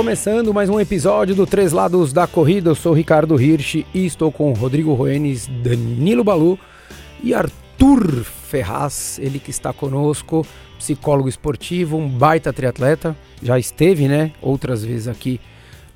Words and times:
Começando 0.00 0.54
mais 0.54 0.70
um 0.70 0.80
episódio 0.80 1.34
do 1.34 1.46
Três 1.46 1.72
Lados 1.72 2.10
da 2.10 2.26
Corrida, 2.26 2.70
eu 2.70 2.74
sou 2.74 2.94
Ricardo 2.94 3.38
Hirsch 3.38 3.84
e 3.92 4.06
estou 4.06 4.32
com 4.32 4.50
Rodrigo 4.54 4.94
Roenes, 4.94 5.46
Danilo 5.62 6.24
Balu 6.24 6.58
e 7.22 7.34
Arthur 7.34 8.24
Ferraz, 8.24 9.18
ele 9.22 9.38
que 9.38 9.50
está 9.50 9.74
conosco, 9.74 10.46
psicólogo 10.78 11.28
esportivo, 11.28 11.98
um 11.98 12.08
baita 12.08 12.50
triatleta, 12.50 13.14
já 13.42 13.58
esteve, 13.58 14.08
né, 14.08 14.32
outras 14.40 14.82
vezes 14.82 15.06
aqui 15.06 15.38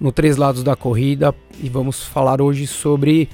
no 0.04 0.12
Três 0.12 0.36
Lados 0.36 0.62
da 0.62 0.76
Corrida 0.76 1.34
e 1.62 1.66
vamos 1.66 2.02
falar 2.02 2.42
hoje 2.42 2.66
sobre 2.66 3.26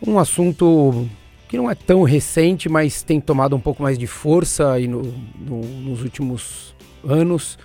um 0.00 0.20
assunto 0.20 1.08
que 1.48 1.56
não 1.56 1.68
é 1.68 1.74
tão 1.74 2.04
recente, 2.04 2.68
mas 2.68 3.02
tem 3.02 3.20
tomado 3.20 3.56
um 3.56 3.60
pouco 3.60 3.82
mais 3.82 3.98
de 3.98 4.06
força 4.06 4.70
aí 4.70 4.86
no, 4.86 5.02
no, 5.36 5.60
nos 5.62 6.00
últimos 6.00 6.76
anos, 7.04 7.58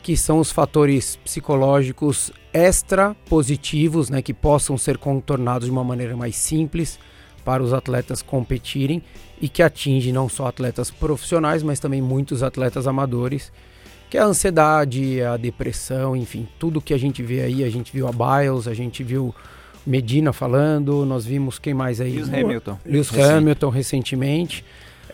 que 0.00 0.16
são 0.16 0.38
os 0.38 0.52
fatores 0.52 1.16
psicológicos 1.16 2.30
extra 2.52 3.16
positivos, 3.28 4.10
né, 4.10 4.22
que 4.22 4.32
possam 4.32 4.78
ser 4.78 4.96
contornados 4.96 5.66
de 5.66 5.72
uma 5.72 5.82
maneira 5.82 6.16
mais 6.16 6.36
simples 6.36 7.00
para 7.44 7.64
os 7.64 7.72
atletas 7.72 8.22
competirem 8.22 9.02
e 9.40 9.48
que 9.48 9.60
atinge 9.60 10.12
não 10.12 10.28
só 10.28 10.46
atletas 10.46 10.88
profissionais, 10.88 11.64
mas 11.64 11.80
também 11.80 12.00
muitos 12.00 12.44
atletas 12.44 12.86
amadores, 12.86 13.52
que 14.08 14.16
é 14.16 14.20
a 14.20 14.24
ansiedade, 14.24 15.22
a 15.22 15.36
depressão, 15.36 16.16
enfim, 16.16 16.48
tudo 16.58 16.80
que 16.80 16.94
a 16.94 16.98
gente 16.98 17.22
vê 17.22 17.42
aí, 17.42 17.64
a 17.64 17.70
gente 17.70 17.92
viu 17.92 18.06
a 18.06 18.12
Biles, 18.12 18.68
a 18.68 18.74
gente 18.74 19.02
viu 19.02 19.34
Medina 19.86 20.32
falando, 20.32 21.04
nós 21.04 21.24
vimos 21.24 21.58
quem 21.58 21.74
mais 21.74 22.00
aí? 22.00 22.12
Lewis 22.12 22.32
Hamilton. 22.32 22.78
Lewis 22.84 23.18
Hamilton 23.18 23.68
recentemente. 23.68 24.64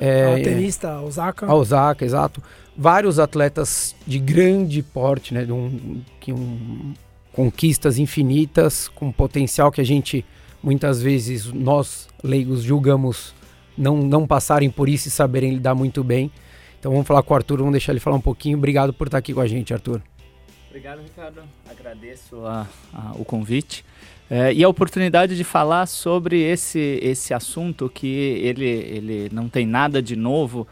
É, 0.01 0.35
o 0.35 0.43
tenista 0.43 1.01
Osaka. 1.01 1.47
A 1.47 1.55
Osaka, 1.55 2.05
exato 2.05 2.43
vários 2.77 3.19
atletas 3.19 3.95
de 4.07 4.19
grande 4.19 4.83
porte, 4.83 5.35
né, 5.35 5.45
de 5.45 5.53
um, 5.53 6.01
que 6.21 6.33
um, 6.33 6.95
conquistas 7.33 7.99
infinitas, 7.99 8.89
com 8.89 9.13
potencial 9.13 9.71
que 9.71 9.81
a 9.81 9.85
gente 9.85 10.25
muitas 10.63 11.03
vezes 11.03 11.47
nós 11.53 12.09
leigos 12.23 12.63
julgamos 12.63 13.35
não, 13.77 13.97
não 13.97 14.27
passarem 14.27 14.71
por 14.71 14.89
isso 14.89 15.09
e 15.09 15.11
saberem 15.11 15.55
lidar 15.55 15.75
muito 15.75 16.05
bem. 16.05 16.31
Então 16.83 16.91
vamos 16.91 17.07
falar 17.07 17.23
com 17.23 17.33
o 17.33 17.37
Arthur, 17.37 17.59
vamos 17.59 17.75
deixar 17.75 17.93
ele 17.93 18.01
falar 18.01 18.17
um 18.17 18.21
pouquinho. 18.21 18.59
Obrigado 18.59 18.93
por 18.93 19.07
estar 19.07 19.19
aqui 19.19 19.33
com 19.33 19.41
a 19.41 19.47
gente, 19.47 19.73
Arthur. 19.73 20.03
Obrigado, 20.67 21.01
Ricardo. 21.01 21.41
Agradeço 21.71 22.45
a, 22.45 22.67
a, 22.93 23.13
o 23.13 23.25
convite 23.25 23.85
é, 24.29 24.53
e 24.53 24.65
a 24.65 24.69
oportunidade 24.69 25.37
de 25.37 25.45
falar 25.45 25.87
sobre 25.87 26.41
esse, 26.41 26.99
esse 27.01 27.33
assunto 27.33 27.89
que 27.89 28.09
ele, 28.09 28.67
ele 28.67 29.29
não 29.31 29.49
tem 29.49 29.65
nada 29.65 30.03
de 30.03 30.17
novo 30.17 30.67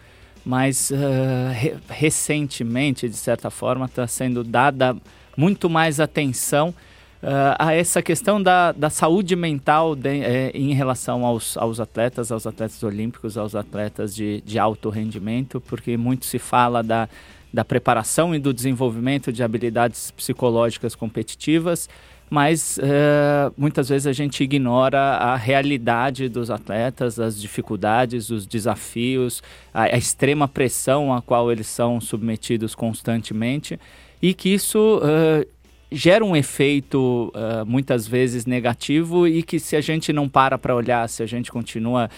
mas 0.44 0.90
uh, 0.90 1.52
re 1.52 1.76
recentemente, 1.88 3.08
de 3.08 3.16
certa 3.16 3.48
forma, 3.48 3.84
está 3.84 4.04
sendo 4.08 4.42
dada 4.42 4.96
muito 5.36 5.70
mais 5.70 6.00
atenção 6.00 6.74
uh, 7.22 7.56
a 7.58 7.74
essa 7.74 8.02
questão 8.02 8.42
da, 8.42 8.72
da 8.72 8.90
saúde 8.90 9.36
mental 9.36 9.94
de, 9.94 10.20
eh, 10.20 10.50
em 10.54 10.72
relação 10.74 11.24
aos, 11.24 11.56
aos 11.56 11.80
atletas, 11.80 12.32
aos 12.32 12.46
atletas 12.46 12.82
olímpicos, 12.82 13.36
aos 13.36 13.54
atletas 13.54 14.14
de, 14.14 14.40
de 14.42 14.58
alto 14.58 14.90
rendimento, 14.90 15.60
porque 15.60 15.96
muito 15.96 16.26
se 16.26 16.38
fala 16.38 16.82
da, 16.82 17.08
da 17.52 17.64
preparação 17.64 18.34
e 18.34 18.38
do 18.38 18.52
desenvolvimento 18.52 19.32
de 19.32 19.42
habilidades 19.42 20.10
psicológicas 20.10 20.94
competitivas, 20.94 21.88
mas 22.30 22.78
uh, 22.78 23.52
muitas 23.56 23.88
vezes 23.88 24.06
a 24.06 24.12
gente 24.12 24.44
ignora 24.44 25.00
a 25.00 25.34
realidade 25.34 26.28
dos 26.28 26.48
atletas, 26.48 27.18
as 27.18 27.40
dificuldades, 27.40 28.30
os 28.30 28.46
desafios, 28.46 29.42
a, 29.74 29.82
a, 29.82 29.98
extrema 29.98 30.46
pressão 30.46 31.12
a 31.12 31.20
qual 31.20 31.50
eles 31.50 31.66
são 31.66 32.00
submetidos 32.00 32.72
constantemente 32.72 33.80
e 34.22 34.32
que 34.32 34.50
isso 34.50 35.00
uh, 35.02 35.44
gera 35.90 36.24
um 36.24 36.36
efeito 36.36 37.32
uh, 37.34 37.66
muitas 37.66 38.06
vezes 38.06 38.46
negativo 38.46 39.26
e 39.26 39.42
que 39.42 39.58
se 39.58 39.76
a 39.76 39.80
gente 39.80 40.12
não 40.12 40.28
para 40.28 40.56
para 40.56 40.74
olhar, 40.74 41.08
se 41.08 41.22
a 41.22 41.26
gente 41.26 41.50
continua 41.50 42.08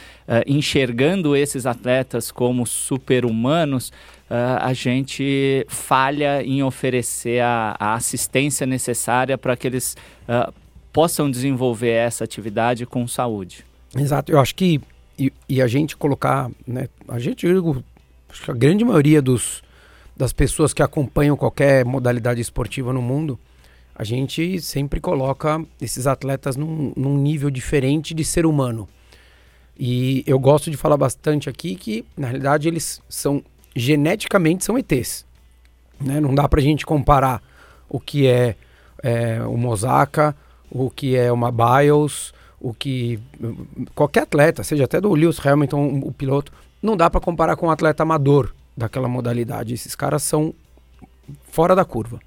enxergando 0.47 1.37
esses 1.37 1.66
atletas 1.66 2.31
como 2.31 2.66
super-humanos, 2.66 3.93
uh, 4.33 4.59
a 4.60 4.72
gente 4.72 5.66
falha 5.69 6.43
em 6.43 6.62
oferecer 6.62 7.41
a, 7.41 7.77
a 7.78 7.94
assistência 7.94 8.66
necessária 8.66 9.37
para 9.37 9.56
que 9.56 9.66
eles 9.66 9.97
uh, 10.28 10.53
possam 10.93 11.31
desenvolver 11.31 11.91
essa 11.91 12.25
atividade 12.25 12.87
com 12.87 13.06
saúde. 13.06 13.65
Exato, 13.94 14.33
eu 14.33 14.41
acho 14.41 14.54
que 14.54 14.81
e, 15.19 15.33
e 15.49 15.60
a 15.60 15.66
gente 15.66 15.97
colocar, 15.97 16.50
né, 16.66 16.89
a 17.06 17.19
gente, 17.19 17.47
eu 17.47 17.54
digo, 17.54 17.84
acho 18.28 18.43
que 18.43 18.50
a 18.50 18.54
grande 18.54 18.84
maioria 18.84 19.21
dos, 19.21 19.62
das 20.16 20.33
pessoas 20.33 20.72
que 20.72 20.83
acompanham 20.83 21.37
qualquer 21.37 21.84
modalidade 21.84 22.41
esportiva 22.41 22.93
no 22.93 23.03
mundo, 23.03 23.39
a 24.02 24.04
gente 24.04 24.60
sempre 24.60 25.00
coloca 25.00 25.64
esses 25.80 26.08
atletas 26.08 26.56
num, 26.56 26.92
num, 26.96 27.16
nível 27.16 27.50
diferente 27.50 28.12
de 28.12 28.24
ser 28.24 28.44
humano. 28.44 28.88
E 29.78 30.24
eu 30.26 30.38
gosto 30.40 30.70
de 30.70 30.76
falar 30.76 30.96
bastante 30.96 31.48
aqui 31.48 31.76
que, 31.76 32.04
na 32.16 32.26
realidade, 32.26 32.66
eles 32.66 33.00
são 33.08 33.42
geneticamente 33.74 34.64
são 34.64 34.76
ETs. 34.76 35.24
Né? 36.00 36.20
Não 36.20 36.34
dá 36.34 36.48
para 36.48 36.60
a 36.60 36.62
gente 36.62 36.84
comparar 36.84 37.41
o 37.88 38.00
que 38.00 38.26
é, 38.26 38.56
é 39.02 39.41
uma 39.42 39.68
Osaka, 39.68 40.36
o 40.68 40.91
que 40.91 41.16
é 41.16 41.30
uma 41.30 41.52
Bios, 41.52 42.34
o 42.60 42.74
que 42.74 43.20
qualquer 43.94 44.24
atleta, 44.24 44.64
seja 44.64 44.84
até 44.84 45.00
do 45.00 45.14
Lewis 45.14 45.44
Hamilton, 45.44 46.00
o 46.04 46.12
piloto, 46.12 46.52
não 46.82 46.96
dá 46.96 47.08
para 47.08 47.20
comparar 47.20 47.54
com 47.56 47.66
um 47.66 47.70
atleta 47.70 48.02
amador 48.02 48.52
daquela 48.76 49.08
modalidade. 49.08 49.74
Esses 49.74 49.94
caras 49.94 50.24
são 50.24 50.52
fora 51.44 51.76
da 51.76 51.84
curva. 51.84 52.20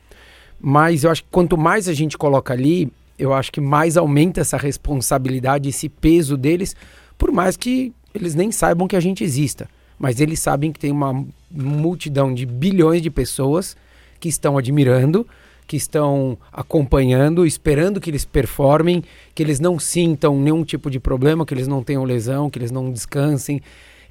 Mas 0.60 1.04
eu 1.04 1.12
acho 1.12 1.24
que 1.24 1.30
quanto 1.32 1.58
mais 1.58 1.88
a 1.88 1.94
gente 1.94 2.18
coloca 2.18 2.54
ali, 2.54 2.92
eu 3.18 3.34
acho 3.34 3.52
que 3.52 3.62
mais 3.62 3.98
aumenta 3.98 4.42
essa 4.42 4.58
responsabilidade, 4.58 5.70
esse 5.70 5.90
peso 5.90 6.38
deles, 6.38 6.76
por 7.18 7.32
mais 7.32 7.56
que 7.56 7.94
eles 8.14 8.36
nem 8.36 8.52
saibam 8.52 8.88
que 8.88 8.96
a 8.96 9.00
gente 9.00 9.24
exista 9.24 9.68
mas 9.98 10.20
eles 10.20 10.40
sabem 10.40 10.72
que 10.72 10.80
tem 10.80 10.92
uma 10.92 11.26
multidão 11.50 12.34
de 12.34 12.46
bilhões 12.46 13.02
de 13.02 13.10
pessoas 13.10 13.76
que 14.20 14.30
estão 14.30 14.58
admirando, 14.58 15.26
que 15.68 15.78
estão 15.78 16.38
acompanhando, 16.52 17.46
esperando 17.46 18.00
que 18.00 18.10
eles 18.10 18.26
performem, 18.26 19.04
que 19.34 19.42
eles 19.42 19.60
não 19.60 19.80
sintam 19.80 20.40
nenhum 20.40 20.64
tipo 20.64 20.92
de 20.92 21.00
problema, 21.00 21.46
que 21.46 21.54
eles 21.54 21.68
não 21.68 21.84
tenham 21.84 22.04
lesão, 22.04 22.50
que 22.50 22.60
eles 22.60 22.72
não 22.72 22.92
descansem. 22.92 23.62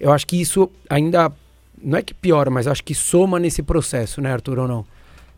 Eu 0.00 0.12
acho 0.12 0.26
que 0.26 0.40
isso 0.40 0.70
ainda 0.88 1.30
não 1.82 1.98
é 1.98 2.02
que 2.02 2.14
piora, 2.14 2.50
mas 2.50 2.66
acho 2.66 2.82
que 2.82 2.94
soma 2.94 3.38
nesse 3.38 3.62
processo, 3.62 4.20
né, 4.20 4.32
Arthur, 4.32 4.58
ou 4.60 4.68
não? 4.68 4.84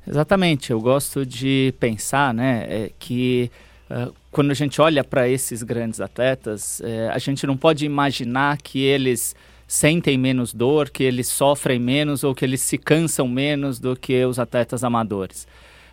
Exatamente. 0.06 0.70
Eu 0.70 0.80
gosto 0.80 1.26
de 1.26 1.74
pensar, 1.80 2.32
né, 2.32 2.66
é, 2.68 2.90
que 2.98 3.50
uh, 3.90 4.14
quando 4.30 4.50
a 4.50 4.54
gente 4.54 4.80
olha 4.80 5.02
para 5.02 5.28
esses 5.28 5.62
grandes 5.62 6.00
atletas, 6.00 6.80
é, 6.82 7.08
a 7.08 7.18
gente 7.18 7.46
não 7.46 7.56
pode 7.56 7.84
imaginar 7.84 8.58
que 8.58 8.80
eles 8.80 9.34
sentem 9.66 10.16
menos 10.16 10.54
dor, 10.54 10.90
que 10.90 11.02
eles 11.02 11.26
sofrem 11.26 11.78
menos 11.78 12.22
ou 12.22 12.34
que 12.34 12.44
eles 12.44 12.60
se 12.60 12.78
cansam 12.78 13.26
menos 13.26 13.80
do 13.80 13.96
que 13.96 14.24
os 14.24 14.38
atletas 14.38 14.84
amadores. 14.84 15.46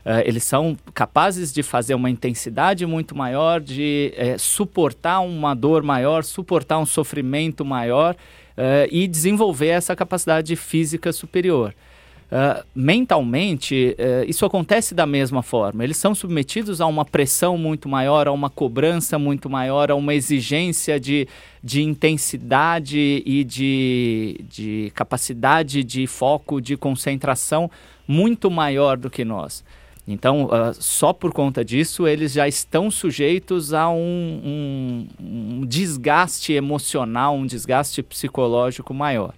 Uh, 0.06 0.19
eles 0.25 0.44
são 0.44 0.78
capazes 0.94 1.53
de 1.53 1.63
fazer 1.63 1.96
uma 1.96 2.09
intensidade 2.09 2.85
muito 2.85 3.16
maior, 3.16 3.62
de 3.62 4.13
uh, 4.18 4.38
suportar 4.38 5.22
uma 5.22 5.56
dor 5.56 5.81
maior, 5.81 6.25
suportar 6.25 6.78
um 6.78 6.85
sofrimento 6.85 7.63
maior 7.63 8.13
uh, 8.13 8.88
e 8.91 9.07
desenvolver 9.07 9.68
essa 9.68 9.96
capacidade 9.96 10.57
física 10.57 11.13
superior. 11.13 11.73
Uh, 12.33 12.66
mentalmente, 12.73 13.95
uh, 13.99 14.27
isso 14.27 14.44
acontece 14.44 14.95
da 14.95 15.05
mesma 15.05 15.44
forma. 15.44 15.83
Eles 15.83 15.97
são 15.97 16.16
submetidos 16.16 16.81
a 16.81 16.88
uma 16.88 17.05
pressão 17.05 17.59
muito 17.59 17.88
maior, 17.88 18.27
a 18.27 18.31
uma 18.31 18.49
cobrança 18.49 19.19
muito 19.19 19.47
maior, 19.47 19.91
a 19.91 19.96
uma 19.96 20.16
exigência 20.16 20.99
de, 20.99 21.28
de 21.63 21.84
intensidade 21.84 23.22
e 23.23 23.43
de, 23.43 24.43
de 24.49 24.91
capacidade 24.96 25.84
de 25.84 26.08
foco, 26.08 26.59
de 26.59 26.75
concentração 26.75 27.69
muito 28.08 28.49
maior 28.49 28.97
do 28.97 29.11
que 29.11 29.23
nós. 29.23 29.63
Então, 30.08 30.46
uh, 30.46 30.73
só 30.73 31.13
por 31.13 31.31
conta 31.31 31.63
disso, 31.63 32.08
eles 32.08 32.34
já 32.34 32.47
estão 32.47 32.90
sujeitos 32.90 33.75
a 33.75 33.91
um, 33.91 34.41
um, 34.43 35.08
um 35.22 35.66
desgaste 35.67 36.52
emocional, 36.52 37.35
um 37.35 37.46
desgaste 37.46 38.02
psicológico 38.02 38.91
maior. 38.91 39.35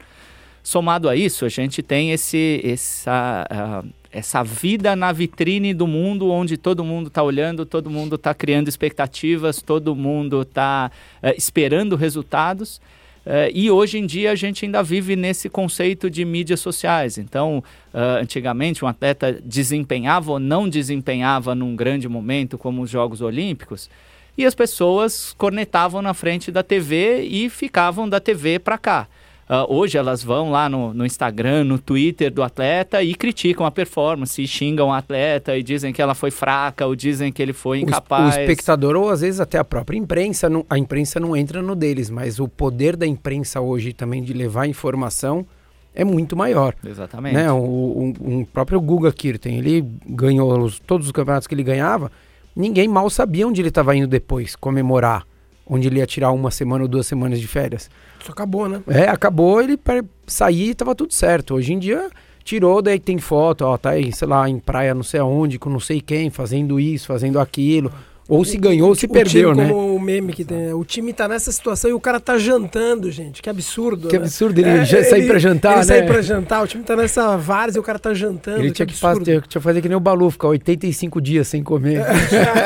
Somado 0.65 1.07
a 1.07 1.15
isso, 1.15 1.45
a 1.45 1.49
gente 1.49 1.83
tem 1.83 2.09
esse, 2.09 2.59
essa, 2.63 3.47
uh, 3.83 3.87
essa 4.11 4.41
vida 4.41 4.95
na 4.95 5.11
vitrine 5.11 5.75
do 5.75 5.85
mundo, 5.85 6.31
onde 6.31 6.57
todo 6.57 6.83
mundo 6.83 7.05
está 7.05 7.21
olhando, 7.21 7.67
todo 7.67 7.87
mundo 7.87 8.15
está 8.15 8.33
criando 8.33 8.67
expectativas, 8.67 9.61
todo 9.61 9.95
mundo 9.95 10.41
está 10.41 10.89
uh, 11.21 11.27
esperando 11.37 11.95
resultados. 11.95 12.81
Uh, 13.27 13.53
e 13.53 13.69
hoje 13.69 13.99
em 13.99 14.07
dia 14.07 14.31
a 14.31 14.35
gente 14.35 14.65
ainda 14.65 14.81
vive 14.81 15.15
nesse 15.15 15.49
conceito 15.49 16.09
de 16.09 16.25
mídias 16.25 16.61
sociais. 16.61 17.19
Então, 17.19 17.63
uh, 17.93 18.19
antigamente, 18.19 18.83
um 18.83 18.87
atleta 18.87 19.39
desempenhava 19.45 20.31
ou 20.31 20.39
não 20.39 20.67
desempenhava 20.67 21.53
num 21.53 21.75
grande 21.75 22.09
momento, 22.09 22.57
como 22.57 22.81
os 22.81 22.89
Jogos 22.89 23.21
Olímpicos, 23.21 23.87
e 24.35 24.43
as 24.43 24.55
pessoas 24.55 25.31
cornetavam 25.37 26.01
na 26.01 26.15
frente 26.15 26.51
da 26.51 26.63
TV 26.63 27.21
e 27.21 27.51
ficavam 27.51 28.09
da 28.09 28.19
TV 28.19 28.57
para 28.57 28.79
cá. 28.79 29.07
Uh, 29.47 29.71
hoje 29.71 29.95
elas 29.95 30.23
vão 30.23 30.49
lá 30.49 30.67
no, 30.67 30.91
no, 30.91 31.05
Instagram, 31.05 31.65
no 31.65 31.77
Twitter 31.77 32.33
do 32.33 32.41
atleta 32.41 33.03
e 33.03 33.13
criticam 33.13 33.63
a 33.63 33.69
performance, 33.69 34.41
e 34.41 34.47
xingam 34.47 34.87
o 34.87 34.91
atleta 34.91 35.55
e 35.55 35.61
dizem 35.61 35.93
que 35.93 36.01
ela 36.01 36.15
foi 36.15 36.31
fraca 36.31 36.87
ou 36.87 36.95
dizem 36.95 37.31
que 37.31 37.43
ele 37.43 37.53
foi 37.53 37.81
incapaz. 37.81 38.35
O, 38.35 38.39
o 38.39 38.41
espectador 38.41 38.95
ou 38.95 39.07
às 39.07 39.21
vezes 39.21 39.39
até 39.39 39.59
a 39.59 39.63
própria 39.63 39.97
imprensa, 39.97 40.49
não, 40.49 40.65
a 40.67 40.79
imprensa 40.79 41.19
não 41.19 41.37
entra 41.37 41.61
no 41.61 41.75
deles, 41.75 42.09
mas 42.09 42.39
o 42.39 42.47
poder 42.47 42.95
da 42.95 43.05
imprensa 43.05 43.61
hoje 43.61 43.93
também 43.93 44.23
de 44.23 44.33
levar 44.33 44.65
informação 44.65 45.45
é 45.93 46.03
muito 46.03 46.35
maior. 46.35 46.73
Exatamente. 46.83 47.35
Né? 47.35 47.51
O, 47.51 47.57
o, 47.57 48.39
o 48.41 48.45
próprio 48.47 48.81
Guga 48.81 49.11
Kirten, 49.11 49.59
ele 49.59 49.85
ganhou 50.07 50.59
os, 50.59 50.79
todos 50.79 51.05
os 51.05 51.11
campeonatos 51.11 51.47
que 51.47 51.53
ele 51.53 51.63
ganhava, 51.63 52.11
ninguém 52.55 52.87
mal 52.87 53.11
sabia 53.11 53.47
onde 53.47 53.61
ele 53.61 53.69
estava 53.69 53.95
indo 53.95 54.07
depois 54.07 54.55
comemorar 54.55 55.23
onde 55.65 55.87
ele 55.87 55.99
ia 55.99 56.05
tirar 56.05 56.31
uma 56.31 56.51
semana 56.51 56.83
ou 56.83 56.87
duas 56.87 57.07
semanas 57.07 57.39
de 57.39 57.47
férias. 57.47 57.89
Isso 58.21 58.31
acabou, 58.31 58.69
né? 58.69 58.81
É, 58.87 59.07
acabou, 59.07 59.61
ele 59.61 59.79
sair 60.27 60.69
e 60.69 60.75
tava 60.75 60.93
tudo 60.95 61.13
certo. 61.13 61.55
Hoje 61.55 61.73
em 61.73 61.79
dia 61.79 62.09
tirou, 62.43 62.81
daí 62.81 62.99
tem 62.99 63.17
foto, 63.17 63.63
ó, 63.63 63.75
tá 63.75 63.91
aí, 63.91 64.13
sei 64.13 64.27
lá, 64.27 64.47
em 64.47 64.59
praia 64.59 64.93
não 64.93 65.01
sei 65.01 65.19
aonde, 65.19 65.57
com 65.57 65.69
não 65.69 65.79
sei 65.79 65.99
quem, 65.99 66.29
fazendo 66.29 66.79
isso, 66.79 67.07
fazendo 67.07 67.39
aquilo. 67.39 67.91
Ou 68.27 68.43
se 68.43 68.57
ganhou 68.57 68.89
ou 68.89 68.95
se 68.95 69.07
perdeu, 69.07 69.53
time, 69.53 69.63
né? 69.63 69.69
Como 69.69 69.95
o 69.95 69.99
meme 69.99 70.33
que 70.33 70.43
tem. 70.43 70.73
O 70.73 70.83
time 70.83 71.13
tá 71.13 71.27
nessa 71.27 71.51
situação 71.51 71.91
e 71.91 71.93
o 71.93 71.99
cara 71.99 72.19
tá 72.19 72.39
jantando, 72.39 73.11
gente. 73.11 73.39
Que 73.39 73.49
absurdo. 73.51 74.07
Que 74.07 74.17
né? 74.17 74.23
absurdo 74.23 74.59
ele 74.59 74.69
é, 74.69 74.85
sair 74.85 75.19
ele, 75.19 75.27
pra 75.27 75.37
jantar, 75.37 75.71
ele 75.73 75.79
né? 75.79 75.83
sair 75.83 76.07
pra 76.07 76.21
jantar. 76.23 76.63
O 76.63 76.67
time 76.67 76.83
tá 76.83 76.95
nessa 76.95 77.37
várzea 77.37 77.77
e 77.77 77.81
o 77.81 77.83
cara 77.83 77.99
tá 77.99 78.15
jantando. 78.15 78.61
Ele 78.61 78.71
tinha 78.71 78.85
que, 78.87 78.95
que 78.95 78.99
fazer, 78.99 79.23
tinha 79.23 79.41
que 79.41 79.59
fazer 79.59 79.79
que 79.79 79.87
nem 79.87 79.95
o 79.95 79.99
Balu, 79.99 80.31
ficar 80.31 80.47
85 80.47 81.21
dias 81.21 81.47
sem 81.47 81.61
comer. 81.61 82.03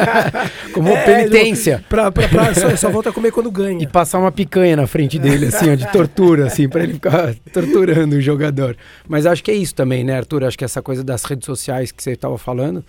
como 0.71 0.88
é, 0.88 1.03
penitência. 1.03 1.83
Pra, 1.89 2.09
pra, 2.09 2.29
pra, 2.29 2.56
só, 2.56 2.73
só, 2.77 2.89
volta 2.89 3.09
a 3.09 3.13
comer 3.13 3.31
quando 3.33 3.51
ganha. 3.51 3.83
E 3.83 3.88
passar 3.88 4.19
uma 4.19 4.31
picanha 4.31 4.77
na 4.77 4.88
frente 4.88 5.19
dele, 5.19 5.47
assim, 5.47 5.69
ó, 5.71 5.75
de 5.75 5.88
tortura, 5.91 6.47
assim, 6.47 6.69
pra 6.69 6.83
ele 6.83 6.94
ficar 6.94 7.35
torturando 7.51 8.15
o 8.15 8.21
jogador. 8.21 8.77
Mas 9.09 9.25
acho 9.25 9.44
que 9.44 9.51
é 9.51 9.56
isso 9.56 9.75
também, 9.75 10.06
né, 10.06 10.15
Arthur? 10.15 10.45
Acho 10.45 10.57
que 10.57 10.63
essa 10.63 10.81
coisa 10.81 11.03
das 11.03 11.25
redes 11.25 11.45
sociais 11.45 11.91
que 11.91 12.01
você 12.01 12.15
tava 12.15 12.38
falando, 12.38 12.81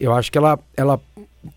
eu 0.00 0.14
acho 0.14 0.32
que 0.32 0.38
ela, 0.38 0.58
ela 0.74 0.98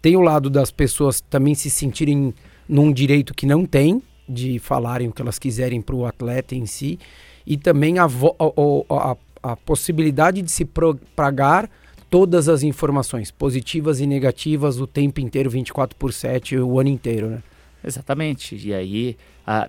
tem 0.01 0.15
o 0.15 0.21
lado 0.21 0.49
das 0.49 0.71
pessoas 0.71 1.21
também 1.21 1.55
se 1.55 1.69
sentirem 1.69 2.33
num 2.67 2.91
direito 2.91 3.33
que 3.33 3.45
não 3.45 3.65
tem, 3.65 4.01
de 4.27 4.59
falarem 4.59 5.07
o 5.07 5.13
que 5.13 5.21
elas 5.21 5.39
quiserem 5.39 5.81
para 5.81 5.95
o 5.95 6.05
atleta 6.05 6.55
em 6.55 6.65
si, 6.65 6.99
e 7.45 7.55
também 7.55 7.97
a, 7.97 8.05
a, 8.05 9.11
a, 9.11 9.17
a 9.51 9.55
possibilidade 9.55 10.41
de 10.41 10.51
se 10.51 10.65
propagar 10.65 11.69
todas 12.09 12.49
as 12.49 12.63
informações, 12.63 13.31
positivas 13.31 13.99
e 13.99 14.07
negativas, 14.07 14.79
o 14.79 14.87
tempo 14.87 15.19
inteiro, 15.19 15.49
24 15.49 15.95
por 15.97 16.13
7, 16.13 16.57
o 16.57 16.79
ano 16.79 16.89
inteiro, 16.89 17.29
né? 17.29 17.43
Exatamente. 17.83 18.55
E 18.55 18.73
aí, 18.73 19.17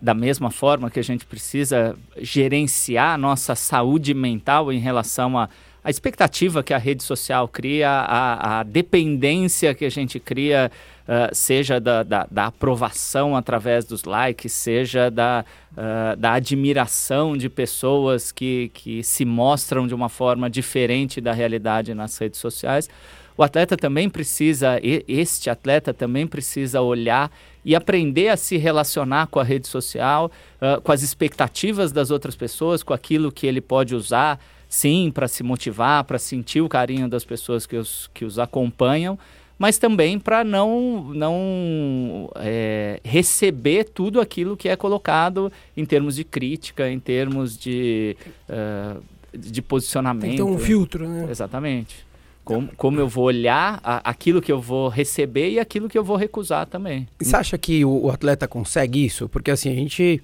da 0.02 0.14
mesma 0.14 0.50
forma 0.50 0.90
que 0.90 0.98
a 0.98 1.04
gente 1.04 1.24
precisa 1.24 1.96
gerenciar 2.20 3.14
a 3.14 3.18
nossa 3.18 3.54
saúde 3.54 4.12
mental 4.14 4.72
em 4.72 4.78
relação 4.78 5.38
a 5.38 5.48
a 5.82 5.90
expectativa 5.90 6.62
que 6.62 6.74
a 6.74 6.78
rede 6.78 7.02
social 7.02 7.46
cria, 7.48 7.88
a, 7.88 8.60
a 8.60 8.62
dependência 8.62 9.74
que 9.74 9.84
a 9.84 9.90
gente 9.90 10.18
cria, 10.18 10.70
uh, 11.08 11.34
seja 11.34 11.80
da, 11.80 12.02
da, 12.02 12.26
da, 12.30 12.46
aprovação 12.46 13.36
através 13.36 13.84
dos 13.84 14.04
likes, 14.04 14.52
seja 14.52 15.10
da, 15.10 15.44
uh, 15.72 16.16
da 16.16 16.32
admiração 16.32 17.36
de 17.36 17.48
pessoas 17.48 18.32
que, 18.32 18.70
que 18.74 19.02
se 19.02 19.24
mostram 19.24 19.86
de 19.86 19.94
uma 19.94 20.08
forma 20.08 20.50
diferente 20.50 21.20
da 21.20 21.32
realidade 21.32 21.94
nas 21.94 22.18
redes 22.18 22.40
sociais. 22.40 22.88
O 23.36 23.42
atleta 23.44 23.76
também 23.76 24.10
precisa, 24.10 24.80
este 24.82 25.48
atleta 25.48 25.94
também 25.94 26.26
precisa 26.26 26.80
olhar 26.80 27.30
e 27.64 27.76
aprender 27.76 28.30
a 28.30 28.36
se 28.36 28.56
relacionar 28.56 29.28
com 29.28 29.38
a 29.38 29.44
rede 29.44 29.68
social, 29.68 30.28
uh, 30.60 30.80
com 30.80 30.90
as 30.90 31.02
expectativas 31.02 31.92
das 31.92 32.10
outras 32.10 32.34
pessoas, 32.34 32.82
com 32.82 32.92
aquilo 32.92 33.30
que 33.30 33.46
ele 33.46 33.60
pode 33.60 33.94
usar 33.94 34.40
sim, 34.68 35.10
para 35.12 35.26
se 35.26 35.42
motivar, 35.42 36.04
para 36.04 36.18
sentir 36.18 36.60
o 36.60 36.68
carinho 36.68 37.08
das 37.08 37.24
pessoas 37.24 37.66
que 37.66 37.76
os, 37.76 38.10
que 38.12 38.24
os 38.24 38.38
acompanham, 38.38 39.18
mas 39.58 39.78
também 39.78 40.18
para 40.18 40.44
não, 40.44 41.10
não 41.14 42.30
é, 42.36 43.00
receber 43.02 43.84
tudo 43.84 44.20
aquilo 44.20 44.56
que 44.56 44.68
é 44.68 44.76
colocado 44.76 45.50
em 45.76 45.84
termos 45.84 46.14
de 46.14 46.22
crítica, 46.22 46.88
em 46.88 47.00
termos 47.00 47.58
de, 47.58 48.16
uh, 48.48 49.02
de 49.36 49.60
posicionamento. 49.60 50.36
Ter 50.36 50.42
um 50.42 50.58
filtro, 50.58 51.08
né? 51.08 51.26
Exatamente. 51.28 52.06
Como, 52.44 52.68
como 52.76 53.00
eu 53.00 53.08
vou 53.08 53.24
olhar 53.24 53.80
a, 53.82 54.08
aquilo 54.08 54.40
que 54.40 54.50
eu 54.50 54.60
vou 54.60 54.88
receber 54.88 55.50
e 55.50 55.58
aquilo 55.58 55.88
que 55.88 55.98
eu 55.98 56.04
vou 56.04 56.16
recusar 56.16 56.66
também. 56.66 57.08
E 57.20 57.24
você 57.24 57.36
acha 57.36 57.58
que 57.58 57.84
o, 57.84 58.04
o 58.04 58.10
atleta 58.10 58.46
consegue 58.46 59.04
isso? 59.04 59.28
Porque 59.28 59.50
assim, 59.50 59.70
a 59.70 59.74
gente, 59.74 60.22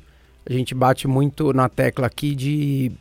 a 0.48 0.52
gente 0.52 0.74
bate 0.74 1.08
muito 1.08 1.52
na 1.52 1.68
tecla 1.68 2.06
aqui 2.06 2.34
de 2.34 2.92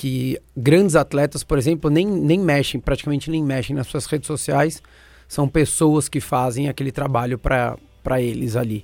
que 0.00 0.40
grandes 0.56 0.96
atletas, 0.96 1.44
por 1.44 1.58
exemplo, 1.58 1.90
nem, 1.90 2.06
nem 2.06 2.38
mexem, 2.40 2.80
praticamente 2.80 3.30
nem 3.30 3.44
mexem 3.44 3.76
nas 3.76 3.86
suas 3.86 4.06
redes 4.06 4.26
sociais, 4.26 4.82
são 5.28 5.46
pessoas 5.46 6.08
que 6.08 6.20
fazem 6.20 6.70
aquele 6.70 6.90
trabalho 6.90 7.38
para 7.38 8.22
eles 8.22 8.56
ali. 8.56 8.82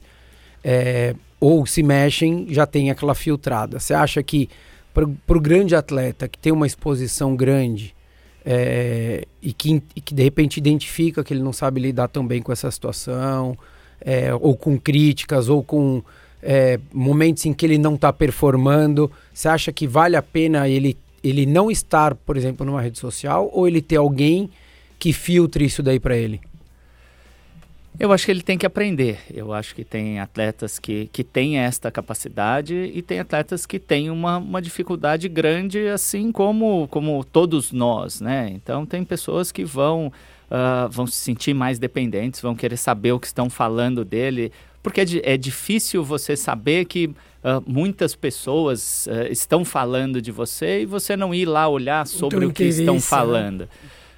É, 0.63 1.15
ou 1.41 1.65
se 1.65 1.83
mexem, 1.83 2.49
já 2.51 2.67
tem 2.67 2.91
aquela 2.91 3.15
filtrada. 3.15 3.81
Você 3.81 3.95
acha 3.95 4.23
que 4.23 4.51
para 4.93 5.07
o 5.07 5.41
grande 5.41 5.75
atleta 5.75 6.29
que 6.29 6.39
tem 6.39 6.53
uma 6.53 6.67
exposição 6.67 7.35
grande 7.35 7.95
é, 8.45 9.27
e, 9.41 9.55
que, 9.55 9.83
e 9.95 10.03
que 10.03 10.13
de 10.13 10.23
repente 10.23 10.59
identifica 10.59 11.25
que 11.25 11.33
ele 11.33 11.43
não 11.43 11.53
sabe 11.53 11.81
lidar 11.81 12.09
tão 12.09 12.27
bem 12.27 12.43
com 12.43 12.53
essa 12.53 12.71
situação, 12.71 13.57
é, 14.03 14.35
ou 14.35 14.55
com 14.55 14.79
críticas, 14.79 15.49
ou 15.49 15.63
com 15.63 16.03
é, 16.43 16.79
momentos 16.93 17.47
em 17.47 17.55
que 17.55 17.65
ele 17.65 17.79
não 17.79 17.95
está 17.95 18.13
performando, 18.13 19.11
você 19.33 19.49
acha 19.49 19.73
que 19.73 19.87
vale 19.87 20.15
a 20.15 20.23
pena 20.23 20.69
ele 20.69 20.99
ele 21.23 21.47
não 21.47 21.71
estar, 21.71 22.15
por 22.15 22.37
exemplo, 22.37 22.65
numa 22.65 22.81
rede 22.81 22.99
social 22.99 23.51
ou 23.53 23.67
ele 23.67 23.81
ter 23.81 23.97
alguém 23.97 24.51
que 24.99 25.13
filtre 25.13 25.65
isso 25.65 25.83
daí 25.83 26.01
para 26.01 26.17
ele? 26.17 26.41
Eu 27.99 28.13
acho 28.13 28.27
que 28.27 28.31
ele 28.31 28.43
tem 28.43 28.59
que 28.59 28.67
aprender. 28.67 29.21
Eu 29.33 29.55
acho 29.55 29.75
que 29.75 29.83
tem 29.83 30.21
atletas 30.21 30.79
que, 30.79 31.09
que 31.11 31.25
têm 31.25 31.59
esta 31.59 31.91
capacidade 31.91 32.75
e 32.75 33.01
tem 33.01 33.21
atletas 33.21 33.65
que 33.65 33.79
têm 33.79 34.11
uma, 34.11 34.37
uma 34.37 34.61
dificuldade 34.61 35.29
grande, 35.29 35.89
assim 35.89 36.31
como, 36.31 36.87
como 36.89 37.25
todos 37.25 37.73
nós, 37.73 38.21
né? 38.21 38.51
Então, 38.53 38.85
tem 38.85 39.03
pessoas 39.03 39.51
que 39.51 39.65
vão, 39.65 40.13
uh, 40.51 40.91
vão 40.91 41.07
se 41.07 41.17
sentir 41.17 41.55
mais 41.55 41.79
dependentes, 41.79 42.41
vão 42.41 42.55
querer 42.55 42.77
saber 42.77 43.13
o 43.13 43.21
que 43.21 43.29
estão 43.29 43.49
falando 43.49 44.05
dele, 44.05 44.53
porque 44.83 45.01
é, 45.01 45.05
é 45.23 45.37
difícil 45.39 46.05
você 46.05 46.37
saber 46.37 46.85
que 46.85 47.11
uh, 47.47 47.63
muitas 47.65 48.15
pessoas 48.17 49.07
uh, 49.07 49.31
estão 49.31 49.65
falando 49.65 50.21
de 50.21 50.33
você 50.33 50.83
e 50.83 50.87
você 50.87 51.17
não 51.17 51.33
ir 51.33 51.47
lá 51.47 51.69
olhar 51.69 52.07
sobre 52.07 52.45
o 52.45 52.53
que 52.53 52.65
estão 52.65 53.01
falando. 53.01 53.61
Né? 53.61 53.69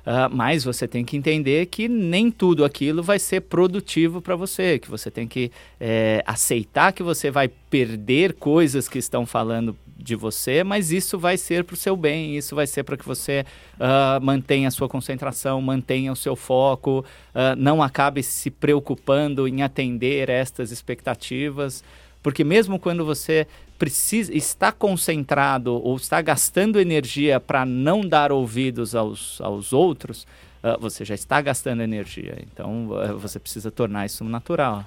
Uh, 0.09 0.35
mas 0.35 0.65
você 0.65 0.89
tem 0.89 1.05
que 1.05 1.19
entender 1.19 1.67
que 1.67 1.87
nem 1.87 2.31
tudo 2.31 2.65
aquilo 2.65 3.03
vai 3.03 3.19
ser 3.19 3.43
produtivo 3.43 4.23
para 4.23 4.35
você, 4.35 4.79
que 4.79 4.89
você 4.89 5.11
tem 5.11 5.29
que 5.29 5.53
é, 5.79 6.23
aceitar 6.27 6.95
que 6.95 7.03
você 7.03 7.31
vai 7.31 7.47
perder 7.47 8.33
coisas 8.33 8.89
que 8.89 8.99
estão 8.99 9.27
falando 9.27 9.77
de 9.99 10.15
você, 10.15 10.65
mas 10.65 10.93
isso 10.93 11.19
vai 11.19 11.37
ser 11.37 11.65
para 11.65 11.75
o 11.75 11.77
seu 11.77 11.95
bem, 11.95 12.39
isso 12.39 12.55
vai 12.55 12.67
ser 12.67 12.85
para 12.85 12.97
que 12.97 13.05
você 13.05 13.45
uh, 13.75 14.25
mantenha 14.25 14.69
a 14.69 14.71
sua 14.71 14.89
concentração, 14.89 15.61
mantenha 15.61 16.11
o 16.11 16.17
seu 16.17 16.35
foco, 16.35 17.05
uh, 17.35 17.57
não 17.59 17.83
acabe 17.83 18.23
se 18.23 18.51
preocupando 18.51 19.47
em 19.47 19.61
atender 19.61 20.31
estas 20.31 20.71
expectativas. 20.71 21.85
Porque 22.29 22.45
mesmo 22.45 22.79
quando 22.79 23.07
você 23.07 23.47
precisa 23.79 24.37
está 24.37 24.71
concentrado 24.71 25.73
ou 25.83 25.97
está 25.97 26.21
gastando 26.21 26.79
energia 26.79 27.41
para 27.41 27.65
não 27.65 28.03
dar 28.03 28.31
ouvidos 28.31 28.95
aos, 28.95 29.41
aos 29.41 29.73
outros, 29.73 30.27
uh, 30.63 30.79
você 30.79 31.07
já 31.07 31.15
está 31.15 31.41
gastando 31.41 31.83
energia. 31.83 32.37
Então 32.43 32.89
uh, 32.91 33.17
você 33.17 33.39
precisa 33.39 33.71
tornar 33.71 34.05
isso 34.05 34.23
natural. 34.25 34.85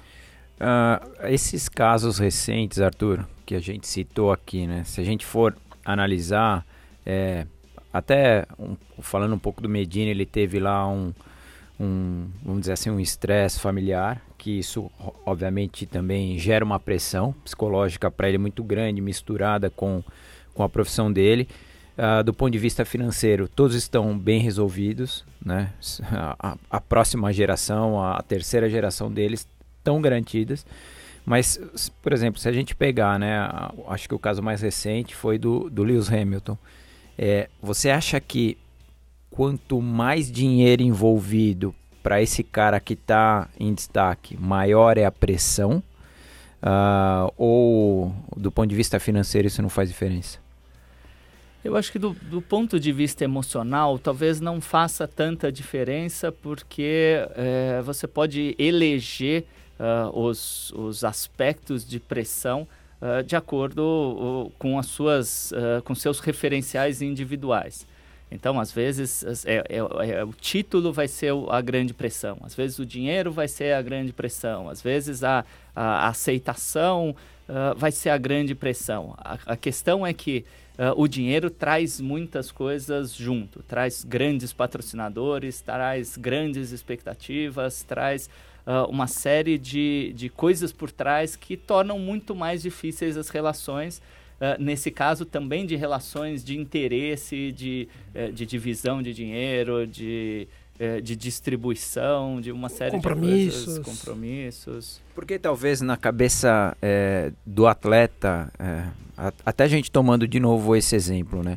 Uh, 0.54 1.26
esses 1.26 1.68
casos 1.68 2.20
recentes, 2.20 2.80
Arthur, 2.80 3.26
que 3.44 3.56
a 3.56 3.60
gente 3.60 3.88
citou 3.88 4.30
aqui, 4.30 4.64
né? 4.64 4.84
Se 4.84 5.00
a 5.00 5.04
gente 5.04 5.26
for 5.26 5.56
analisar, 5.84 6.64
é, 7.04 7.44
até 7.92 8.46
um, 8.56 8.76
falando 9.00 9.34
um 9.34 9.38
pouco 9.40 9.60
do 9.60 9.68
Medina, 9.68 10.12
ele 10.12 10.24
teve 10.24 10.60
lá 10.60 10.86
um, 10.86 11.12
um 11.82 12.28
vamos 12.44 12.60
dizer 12.60 12.72
assim, 12.72 12.90
um 12.90 13.00
estresse 13.00 13.58
familiar 13.60 14.22
que 14.38 14.58
isso 14.58 14.90
obviamente 15.24 15.86
também 15.86 16.36
gera 16.38 16.64
uma 16.64 16.80
pressão 16.80 17.32
psicológica 17.44 18.10
para 18.10 18.28
ele 18.28 18.38
muito 18.38 18.64
grande, 18.64 19.00
misturada 19.00 19.70
com, 19.70 20.02
com 20.52 20.62
a 20.64 20.68
profissão 20.68 21.12
dele. 21.12 21.48
Uh, 21.96 22.24
do 22.24 22.32
ponto 22.32 22.50
de 22.50 22.58
vista 22.58 22.84
financeiro, 22.84 23.46
todos 23.46 23.76
estão 23.76 24.18
bem 24.18 24.40
resolvidos, 24.40 25.24
né? 25.44 25.72
A, 26.10 26.56
a, 26.70 26.80
próxima 26.80 27.30
geração, 27.32 28.02
a 28.02 28.20
terceira 28.22 28.68
geração 28.68 29.12
deles 29.12 29.46
estão 29.78 30.00
garantidas, 30.00 30.64
Mas, 31.24 31.60
por 32.02 32.12
exemplo, 32.12 32.40
se 32.40 32.48
a 32.48 32.52
gente 32.52 32.74
pegar, 32.74 33.18
né, 33.18 33.38
a- 33.38 33.72
acho 33.88 34.08
que 34.08 34.14
o 34.14 34.18
caso 34.18 34.42
mais 34.42 34.60
recente 34.60 35.14
foi 35.14 35.38
do, 35.38 35.70
do 35.70 35.84
Lewis 35.84 36.10
Hamilton. 36.12 36.58
É, 37.16 37.48
você 37.62 37.90
acha 37.90 38.18
que 38.20 38.56
quanto 39.32 39.80
mais 39.80 40.30
dinheiro 40.30 40.82
envolvido 40.82 41.74
para 42.02 42.20
esse 42.20 42.44
cara 42.44 42.78
que 42.78 42.92
está 42.92 43.48
em 43.58 43.72
destaque, 43.72 44.36
maior 44.36 44.98
é 44.98 45.04
a 45.04 45.10
pressão? 45.10 45.82
Ah, 46.60 47.28
ou 47.36 48.14
do 48.36 48.52
ponto 48.52 48.68
de 48.68 48.76
vista 48.76 49.00
financeiro 49.00 49.48
isso 49.48 49.60
não 49.62 49.68
faz 49.68 49.88
diferença? 49.88 50.38
Eu 51.64 51.76
acho 51.76 51.90
que 51.90 51.98
do, 51.98 52.10
do 52.10 52.42
ponto 52.42 52.78
de 52.78 52.92
vista 52.92 53.24
emocional, 53.24 53.98
talvez 53.98 54.40
não 54.40 54.60
faça 54.60 55.08
tanta 55.08 55.50
diferença, 55.50 56.30
porque 56.30 57.24
eh, 57.36 57.80
você 57.84 58.08
pode 58.08 58.56
eleger 58.58 59.44
ah, 59.78 60.10
os, 60.12 60.72
os 60.72 61.04
aspectos 61.04 61.86
de 61.88 62.00
pressão 62.00 62.66
ah, 63.00 63.22
de 63.22 63.36
acordo 63.36 63.80
o, 63.80 64.52
com 64.58 64.76
as 64.76 64.86
suas, 64.86 65.52
com 65.84 65.94
seus 65.94 66.18
referenciais 66.18 67.00
individuais. 67.00 67.86
Então, 68.32 68.58
às 68.58 68.72
vezes, 68.72 69.24
as- 69.24 69.44
é, 69.44 69.62
é- 69.68 70.10
é- 70.10 70.24
o 70.24 70.32
título 70.32 70.92
vai 70.92 71.06
ser 71.06 71.32
a 71.50 71.60
grande 71.60 71.92
pressão, 71.92 72.38
às 72.42 72.54
vezes 72.54 72.78
o 72.78 72.86
dinheiro 72.86 73.30
vai 73.30 73.46
ser 73.46 73.74
a 73.74 73.82
grande 73.82 74.12
pressão, 74.12 74.68
às 74.68 74.80
vezes 74.80 75.22
a, 75.22 75.44
a 75.76 76.08
aceitação 76.08 77.14
ah, 77.48 77.74
vai 77.76 77.90
ser 77.92 78.10
a 78.10 78.16
grande 78.18 78.54
pressão. 78.54 79.14
A, 79.18 79.36
a 79.46 79.56
questão 79.56 80.06
é 80.06 80.12
que 80.12 80.44
ah, 80.78 80.94
o 80.96 81.06
dinheiro 81.06 81.50
traz 81.50 82.00
muitas 82.00 82.50
coisas 82.50 83.12
junto, 83.14 83.62
traz 83.64 84.04
grandes 84.04 84.52
patrocinadores, 84.52 85.60
traz 85.60 86.16
grandes 86.16 86.70
expectativas, 86.72 87.82
traz 87.82 88.30
ah, 88.66 88.86
uma 88.86 89.06
série 89.06 89.58
de, 89.58 90.12
de 90.14 90.28
coisas 90.28 90.72
por 90.72 90.90
trás 90.90 91.36
que 91.36 91.56
tornam 91.56 91.98
muito 91.98 92.34
mais 92.34 92.62
difíceis 92.62 93.16
as 93.16 93.28
relações. 93.28 94.00
Ah, 94.44 94.56
nesse 94.58 94.90
caso, 94.90 95.24
também 95.24 95.64
de 95.64 95.76
relações 95.76 96.42
de 96.44 96.58
interesse, 96.58 97.52
de, 97.52 97.88
eh, 98.12 98.32
de 98.32 98.44
divisão 98.44 99.00
de 99.00 99.14
dinheiro, 99.14 99.86
de, 99.86 100.48
eh, 100.80 101.00
de 101.00 101.14
distribuição, 101.14 102.40
de 102.40 102.50
uma 102.50 102.68
série 102.68 102.90
Compromissos. 102.90 103.60
de 103.60 103.80
coisas, 103.80 103.84
compromissos. 104.00 105.00
Porque 105.14 105.38
talvez 105.38 105.80
na 105.80 105.96
cabeça 105.96 106.76
é, 106.82 107.30
do 107.46 107.68
atleta, 107.68 108.52
é, 108.58 108.82
a- 109.16 109.32
até 109.46 109.62
a 109.64 109.68
gente 109.68 109.90
tomando 109.92 110.26
de 110.26 110.40
novo 110.40 110.74
esse 110.74 110.96
exemplo, 110.96 111.42
né? 111.44 111.56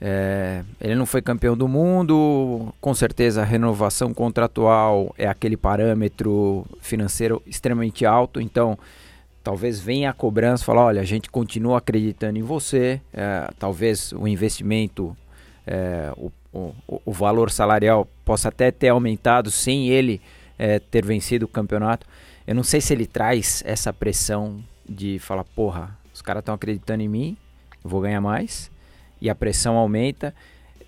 É, 0.00 0.62
ele 0.80 0.94
não 0.94 1.04
foi 1.04 1.20
campeão 1.20 1.56
do 1.56 1.66
mundo, 1.66 2.72
com 2.80 2.94
certeza 2.94 3.42
a 3.42 3.44
renovação 3.44 4.14
contratual 4.14 5.12
é 5.18 5.26
aquele 5.26 5.56
parâmetro 5.56 6.64
financeiro 6.80 7.42
extremamente 7.44 8.06
alto, 8.06 8.40
então 8.40 8.78
talvez 9.42 9.80
venha 9.80 10.10
a 10.10 10.12
cobrança, 10.12 10.64
falar, 10.64 10.84
olha, 10.84 11.00
a 11.00 11.04
gente 11.04 11.30
continua 11.30 11.78
acreditando 11.78 12.38
em 12.38 12.42
você, 12.42 13.00
é, 13.12 13.48
talvez 13.58 14.12
o 14.12 14.26
investimento, 14.28 15.16
é, 15.66 16.12
o, 16.16 16.30
o, 16.52 16.74
o 17.04 17.12
valor 17.12 17.50
salarial 17.50 18.06
possa 18.24 18.48
até 18.48 18.70
ter 18.70 18.88
aumentado 18.88 19.50
sem 19.50 19.88
ele 19.88 20.20
é, 20.58 20.78
ter 20.78 21.04
vencido 21.04 21.44
o 21.46 21.48
campeonato. 21.48 22.06
Eu 22.46 22.54
não 22.54 22.62
sei 22.62 22.80
se 22.80 22.92
ele 22.92 23.06
traz 23.06 23.62
essa 23.66 23.92
pressão 23.92 24.62
de 24.88 25.18
falar, 25.18 25.44
porra, 25.44 25.96
os 26.12 26.22
caras 26.22 26.40
estão 26.40 26.54
acreditando 26.54 27.02
em 27.02 27.08
mim, 27.08 27.36
eu 27.84 27.90
vou 27.90 28.00
ganhar 28.00 28.20
mais, 28.20 28.70
e 29.20 29.28
a 29.30 29.34
pressão 29.34 29.76
aumenta. 29.76 30.34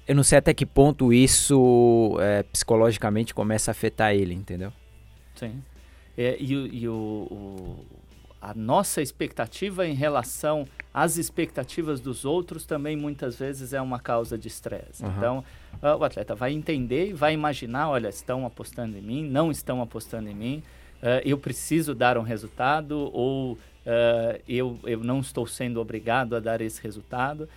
Eu 0.09 0.15
não 0.15 0.23
sei 0.25 0.39
até 0.39 0.53
que 0.55 0.65
ponto 0.67 1.13
isso 1.13 2.17
psicologicamente 2.53 3.33
começa 3.35 3.71
a 3.71 3.73
afetar 3.73 4.13
ele, 4.15 4.35
entendeu? 4.35 4.73
Sim. 5.37 5.63
É, 6.19 6.37
e 6.41 6.57
o, 6.57 6.67
e 6.67 6.89
o- 6.89 6.93
o- 7.31 7.87
a 8.41 8.55
nossa 8.55 9.03
expectativa 9.03 9.87
em 9.87 9.95
relação 9.95 10.67
às 10.95 11.19
expectativas 11.19 12.01
dos 12.01 12.25
outros 12.25 12.65
também 12.65 12.97
muitas 12.97 13.37
vezes 13.37 13.73
é 13.73 13.81
uma 13.81 14.01
causa 14.01 14.39
de 14.39 14.49
estresse. 14.49 15.05
Aham. 15.05 15.15
Então, 15.17 15.45
ah, 15.83 15.97
o 15.97 16.05
atleta 16.05 16.35
vai 16.35 16.53
entender 16.53 17.11
e 17.11 17.13
vai 17.13 17.35
imaginar, 17.35 17.91
olha, 17.91 18.09
estão 18.09 18.47
apostando 18.47 18.97
em 18.97 19.03
mim, 19.03 19.29
não 19.29 19.51
estão 19.51 19.83
apostando 19.83 20.29
em 20.29 20.35
mim, 20.35 20.63
ah, 21.03 21.21
eu 21.25 21.37
preciso 21.37 21.95
dar 21.95 22.17
um 22.17 22.23
resultado 22.23 23.11
ou 23.13 23.59
ah, 23.87 24.39
eu, 24.49 24.79
eu 24.85 25.01
não 25.05 25.21
estou 25.21 25.47
sendo 25.47 25.81
obrigado 25.81 26.35
a 26.35 26.41
dar 26.41 26.61
esse 26.61 26.83
resultado. 26.83 27.49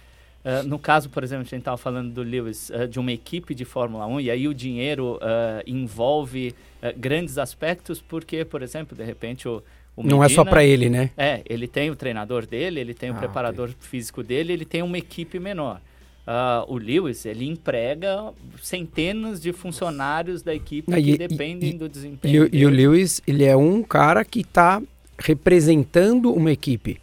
No 0.66 0.78
caso, 0.78 1.10
por 1.10 1.24
exemplo, 1.24 1.44
a 1.44 1.46
gente 1.46 1.60
estava 1.60 1.78
falando 1.78 2.12
do 2.12 2.22
Lewis, 2.22 2.70
de 2.90 3.00
uma 3.00 3.14
equipe 3.14 3.56
de 3.56 3.64
Fórmula 3.64 4.06
1, 4.06 4.20
e 4.20 4.30
aí 4.30 4.46
o 4.46 4.54
dinheiro 4.54 5.18
envolve 5.66 6.54
grandes 6.98 7.38
aspectos, 7.38 8.02
porque, 8.02 8.44
por 8.44 8.62
exemplo, 8.62 8.94
de 8.94 9.06
repente 9.06 9.48
o, 9.48 9.64
o 9.96 10.04
Não 10.04 10.24
é 10.24 10.30
só 10.30 10.42
Medina- 10.42 10.50
para 10.50 10.64
ele, 10.64 10.90
né? 10.90 11.10
É, 11.18 11.42
ele 11.48 11.68
tem 11.68 11.90
o 11.92 11.96
treinador 11.96 12.46
dele, 12.46 12.80
ele 12.80 12.94
tem 12.94 13.12
o 13.12 13.14
Ah, 13.14 13.18
preparador 13.18 13.70
físico 13.80 14.24
dele, 14.24 14.54
ele 14.54 14.66
tem 14.66 14.82
uma 14.82 14.98
equipe 14.98 15.40
menor. 15.40 15.80
Ah, 16.26 16.64
o 16.70 16.78
Lewis, 16.78 17.26
ele 17.26 17.46
emprega 17.48 18.32
centenas 18.62 19.42
de 19.42 19.52
funcionários 19.52 20.42
da 20.42 20.56
equipe 20.56 20.92
Ah, 20.94 20.96
que 21.02 21.10
e- 21.10 21.14
e- 21.14 21.18
dependem 21.18 21.70
e- 21.72 21.74
do 21.78 21.86
E, 21.86 21.90
desempenho 21.90 22.44
o- 22.46 22.50
e 22.52 22.66
o. 22.66 22.70
Lewis, 22.70 23.22
ele 23.28 23.44
é 23.44 23.56
um 23.58 23.84
cara 23.84 24.24
que 24.24 24.40
está 24.40 24.82
representando 25.20 26.34
uma 26.34 26.52
equipe. 26.52 26.98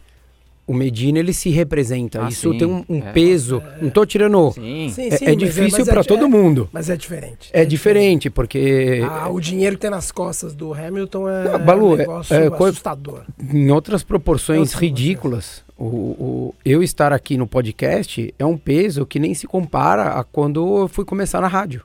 O 0.71 0.73
Medina, 0.73 1.19
ele 1.19 1.33
se 1.33 1.49
representa. 1.49 2.23
Ah, 2.25 2.29
Isso 2.29 2.49
sim. 2.53 2.57
tem 2.57 2.65
um, 2.65 2.85
um 2.87 2.99
É. 2.99 3.11
peso. 3.11 3.61
Não 3.81 3.89
tô 3.89 4.05
tirando... 4.05 4.51
Sim. 4.53 4.89
Sim, 4.89 5.07
É, 5.11 5.17
sim, 5.17 5.25
é 5.25 5.27
mas 5.29 5.37
difícil 5.37 5.79
mas 5.79 5.87
para 5.89 5.99
é- 5.99 6.03
todo 6.05 6.23
é- 6.23 6.27
mundo. 6.29 6.69
Mas 6.71 6.89
é 6.89 6.95
diferente. 6.95 7.49
É 7.51 7.65
diferente, 7.65 8.29
porque 8.29 9.01
Ah, 9.05 9.27
o 9.29 9.41
dinheiro 9.41 9.75
que 9.75 9.81
tem 9.81 9.89
nas 9.91 10.13
costas 10.13 10.53
do 10.53 10.73
Hamilton 10.73 11.27
é 11.29 11.51
Não, 11.51 11.59
Balu, 11.59 11.89
um 11.89 11.93
é- 11.95 11.97
negócio 11.97 12.33
é 12.33 12.47
assustador. 12.47 13.23
em 13.53 13.69
outras 13.69 14.01
proporções 14.01 14.71
ridículas, 14.71 15.61
o, 15.77 15.83
o- 15.85 16.55
eu 16.63 16.81
estar 16.81 17.11
aqui 17.11 17.35
no 17.35 17.45
podcast 17.45 18.33
é 18.39 18.45
um 18.45 18.57
peso 18.57 19.05
que 19.05 19.19
nem 19.19 19.33
se 19.33 19.45
compara 19.47 20.13
a 20.13 20.23
quando 20.23 20.83
eu 20.83 20.87
fui 20.87 21.03
começar 21.03 21.41
na 21.41 21.47
rádio. 21.49 21.83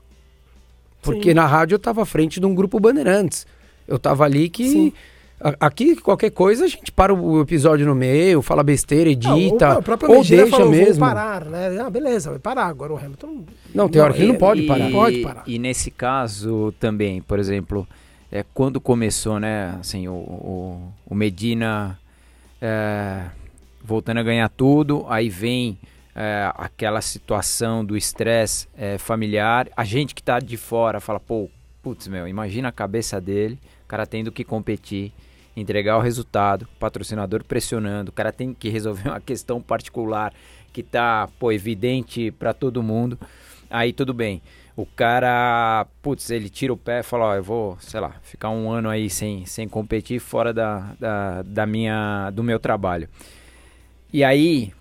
Porque 1.01 1.29
Sim. 1.31 1.35
na 1.35 1.45
rádio 1.45 1.73
eu 1.75 1.77
estava 1.77 2.03
à 2.03 2.05
frente 2.05 2.39
de 2.39 2.45
um 2.45 2.55
grupo 2.55 2.79
Bandeirantes. 2.79 3.45
Eu 3.85 3.97
estava 3.97 4.23
ali 4.23 4.47
que. 4.49 4.93
Aqui, 5.59 5.95
qualquer 5.97 6.31
coisa, 6.31 6.65
a 6.65 6.67
gente 6.67 6.91
para 6.91 7.13
o 7.13 7.41
episódio 7.41 7.85
no 7.85 7.93
meio, 7.93 8.41
fala 8.41 8.63
besteira, 8.63 9.07
edita, 9.09 9.67
Não, 9.69 9.75
o, 9.75 9.79
o 9.79 9.83
próprio 9.83 10.09
ou 10.09 10.17
Medina 10.17 10.41
deixa 10.43 10.57
falou, 10.57 10.71
mesmo. 10.71 10.99
parar, 10.99 11.45
né? 11.45 11.79
Ah, 11.79 11.89
beleza, 11.91 12.31
vai 12.31 12.39
parar. 12.39 12.65
Agora 12.65 12.93
o 12.93 12.97
Hamilton... 12.97 13.43
Não, 13.73 13.87
tem 13.87 14.01
hora 14.01 14.13
que 14.13 14.21
ele 14.21 14.31
não 14.31 14.39
pode 14.39 14.61
e- 14.61 14.67
parar. 14.67 14.89
Pode 14.91 15.21
parar. 15.21 15.43
E 15.45 15.59
nesse 15.59 15.91
caso 15.91 16.73
também, 16.79 17.21
por 17.21 17.37
exemplo, 17.37 17.87
é, 18.31 18.43
quando 18.51 18.81
começou, 18.81 19.39
né, 19.39 19.77
assim, 19.79 20.07
o, 20.07 20.13
o, 20.13 20.93
o 21.05 21.13
Medina 21.13 21.99
é, 22.59 23.25
voltando 23.83 24.17
a 24.19 24.23
ganhar 24.23 24.49
tudo, 24.49 25.05
aí 25.07 25.29
vem 25.29 25.77
é, 26.15 26.51
aquela 26.55 26.99
situação 26.99 27.85
do 27.85 27.95
estresse 27.95 28.67
é, 28.75 28.97
familiar, 28.97 29.69
a 29.77 29.83
gente 29.83 30.15
que 30.15 30.23
tá 30.23 30.39
de 30.39 30.57
fora 30.57 30.99
fala, 30.99 31.19
pô, 31.19 31.47
putz, 31.83 32.07
meu, 32.07 32.27
imagina 32.27 32.69
a 32.69 32.71
cabeça 32.71 33.21
dele, 33.21 33.59
o 33.85 33.87
cara 33.87 34.07
tendo 34.07 34.31
que 34.31 34.43
competir, 34.43 35.13
entregar 35.57 35.97
o 35.97 36.01
resultado, 36.01 36.67
patrocinador 36.79 37.43
pressionando, 37.43 38.11
o 38.11 38.13
cara 38.13 38.31
tem 38.31 38.53
que 38.53 38.69
resolver 38.69 39.09
uma 39.09 39.19
questão 39.19 39.59
particular 39.59 40.31
que 40.71 40.83
tá, 40.83 41.27
pô, 41.39 41.51
evidente 41.51 42.29
para 42.31 42.53
todo 42.53 42.83
mundo. 42.83 43.17
Aí 43.69 43.91
tudo 43.91 44.13
bem. 44.13 44.41
O 44.75 44.85
cara, 44.85 45.87
putz, 46.03 46.29
ele 46.29 46.49
tira 46.49 46.71
o 46.71 46.77
pé 46.77 46.99
e 46.99 47.03
fala, 47.03 47.25
ó, 47.25 47.35
eu 47.35 47.43
vou, 47.43 47.77
sei 47.79 47.99
lá, 47.99 48.11
ficar 48.21 48.51
um 48.51 48.69
ano 48.69 48.87
aí 48.87 49.09
sem, 49.09 49.43
sem 49.47 49.67
competir 49.67 50.19
fora 50.19 50.53
da, 50.53 50.95
da, 50.99 51.41
da 51.41 51.65
minha, 51.65 52.29
do 52.29 52.43
meu 52.43 52.59
trabalho. 52.59 53.09
E 54.13 54.23
aí, 54.23 54.71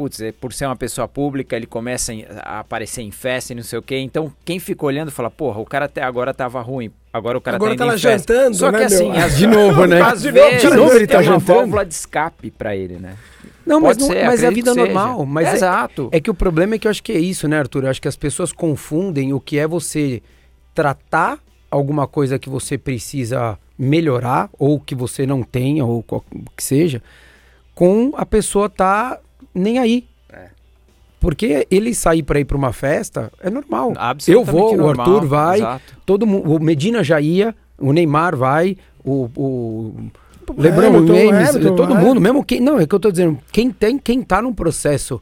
putz, 0.00 0.18
é, 0.22 0.32
por 0.32 0.50
ser 0.50 0.64
uma 0.64 0.76
pessoa 0.76 1.06
pública, 1.06 1.54
ele 1.54 1.66
começa 1.66 2.10
a 2.42 2.60
aparecer 2.60 3.02
em 3.02 3.10
festa 3.10 3.52
e 3.52 3.56
não 3.56 3.62
sei 3.62 3.78
o 3.78 3.82
quê. 3.82 3.98
Então, 3.98 4.32
quem 4.46 4.58
fica 4.58 4.86
olhando 4.86 5.10
fala, 5.10 5.30
porra, 5.30 5.60
o 5.60 5.66
cara 5.66 5.84
até 5.84 6.02
agora 6.02 6.32
tava 6.32 6.58
ruim. 6.62 6.90
Agora 7.12 7.36
o 7.36 7.40
cara 7.40 7.56
Agora 7.58 7.76
tá 7.76 7.86
tá 7.86 7.96
jantando, 7.96 8.56
Só 8.56 8.72
que 8.72 8.78
né, 8.78 8.84
assim, 8.86 9.10
meu? 9.10 9.20
às- 9.22 9.36
De 9.36 9.46
novo, 9.46 9.84
né? 9.84 10.00
às 10.00 10.22
De 10.22 10.32
novo, 10.32 10.46
vezes, 10.48 10.62
de 10.70 10.74
novo 10.76 10.92
ele 10.94 11.06
tá 11.06 11.18
tem 11.18 11.26
uma 11.28 11.38
jantando. 11.38 11.58
válvula 11.58 11.84
de 11.84 11.92
escape 11.92 12.50
pra 12.50 12.74
ele, 12.74 12.96
né? 12.96 13.14
Não, 13.66 13.78
mas, 13.78 13.98
Pode 13.98 14.00
não- 14.00 14.06
ser, 14.16 14.24
mas 14.26 14.42
é 14.42 14.46
a 14.46 14.50
vida 14.50 14.72
que 14.72 14.76
normal. 14.78 15.26
Mas 15.26 15.48
é- 15.48 15.52
Exato. 15.56 16.08
É 16.12 16.18
que 16.20 16.30
o 16.30 16.34
problema 16.34 16.76
é 16.76 16.78
que 16.78 16.86
eu 16.86 16.90
acho 16.90 17.02
que 17.02 17.12
é 17.12 17.18
isso, 17.18 17.46
né, 17.46 17.58
Arthur? 17.58 17.84
Eu 17.84 17.90
acho 17.90 18.00
que 18.00 18.08
as 18.08 18.16
pessoas 18.16 18.52
confundem 18.52 19.34
o 19.34 19.40
que 19.40 19.58
é 19.58 19.66
você 19.66 20.22
tratar 20.74 21.38
alguma 21.70 22.06
coisa 22.06 22.38
que 22.38 22.48
você 22.48 22.78
precisa 22.78 23.58
melhorar, 23.78 24.48
ou 24.58 24.80
que 24.80 24.94
você 24.94 25.26
não 25.26 25.42
tenha, 25.42 25.84
ou 25.84 26.02
qual 26.02 26.24
que 26.56 26.64
seja, 26.64 27.02
com 27.74 28.12
a 28.16 28.24
pessoa 28.24 28.68
tá 28.70 29.18
nem 29.54 29.78
aí. 29.78 30.04
É. 30.32 30.48
Porque 31.20 31.66
ele 31.70 31.94
sair 31.94 32.22
para 32.22 32.40
ir 32.40 32.44
para 32.44 32.56
uma 32.56 32.72
festa 32.72 33.30
é 33.42 33.50
normal. 33.50 33.92
Absolutamente 33.96 34.30
eu 34.30 34.44
vou, 34.44 34.74
o 34.74 34.76
normal, 34.76 35.06
Arthur 35.06 35.26
vai, 35.26 35.58
exato. 35.58 35.94
todo 36.06 36.26
mundo, 36.26 36.50
o 36.54 36.58
Medina 36.60 37.04
já 37.04 37.20
ia, 37.20 37.54
o 37.78 37.92
Neymar 37.92 38.36
vai, 38.36 38.76
o, 39.04 39.28
o 39.36 39.94
LeBron 40.56 40.86
Hamilton, 40.88 41.14
James, 41.14 41.48
Hamilton, 41.50 41.76
todo 41.76 41.94
é. 41.94 42.00
mundo, 42.00 42.20
mesmo 42.20 42.44
quem, 42.44 42.60
não, 42.60 42.80
é 42.80 42.86
que 42.86 42.94
eu 42.94 43.00
tô 43.00 43.10
dizendo, 43.10 43.38
quem 43.52 43.70
tem, 43.70 43.98
quem 43.98 44.22
tá 44.22 44.40
num 44.40 44.54
processo 44.54 45.20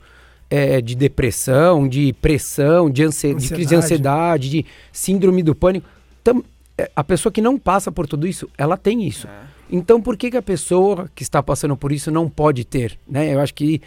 é, 0.49 0.81
de 0.81 0.95
depressão, 0.95 1.89
de 1.89 2.13
pressão, 2.15 2.89
de, 2.89 3.03
ansi- 3.03 3.35
de 3.35 3.49
crise 3.49 3.69
de 3.69 3.75
Ansiedade. 3.75 3.75
ansiedade, 3.77 4.51
de 4.51 4.67
síndrome 4.93 5.43
do 5.43 5.55
pânico, 5.55 5.87
tam- 6.23 6.43
é, 6.79 6.89
a 6.95 7.03
pessoa 7.03 7.33
que 7.33 7.41
não 7.41 7.59
passa 7.59 7.91
por 7.91 8.07
tudo 8.07 8.27
isso, 8.27 8.49
ela 8.57 8.77
tem 8.77 9.03
isso. 9.07 9.27
É. 9.27 9.31
Então, 9.71 10.01
por 10.01 10.17
que, 10.17 10.31
que 10.31 10.37
a 10.37 10.43
pessoa 10.43 11.11
que 11.15 11.23
está 11.23 11.43
passando 11.43 11.77
por 11.77 11.93
isso 11.93 12.11
não 12.11 12.29
pode 12.31 12.65
ter? 12.65 12.99
Né? 13.07 13.35
Eu 13.35 13.41
acho 13.41 13.53
que 13.53 13.83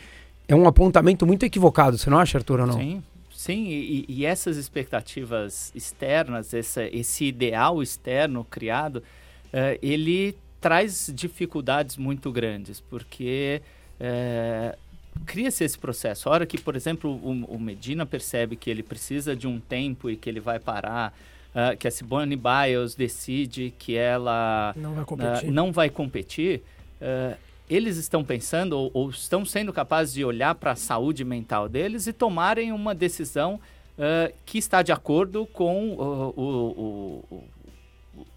é 0.51 0.55
um 0.55 0.67
apontamento 0.67 1.25
muito 1.25 1.45
equivocado, 1.45 1.97
você 1.97 2.09
não 2.09 2.19
acha, 2.19 2.37
Arthur, 2.37 2.61
ou 2.61 2.67
não? 2.67 2.77
Sim, 2.77 3.03
sim. 3.33 3.67
E, 3.67 4.05
e 4.07 4.25
essas 4.25 4.57
expectativas 4.57 5.71
externas, 5.73 6.53
essa, 6.53 6.83
esse 6.83 7.25
ideal 7.25 7.81
externo 7.81 8.45
criado, 8.49 8.97
uh, 8.97 9.79
ele 9.81 10.35
traz 10.59 11.11
dificuldades 11.15 11.97
muito 11.97 12.31
grandes, 12.31 12.81
porque 12.81 13.61
uh, 13.99 14.77
cria-se 15.25 15.63
esse 15.63 15.77
processo. 15.77 16.27
A 16.29 16.33
hora 16.33 16.45
que, 16.45 16.59
por 16.59 16.75
exemplo, 16.75 17.09
o, 17.09 17.55
o, 17.55 17.59
Medina 17.59 18.05
percebe 18.05 18.55
que 18.55 18.69
ele 18.69 18.83
precisa 18.83 19.35
de 19.35 19.47
um 19.47 19.59
tempo 19.59 20.09
e 20.09 20.15
que 20.15 20.29
ele 20.29 20.39
vai 20.39 20.59
parar, 20.59 21.17
uh, 21.55 21.77
que 21.77 21.87
a 21.87 21.91
Simone 21.91 22.35
Biles 22.35 22.93
decide 22.93 23.73
que 23.79 23.95
ela 23.95 24.73
não 24.75 24.93
vai 24.93 25.05
competir, 25.05 25.49
uh, 25.49 25.51
não 25.51 25.71
vai 25.71 25.89
competir 25.89 26.61
uh, 27.01 27.37
eles 27.73 27.97
estão 27.97 28.23
pensando 28.23 28.73
ou, 28.73 28.91
ou, 28.93 29.09
estão 29.09 29.45
sendo 29.45 29.71
capazes 29.71 30.13
de 30.13 30.25
olhar 30.25 30.53
para 30.55 30.71
a 30.71 30.75
saúde 30.75 31.23
mental 31.23 31.69
deles 31.69 32.05
e 32.05 32.13
tomarem 32.13 32.71
uma 32.71 32.93
decisão 32.93 33.59
que 34.45 34.57
está 34.57 34.81
de 34.81 34.91
acordo 34.91 35.45
com 35.45 35.91
o, 35.91 36.33
o, 36.35 37.25
o 37.29 37.43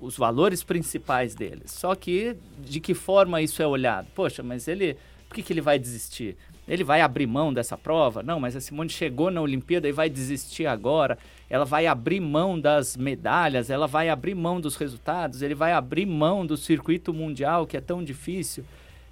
os 0.01 0.17
valores 0.17 0.63
principais 0.63 1.35
deles. 1.35 1.73
Só 1.73 1.95
que 1.95 2.37
de 2.59 2.81
que 2.81 2.95
forma 2.95 3.43
isso 3.43 3.63
é 3.63 3.67
olhado? 3.67 4.07
Poxa, 4.15 4.43
mas 4.43 4.69
ele, 4.69 4.97
por 5.29 5.35
que, 5.35 5.43
que 5.43 5.53
ele 5.53 5.61
vai 5.61 5.79
desistir? 5.79 6.37
Ele 6.67 6.85
vai 6.85 7.01
abrir 7.01 7.27
mão 7.27 7.53
dessa 7.53 7.77
prova? 7.77 8.23
Não, 8.23 8.41
mas 8.41 8.57
a 8.57 8.61
Simone 8.61 8.89
chegou 8.89 9.31
na 9.31 9.41
Olimpíada 9.41 9.89
e 9.89 9.93
vai 9.93 10.09
desistir 10.09 10.67
agora. 10.67 11.19
Ela 11.51 11.65
vai 11.65 11.87
abrir 11.87 12.21
mão 12.21 12.59
das 12.59 12.97
medalhas, 12.97 13.69
ela 13.69 13.87
vai 13.87 14.09
abrir 14.09 14.35
mão 14.35 14.61
dos 14.61 14.77
resultados, 14.77 15.43
ele 15.43 15.55
vai 15.55 15.73
abrir 15.73 16.07
mão 16.07 16.47
do 16.47 16.57
circuito 16.57 17.13
mundial 17.13 17.67
que 17.67 17.77
é 17.77 17.81
tão 17.81 18.03
difícil. 18.03 18.65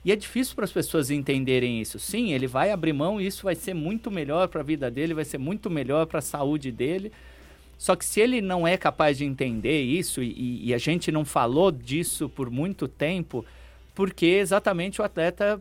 E 0.05 0.11
é 0.11 0.17
difícil 0.17 0.55
para 0.55 0.65
as 0.65 0.73
pessoas 0.73 1.11
entenderem 1.11 1.81
isso. 1.81 1.99
Sim, 1.99 2.33
ele 2.33 2.47
vai 2.47 2.71
abrir 2.71 2.93
mão 2.93 3.21
e 3.21 3.27
isso 3.27 3.45
vai 3.45 3.55
ser 3.55 3.75
muito 3.75 4.11
melhor 4.11 4.49
para 4.49 4.61
a 4.61 4.65
vida 4.65 4.91
dele, 4.91 5.15
vai 5.15 5.25
ser 5.25 5.39
muito 5.39 5.71
melhor 5.71 6.07
para 6.07 6.19
a 6.19 6.23
saúde 6.23 6.73
dele. 6.73 7.13
Só 7.79 7.97
que 7.97 8.05
se 8.05 8.21
ele 8.21 8.41
não 8.41 8.67
é 8.67 8.77
capaz 8.77 9.19
de 9.19 9.25
entender 9.25 9.83
isso, 9.83 10.23
e, 10.23 10.69
e, 10.69 10.75
a 10.75 10.79
gente 10.79 11.11
não 11.11 11.25
falou 11.25 11.73
disso 11.73 12.29
por 12.29 12.49
muito 12.49 12.87
tempo, 12.87 13.45
porque 13.93 14.27
exatamente 14.27 15.01
o 15.01 15.05
atleta 15.05 15.61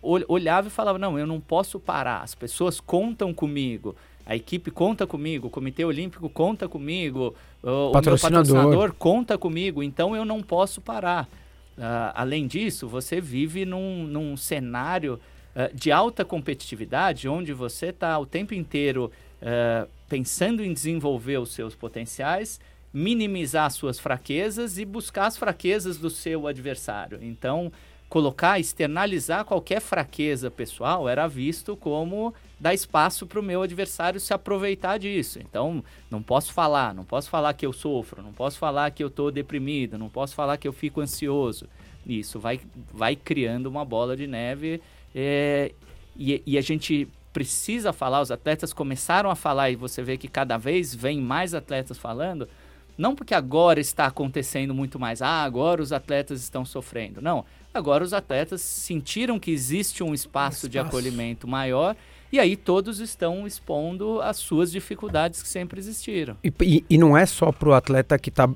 olhava 0.00 0.68
e 0.68 0.70
falava: 0.70 0.96
não, 0.96 1.18
eu 1.18 1.26
não 1.26 1.40
posso 1.40 1.80
parar, 1.80 2.22
as 2.22 2.36
pessoas 2.36 2.78
contam 2.78 3.34
comigo, 3.34 3.96
a 4.24 4.36
equipe 4.36 4.70
conta 4.70 5.08
comigo, 5.08 5.48
o 5.48 5.50
Comitê 5.50 5.84
Olímpico 5.84 6.28
conta 6.28 6.68
comigo, 6.68 7.34
o, 7.62 7.90
patrocinador. 7.90 8.54
patrocinador 8.54 8.94
conta 8.94 9.36
comigo, 9.36 9.82
então 9.82 10.14
eu 10.14 10.24
não 10.24 10.42
posso 10.42 10.80
parar. 10.80 11.28
Uh, 11.76 12.12
além 12.14 12.46
disso, 12.46 12.88
você 12.88 13.20
vive 13.20 13.64
num, 13.64 14.04
num 14.04 14.36
cenário 14.36 15.20
uh, 15.54 15.74
de 15.74 15.92
alta 15.92 16.24
competitividade, 16.24 17.28
onde 17.28 17.52
você 17.52 17.86
está 17.86 18.18
o 18.18 18.24
tempo 18.24 18.54
inteiro 18.54 19.12
uh, 19.42 19.88
pensando 20.08 20.64
em 20.64 20.72
desenvolver 20.72 21.38
os 21.38 21.52
seus 21.52 21.74
potenciais, 21.74 22.58
minimizar 22.92 23.70
suas 23.70 23.98
fraquezas 23.98 24.78
e 24.78 24.84
buscar 24.84 25.26
as 25.26 25.36
fraquezas 25.36 25.98
do 25.98 26.08
seu 26.08 26.46
adversário. 26.46 27.18
Então, 27.20 27.70
colocar, 28.08 28.58
externalizar 28.58 29.44
qualquer 29.44 29.80
fraqueza 29.80 30.50
pessoal 30.50 31.08
era 31.08 31.26
visto 31.26 31.76
como 31.76 32.32
dar 32.58 32.72
espaço 32.72 33.26
para 33.26 33.40
o 33.40 33.42
meu 33.42 33.62
adversário 33.62 34.20
se 34.20 34.32
aproveitar 34.32 34.98
disso. 34.98 35.38
Então, 35.40 35.82
não 36.10 36.22
posso 36.22 36.52
falar, 36.52 36.94
não 36.94 37.04
posso 37.04 37.28
falar 37.28 37.52
que 37.54 37.66
eu 37.66 37.72
sofro, 37.72 38.22
não 38.22 38.32
posso 38.32 38.58
falar 38.58 38.90
que 38.90 39.02
eu 39.02 39.08
estou 39.08 39.30
deprimido, 39.30 39.98
não 39.98 40.08
posso 40.08 40.34
falar 40.34 40.56
que 40.56 40.66
eu 40.66 40.72
fico 40.72 41.00
ansioso. 41.00 41.68
Isso 42.06 42.38
vai, 42.38 42.60
vai 42.92 43.16
criando 43.16 43.66
uma 43.66 43.84
bola 43.84 44.16
de 44.16 44.26
neve 44.26 44.80
é, 45.14 45.72
e, 46.16 46.42
e 46.46 46.56
a 46.56 46.60
gente 46.60 47.08
precisa 47.32 47.92
falar, 47.92 48.22
os 48.22 48.30
atletas 48.30 48.72
começaram 48.72 49.28
a 49.28 49.34
falar 49.34 49.70
e 49.70 49.76
você 49.76 50.02
vê 50.02 50.16
que 50.16 50.28
cada 50.28 50.56
vez 50.56 50.94
vem 50.94 51.20
mais 51.20 51.52
atletas 51.52 51.98
falando, 51.98 52.48
não 52.96 53.14
porque 53.14 53.34
agora 53.34 53.78
está 53.78 54.06
acontecendo 54.06 54.74
muito 54.74 54.98
mais, 54.98 55.20
ah, 55.20 55.44
agora 55.44 55.82
os 55.82 55.92
atletas 55.92 56.40
estão 56.40 56.64
sofrendo. 56.64 57.20
Não, 57.20 57.44
Agora 57.76 58.02
os 58.02 58.12
atletas 58.12 58.60
sentiram 58.60 59.38
que 59.38 59.50
existe 59.50 60.02
um 60.02 60.14
espaço, 60.14 60.66
um 60.66 60.68
espaço. 60.68 60.68
de 60.68 60.78
acolhimento 60.78 61.46
maior 61.46 61.96
e 62.32 62.38
aí 62.38 62.56
todos 62.56 63.00
estão 63.00 63.46
expondo 63.46 64.20
as 64.20 64.36
suas 64.36 64.70
dificuldades 64.72 65.42
que 65.42 65.48
sempre 65.48 65.78
existiram. 65.78 66.36
E, 66.42 66.52
e, 66.60 66.84
e 66.90 66.98
não 66.98 67.16
é 67.16 67.24
só 67.24 67.52
para 67.52 67.68
o 67.68 67.74
atleta 67.74 68.18
que 68.18 68.30
está 68.30 68.48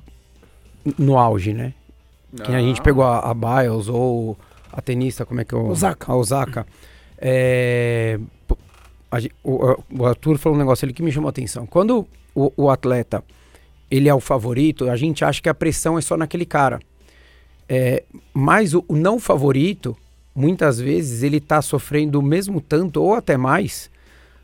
no 0.97 1.17
auge, 1.17 1.53
né? 1.53 1.73
Não. 2.31 2.45
Que 2.45 2.51
a 2.51 2.59
gente 2.59 2.81
pegou 2.81 3.03
a, 3.03 3.19
a 3.19 3.33
Biles 3.33 3.87
ou 3.87 4.37
a 4.71 4.81
tenista, 4.81 5.25
como 5.25 5.41
é 5.41 5.45
que 5.45 5.55
é? 5.55 5.57
Osaka. 5.57 6.11
A 6.11 6.15
Osaka. 6.15 6.67
É, 7.17 8.19
a, 9.11 9.17
o, 9.43 9.83
o, 9.99 10.05
Arthur 10.05 10.37
falou 10.37 10.55
um 10.55 10.59
negócio 10.59 10.85
ali 10.85 10.93
que 10.93 11.03
me 11.03 11.11
chamou 11.11 11.27
a 11.27 11.31
atenção. 11.31 11.65
Quando 11.65 12.07
o, 12.35 12.51
o 12.55 12.69
atleta 12.69 13.23
ele 13.89 14.07
é 14.07 14.13
o 14.13 14.19
favorito, 14.19 14.89
a 14.89 14.95
gente 14.95 15.23
acha 15.23 15.41
que 15.41 15.49
a 15.49 15.53
pressão 15.53 15.97
é 15.97 16.01
só 16.01 16.15
naquele 16.15 16.45
cara. 16.45 16.79
É, 17.73 18.03
mas 18.33 18.73
o, 18.73 18.83
o, 18.85 18.97
não 18.97 19.17
favorito, 19.17 19.95
muitas 20.35 20.77
vezes, 20.77 21.23
ele 21.23 21.37
está 21.37 21.61
sofrendo 21.61 22.19
o 22.19 22.21
mesmo 22.21 22.59
tanto 22.59 23.01
ou 23.01 23.13
até 23.13 23.37
mais, 23.37 23.89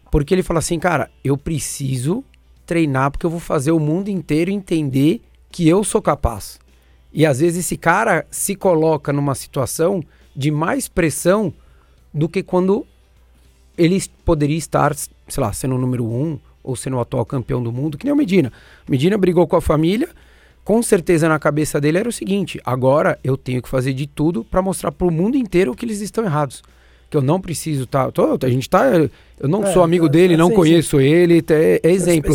porque 0.10 0.34
ele 0.34 0.42
fala 0.42 0.60
assim, 0.60 0.80
cara, 0.80 1.12
eu 1.26 1.38
preciso 1.38 2.24
treinar 2.66 3.12
porque 3.12 3.26
eu 3.26 3.30
vou 3.30 3.42
fazer 3.42 3.72
o 3.72 3.82
mundo 3.82 4.08
inteiro 4.08 4.50
entender 4.50 5.22
que 5.52 5.68
eu 5.68 5.84
sou 5.84 6.02
capaz. 6.02 6.58
E 7.12 7.26
às 7.26 7.42
vezes 7.42 7.66
esse 7.66 7.76
cara 7.76 8.26
se 8.32 8.56
coloca 8.56 9.12
numa 9.12 9.36
situação 9.36 10.02
de 10.34 10.50
mais 10.50 10.88
pressão 10.88 11.54
do 12.14 12.30
que 12.30 12.42
quando 12.42 12.88
ele 13.78 14.02
poderia 14.24 14.58
estar, 14.58 14.96
sei 14.96 15.12
lá, 15.38 15.52
sendo 15.52 15.76
o 15.76 15.78
número 15.78 16.06
um 16.06 16.40
ou 16.64 16.78
sendo 16.78 16.96
o 16.96 17.02
atual 17.02 17.26
campeão 17.26 17.62
do 17.62 17.74
mundo, 17.74 17.98
que 17.98 18.06
nem 18.06 18.14
o 18.14 18.18
Medina. 18.18 18.54
Medina 18.88 19.18
brigou 19.18 19.46
com 19.46 19.58
a 19.58 19.62
família, 19.62 20.08
com 20.68 20.84
certeza 20.84 21.30
na 21.30 21.40
cabeça 21.40 21.80
dele 21.80 21.98
era 21.98 22.10
o 22.10 22.12
seguinte: 22.12 22.60
agora 22.66 23.18
eu 23.24 23.38
tenho 23.38 23.62
que 23.62 23.70
fazer 23.70 23.94
de 23.94 24.06
tudo 24.06 24.44
para 24.44 24.62
mostrar 24.62 24.92
para 24.92 25.08
o 25.08 25.10
mundo 25.10 25.38
inteiro 25.38 25.74
que 25.74 25.86
eles 25.86 26.02
estão 26.02 26.26
errados. 26.26 26.62
Que 27.10 27.16
eu 27.16 27.22
não 27.22 27.40
preciso 27.40 27.86
estar. 27.86 28.12
Tá, 28.12 28.24
a 28.44 28.50
gente 28.50 28.70
tá. 28.70 28.84
Eu 29.40 29.48
não 29.48 29.64
é, 29.64 29.72
sou 29.72 29.82
amigo 29.82 30.08
é, 30.08 30.10
dele, 30.10 30.34
é, 30.34 30.38
não 30.38 30.50
sim, 30.50 30.56
conheço 30.56 30.98
sim. 30.98 31.06
ele, 31.06 31.42
é, 31.50 31.80
é 31.82 31.90
exemplo. 31.90 32.32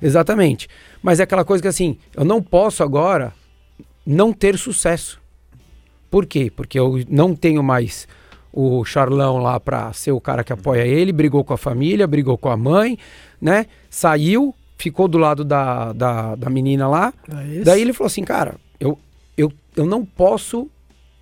Exatamente. 0.00 0.68
Mas 1.02 1.18
é 1.18 1.24
aquela 1.24 1.44
coisa 1.44 1.60
que 1.60 1.66
assim, 1.66 1.98
eu 2.16 2.24
não 2.24 2.40
posso 2.40 2.84
agora 2.84 3.32
não 4.06 4.32
ter 4.32 4.56
sucesso. 4.56 5.20
Por 6.08 6.24
quê? 6.24 6.52
Porque 6.54 6.78
eu 6.78 7.02
não 7.08 7.34
tenho 7.34 7.64
mais 7.64 8.06
o 8.52 8.84
Charlão 8.84 9.38
lá 9.38 9.58
para 9.58 9.92
ser 9.92 10.12
o 10.12 10.20
cara 10.20 10.44
que 10.44 10.52
apoia 10.52 10.86
ele, 10.86 11.10
brigou 11.10 11.42
com 11.42 11.54
a 11.54 11.58
família, 11.58 12.06
brigou 12.06 12.38
com 12.38 12.48
a 12.48 12.56
mãe, 12.56 12.96
né? 13.40 13.66
Saiu, 13.90 14.54
ficou 14.82 15.06
do 15.06 15.16
lado 15.16 15.44
da, 15.44 15.92
da, 15.92 16.34
da 16.34 16.50
menina 16.50 16.88
lá. 16.88 17.14
É 17.28 17.60
Daí 17.60 17.80
ele 17.80 17.92
falou 17.92 18.08
assim, 18.08 18.24
cara, 18.24 18.56
eu, 18.80 18.98
eu, 19.36 19.52
eu 19.76 19.86
não 19.86 20.04
posso 20.04 20.68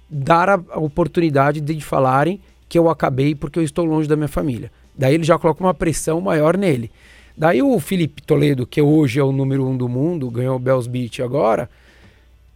dar 0.08 0.48
a, 0.48 0.54
a, 0.70 0.78
oportunidade 0.78 1.60
de 1.60 1.80
falarem 1.82 2.40
que 2.70 2.78
eu 2.78 2.88
acabei 2.88 3.34
porque 3.34 3.58
eu 3.58 3.62
estou 3.62 3.84
longe 3.84 4.08
da 4.08 4.16
minha 4.16 4.28
família. 4.28 4.72
Daí 4.96 5.14
ele 5.14 5.24
já 5.24 5.38
coloca 5.38 5.62
uma 5.62 5.74
pressão 5.74 6.22
maior 6.22 6.56
nele. 6.56 6.90
Daí 7.36 7.62
o 7.62 7.78
Felipe 7.78 8.22
Toledo, 8.22 8.66
que 8.66 8.80
hoje 8.80 9.20
é 9.20 9.22
o 9.22 9.30
número 9.30 9.66
um 9.66 9.76
do 9.76 9.88
mundo, 9.88 10.30
ganhou 10.30 10.56
o 10.56 10.58
Bells 10.58 10.88
Beach 10.88 11.22
agora, 11.22 11.68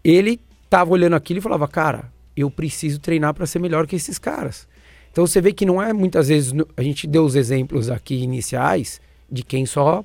ele 0.02 0.40
tava 0.70 0.90
olhando 0.90 1.16
aquilo 1.16 1.38
e 1.38 1.42
falava, 1.42 1.68
cara, 1.68 2.10
eu 2.34 2.50
preciso 2.50 2.98
treinar 2.98 3.34
para 3.34 3.46
ser 3.46 3.58
melhor 3.58 3.86
que 3.86 3.94
esses 3.94 4.18
caras. 4.18 4.66
Então 5.12 5.26
você 5.26 5.38
vê 5.40 5.52
que 5.52 5.66
não 5.66 5.82
é 5.82 5.92
muitas 5.92 6.28
vezes, 6.28 6.54
a 6.76 6.82
gente 6.82 7.06
deu 7.06 7.24
os 7.24 7.36
exemplos 7.36 7.90
aqui 7.90 8.16
iniciais 8.22 9.00
de 9.30 9.42
quem 9.42 9.66
só 9.66 10.02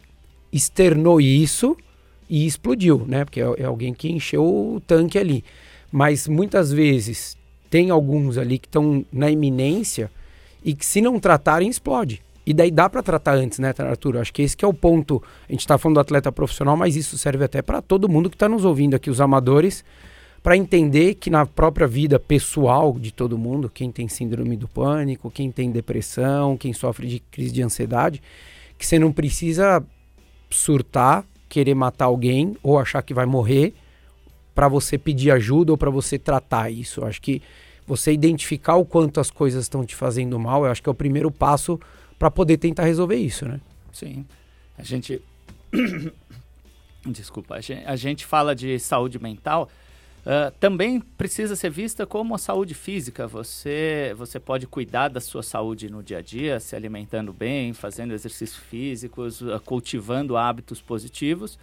externou 0.52 1.20
isso 1.22 1.78
e 2.30 2.46
explodiu, 2.46 3.06
né? 3.08 3.26
Porque 3.26 3.42
é, 3.42 3.54
é 3.58 3.66
alguém 3.66 3.94
que 3.94 4.12
encheu 4.12 4.44
o 4.44 4.82
tanque 4.86 5.18
ali. 5.18 5.44
Mas 5.92 6.28
muitas 6.28 6.72
vezes 6.72 7.38
tem 7.70 7.90
alguns 7.90 8.38
ali 8.38 8.60
que 8.60 8.68
estão 8.68 9.06
na 9.12 9.30
iminência 9.30 10.12
e 10.64 10.74
que 10.74 10.86
se 10.86 11.02
não 11.02 11.20
tratarem 11.20 11.70
explode. 11.70 12.22
E 12.46 12.54
daí 12.54 12.72
dá 12.72 12.90
para 12.90 13.04
tratar 13.04 13.36
antes, 13.36 13.60
né, 13.60 13.74
Arthur? 13.78 14.18
Acho 14.18 14.34
que 14.34 14.42
esse 14.42 14.58
que 14.58 14.66
é 14.66 14.68
o 14.68 14.74
ponto. 14.74 15.22
A 15.48 15.52
gente 15.52 15.62
está 15.62 15.78
falando 15.78 15.96
do 15.96 16.00
atleta 16.00 16.32
profissional, 16.32 16.76
mas 16.76 16.96
isso 16.96 17.18
serve 17.18 17.44
até 17.44 17.62
para 17.62 17.82
todo 17.82 18.10
mundo 18.10 18.30
que 18.30 18.36
está 18.36 18.50
nos 18.50 18.66
ouvindo 18.66 18.96
aqui, 18.96 19.10
os 19.10 19.22
amadores, 19.22 19.84
para 20.42 20.58
entender 20.58 21.16
que 21.16 21.30
na 21.30 21.46
própria 21.46 21.86
vida 21.86 22.20
pessoal 22.20 22.98
de 22.98 23.14
todo 23.14 23.38
mundo, 23.38 23.70
quem 23.70 23.92
tem 23.92 24.08
síndrome 24.08 24.56
do 24.56 24.68
pânico, 24.68 25.30
quem 25.30 25.52
tem 25.52 25.70
depressão, 25.70 26.58
quem 26.58 26.74
sofre 26.74 27.08
de 27.08 27.20
crise 27.20 27.52
de 27.52 27.62
ansiedade, 27.62 28.22
que 28.78 28.86
você 28.86 28.98
não 28.98 29.12
precisa 29.12 29.84
surtar, 30.50 31.26
querer 31.48 31.74
matar 31.74 32.06
alguém 32.06 32.56
ou 32.62 32.78
achar 32.78 33.02
que 33.02 33.14
vai 33.14 33.26
morrer 33.26 33.74
para 34.54 34.68
você 34.68 34.98
pedir 34.98 35.32
ajuda 35.32 35.72
ou 35.72 35.78
para 35.78 35.90
você 35.90 36.18
tratar 36.20 36.70
isso. 36.70 37.02
Eu 37.02 37.08
acho 37.08 37.22
que 37.22 37.42
você 37.88 38.12
identificar 38.12 38.76
o 38.76 38.86
quanto 38.86 39.20
as 39.20 39.32
coisas 39.32 39.64
estão 39.64 39.86
te 39.86 39.96
fazendo 39.96 40.38
mal, 40.38 40.66
eu 40.66 40.72
acho 40.72 40.82
que 40.82 40.90
é 40.90 40.92
o 40.92 40.96
primeiro 40.96 41.32
passo 41.32 41.80
para 42.20 42.30
poder 42.30 42.58
tentar 42.58 42.84
resolver 42.84 43.16
isso, 43.16 43.48
né? 43.48 43.60
Sim. 43.92 44.26
A 44.78 44.84
gente 44.84 45.22
desculpa, 47.06 47.56
a 47.56 47.62
gente, 47.62 47.86
a 47.86 47.96
gente 47.96 48.26
fala 48.26 48.56
de 48.56 48.78
saúde 48.80 49.18
mental, 49.18 49.70
uh, 50.26 50.52
também 50.60 51.00
precisa 51.00 51.56
ser 51.56 51.70
vista 51.70 52.06
como 52.06 52.36
a 52.36 52.38
saúde 52.38 52.74
física. 52.74 53.28
Você, 53.28 54.14
você 54.18 54.40
pode 54.40 54.68
cuidar 54.68 55.10
da 55.10 55.20
sua 55.20 55.44
saúde 55.44 55.90
no 55.90 56.04
dia 56.04 56.20
a 56.20 56.22
dia, 56.22 56.60
se 56.60 56.76
alimentando 56.76 57.34
bem, 57.34 57.74
fazendo 57.74 58.14
exercícios 58.14 58.58
físicos, 58.58 59.42
uh, 59.42 59.60
cultivando 59.66 60.38
hábitos 60.38 60.82
positivos, 60.82 61.58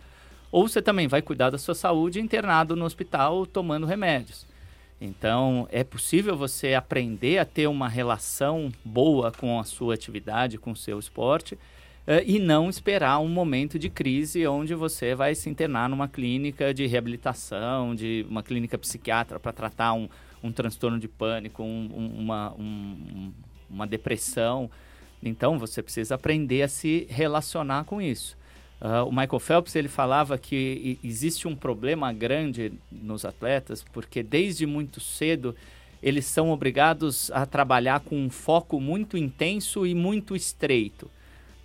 ou 0.51 0.69
você 0.69 0.81
também 0.81 1.09
vai 1.09 1.23
cuidar 1.23 1.51
da 1.51 1.59
sua 1.59 1.75
saúde 1.75 2.21
internado 2.21 2.77
no 2.77 2.85
hospital 2.85 3.47
tomando 3.47 3.87
remédios. 3.87 4.47
Então, 5.01 5.69
é 5.71 5.85
possível 5.85 6.37
você 6.37 6.75
aprender 6.75 7.38
a 7.38 7.45
ter 7.45 7.66
uma 7.66 7.88
relação 7.88 8.73
boa 8.85 9.31
com 9.31 9.61
a 9.61 9.64
sua 9.64 9.95
atividade, 9.95 10.57
com 10.57 10.71
o 10.71 10.77
seu 10.77 10.99
esporte, 10.99 11.59
Uh, 12.07 12.23
e 12.25 12.38
não 12.38 12.71
esperar 12.71 13.19
um 13.19 13.29
momento 13.29 13.81
de 13.81 13.90
crise 13.90 14.47
onde 14.47 14.77
você 14.77 15.12
vai 15.12 15.35
se 15.35 15.51
internar 15.51 15.88
numa 15.88 16.07
clínica 16.07 16.73
de 16.73 16.87
reabilitação, 16.87 17.97
de 17.97 18.25
uma 18.31 18.45
clínica 18.45 18.79
psiquiatra 18.79 19.40
para 19.40 19.53
tratar 19.53 19.92
um, 19.92 20.09
um 20.40 20.53
transtorno 20.53 21.01
de 21.01 21.09
pânico, 21.09 21.64
um, 21.64 21.90
um, 21.92 22.21
uma, 22.21 22.55
uma 23.69 23.87
depressão. 23.88 24.71
Então 25.21 25.59
você 25.59 25.83
precisa 25.83 26.14
aprender 26.14 26.62
a 26.62 26.69
se 26.69 27.09
relacionar 27.11 27.85
com 27.85 28.01
isso. 28.01 28.37
Uh, 28.81 29.05
o 29.09 29.11
Michael 29.11 29.40
Phelps 29.40 29.75
ele 29.75 29.88
falava 29.88 30.38
que 30.38 31.01
existe 31.03 31.49
um 31.49 31.57
problema 31.57 32.12
grande 32.12 32.73
nos 32.92 33.25
atletas 33.25 33.83
porque 33.83 34.23
desde 34.23 34.64
muito 34.64 35.01
cedo 35.01 35.57
eles 36.01 36.27
são 36.27 36.51
obrigados 36.51 37.33
a 37.33 37.47
trabalhar 37.47 37.99
com 38.01 38.16
um 38.16 38.31
foco 38.31 38.81
muito 38.81 39.16
intenso 39.16 39.85
e 39.85 39.92
muito 39.92 40.37
estreito. 40.37 41.11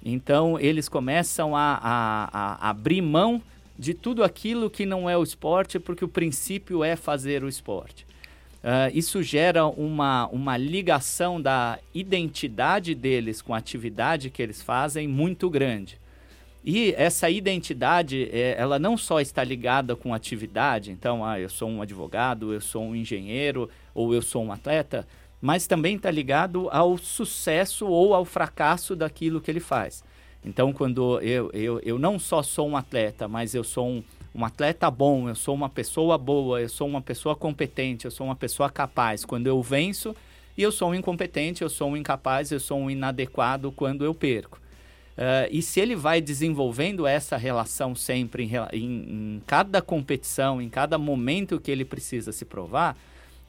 Então, 0.04 0.60
eles 0.60 0.90
começam 0.90 1.56
a, 1.56 1.80
a, 1.82 2.30
a, 2.34 2.70
abrir 2.70 3.02
mão 3.02 3.42
de 3.78 3.94
tudo 3.94 4.24
aquilo 4.24 4.70
que 4.70 4.86
não 4.86 5.10
é 5.10 5.18
o 5.18 5.24
esporte, 5.24 5.80
porque 5.80 6.04
o 6.04 6.08
princípio 6.10 6.84
é 6.84 6.96
fazer 6.96 7.44
o 7.44 7.50
esporte. 7.50 8.06
Uh, 8.64 8.94
isso 8.94 9.24
gera 9.24 9.66
uma, 9.66 10.28
uma 10.28 10.56
ligação 10.56 11.42
da 11.42 11.80
identidade 11.94 12.94
deles 12.94 13.42
com 13.42 13.56
a 13.56 13.58
atividade 13.58 14.30
que 14.30 14.42
eles 14.42 14.62
fazem 14.62 15.08
muito 15.08 15.50
grande. 15.50 16.00
E 16.64 16.94
essa 16.96 17.28
identidade, 17.28 18.30
é, 18.32 18.56
ela 18.56 18.78
não 18.78 18.96
só 18.96 19.20
está 19.20 19.44
ligada 19.44 19.96
com 19.96 20.14
atividade, 20.14 20.92
então, 20.92 21.26
ah, 21.26 21.40
eu 21.40 21.50
sou 21.50 21.68
um 21.68 21.82
advogado, 21.82 22.54
eu 22.54 22.62
sou 22.62 22.84
um 22.84 22.96
engenheiro 22.96 23.68
ou 23.96 24.14
eu 24.14 24.22
sou 24.22 24.44
um 24.44 24.52
atleta, 24.52 25.08
mas 25.42 25.66
também 25.66 25.96
está 25.96 26.12
ligado 26.12 26.70
ao 26.72 26.98
sucesso 26.98 27.88
ou 27.88 28.14
ao 28.14 28.24
fracasso 28.24 28.96
daquilo 28.96 29.42
que 29.42 29.50
ele 29.50 29.60
faz. 29.60 30.04
Então, 30.46 30.72
quando 30.72 31.20
eu, 31.22 31.50
eu, 31.54 31.80
eu 31.84 32.00
não 32.00 32.20
só 32.20 32.44
sou 32.44 32.70
um 32.70 32.78
atleta, 32.78 33.28
mas 33.28 33.54
eu 33.56 33.64
sou 33.64 33.88
um, 33.88 34.04
um 34.34 34.46
atleta 34.46 34.90
bom, 34.90 35.30
eu 35.30 35.36
sou 35.36 35.54
uma 35.54 35.70
pessoa 35.70 36.18
boa, 36.18 36.62
eu 36.62 36.70
sou 36.70 36.88
uma 36.88 37.02
pessoa 37.02 37.36
competente, 37.36 38.06
eu 38.06 38.12
sou 38.12 38.28
uma 38.28 38.36
pessoa 38.36 38.70
capaz. 38.70 39.26
Quando 39.26 39.48
eu 39.48 39.62
venço, 39.62 40.16
e 40.58 40.64
eu 40.64 40.72
sou 40.72 40.90
um 40.90 40.96
incompetente, 40.96 41.62
eu 41.62 41.70
sou 41.70 41.90
um 41.90 41.98
incapaz, 41.98 42.52
eu 42.52 42.60
sou 42.60 42.80
um 42.80 42.90
inadequado 42.90 43.72
quando 43.72 44.04
eu 44.04 44.14
perco. 44.14 44.60
Uh, 45.12 45.48
e 45.52 45.62
se 45.62 45.80
ele 45.80 45.96
vai 45.96 46.22
desenvolvendo 46.22 47.06
essa 47.06 47.38
relação 47.38 47.94
sempre 47.94 48.44
em, 48.44 48.52
em, 48.74 49.36
em 49.36 49.42
cada 49.46 49.82
competição, 49.82 50.62
em 50.62 50.70
cada 50.70 50.98
momento 50.98 51.60
que 51.60 51.70
ele 51.70 51.86
precisa 51.86 52.32
se 52.32 52.46
provar, 52.46 52.98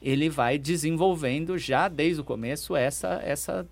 ele 0.03 0.29
vai 0.29 0.57
desenvolvendo 0.57 1.57
já 1.57 1.87
desde 1.87 2.19
o 2.19 2.23
começo 2.23 2.75
essa, 2.75 3.21
essa 3.23 3.65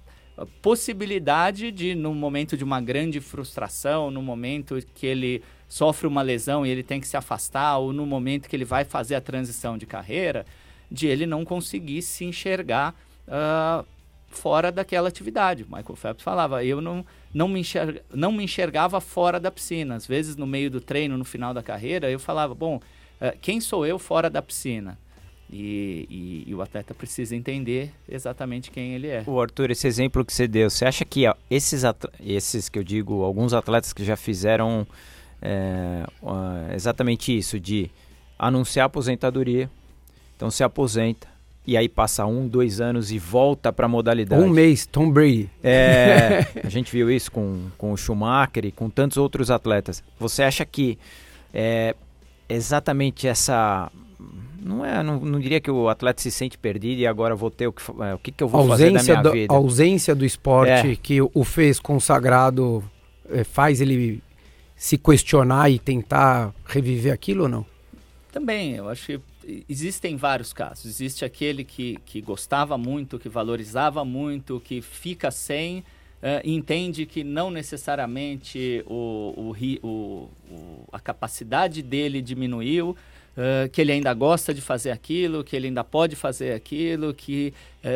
possibilidade 0.62 1.72
de, 1.72 1.94
no 1.94 2.16
momento 2.16 2.56
de 2.56 2.64
uma 2.64 2.80
grande 2.80 3.20
frustração, 3.20 4.10
no 4.10 4.22
momento 4.22 4.80
que 4.96 5.06
ele 5.06 5.44
sofre 5.68 6.08
uma 6.08 6.22
lesão 6.22 6.66
e 6.66 6.70
ele 6.70 6.84
tem 6.84 7.02
que 7.02 7.08
se 7.08 7.18
afastar, 7.18 7.78
ou 7.78 7.92
no 7.92 8.06
momento 8.06 8.48
que 8.48 8.56
ele 8.56 8.66
vai 8.66 8.86
fazer 8.86 9.16
a 9.16 9.22
transição 9.22 9.78
de 9.78 9.86
carreira, 9.86 10.46
de 10.90 11.06
ele 11.06 11.26
não 11.26 11.44
conseguir 11.44 12.02
se 12.02 12.24
enxergar 12.24 12.96
uh, 13.28 13.86
fora 14.30 14.72
daquela 14.72 15.10
atividade. 15.10 15.66
Michael 15.66 15.96
Phelps 15.96 16.24
falava, 16.24 16.64
eu 16.64 16.82
não, 16.82 17.06
não, 17.34 17.48
me 17.48 17.60
enxerga, 17.60 18.02
não 18.14 18.32
me 18.32 18.44
enxergava 18.44 19.02
fora 19.02 19.40
da 19.40 19.52
piscina. 19.52 19.96
Às 19.96 20.08
vezes, 20.08 20.38
no 20.38 20.48
meio 20.48 20.72
do 20.72 20.80
treino, 20.80 21.18
no 21.18 21.26
final 21.26 21.54
da 21.54 21.62
carreira, 21.62 22.10
eu 22.10 22.20
falava, 22.20 22.56
bom, 22.56 22.78
uh, 22.78 23.38
quem 23.42 23.60
sou 23.60 23.86
eu 23.86 24.00
fora 24.00 24.30
da 24.30 24.42
piscina? 24.42 24.98
E, 25.52 26.08
e, 26.10 26.44
e, 26.50 26.56
o 26.56 26.62
atleta 26.62 26.94
precisa 26.94 27.36
entender 27.36 27.92
exatamente 28.08 28.72
quem 28.72 28.94
ele 28.94 29.08
é. 29.08 29.22
O 29.28 29.42
Arthur, 29.42 29.72
esse 29.72 29.86
exemplo 29.86 30.24
que 30.24 30.34
você 30.34 30.48
deu, 30.48 30.70
você 30.70 30.86
acha 30.86 31.04
que 31.04 31.24
esses, 31.50 31.84
esses 32.26 32.70
que 32.70 32.80
eu 32.80 32.84
digo, 32.84 33.22
alguns 33.22 33.54
atletas 33.54 33.92
que 33.92 34.06
já 34.06 34.16
fizeram 34.16 34.88
é, 35.42 36.06
exatamente 36.74 37.38
isso, 37.38 37.60
de 37.60 37.92
anunciar 38.40 38.86
aposentadoria, 38.86 39.70
então 40.38 40.50
se 40.50 40.64
aposenta, 40.64 41.28
e 41.66 41.76
aí 41.78 41.88
passa 41.90 42.26
um, 42.26 42.48
dois 42.48 42.82
anos 42.82 43.12
e 43.12 43.20
volta 43.20 43.74
para 43.74 43.86
a 43.86 43.90
modalidade. 43.90 44.42
Um 44.42 44.50
mês, 44.50 44.86
Tom 44.86 45.12
Brady. 45.12 45.50
É, 45.62 46.48
a 46.64 46.70
gente 46.70 46.92
viu 46.92 47.12
isso 47.12 47.32
com, 47.32 47.68
com 47.78 47.92
o 47.92 47.98
Schumacher 47.98 48.66
e 48.66 48.72
com 48.72 48.90
tantos 48.90 49.18
outros 49.18 49.52
atletas. 49.52 50.04
Você 50.20 50.42
acha 50.44 50.66
que 50.66 50.98
é, 51.54 51.96
exatamente 52.50 53.28
essa 53.28 53.92
não 54.64 54.86
é, 54.86 55.02
não, 55.02 55.20
não, 55.20 55.40
diria 55.40 55.60
que 55.60 55.72
o 55.72 55.90
atleta 55.90 56.22
se 56.22 56.30
sente 56.30 56.58
perdido 56.58 57.00
e 57.00 57.08
agora 57.08 57.36
vou 57.36 57.50
ter 57.50 57.68
o 57.68 57.74
que, 57.74 57.82
é, 58.02 58.14
o 58.14 58.20
que, 58.20 58.32
que 58.32 58.44
eu 58.44 58.48
vou 58.48 58.68
fazer 58.68 58.92
da 58.92 59.02
minha 59.02 59.24
do, 59.24 59.32
vida. 59.32 59.54
A 59.54 59.58
ausência 59.58 60.14
do 60.14 60.24
esporte 60.24 60.92
é. 60.92 60.96
que 60.96 61.20
o 61.22 61.44
fez 61.44 61.80
consagrado 61.80 62.84
é, 63.30 63.44
faz 63.44 63.82
ele 63.82 64.22
se 64.76 64.98
questionar 64.98 65.70
e 65.70 65.80
tentar 65.80 66.54
reviver 66.66 67.14
aquilo 67.14 67.44
ou 67.44 67.50
não? 67.50 67.66
Também, 68.32 68.76
eu 68.76 68.88
acho 68.88 69.06
que 69.06 69.22
existem 69.68 70.16
vários 70.16 70.54
casos. 70.54 70.86
Existe 70.86 71.26
aquele 71.26 71.64
que, 71.64 71.98
que 72.06 72.22
gostava 72.22 72.78
muito, 72.78 73.20
que 73.20 73.30
valorizava 73.30 74.06
muito, 74.06 74.62
que 74.64 74.82
fica 74.82 75.32
sem, 75.32 75.80
uh, 75.80 76.42
entende 76.44 77.06
que 77.06 77.24
não 77.24 77.50
necessariamente 77.50 78.84
o, 78.88 79.54
o, 79.84 79.88
o, 79.88 80.30
a 80.92 81.00
capacidade 81.00 81.82
dele 81.82 82.22
diminuiu, 82.22 82.96
que 83.72 83.82
ele 83.82 83.92
ainda 83.92 84.14
gosta 84.14 84.54
de 84.54 84.62
fazer 84.62 84.92
aquilo, 84.92 85.44
que 85.44 85.56
ele 85.56 85.68
ainda 85.68 85.84
pode 85.84 86.16
fazer 86.16 86.54
aquilo, 86.54 87.14
que 87.14 87.54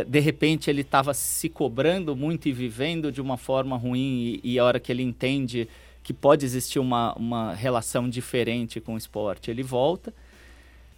de 0.07 0.19
repente 0.19 0.69
ele 0.69 0.81
estava 0.81 1.13
se 1.13 1.49
cobrando 1.49 2.15
muito 2.15 2.47
e 2.47 2.53
vivendo 2.53 3.11
de 3.11 3.21
uma 3.21 3.37
forma 3.37 3.75
ruim 3.75 4.39
e, 4.43 4.53
e, 4.53 4.59
a 4.59 4.63
hora 4.63 4.79
que 4.79 4.91
ele 4.91 5.03
entende 5.03 5.67
que 6.01 6.13
pode 6.13 6.45
existir 6.45 6.79
uma, 6.79 7.13
uma 7.15 7.53
relação 7.53 8.07
diferente 8.07 8.79
com 8.79 8.93
o 8.93 8.97
esporte, 8.97 9.51
ele 9.51 9.63
volta. 9.63 10.13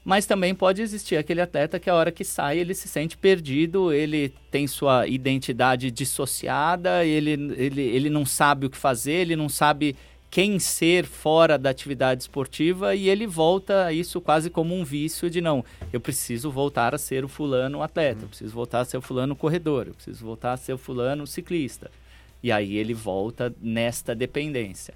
Mas 0.08 0.26
também 0.26 0.56
pode 0.56 0.82
existir 0.82 1.17
aquele 1.17 1.41
atleta 1.41 1.78
que 1.80 1.89
a 1.89 1.93
hora 1.93 2.13
que 2.13 2.23
sai 2.23 2.60
ele 2.60 2.73
se 2.73 2.88
sente 2.88 3.17
perdido, 3.17 3.91
ele 3.91 4.34
tem 4.50 4.65
sua 4.65 5.06
identidade 5.06 5.91
dissociada, 5.91 7.04
ele, 7.04 7.32
ele, 7.32 7.82
ele 7.82 8.10
não 8.10 8.26
sabe 8.26 8.65
o 8.65 8.69
que 8.69 8.78
fazer, 8.78 9.15
ele 9.15 9.36
não 9.36 9.50
sabe 9.50 9.97
quem 10.30 10.60
ser 10.60 11.06
fora 11.06 11.58
da 11.58 11.70
atividade 11.70 12.22
esportiva 12.22 12.94
e 12.94 13.10
ele 13.10 13.26
volta 13.26 13.86
a 13.86 13.94
isso 13.94 14.20
quase 14.20 14.50
como 14.50 14.76
um 14.76 14.84
vício 14.84 15.30
de 15.30 15.42
não, 15.42 15.63
eu 15.92 16.00
preciso 16.00 16.52
voltar 16.52 16.94
a 16.94 16.98
ser 16.98 17.24
o 17.24 17.28
fulano 17.28 17.82
atleta, 17.82 18.24
eu 18.24 18.28
preciso 18.28 18.54
voltar 18.54 18.82
a 18.82 18.86
ser 18.86 18.98
o 18.98 19.02
fulano 19.02 19.36
corredor, 19.36 19.88
eu 19.88 19.94
preciso 19.94 20.26
voltar 20.26 20.54
a 20.54 20.58
ser 20.58 20.74
o 20.74 20.78
fulano 20.78 21.26
ciclista. 21.26 21.90
E 22.44 22.52
aí 22.52 22.78
ele 22.78 22.94
volta 22.94 23.54
nesta 23.60 24.13
dependência. 24.13 24.94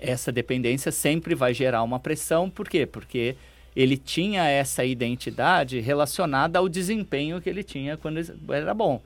Essa 0.00 0.32
dependência 0.32 0.90
sempre 0.90 1.34
vai 1.34 1.52
gerar 1.52 1.82
uma 1.82 1.98
pressão, 1.98 2.48
por 2.48 2.68
quê? 2.68 2.86
Porque 2.86 3.36
ele 3.76 3.96
tinha 3.96 4.44
essa 4.44 4.84
identidade 4.84 5.80
relacionada 5.80 6.58
ao 6.58 6.68
desempenho 6.68 7.40
que 7.40 7.50
ele 7.50 7.62
tinha 7.62 7.96
quando 7.96 8.18
era 8.52 8.72
bom. 8.72 9.02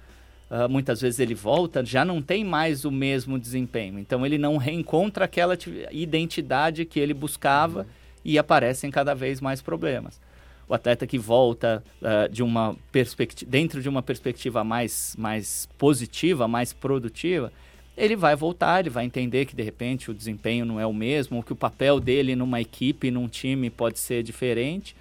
Uh, 0.52 0.68
muitas 0.68 1.00
vezes 1.00 1.18
ele 1.18 1.34
volta, 1.34 1.82
já 1.82 2.04
não 2.04 2.20
tem 2.20 2.44
mais 2.44 2.84
o 2.84 2.90
mesmo 2.90 3.38
desempenho. 3.38 3.98
Então 3.98 4.26
ele 4.26 4.36
não 4.36 4.58
reencontra 4.58 5.24
aquela 5.24 5.56
identidade 5.90 6.84
que 6.84 7.00
ele 7.00 7.14
buscava 7.14 7.80
uhum. 7.80 7.86
e 8.22 8.38
aparecem 8.38 8.90
cada 8.90 9.14
vez 9.14 9.40
mais 9.40 9.62
problemas. 9.62 10.20
O 10.68 10.74
atleta 10.74 11.06
que 11.06 11.18
volta 11.18 11.82
uh, 12.02 12.30
de 12.30 12.42
uma 12.42 12.76
perspectiva, 12.92 13.50
dentro 13.50 13.80
de 13.80 13.88
uma 13.88 14.02
perspectiva 14.02 14.62
mais, 14.62 15.16
mais 15.18 15.66
positiva, 15.78 16.46
mais 16.46 16.74
produtiva, 16.74 17.50
ele 17.96 18.14
vai 18.14 18.36
voltar, 18.36 18.80
ele 18.80 18.90
vai 18.90 19.06
entender 19.06 19.46
que 19.46 19.56
de 19.56 19.62
repente 19.62 20.10
o 20.10 20.14
desempenho 20.14 20.66
não 20.66 20.78
é 20.78 20.84
o 20.84 20.92
mesmo, 20.92 21.42
que 21.42 21.54
o 21.54 21.56
papel 21.56 21.98
dele 21.98 22.36
numa 22.36 22.60
equipe, 22.60 23.10
num 23.10 23.26
time 23.26 23.70
pode 23.70 23.98
ser 23.98 24.22
diferente 24.22 24.94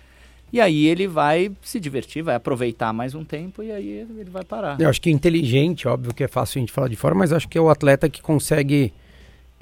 e 0.52 0.60
aí 0.60 0.86
ele 0.86 1.08
vai 1.08 1.52
se 1.62 1.80
divertir, 1.80 2.24
vai 2.24 2.36
aproveitar 2.36 2.92
mais 2.92 3.16
um 3.16 3.24
tempo 3.24 3.64
e 3.64 3.72
aí 3.72 3.88
ele 3.88 4.30
vai 4.30 4.44
parar. 4.44 4.80
Eu 4.80 4.90
acho 4.90 5.02
que 5.02 5.10
inteligente, 5.10 5.88
óbvio 5.88 6.14
que 6.14 6.24
é 6.24 6.28
fácil 6.28 6.60
a 6.60 6.62
gente 6.62 6.72
falar 6.72 6.88
de 6.88 6.96
fora, 6.96 7.16
mas 7.16 7.32
acho 7.32 7.48
que 7.48 7.58
é 7.58 7.62
o 7.62 7.70
atleta 7.70 8.10
que 8.10 8.22
consegue 8.22 8.94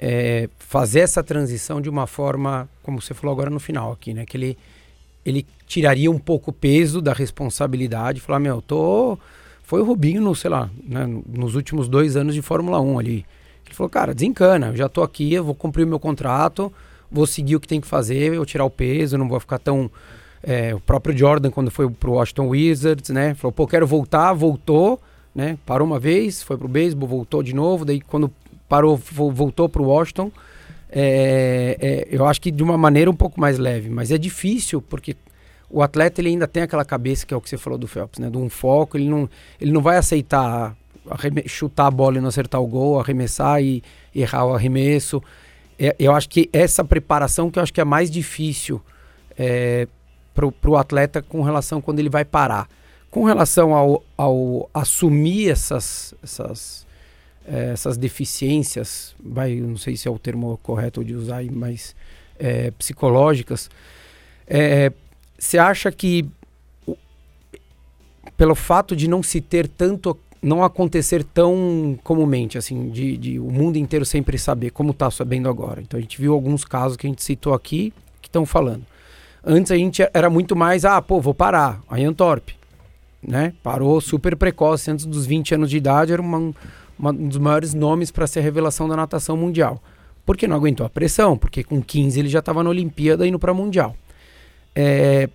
é, 0.00 0.48
fazer 0.58 1.00
essa 1.00 1.22
transição 1.22 1.80
de 1.80 1.88
uma 1.88 2.06
forma, 2.06 2.68
como 2.82 3.00
você 3.00 3.12
falou 3.12 3.32
agora 3.32 3.50
no 3.50 3.60
final 3.60 3.92
aqui, 3.92 4.14
né? 4.14 4.24
Que 4.24 4.36
ele, 4.36 4.58
ele 5.24 5.46
tiraria 5.66 6.10
um 6.10 6.18
pouco 6.18 6.50
o 6.50 6.54
peso 6.54 7.00
da 7.00 7.12
responsabilidade, 7.12 8.20
falar, 8.20 8.40
meu, 8.40 8.62
tô... 8.62 9.18
Foi 9.62 9.80
o 9.80 9.84
Rubinho, 9.84 10.20
no, 10.20 10.34
sei 10.34 10.50
lá, 10.50 10.68
né, 10.82 11.06
nos 11.28 11.54
últimos 11.54 11.86
dois 11.86 12.16
anos 12.16 12.34
de 12.34 12.42
Fórmula 12.42 12.80
1 12.80 12.98
ali. 12.98 13.24
Ele 13.64 13.74
falou, 13.76 13.88
cara, 13.88 14.12
desencana, 14.12 14.68
eu 14.68 14.76
já 14.76 14.88
tô 14.88 15.00
aqui, 15.00 15.32
eu 15.32 15.44
vou 15.44 15.54
cumprir 15.54 15.84
o 15.84 15.86
meu 15.86 16.00
contrato, 16.00 16.72
vou 17.08 17.24
seguir 17.24 17.54
o 17.54 17.60
que 17.60 17.68
tem 17.68 17.80
que 17.80 17.86
fazer, 17.86 18.34
eu 18.34 18.44
tirar 18.44 18.64
o 18.64 18.70
peso, 18.70 19.16
não 19.16 19.28
vou 19.28 19.38
ficar 19.38 19.60
tão. 19.60 19.88
É, 20.42 20.74
o 20.74 20.80
próprio 20.80 21.16
Jordan, 21.16 21.50
quando 21.50 21.70
foi 21.70 21.88
pro 21.90 22.12
Washington 22.12 22.48
Wizards, 22.48 23.10
né? 23.10 23.34
Falou, 23.34 23.52
pô, 23.52 23.66
quero 23.66 23.86
voltar, 23.86 24.32
voltou, 24.32 25.00
né? 25.34 25.58
Parou 25.66 25.86
uma 25.86 25.98
vez, 25.98 26.42
foi 26.42 26.56
pro 26.56 26.68
beisebol, 26.68 27.08
voltou 27.08 27.42
de 27.42 27.54
novo, 27.54 27.84
daí 27.84 28.00
quando 28.00 28.32
parou, 28.68 28.96
voltou 28.96 29.68
pro 29.68 29.84
Washington. 29.84 30.30
É, 30.90 31.76
é, 31.80 32.08
eu 32.10 32.26
acho 32.26 32.40
que 32.40 32.50
de 32.50 32.62
uma 32.62 32.76
maneira 32.76 33.10
um 33.10 33.14
pouco 33.14 33.40
mais 33.40 33.58
leve, 33.58 33.88
mas 33.88 34.10
é 34.10 34.18
difícil 34.18 34.82
porque 34.82 35.16
o 35.68 35.82
atleta 35.82 36.20
ele 36.20 36.30
ainda 36.30 36.48
tem 36.48 36.64
aquela 36.64 36.84
cabeça 36.84 37.24
que 37.24 37.32
é 37.32 37.36
o 37.36 37.40
que 37.40 37.48
você 37.48 37.56
falou 37.56 37.78
do 37.78 37.86
Phelps, 37.86 38.18
né? 38.18 38.28
De 38.28 38.38
um 38.38 38.48
foco, 38.48 38.96
ele 38.96 39.08
não, 39.08 39.28
ele 39.60 39.70
não 39.70 39.80
vai 39.80 39.96
aceitar 39.96 40.76
chutar 41.46 41.86
a 41.86 41.90
bola 41.90 42.18
e 42.18 42.20
não 42.20 42.28
acertar 42.28 42.60
o 42.60 42.66
gol, 42.66 43.00
arremessar 43.00 43.62
e 43.62 43.82
errar 44.14 44.46
o 44.46 44.54
arremesso. 44.54 45.22
É, 45.78 45.94
eu 45.98 46.12
acho 46.12 46.28
que 46.28 46.48
essa 46.52 46.84
preparação 46.84 47.50
que 47.50 47.58
eu 47.58 47.62
acho 47.62 47.72
que 47.72 47.80
é 47.80 47.84
mais 47.84 48.10
difícil 48.10 48.80
é, 49.38 49.88
para 50.34 50.70
o 50.70 50.76
atleta 50.76 51.22
com 51.22 51.42
relação 51.42 51.80
quando 51.80 51.98
ele 51.98 52.08
vai 52.08 52.24
parar. 52.24 52.68
Com 53.10 53.24
relação 53.24 53.74
ao, 53.74 54.04
ao 54.16 54.70
assumir 54.72 55.50
essas, 55.50 56.14
essas, 56.22 56.86
é, 57.46 57.72
essas 57.72 57.96
deficiências, 57.96 59.14
vai, 59.22 59.56
não 59.56 59.76
sei 59.76 59.96
se 59.96 60.06
é 60.06 60.10
o 60.10 60.18
termo 60.18 60.58
correto 60.62 61.04
de 61.04 61.14
usar, 61.14 61.42
mas 61.44 61.94
é, 62.38 62.70
psicológicas, 62.72 63.68
é, 64.46 64.92
você 65.38 65.58
acha 65.58 65.90
que 65.90 66.28
pelo 68.36 68.54
fato 68.54 68.96
de 68.96 69.08
não 69.08 69.22
se 69.22 69.40
ter 69.40 69.68
tanto 69.68 70.16
não 70.42 70.64
acontecer 70.64 71.22
tão 71.22 71.98
comumente, 72.02 72.56
assim, 72.56 72.88
de, 72.88 73.16
de, 73.16 73.38
o 73.38 73.50
mundo 73.50 73.76
inteiro 73.76 74.06
sempre 74.06 74.38
saber 74.38 74.70
como 74.70 74.92
está 74.92 75.10
sabendo 75.10 75.48
agora. 75.48 75.82
Então 75.82 75.98
a 75.98 76.00
gente 76.00 76.18
viu 76.18 76.32
alguns 76.32 76.64
casos 76.64 76.96
que 76.96 77.06
a 77.06 77.10
gente 77.10 77.22
citou 77.22 77.52
aqui 77.52 77.92
que 78.22 78.28
estão 78.28 78.46
falando. 78.46 78.84
Antes 79.44 79.72
a 79.72 79.76
gente 79.76 80.02
era 80.12 80.28
muito 80.28 80.54
mais, 80.54 80.84
ah, 80.84 81.00
pô, 81.00 81.20
vou 81.20 81.34
parar. 81.34 81.80
A 81.88 81.98
Ian 81.98 82.12
Thorpe, 82.12 82.54
né? 83.22 83.54
Parou 83.62 84.00
super 84.00 84.36
precoce, 84.36 84.90
antes 84.90 85.06
dos 85.06 85.26
20 85.26 85.54
anos 85.54 85.70
de 85.70 85.76
idade, 85.76 86.12
era 86.12 86.20
uma, 86.20 86.52
uma 86.98 87.10
um 87.10 87.28
dos 87.28 87.38
maiores 87.38 87.72
nomes 87.74 88.10
para 88.10 88.26
ser 88.26 88.40
revelação 88.40 88.88
da 88.88 88.96
natação 88.96 89.36
mundial. 89.36 89.82
Porque 90.26 90.46
não 90.46 90.56
aguentou 90.56 90.84
a 90.86 90.90
pressão, 90.90 91.36
porque 91.36 91.64
com 91.64 91.82
15 91.82 92.20
ele 92.20 92.28
já 92.28 92.40
estava 92.40 92.62
na 92.62 92.70
Olimpíada 92.70 93.26
indo 93.26 93.38
para 93.38 93.54
Mundial. 93.54 93.96
É, 94.74 95.28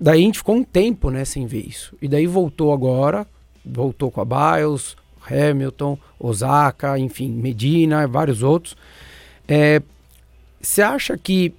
daí 0.00 0.22
a 0.22 0.24
gente 0.24 0.38
ficou 0.38 0.56
um 0.56 0.64
tempo 0.64 1.10
né, 1.10 1.24
sem 1.24 1.46
ver 1.46 1.66
isso. 1.66 1.94
E 2.00 2.08
daí 2.08 2.26
voltou 2.26 2.72
agora, 2.72 3.26
voltou 3.64 4.10
com 4.10 4.20
a 4.20 4.24
Biles, 4.24 4.96
Hamilton, 5.30 5.98
Osaka, 6.18 6.98
enfim, 6.98 7.28
Medina, 7.30 8.06
vários 8.06 8.42
outros. 8.42 8.76
Você 10.60 10.80
é, 10.80 10.84
acha 10.84 11.18
que 11.18 11.52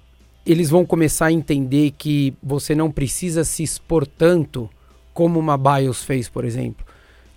eles 0.52 0.70
vão 0.70 0.84
começar 0.84 1.28
a 1.28 1.32
entender 1.32 1.92
que 1.98 2.34
você 2.42 2.74
não 2.74 2.90
precisa 2.90 3.44
se 3.44 3.62
expor 3.62 4.08
tanto 4.08 4.68
como 5.14 5.40
uma 5.40 5.58
Biles 5.58 6.04
fez, 6.04 6.28
por 6.28 6.44
exemplo, 6.44 6.84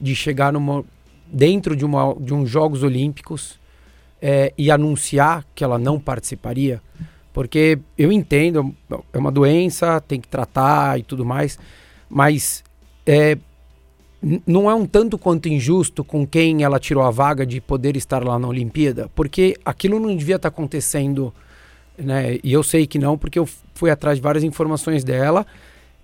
de 0.00 0.14
chegar 0.14 0.52
numa, 0.52 0.82
dentro 1.26 1.76
de, 1.76 1.84
uma, 1.84 2.14
de 2.18 2.32
uns 2.32 2.48
Jogos 2.48 2.82
Olímpicos 2.82 3.58
é, 4.20 4.54
e 4.56 4.70
anunciar 4.70 5.44
que 5.54 5.62
ela 5.62 5.78
não 5.78 6.00
participaria? 6.00 6.80
Porque 7.34 7.78
eu 7.98 8.10
entendo, 8.10 8.74
é 9.12 9.18
uma 9.18 9.30
doença, 9.30 10.00
tem 10.00 10.20
que 10.20 10.28
tratar 10.28 10.98
e 10.98 11.02
tudo 11.02 11.24
mais, 11.24 11.58
mas 12.08 12.64
é, 13.06 13.36
não 14.46 14.70
é 14.70 14.74
um 14.74 14.86
tanto 14.86 15.18
quanto 15.18 15.48
injusto 15.48 16.04
com 16.04 16.26
quem 16.26 16.62
ela 16.62 16.78
tirou 16.78 17.02
a 17.02 17.10
vaga 17.10 17.44
de 17.44 17.60
poder 17.60 17.96
estar 17.96 18.24
lá 18.24 18.38
na 18.38 18.48
Olimpíada, 18.48 19.10
porque 19.14 19.56
aquilo 19.64 19.98
não 19.98 20.16
devia 20.16 20.36
estar 20.36 20.48
acontecendo, 20.48 21.34
né? 21.96 22.38
E 22.42 22.52
eu 22.52 22.62
sei 22.62 22.86
que 22.86 22.98
não, 22.98 23.16
porque 23.16 23.38
eu 23.38 23.48
fui 23.74 23.90
atrás 23.90 24.18
de 24.18 24.22
várias 24.22 24.44
informações 24.44 25.04
dela. 25.04 25.46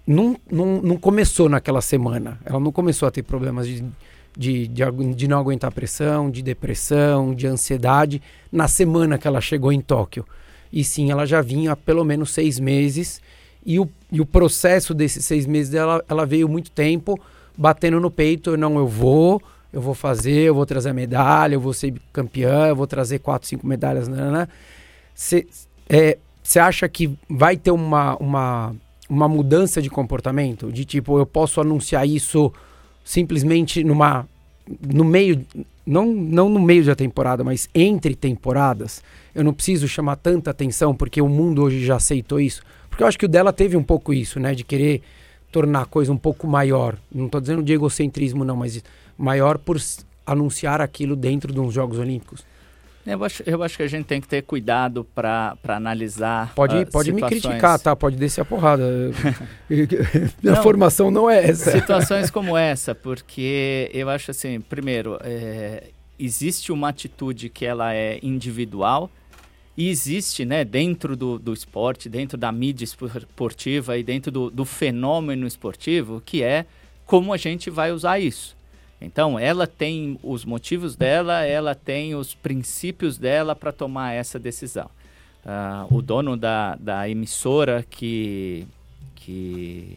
Não, 0.07 0.37
não, 0.51 0.81
não 0.81 0.97
começou 0.97 1.49
naquela 1.49 1.81
semana. 1.81 2.39
Ela 2.45 2.59
não 2.59 2.73
começou 2.73 3.07
a 3.07 3.11
ter 3.11 3.23
problemas 3.23 3.67
de, 3.67 3.85
de, 4.37 4.67
de, 4.69 5.15
de 5.15 5.29
não 5.29 5.39
aguentar 5.39 5.71
pressão, 5.73 6.31
de 6.31 6.43
depressão, 6.43 7.35
de 7.35 7.47
ansiedade 7.47 8.23
na 8.51 8.69
semana 8.69 9.19
que 9.19 9.29
ela 9.29 9.41
chegou 9.41 9.73
em 9.73 9.81
Tóquio. 9.81 10.25
E 10.73 10.83
sim, 10.83 11.11
ela 11.11 11.27
já 11.27 11.41
vinha 11.41 11.73
há 11.73 11.77
pelo 11.77 12.05
menos 12.05 12.31
seis 12.31 12.59
meses. 12.59 13.21
E 13.65 13.79
o, 13.79 13.89
e 14.11 14.21
o 14.21 14.27
processo 14.27 14.95
desses 14.95 15.25
seis 15.25 15.45
meses 15.47 15.71
dela, 15.71 16.03
ela 16.09 16.25
veio 16.25 16.49
muito 16.49 16.71
tempo 16.71 17.19
batendo 17.57 17.99
no 17.99 18.11
peito, 18.11 18.57
não, 18.57 18.79
eu 18.79 18.87
vou, 18.87 19.43
eu 19.73 19.81
vou 19.81 19.93
fazer, 19.93 20.43
eu 20.43 20.55
vou 20.55 20.65
trazer 20.65 20.91
a 20.91 20.95
medalha, 20.95 21.55
eu 21.55 21.61
vou 21.61 21.73
ser 21.73 21.93
campeã, 22.13 22.69
eu 22.69 22.77
vou 22.77 22.87
trazer 22.87 23.19
quatro, 23.19 23.49
cinco 23.49 23.67
medalhas? 23.67 24.09
Você 25.13 25.45
é, 25.89 26.19
acha 26.57 26.89
que 26.89 27.17
vai 27.29 27.57
ter 27.57 27.71
uma, 27.71 28.17
uma, 28.17 28.77
uma 29.09 29.29
mudança 29.29 29.81
de 29.81 29.91
comportamento? 29.91 30.71
De 30.73 30.85
tipo, 30.85 31.19
eu 31.19 31.27
posso 31.27 31.61
anunciar 31.61 32.07
isso 32.07 32.53
simplesmente 33.05 33.83
numa 33.83 34.27
no 34.87 35.05
meio, 35.05 35.45
não, 35.87 36.07
não 36.07 36.49
no 36.49 36.61
meio 36.61 36.85
da 36.85 36.95
temporada, 36.95 37.43
mas 37.43 37.69
entre 37.75 38.15
temporadas, 38.15 39.03
eu 39.35 39.43
não 39.43 39.55
preciso 39.55 39.89
chamar 39.89 40.17
tanta 40.17 40.51
atenção 40.51 40.95
porque 40.95 41.23
o 41.23 41.29
mundo 41.29 41.63
hoje 41.63 41.85
já 41.85 41.97
aceitou 41.97 42.39
isso. 42.39 42.63
Porque 42.89 43.03
eu 43.03 43.07
acho 43.07 43.19
que 43.19 43.25
o 43.25 43.29
dela 43.29 43.53
teve 43.53 43.77
um 43.77 43.83
pouco 43.83 44.13
isso, 44.13 44.39
né? 44.39 44.55
De 44.55 44.65
querer 44.65 45.03
tornar 45.51 45.83
a 45.83 45.87
coisa 45.87 46.13
um 46.13 46.17
pouco 46.17 46.47
maior. 46.47 46.99
Não 47.11 47.27
estou 47.27 47.41
dizendo 47.41 47.63
de 47.63 47.73
egocentrismo, 47.73 48.45
não, 48.45 48.57
mas 48.57 48.83
maior 49.17 49.57
por 49.57 49.81
anunciar 50.27 50.81
aquilo 50.81 51.17
dentro 51.17 51.53
de 51.53 51.61
uns 51.61 51.73
Jogos 51.73 51.99
Olímpicos. 51.99 52.45
Eu 53.13 53.25
acho, 53.25 53.43
eu 53.47 53.63
acho 53.63 53.77
que 53.77 53.83
a 53.83 53.87
gente 53.87 54.07
tem 54.07 54.21
que 54.21 54.29
ter 54.29 54.43
cuidado 54.43 55.05
para 55.15 55.57
analisar. 55.69 56.53
Pode, 56.55 56.77
uh, 56.77 56.91
pode 56.91 57.13
me 57.13 57.23
criticar, 57.23 57.79
tá? 57.79 57.95
Pode 57.97 58.17
descer 58.17 58.41
a 58.41 58.45
porrada. 58.45 58.85
Minha 59.69 60.29
não, 60.43 60.63
formação 60.63 61.11
não 61.11 61.31
é 61.31 61.49
essa. 61.49 61.73
Situações 61.73 62.31
como 62.31 62.57
essa, 62.59 62.95
porque 62.95 63.91
eu 63.93 64.09
acho 64.09 64.31
assim, 64.31 64.61
primeiro, 64.61 65.19
é, 65.23 65.85
existe 66.19 66.73
uma 66.73 66.89
atitude 66.89 67.49
que 67.49 67.65
ela 67.65 67.95
é 67.95 68.19
individual 68.23 69.11
e 69.77 69.89
existe, 69.89 70.45
né, 70.45 70.65
dentro 70.65 71.17
do, 71.17 71.39
do 71.39 71.53
esporte, 71.53 72.09
dentro 72.09 72.37
da 72.37 72.51
mídia 72.51 72.85
esportiva 72.85 73.97
e 73.97 74.03
dentro 74.03 74.33
do, 74.33 74.51
do 74.51 74.65
fenômeno 74.65 75.47
esportivo, 75.47 76.21
que 76.25 76.43
é 76.43 76.67
como 77.07 77.33
a 77.33 77.37
gente 77.37 77.71
vai 77.71 77.93
usar 77.93 78.19
isso. 78.19 78.58
Então, 79.01 79.39
ela 79.39 79.67
tem 79.67 80.19
os 80.23 80.45
motivos 80.45 80.97
dela, 80.97 81.45
ela 81.45 81.75
tem 81.75 82.15
os 82.15 82.35
princípios 82.35 83.17
dela 83.17 83.55
para 83.55 83.73
tomar 83.73 84.13
essa 84.13 84.39
decisão. 84.39 84.91
Uh, 85.45 85.97
o 85.97 86.03
dono 86.03 86.37
da, 86.37 86.75
da 86.75 87.09
emissora 87.09 87.85
que, 87.89 88.67
que, 89.15 89.97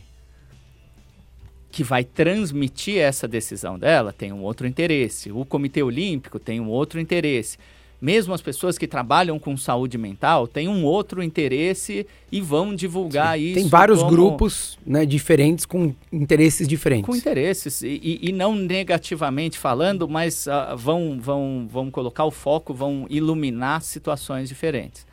que 1.72 1.84
vai 1.84 2.04
transmitir 2.04 3.00
essa 3.00 3.28
decisão 3.28 3.78
dela 3.78 4.14
tem 4.14 4.32
um 4.32 4.44
outro 4.44 4.68
interesse. 4.68 5.32
O 5.32 5.44
Comitê 5.44 5.82
Olímpico 5.82 6.40
tem 6.40 6.60
um 6.60 6.70
outro 6.70 7.00
interesse 7.00 7.58
mesmo 8.02 8.34
as 8.34 8.42
pessoas 8.42 8.80
que 8.80 8.88
trabalham 8.88 9.38
com 9.38 9.56
saúde 9.56 9.96
mental 9.96 10.48
têm 10.48 10.68
um 10.68 10.84
outro 10.84 11.22
interesse 11.22 12.08
e 12.32 12.42
vão 12.42 12.74
divulgar 12.74 13.38
Sim. 13.38 13.44
isso. 13.44 13.54
Tem 13.56 13.68
vários 13.68 14.00
como... 14.00 14.12
grupos 14.12 14.80
né, 14.84 15.06
diferentes 15.06 15.66
com 15.66 15.94
interesses 16.12 16.68
diferentes. 16.68 17.06
Com 17.06 17.16
interesses, 17.16 17.84
e, 17.84 18.20
e 18.20 18.32
não 18.32 18.56
negativamente 18.56 19.60
falando, 19.60 20.10
mas 20.10 20.48
uh, 20.48 20.76
vão, 20.76 21.20
vão, 21.22 21.68
vão 21.70 21.92
colocar 21.92 22.26
o 22.26 22.32
foco, 22.32 22.74
vão 22.74 23.06
iluminar 23.08 23.82
situações 23.84 24.50
diferentes. 24.50 25.06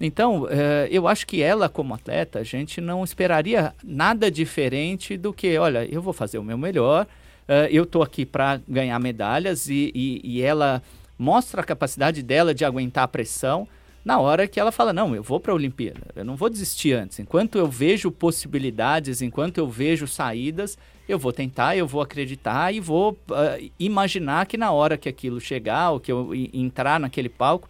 Então, 0.00 0.44
uh, 0.44 0.48
eu 0.90 1.08
acho 1.08 1.26
que 1.26 1.42
ela, 1.42 1.68
como 1.68 1.92
atleta, 1.92 2.38
a 2.38 2.44
gente 2.44 2.80
não 2.80 3.02
esperaria 3.02 3.74
nada 3.82 4.30
diferente 4.30 5.16
do 5.16 5.32
que, 5.32 5.58
olha, 5.58 5.84
eu 5.92 6.00
vou 6.00 6.12
fazer 6.12 6.38
o 6.38 6.44
meu 6.44 6.56
melhor, 6.56 7.04
uh, 7.48 7.66
eu 7.68 7.82
estou 7.82 8.00
aqui 8.00 8.24
para 8.24 8.60
ganhar 8.68 8.98
medalhas 9.00 9.68
e, 9.68 9.90
e, 9.92 10.20
e 10.22 10.42
ela 10.42 10.80
mostra 11.18 11.60
a 11.60 11.64
capacidade 11.64 12.22
dela 12.22 12.54
de 12.54 12.64
aguentar 12.64 13.04
a 13.04 13.08
pressão 13.08 13.66
na 14.04 14.18
hora 14.18 14.46
que 14.46 14.58
ela 14.58 14.72
fala: 14.72 14.92
Não, 14.92 15.14
eu 15.14 15.22
vou 15.22 15.40
para 15.40 15.52
a 15.52 15.54
Olimpíada, 15.54 16.00
eu 16.16 16.24
não 16.24 16.36
vou 16.36 16.48
desistir 16.48 16.92
antes. 16.92 17.18
Enquanto 17.18 17.58
eu 17.58 17.66
vejo 17.66 18.10
possibilidades, 18.10 19.20
enquanto 19.20 19.58
eu 19.58 19.68
vejo 19.68 20.06
saídas, 20.06 20.78
eu 21.08 21.18
vou 21.18 21.32
tentar, 21.32 21.76
eu 21.76 21.86
vou 21.86 22.00
acreditar 22.00 22.72
e 22.72 22.80
vou 22.80 23.12
uh, 23.30 23.70
imaginar 23.78 24.46
que 24.46 24.56
na 24.56 24.70
hora 24.70 24.96
que 24.96 25.08
aquilo 25.08 25.40
chegar, 25.40 25.90
ou 25.90 26.00
que 26.00 26.12
eu 26.12 26.32
entrar 26.52 27.00
naquele 27.00 27.28
palco, 27.28 27.68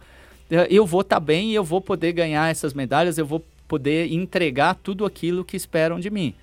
uh, 0.51 0.67
eu 0.69 0.85
vou 0.85 1.01
estar 1.01 1.17
tá 1.17 1.19
bem 1.19 1.51
e 1.51 1.55
eu 1.55 1.63
vou 1.63 1.81
poder 1.81 2.11
ganhar 2.13 2.49
essas 2.49 2.73
medalhas, 2.73 3.17
eu 3.17 3.25
vou 3.25 3.43
poder 3.67 4.11
entregar 4.11 4.75
tudo 4.75 5.05
aquilo 5.05 5.43
que 5.43 5.57
esperam 5.57 5.99
de 5.99 6.09
mim. 6.09 6.33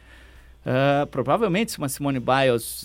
Uh, 0.64 1.06
provavelmente, 1.06 1.72
se 1.72 1.78
uma 1.78 1.88
Simone 1.88 2.20
Biles 2.20 2.84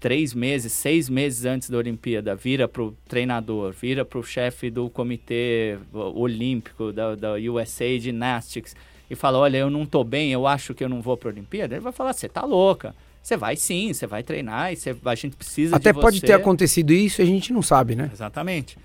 três 0.00 0.32
meses, 0.34 0.72
seis 0.72 1.08
meses 1.08 1.44
antes 1.44 1.68
da 1.68 1.76
Olimpíada, 1.76 2.34
vira 2.34 2.66
para 2.66 2.82
o 2.82 2.96
treinador, 3.06 3.72
vira 3.72 4.04
para 4.04 4.18
o 4.18 4.22
chefe 4.22 4.70
do 4.70 4.88
comitê 4.88 5.78
olímpico 5.92 6.90
da, 6.92 7.14
da 7.14 7.32
USA 7.34 7.98
Gymnastics 7.98 8.74
e 9.10 9.14
fala, 9.14 9.38
olha, 9.38 9.58
eu 9.58 9.68
não 9.68 9.82
estou 9.82 10.02
bem, 10.02 10.32
eu 10.32 10.46
acho 10.46 10.74
que 10.74 10.82
eu 10.82 10.88
não 10.88 11.02
vou 11.02 11.16
para 11.16 11.28
a 11.28 11.32
Olimpíada, 11.32 11.74
ele 11.74 11.82
vai 11.82 11.92
falar, 11.92 12.14
você 12.14 12.26
está 12.26 12.42
louca. 12.42 12.94
Você 13.22 13.36
vai 13.36 13.54
sim, 13.54 13.92
você 13.92 14.06
vai 14.06 14.22
treinar 14.22 14.72
e 14.72 14.76
você, 14.76 14.96
a 15.04 15.14
gente 15.14 15.36
precisa 15.36 15.76
Até 15.76 15.92
pode 15.92 16.22
ter 16.22 16.32
acontecido 16.32 16.90
isso 16.90 17.20
e 17.20 17.24
a 17.24 17.26
gente 17.26 17.52
não 17.52 17.60
sabe, 17.60 17.94
né? 17.94 18.08
Exatamente. 18.10 18.78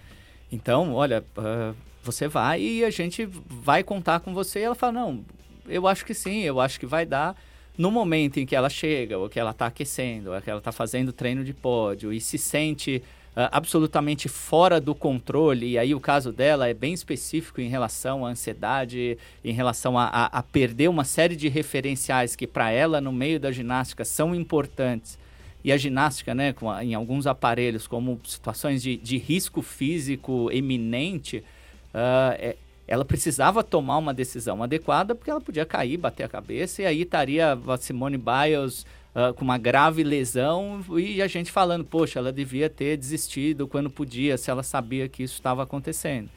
Então, 0.51 0.93
olha, 0.93 1.23
uh, 1.37 1.73
você 2.03 2.27
vai 2.27 2.61
e 2.61 2.83
a 2.83 2.89
gente 2.89 3.25
vai 3.25 3.81
contar 3.81 4.19
com 4.19 4.33
você. 4.33 4.59
E 4.59 4.63
ela 4.63 4.75
fala, 4.75 4.91
não, 4.91 5.23
eu 5.67 5.87
acho 5.87 6.05
que 6.05 6.13
sim, 6.13 6.41
eu 6.41 6.59
acho 6.59 6.79
que 6.79 6.85
vai 6.85 7.05
dar. 7.05 7.35
No 7.77 7.91
momento 7.91 8.39
em 8.39 8.45
que 8.45 8.55
ela 8.55 8.69
chega, 8.69 9.17
ou 9.17 9.27
que 9.27 9.39
ela 9.39 9.51
está 9.51 9.67
aquecendo, 9.67 10.31
ou 10.31 10.41
que 10.41 10.49
ela 10.49 10.59
está 10.59 10.71
fazendo 10.71 11.11
treino 11.11 11.43
de 11.43 11.53
pódio 11.53 12.13
e 12.13 12.21
se 12.21 12.37
sente 12.37 13.03
uh, 13.35 13.49
absolutamente 13.51 14.29
fora 14.29 14.79
do 14.79 14.95
controle, 14.95 15.71
e 15.71 15.77
aí 15.77 15.93
o 15.93 15.99
caso 15.99 16.31
dela 16.31 16.69
é 16.69 16.73
bem 16.73 16.93
específico 16.93 17.59
em 17.59 17.67
relação 17.67 18.25
à 18.25 18.29
ansiedade, 18.29 19.17
em 19.43 19.51
relação 19.51 19.97
a, 19.97 20.05
a, 20.05 20.25
a 20.25 20.43
perder 20.43 20.89
uma 20.89 21.03
série 21.03 21.35
de 21.35 21.49
referenciais 21.49 22.35
que 22.35 22.47
para 22.47 22.71
ela 22.71 23.01
no 23.01 23.11
meio 23.11 23.39
da 23.39 23.51
ginástica 23.51 24.05
são 24.05 24.33
importantes. 24.33 25.19
E 25.61 25.71
a 25.71 25.77
ginástica, 25.77 26.33
né, 26.33 26.53
a, 26.71 26.85
em 26.85 26.93
alguns 26.93 27.27
aparelhos, 27.27 27.87
como 27.87 28.21
situações 28.23 28.81
de, 28.81 28.95
de 28.97 29.17
risco 29.17 29.61
físico 29.61 30.49
eminente, 30.51 31.43
uh, 31.93 32.35
é, 32.37 32.55
ela 32.87 33.03
precisava 33.03 33.63
tomar 33.63 33.97
uma 33.97 34.13
decisão 34.13 34.61
adequada 34.61 35.15
porque 35.15 35.29
ela 35.29 35.41
podia 35.41 35.65
cair, 35.65 35.97
bater 35.97 36.23
a 36.23 36.29
cabeça 36.29 36.81
e 36.81 36.85
aí 36.85 37.01
estaria 37.01 37.53
a 37.53 37.77
Simone 37.77 38.17
Biles 38.17 38.85
uh, 39.15 39.33
com 39.33 39.43
uma 39.43 39.57
grave 39.57 40.03
lesão 40.03 40.83
e 40.97 41.21
a 41.21 41.27
gente 41.27 41.51
falando, 41.51 41.83
poxa, 41.83 42.19
ela 42.19 42.31
devia 42.31 42.69
ter 42.69 42.97
desistido 42.97 43.67
quando 43.67 43.89
podia, 43.89 44.37
se 44.37 44.51
ela 44.51 44.63
sabia 44.63 45.09
que 45.09 45.23
isso 45.23 45.35
estava 45.35 45.63
acontecendo. 45.63 46.29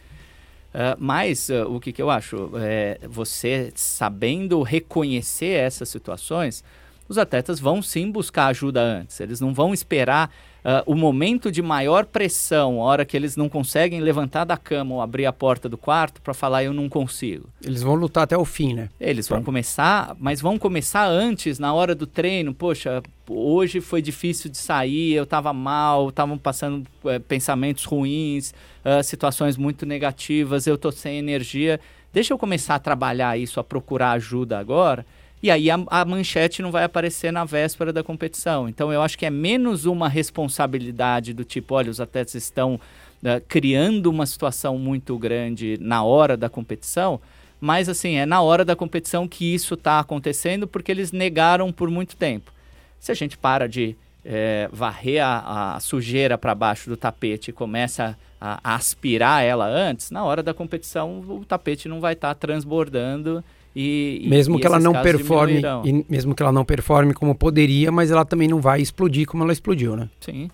Uh, 0.68 0.96
mas 0.98 1.48
uh, 1.48 1.64
o 1.68 1.80
que, 1.80 1.92
que 1.92 2.00
eu 2.00 2.10
acho? 2.10 2.50
É, 2.56 2.98
você 3.08 3.72
sabendo 3.74 4.62
reconhecer 4.62 5.52
essas 5.52 5.88
situações, 5.88 6.62
os 7.08 7.16
atletas 7.16 7.58
vão 7.58 7.80
sim 7.80 8.10
buscar 8.10 8.46
ajuda 8.46 8.80
antes. 8.80 9.18
Eles 9.20 9.40
não 9.40 9.54
vão 9.54 9.72
esperar 9.72 10.30
uh, 10.58 10.82
o 10.84 10.94
momento 10.94 11.50
de 11.50 11.62
maior 11.62 12.04
pressão, 12.04 12.82
a 12.82 12.84
hora 12.84 13.04
que 13.04 13.16
eles 13.16 13.34
não 13.36 13.48
conseguem 13.48 14.00
levantar 14.00 14.44
da 14.44 14.56
cama 14.56 14.96
ou 14.96 15.00
abrir 15.00 15.24
a 15.24 15.32
porta 15.32 15.68
do 15.68 15.78
quarto 15.78 16.20
para 16.20 16.34
falar 16.34 16.64
eu 16.64 16.74
não 16.74 16.88
consigo. 16.88 17.48
Eles 17.64 17.82
vão 17.82 17.94
lutar 17.94 18.24
até 18.24 18.36
o 18.36 18.44
fim, 18.44 18.74
né? 18.74 18.88
Eles 19.00 19.26
vão 19.26 19.42
começar, 19.42 20.14
mas 20.18 20.40
vão 20.40 20.58
começar 20.58 21.06
antes, 21.06 21.58
na 21.58 21.72
hora 21.72 21.94
do 21.94 22.06
treino. 22.06 22.52
Poxa, 22.52 23.02
hoje 23.26 23.80
foi 23.80 24.02
difícil 24.02 24.50
de 24.50 24.58
sair, 24.58 25.14
eu 25.14 25.24
estava 25.24 25.52
mal, 25.52 26.10
estavam 26.10 26.36
passando 26.36 26.86
uh, 27.04 27.20
pensamentos 27.26 27.84
ruins, 27.84 28.52
uh, 28.84 29.02
situações 29.02 29.56
muito 29.56 29.86
negativas, 29.86 30.66
eu 30.66 30.76
tô 30.76 30.92
sem 30.92 31.18
energia. 31.18 31.80
Deixa 32.12 32.34
eu 32.34 32.38
começar 32.38 32.74
a 32.74 32.78
trabalhar 32.78 33.38
isso, 33.38 33.60
a 33.60 33.64
procurar 33.64 34.12
ajuda 34.12 34.58
agora 34.58 35.06
e 35.42 35.50
aí 35.50 35.70
a, 35.70 35.78
a, 35.86 36.04
manchete 36.04 36.62
não 36.62 36.70
vai 36.70 36.84
aparecer 36.84 37.32
na 37.32 37.44
véspera 37.44 37.92
da 37.92 38.02
competição. 38.02 38.68
Então 38.68 38.92
eu 38.92 39.00
acho 39.00 39.16
que 39.16 39.24
é 39.24 39.30
menos 39.30 39.84
uma 39.84 40.08
responsabilidade 40.08 41.32
do 41.32 41.44
tipo, 41.44 41.74
olha, 41.74 41.90
os 41.90 42.00
atletas 42.00 42.34
estão 42.34 42.74
uh, 42.74 43.40
criando 43.46 44.06
uma 44.06 44.26
situação 44.26 44.78
muito 44.78 45.16
grande 45.16 45.78
na 45.80 46.02
hora 46.02 46.36
da 46.36 46.48
competição, 46.48 47.20
mas 47.60 47.88
assim, 47.88 48.16
é 48.16 48.26
na 48.26 48.40
hora 48.40 48.64
da 48.64 48.74
competição 48.74 49.28
que 49.28 49.54
isso 49.54 49.74
está 49.74 50.00
acontecendo 50.00 50.66
porque 50.66 50.90
eles 50.90 51.12
negaram 51.12 51.72
por 51.72 51.88
muito 51.88 52.16
tempo. 52.16 52.52
Se 52.98 53.12
a 53.12 53.14
gente 53.14 53.38
para 53.38 53.68
de 53.68 53.96
é, 54.24 54.68
varrer 54.72 55.24
a, 55.24 55.76
a 55.76 55.80
sujeira 55.80 56.36
para 56.36 56.54
baixo 56.54 56.90
do 56.90 56.96
tapete 56.96 57.50
e 57.50 57.52
começa 57.52 58.18
a, 58.40 58.60
a, 58.62 58.74
aspirar 58.74 59.44
ela 59.44 59.66
antes, 59.66 60.10
na 60.10 60.24
hora 60.24 60.42
da 60.42 60.52
competição 60.52 61.20
o 61.20 61.44
tapete 61.44 61.88
não 61.88 62.00
vai 62.00 62.14
estar 62.14 62.28
tá 62.28 62.34
transbordando 62.34 63.42
e, 63.80 64.26
mesmo 64.28 64.58
e 64.58 64.60
que 64.60 64.66
ela 64.66 64.80
não 64.80 64.92
performe, 64.92 65.62
mesmo 66.08 66.34
que 66.34 66.42
ela 66.42 66.50
não 66.50 66.64
performe 66.64 67.14
como 67.14 67.32
poderia, 67.32 67.92
mas 67.92 68.10
ela 68.10 68.24
também 68.24 68.48
não 68.48 68.60
vai 68.60 68.80
explodir 68.80 69.24
como 69.24 69.44
ela 69.44 69.52
explodiu, 69.52 69.94
né? 69.94 70.08
Sim. 70.18 70.50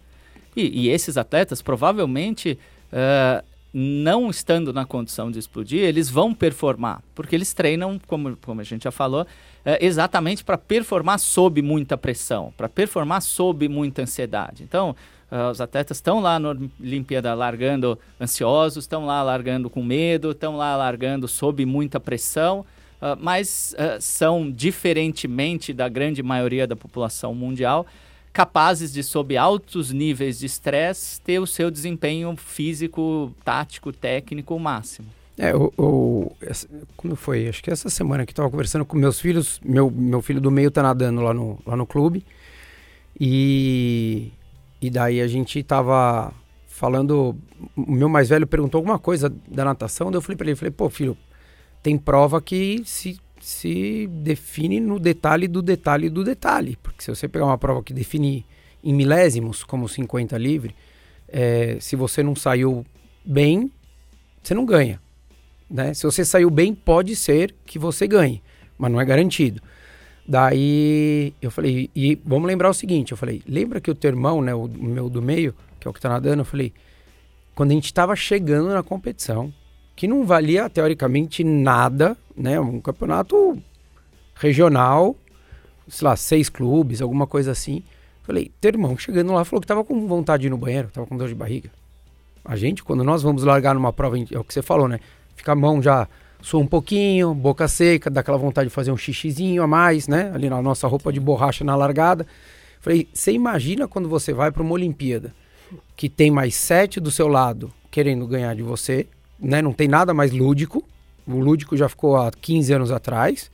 E, 0.54 0.82
e 0.82 0.90
esses 0.90 1.16
atletas 1.16 1.62
provavelmente 1.62 2.58
uh, 2.92 3.42
não 3.72 4.28
estando 4.28 4.74
na 4.74 4.84
condição 4.84 5.30
de 5.30 5.38
explodir, 5.38 5.80
eles 5.80 6.10
vão 6.10 6.34
performar, 6.34 7.02
porque 7.14 7.34
eles 7.34 7.54
treinam, 7.54 7.98
como, 8.06 8.36
como 8.44 8.60
a 8.60 8.64
gente 8.64 8.84
já 8.84 8.90
falou, 8.90 9.22
uh, 9.22 9.26
exatamente 9.80 10.44
para 10.44 10.58
performar 10.58 11.18
sob 11.18 11.62
muita 11.62 11.96
pressão, 11.96 12.52
para 12.58 12.68
performar 12.68 13.22
sob 13.22 13.66
muita 13.68 14.02
ansiedade. 14.02 14.62
Então, 14.62 14.94
Uh, 15.32 15.50
os 15.50 15.60
atletas 15.60 15.96
estão 15.96 16.20
lá 16.20 16.38
na 16.38 16.50
Olimpíada 16.78 17.34
largando 17.34 17.98
ansiosos, 18.20 18.84
estão 18.84 19.04
lá 19.04 19.20
largando 19.20 19.68
com 19.68 19.82
medo, 19.82 20.30
estão 20.30 20.56
lá 20.56 20.76
largando 20.76 21.26
sob 21.26 21.64
muita 21.66 21.98
pressão. 21.98 22.64
Ah, 23.00 23.16
mas 23.20 23.74
uh, 23.78 24.00
são, 24.00 24.50
diferentemente 24.50 25.72
da 25.72 25.88
grande 25.88 26.22
maioria 26.22 26.66
da 26.66 26.74
população 26.74 27.34
mundial, 27.34 27.86
capazes 28.32 28.92
de, 28.92 29.02
sob 29.02 29.36
altos 29.36 29.92
níveis 29.92 30.38
de 30.38 30.46
estresse, 30.46 31.20
ter 31.20 31.38
o 31.38 31.46
seu 31.46 31.70
desempenho 31.70 32.34
físico, 32.36 33.30
tático, 33.44 33.92
técnico 33.92 34.58
máximo. 34.58 35.08
É, 35.36 35.54
o, 35.54 35.72
o, 35.76 36.32
como 36.96 37.14
foi? 37.14 37.46
Acho 37.46 37.62
que 37.62 37.70
essa 37.70 37.90
semana 37.90 38.24
que 38.24 38.32
estava 38.32 38.48
conversando 38.50 38.84
com 38.84 38.96
meus 38.96 39.20
filhos, 39.20 39.60
meu, 39.64 39.90
meu 39.90 40.22
filho 40.22 40.40
do 40.40 40.50
meio 40.50 40.68
está 40.68 40.82
nadando 40.82 41.20
lá 41.20 41.34
no, 41.34 41.58
lá 41.66 41.76
no 41.76 41.86
clube, 41.86 42.24
e, 43.20 44.32
e 44.80 44.88
daí 44.88 45.20
a 45.20 45.26
gente 45.26 45.58
estava 45.58 46.32
falando, 46.66 47.36
o 47.76 47.92
meu 47.92 48.08
mais 48.08 48.30
velho 48.30 48.46
perguntou 48.46 48.78
alguma 48.78 48.98
coisa 48.98 49.32
da 49.46 49.64
natação, 49.64 50.10
daí 50.10 50.18
eu 50.18 50.22
falei 50.22 50.36
para 50.36 50.46
ele, 50.46 50.56
falei, 50.56 50.70
pô 50.70 50.88
filho, 50.88 51.16
tem 51.84 51.98
prova 51.98 52.40
que 52.40 52.82
se, 52.86 53.20
se 53.38 54.06
define 54.06 54.80
no 54.80 54.98
detalhe 54.98 55.46
do 55.46 55.60
detalhe 55.60 56.08
do 56.08 56.24
detalhe. 56.24 56.78
Porque 56.82 57.04
se 57.04 57.10
você 57.10 57.28
pegar 57.28 57.44
uma 57.44 57.58
prova 57.58 57.82
que 57.82 57.92
define 57.92 58.46
em 58.82 58.94
milésimos, 58.94 59.62
como 59.62 59.86
50 59.86 60.38
livre, 60.38 60.74
é, 61.28 61.76
se 61.80 61.94
você 61.94 62.22
não 62.22 62.34
saiu 62.34 62.86
bem, 63.22 63.70
você 64.42 64.54
não 64.54 64.64
ganha. 64.64 64.98
Né? 65.70 65.92
Se 65.92 66.04
você 66.04 66.24
saiu 66.24 66.48
bem, 66.48 66.74
pode 66.74 67.14
ser 67.14 67.54
que 67.66 67.78
você 67.78 68.06
ganhe, 68.06 68.42
mas 68.78 68.90
não 68.90 68.98
é 68.98 69.04
garantido. 69.04 69.60
Daí 70.26 71.34
eu 71.42 71.50
falei, 71.50 71.90
e 71.94 72.18
vamos 72.24 72.46
lembrar 72.46 72.70
o 72.70 72.74
seguinte, 72.74 73.12
eu 73.12 73.18
falei, 73.18 73.42
lembra 73.46 73.78
que 73.78 73.90
o 73.90 73.94
teu 73.94 74.08
irmão, 74.08 74.40
né, 74.40 74.54
o 74.54 74.66
meu 74.68 75.10
do 75.10 75.20
meio, 75.20 75.54
que 75.78 75.86
é 75.86 75.90
o 75.90 75.92
que 75.92 76.00
tá 76.00 76.08
nadando, 76.08 76.40
eu 76.40 76.46
falei, 76.46 76.72
quando 77.54 77.72
a 77.72 77.74
gente 77.74 77.84
estava 77.84 78.16
chegando 78.16 78.70
na 78.70 78.82
competição, 78.82 79.52
que 79.96 80.08
não 80.08 80.24
valia 80.24 80.68
teoricamente 80.68 81.44
nada, 81.44 82.16
né? 82.36 82.58
Um 82.58 82.80
campeonato 82.80 83.58
regional, 84.34 85.16
sei 85.88 86.08
lá, 86.08 86.16
seis 86.16 86.48
clubes, 86.48 87.00
alguma 87.00 87.26
coisa 87.26 87.52
assim. 87.52 87.82
Falei, 88.22 88.50
teu 88.60 88.70
irmão 88.70 88.96
chegando 88.96 89.32
lá 89.32 89.44
falou 89.44 89.60
que 89.60 89.66
tava 89.66 89.84
com 89.84 90.06
vontade 90.06 90.42
de 90.42 90.46
ir 90.48 90.50
no 90.50 90.58
banheiro, 90.58 90.88
tava 90.92 91.06
com 91.06 91.16
dor 91.16 91.28
de 91.28 91.34
barriga. 91.34 91.70
A 92.44 92.56
gente, 92.56 92.82
quando 92.82 93.04
nós 93.04 93.22
vamos 93.22 93.44
largar 93.44 93.74
numa 93.74 93.92
prova, 93.92 94.18
é 94.18 94.38
o 94.38 94.44
que 94.44 94.52
você 94.52 94.62
falou, 94.62 94.88
né? 94.88 95.00
Fica 95.36 95.52
a 95.52 95.56
mão 95.56 95.80
já 95.80 96.08
sua 96.42 96.60
um 96.60 96.66
pouquinho, 96.66 97.34
boca 97.34 97.66
seca, 97.66 98.10
dá 98.10 98.20
aquela 98.20 98.36
vontade 98.36 98.68
de 98.68 98.74
fazer 98.74 98.92
um 98.92 98.96
xixizinho 98.96 99.62
a 99.62 99.66
mais, 99.66 100.06
né? 100.06 100.30
Ali 100.34 100.50
na 100.50 100.60
nossa 100.60 100.86
roupa 100.86 101.10
de 101.10 101.18
borracha 101.18 101.64
na 101.64 101.74
largada. 101.74 102.26
Falei, 102.80 103.08
você 103.14 103.32
imagina 103.32 103.88
quando 103.88 104.10
você 104.10 104.34
vai 104.34 104.52
para 104.52 104.62
uma 104.62 104.72
Olimpíada, 104.72 105.34
que 105.96 106.06
tem 106.06 106.30
mais 106.30 106.54
sete 106.54 107.00
do 107.00 107.10
seu 107.10 107.28
lado 107.28 107.72
querendo 107.90 108.26
ganhar 108.26 108.54
de 108.54 108.62
você, 108.62 109.06
né? 109.38 109.60
Não 109.62 109.72
tem 109.72 109.88
nada 109.88 110.14
mais 110.14 110.32
lúdico. 110.32 110.84
O 111.26 111.38
lúdico 111.38 111.76
já 111.76 111.88
ficou 111.88 112.16
há 112.16 112.30
15 112.30 112.72
anos 112.72 112.92
atrás. 112.92 113.50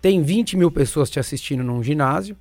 Tem 0.00 0.22
20 0.22 0.56
mil 0.56 0.70
pessoas 0.70 1.10
te 1.10 1.18
assistindo 1.18 1.62
num 1.62 1.82
ginásio. 1.82 2.36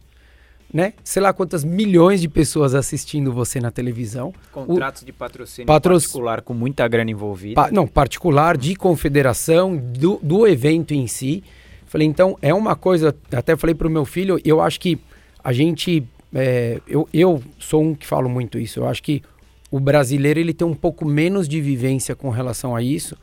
Né? 0.71 0.93
Sei 1.01 1.21
lá 1.21 1.31
quantas 1.31 1.63
milhões 1.63 2.19
de 2.19 2.27
pessoas 2.27 2.75
assistindo 2.75 3.31
você 3.31 3.59
na 3.59 3.71
televisão. 3.71 4.33
Contratos 4.51 5.01
o... 5.01 5.05
de 5.05 5.13
patrocínio 5.13 5.65
particular 5.65 6.41
com 6.41 6.53
muita 6.53 6.85
grana 6.89 7.09
envolvida. 7.09 7.55
Pa... 7.55 7.71
Não, 7.71 7.87
particular, 7.87 8.57
de 8.57 8.75
confederação, 8.75 9.77
do, 9.77 10.19
do 10.21 10.45
evento 10.45 10.93
em 10.93 11.07
si. 11.07 11.41
Falei, 11.85 12.05
então, 12.05 12.37
é 12.41 12.53
uma 12.53 12.75
coisa, 12.75 13.15
até 13.31 13.55
falei 13.55 13.73
para 13.73 13.87
o 13.87 13.89
meu 13.89 14.03
filho, 14.03 14.39
eu 14.43 14.59
acho 14.59 14.77
que 14.77 14.99
a 15.41 15.53
gente, 15.53 16.05
é, 16.35 16.81
eu, 16.85 17.07
eu 17.13 17.41
sou 17.57 17.81
um 17.81 17.95
que 17.95 18.05
falo 18.05 18.27
muito 18.27 18.59
isso, 18.59 18.81
eu 18.81 18.87
acho 18.87 19.01
que 19.01 19.23
o 19.69 19.79
brasileiro 19.79 20.39
ele 20.39 20.53
tem 20.53 20.67
um 20.67 20.73
pouco 20.73 21.05
menos 21.05 21.47
de 21.47 21.61
vivência 21.61 22.15
com 22.15 22.29
relação 22.29 22.75
a 22.75 22.81
isso 22.81 23.17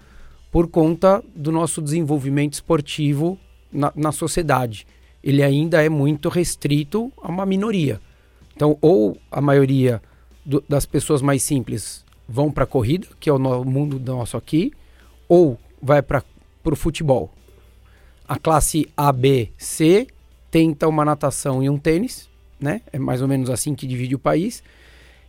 por 0.51 0.69
conta 0.69 1.23
do 1.35 1.51
nosso 1.51 1.83
desenvolvimento 1.83 2.53
esportivo 2.53 3.39
na, 3.73 3.93
na 3.97 4.13
sociedade. 4.13 4.87
Ele 5.23 5.43
ainda 5.43 5.83
é 5.83 5.89
muito 5.89 6.29
restrito 6.29 7.13
a 7.21 7.29
uma 7.29 7.45
minoria. 7.45 8.01
Então, 8.55 8.79
ou 8.81 9.19
a 9.33 9.41
maioria 9.41 10.01
do, 10.45 10.63
das 10.69 10.87
pessoas 10.87 11.23
mais 11.23 11.43
simples 11.43 12.05
vão 12.29 12.53
para 12.53 12.65
a 12.65 12.67
corrida, 12.67 13.09
que 13.19 13.29
é 13.29 13.33
o 13.33 13.39
no, 13.39 13.65
mundo 13.65 13.99
nosso 13.99 14.37
aqui, 14.37 14.73
ou 15.29 15.59
vai 15.83 16.03
para 16.03 16.23
o 16.65 16.77
futebol. 16.77 17.33
A 18.29 18.39
classe 18.39 18.87
A, 18.97 19.13
B, 19.13 19.51
C 19.59 20.07
tenta 20.51 20.87
uma 20.87 21.05
natação 21.05 21.63
e 21.63 21.69
um 21.69 21.79
tênis, 21.79 22.29
né? 22.61 22.81
É 22.93 22.99
mais 22.99 23.21
ou 23.21 23.29
menos 23.29 23.51
assim 23.51 23.75
que 23.75 23.87
divide 23.87 24.15
o 24.15 24.19
país. 24.19 24.63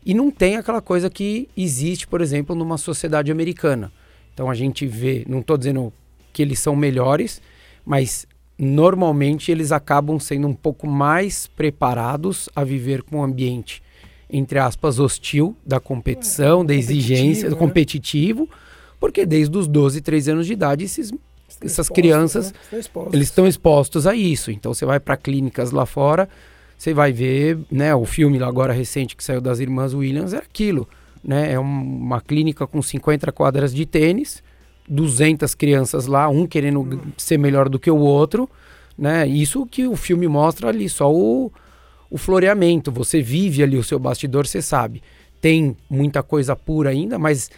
E 0.06 0.14
não 0.14 0.30
tem 0.30 0.56
aquela 0.56 0.82
coisa 0.82 1.10
que 1.10 1.50
existe, 1.58 2.08
por 2.08 2.22
exemplo, 2.22 2.56
numa 2.56 2.78
sociedade 2.78 3.32
americana. 3.32 3.92
Então 4.34 4.50
a 4.50 4.54
gente 4.54 4.86
vê, 4.86 5.26
não 5.28 5.40
estou 5.40 5.58
dizendo 5.58 5.92
que 6.32 6.42
eles 6.42 6.60
são 6.60 6.76
melhores, 6.76 7.42
mas 7.86 8.28
normalmente 8.58 9.52
eles 9.52 9.72
acabam 9.72 10.20
sendo 10.20 10.48
um 10.48 10.54
pouco 10.54 10.88
mais 10.88 11.48
preparados 11.48 12.50
a 12.56 12.64
viver 12.64 13.02
com 13.02 13.18
um 13.18 13.24
ambiente, 13.24 13.82
entre 14.30 14.60
aspas, 14.60 15.00
hostil 15.00 15.56
da 15.66 15.80
competição, 15.80 16.62
é, 16.62 16.66
da 16.66 16.76
exigência, 16.76 17.50
do 17.50 17.56
né? 17.56 17.60
competitivo, 17.60 18.50
porque 19.00 19.26
desde 19.26 19.58
os 19.58 19.68
12, 19.68 20.02
13 20.02 20.32
anos 20.32 20.48
de 20.48 20.54
idade, 20.54 20.84
esses, 20.84 21.12
essas 21.48 21.72
expostos, 21.72 21.90
crianças, 21.90 22.52
né? 22.52 22.58
Estão 22.64 22.80
expostos. 22.80 23.14
eles 23.14 23.28
estão 23.28 23.48
expostos 23.48 24.08
a 24.08 24.16
isso. 24.16 24.52
Então 24.52 24.74
você 24.74 24.86
vai 24.86 25.00
para 25.00 25.18
clínicas 25.18 25.72
lá 25.72 25.86
fora, 25.86 26.30
você 26.86 26.94
vai 26.94 27.12
ver, 27.12 27.58
né, 27.72 27.96
o 27.96 28.06
filme 28.06 28.38
lá 28.38 28.48
agora 28.48 28.72
recente 28.72 29.16
que 29.16 29.24
saiu 29.24 29.42
das 29.42 29.60
irmãs 29.60 29.94
Williams 29.96 30.34
é 30.34 30.38
aquilo, 30.38 30.88
né? 31.24 31.52
É 31.54 31.60
um- 31.60 31.64
uma 31.64 32.22
clínica 32.22 32.68
com 32.68 32.80
50 32.80 33.32
quadras 33.32 33.74
de 33.74 33.88
tênis, 33.88 34.44
200 34.88 35.56
crianças 35.56 36.06
lá, 36.06 36.30
um 36.30 36.46
querendo 36.46 36.88
g- 36.88 37.00
ser 37.18 37.40
melhor 37.40 37.70
do 37.70 37.80
que 37.80 37.90
o 37.90 37.98
outro, 37.98 38.48
né? 38.96 39.26
Isso 39.28 39.66
que 39.66 39.88
o 39.88 39.96
filme 39.96 40.28
mostra 40.28 40.70
ali, 40.70 40.88
só 40.88 41.12
o, 41.12 41.52
o 42.08 42.18
floreamento. 42.20 42.92
Você 42.92 43.20
vive 43.20 43.64
ali 43.64 43.78
o 43.78 43.84
seu 43.84 43.98
bastidor, 43.98 44.46
você 44.46 44.62
sabe. 44.62 45.02
Tem 45.42 45.76
muita 45.90 46.22
coisa 46.22 46.56
pura 46.56 46.92
ainda, 46.92 47.18
mas 47.18 47.50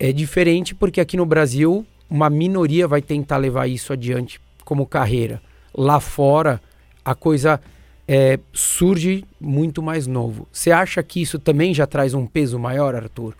é 0.00 0.10
diferente 0.10 0.74
porque 0.74 1.00
aqui 1.00 1.16
no 1.16 1.24
Brasil 1.24 1.86
uma 2.10 2.28
minoria 2.28 2.88
vai 2.88 3.00
tentar 3.00 3.36
levar 3.36 3.68
isso 3.68 3.92
adiante 3.92 4.40
como 4.64 4.84
carreira. 4.84 5.40
Lá 5.72 6.00
fora 6.00 6.60
a 7.04 7.14
coisa 7.14 7.60
é, 8.06 8.38
surge 8.52 9.24
muito 9.40 9.82
mais 9.82 10.06
novo. 10.06 10.46
Você 10.52 10.70
acha 10.70 11.02
que 11.02 11.20
isso 11.22 11.38
também 11.38 11.72
já 11.74 11.86
traz 11.86 12.14
um 12.14 12.26
peso 12.26 12.58
maior, 12.58 12.94
Arthur? 12.94 13.34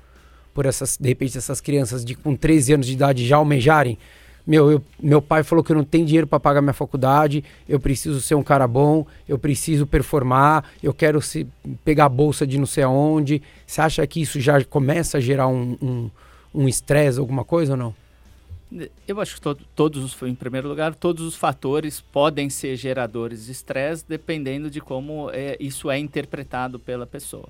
Por 0.55 0.67
essas, 0.67 0.97
de 0.99 1.09
repente, 1.09 1.37
essas 1.37 1.61
crianças 1.61 2.05
de 2.05 2.15
com 2.15 2.35
13 2.37 2.75
anos 2.75 2.87
de 2.87 2.93
idade 2.93 3.27
já 3.27 3.37
almejarem? 3.37 3.99
Meu, 4.47 4.71
eu- 4.71 4.83
meu 5.03 5.23
pai 5.23 5.43
falou 5.43 5.65
que 5.65 5.73
eu 5.73 5.77
não 5.77 5.85
tenho 5.85 6.05
dinheiro 6.05 6.27
para 6.27 6.39
pagar 6.39 6.61
minha 6.61 6.75
faculdade, 6.75 7.43
eu 7.69 7.81
preciso 7.81 8.21
ser 8.21 8.35
um 8.35 8.43
cara 8.43 8.69
bom, 8.69 9.07
eu 9.27 9.39
preciso 9.39 9.87
performar, 9.87 10.65
eu 10.83 10.93
quero 10.93 11.21
se, 11.23 11.47
pegar 11.83 12.05
a 12.05 12.09
bolsa 12.11 12.47
de 12.47 12.59
não 12.59 12.67
sei 12.67 12.85
aonde. 12.85 13.41
Você 13.67 13.81
acha 13.81 14.07
que 14.07 14.21
isso 14.21 14.39
já 14.41 14.63
começa 14.65 15.17
a 15.19 15.21
gerar 15.21 15.49
um 15.49 15.77
um- 15.81 16.11
um 16.55 16.69
estresse, 16.69 17.19
alguma 17.19 17.43
coisa 17.45 17.73
ou 17.73 17.77
não? 17.79 17.95
Eu 19.07 19.21
acho 19.21 19.37
que 19.37 19.41
to- 19.41 19.59
todos 19.75 20.03
os, 20.03 20.23
em 20.23 20.35
primeiro 20.35 20.69
lugar, 20.69 20.95
todos 20.95 21.25
os 21.25 21.37
fatores 21.37 22.01
podem 22.01 22.51
ser 22.51 22.77
geradores 22.77 23.47
de 23.47 23.53
estresse, 23.53 24.05
dependendo 24.09 24.69
de 24.71 24.81
como 24.81 25.31
é, 25.33 25.57
isso 25.61 25.91
é 25.91 25.99
interpretado 25.99 26.79
pela 26.79 27.07
pessoa. 27.07 27.49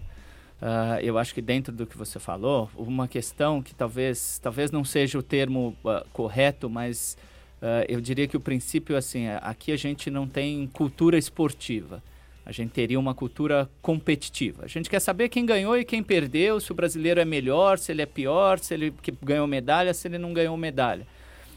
Ah, 0.61 0.99
eu 1.03 1.19
acho 1.19 1.35
que 1.35 1.43
dentro 1.43 1.73
do 1.73 1.87
que 1.87 1.97
você 1.97 2.19
falou, 2.19 2.71
uma 2.77 3.09
questão 3.09 3.63
que 3.63 3.75
talvez, 3.75 4.39
talvez 4.43 4.71
não 4.71 4.85
seja 4.85 5.19
o 5.19 5.23
termo 5.23 5.77
ah, 5.85 6.05
correto, 6.13 6.69
mas 6.69 7.17
ah, 7.63 7.85
eu 7.89 8.01
diria 8.01 8.29
que 8.29 8.37
o 8.37 8.41
princípio 8.41 8.97
assim, 8.97 9.25
é, 9.25 9.39
aqui 9.43 9.73
a 9.73 9.77
gente 9.77 10.11
não 10.11 10.27
tem 10.29 10.67
cultura 10.73 11.17
esportiva. 11.17 12.03
A 12.47 12.53
gente 12.53 12.73
teria 12.73 13.01
uma 13.01 13.15
cultura 13.15 13.71
competitiva. 13.81 14.65
A 14.65 14.69
gente 14.69 14.91
quer 14.91 15.01
saber 15.01 15.31
quem 15.31 15.47
ganhou 15.47 15.79
e 15.79 15.85
quem 15.85 16.03
perdeu, 16.03 16.61
se 16.61 16.71
o 16.73 16.75
brasileiro 16.75 17.19
é 17.19 17.25
melhor, 17.25 17.79
se 17.79 17.91
ele 17.91 18.03
é 18.03 18.07
pior, 18.07 18.59
se 18.59 18.75
ele 18.75 18.93
ganhou 19.23 19.47
medalha, 19.47 19.95
se 19.95 20.07
ele 20.07 20.19
não 20.19 20.35
ganhou 20.35 20.55
medalha. 20.55 21.07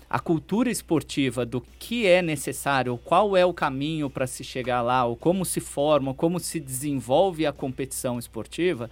A 0.09 0.19
cultura 0.19 0.69
esportiva 0.71 1.45
do 1.45 1.59
que 1.79 2.07
é 2.07 2.21
necessário, 2.21 2.97
qual 3.03 3.35
é 3.35 3.45
o 3.45 3.53
caminho 3.53 4.09
para 4.09 4.25
se 4.25 4.43
chegar 4.43 4.81
lá, 4.81 5.03
ou 5.05 5.17
como 5.17 5.43
se 5.43 5.59
forma, 5.59 6.13
como 6.13 6.39
se 6.39 6.59
desenvolve 6.61 7.45
a 7.45 7.51
competição 7.51 8.17
esportiva, 8.17 8.89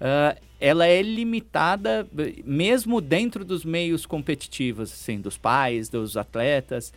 ah, 0.00 0.36
ela 0.60 0.84
é 0.86 1.00
limitada 1.00 2.08
mesmo 2.44 3.00
dentro 3.00 3.44
dos 3.44 3.64
meios 3.64 4.04
competitivos, 4.04 4.92
assim, 4.92 5.20
dos 5.20 5.38
pais, 5.38 5.88
dos 5.88 6.16
atletas. 6.16 6.92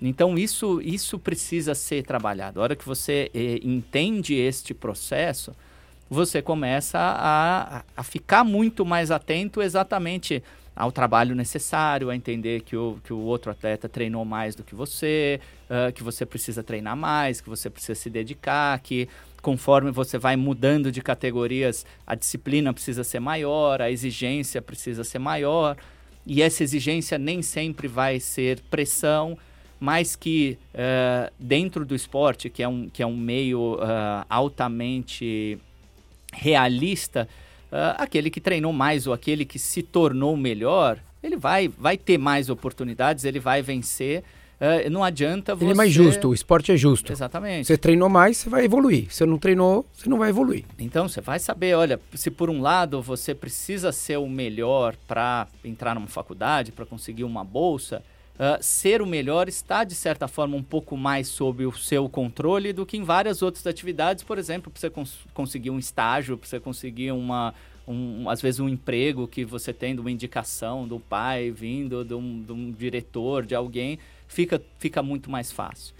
Então 0.00 0.36
isso, 0.36 0.78
isso 0.82 1.18
precisa 1.18 1.74
ser 1.74 2.02
trabalhado. 2.04 2.60
A 2.60 2.62
hora 2.64 2.76
que 2.76 2.84
você 2.84 3.30
eh, 3.34 3.58
entende 3.62 4.34
este 4.34 4.74
processo, 4.74 5.54
você 6.10 6.42
começa 6.42 6.98
a- 6.98 7.82
a 7.96 8.02
ficar 8.02 8.44
muito 8.44 8.84
mais 8.84 9.10
atento 9.10 9.62
exatamente 9.62 10.42
ao 10.76 10.92
trabalho 10.92 11.34
necessário, 11.34 12.10
a 12.10 12.14
entender 12.14 12.60
que 12.60 12.76
o, 12.76 12.98
que 13.02 13.12
o 13.12 13.18
outro 13.18 13.50
atleta 13.50 13.88
treinou 13.88 14.26
mais 14.26 14.54
do 14.54 14.62
que 14.62 14.74
você, 14.74 15.40
ah, 15.70 15.90
que 15.90 16.02
você 16.02 16.26
precisa 16.26 16.62
treinar 16.62 16.94
mais, 16.94 17.40
que 17.40 17.48
você 17.48 17.70
precisa 17.70 17.94
se 17.94 18.10
dedicar, 18.10 18.78
que 18.80 19.08
conforme 19.40 19.90
você 19.90 20.18
vai 20.18 20.36
mudando 20.36 20.92
de 20.92 21.00
categorias, 21.00 21.86
a 22.06 22.14
disciplina 22.14 22.74
precisa 22.74 23.02
ser 23.02 23.20
maior, 23.20 23.80
a 23.80 23.90
exigência 23.90 24.60
precisa 24.60 25.02
ser 25.02 25.18
maior, 25.18 25.78
e 26.26 26.42
essa 26.42 26.62
exigência 26.62 27.16
nem 27.16 27.40
sempre 27.40 27.88
vai 27.88 28.20
ser 28.20 28.60
pressão, 28.68 29.38
mas 29.78 30.16
que 30.16 30.58
eh, 30.74 31.30
dentro 31.38 31.84
do 31.86 31.94
esporte, 31.94 32.50
que 32.50 32.62
é 32.62 32.68
um, 32.68 32.88
que 32.88 33.02
é 33.02 33.06
um 33.06 33.16
meio 33.16 33.78
ah, 33.80 34.26
altamente 34.28 35.58
realista, 36.32 37.28
aquele 37.96 38.30
que 38.30 38.40
treinou 38.40 38.72
mais 38.72 39.06
ou 39.06 39.12
aquele 39.12 39.44
que 39.44 39.58
se 39.58 39.82
tornou 39.82 40.36
melhor, 40.36 40.98
ele 41.22 41.36
vai, 41.36 41.68
vai 41.68 41.96
ter 41.96 42.18
mais 42.18 42.48
oportunidades, 42.48 43.24
ele 43.24 43.40
vai 43.40 43.62
vencer. 43.62 44.22
Ah, 44.60 44.88
não 44.88 45.04
adianta 45.04 45.54
você... 45.54 45.64
Ele 45.64 45.72
é 45.72 45.76
mais 45.76 45.92
justo, 45.92 46.28
o 46.28 46.34
esporte 46.34 46.72
é 46.72 46.76
justo. 46.76 47.12
Exatamente. 47.12 47.66
Você 47.66 47.76
treinou 47.76 48.08
mais, 48.08 48.38
você 48.38 48.48
vai 48.48 48.64
evoluir. 48.64 49.06
Se 49.10 49.24
não 49.26 49.38
treinou, 49.38 49.84
você 49.92 50.08
não 50.08 50.18
vai 50.18 50.30
evoluir. 50.30 50.64
Então 50.78 51.08
você 51.08 51.20
vai 51.20 51.38
saber, 51.38 51.74
olha, 51.74 52.00
se 52.14 52.30
por 52.30 52.48
um 52.48 52.62
lado 52.62 53.02
você 53.02 53.34
precisa 53.34 53.92
ser 53.92 54.18
o 54.18 54.28
melhor 54.28 54.96
para 55.06 55.46
entrar 55.64 55.94
numa 55.94 56.06
faculdade, 56.06 56.72
para 56.72 56.86
conseguir 56.86 57.24
uma 57.24 57.44
bolsa, 57.44 58.02
ah, 58.38 58.58
ser 58.60 59.00
o 59.02 59.06
melhor 59.06 59.48
está 59.48 59.84
de 59.84 59.94
certa 59.94 60.28
forma 60.28 60.56
um 60.56 60.62
pouco 60.62 60.96
mais 60.96 61.28
sob 61.28 61.64
o 61.66 61.72
seu 61.72 62.08
controle 62.08 62.72
do 62.72 62.84
que 62.84 62.96
em 62.96 63.02
várias 63.02 63.42
outras 63.42 63.66
atividades, 63.66 64.22
por 64.24 64.38
exemplo, 64.38 64.70
para 64.70 64.80
você 64.80 64.90
cons- 64.90 65.26
conseguir 65.32 65.70
um 65.70 65.78
estágio, 65.78 66.36
para 66.36 66.48
você 66.48 66.60
conseguir 66.60 67.12
uma 67.12 67.54
um, 67.88 68.28
às 68.28 68.42
vezes 68.42 68.58
um 68.58 68.68
emprego 68.68 69.28
que 69.28 69.44
você 69.44 69.72
tem 69.72 69.94
de 69.94 70.00
uma 70.00 70.10
indicação 70.10 70.88
do 70.88 70.98
pai 70.98 71.52
vindo 71.52 72.04
de 72.04 72.14
um, 72.14 72.42
de 72.42 72.52
um 72.52 72.72
diretor, 72.72 73.46
de 73.46 73.54
alguém, 73.54 73.98
fica, 74.26 74.60
fica 74.78 75.02
muito 75.02 75.30
mais 75.30 75.52
fácil. 75.52 75.94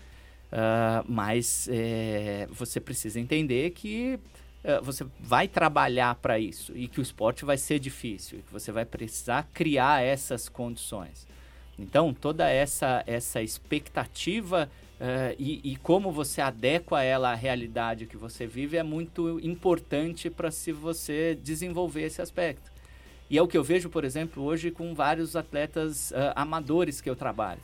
Ah, 0.51 1.05
mas 1.09 1.68
é, 1.70 2.49
você 2.51 2.80
precisa 2.80 3.20
entender 3.20 3.70
que 3.70 4.18
eh, 4.64 4.80
você 4.80 5.07
vai 5.20 5.47
trabalhar 5.47 6.14
para 6.16 6.39
isso 6.39 6.72
e 6.74 6.89
que 6.89 6.99
o 7.01 7.03
esporte 7.03 7.45
vai 7.45 7.57
ser 7.57 7.78
difícil, 7.78 8.39
que 8.47 8.53
você 8.53 8.72
vai 8.72 8.84
precisar 8.84 9.49
criar 9.55 10.03
essas 10.03 10.49
condições. 10.49 11.26
Então, 11.79 12.14
toda 12.14 12.49
essa, 12.49 13.03
essa 13.07 13.43
expectativa 13.43 14.68
eh, 14.99 15.37
e, 15.39 15.72
e 15.72 15.77
como 15.77 16.11
você 16.11 16.41
adequa 16.41 17.03
ela 17.03 17.33
à 17.33 17.35
realidade 17.35 18.07
que 18.07 18.16
você 18.16 18.47
vive 18.47 18.79
é 18.79 18.83
muito 18.83 19.39
importante 19.41 20.31
para 20.31 20.51
se 20.51 20.72
você 20.72 21.35
desenvolver 21.43 22.03
esse 22.03 22.22
aspecto. 22.22 22.70
E 23.29 23.37
é 23.37 23.43
o 23.43 23.49
que 23.49 23.59
eu 23.59 23.64
vejo, 23.64 23.91
por 23.91 24.05
exemplo, 24.05 24.43
hoje 24.43 24.70
com 24.70 24.95
vários 24.95 25.37
atletas 25.37 26.12
ah, 26.12 26.33
amadores 26.37 27.01
que 27.01 27.11
eu 27.11 27.16
trabalho. 27.16 27.61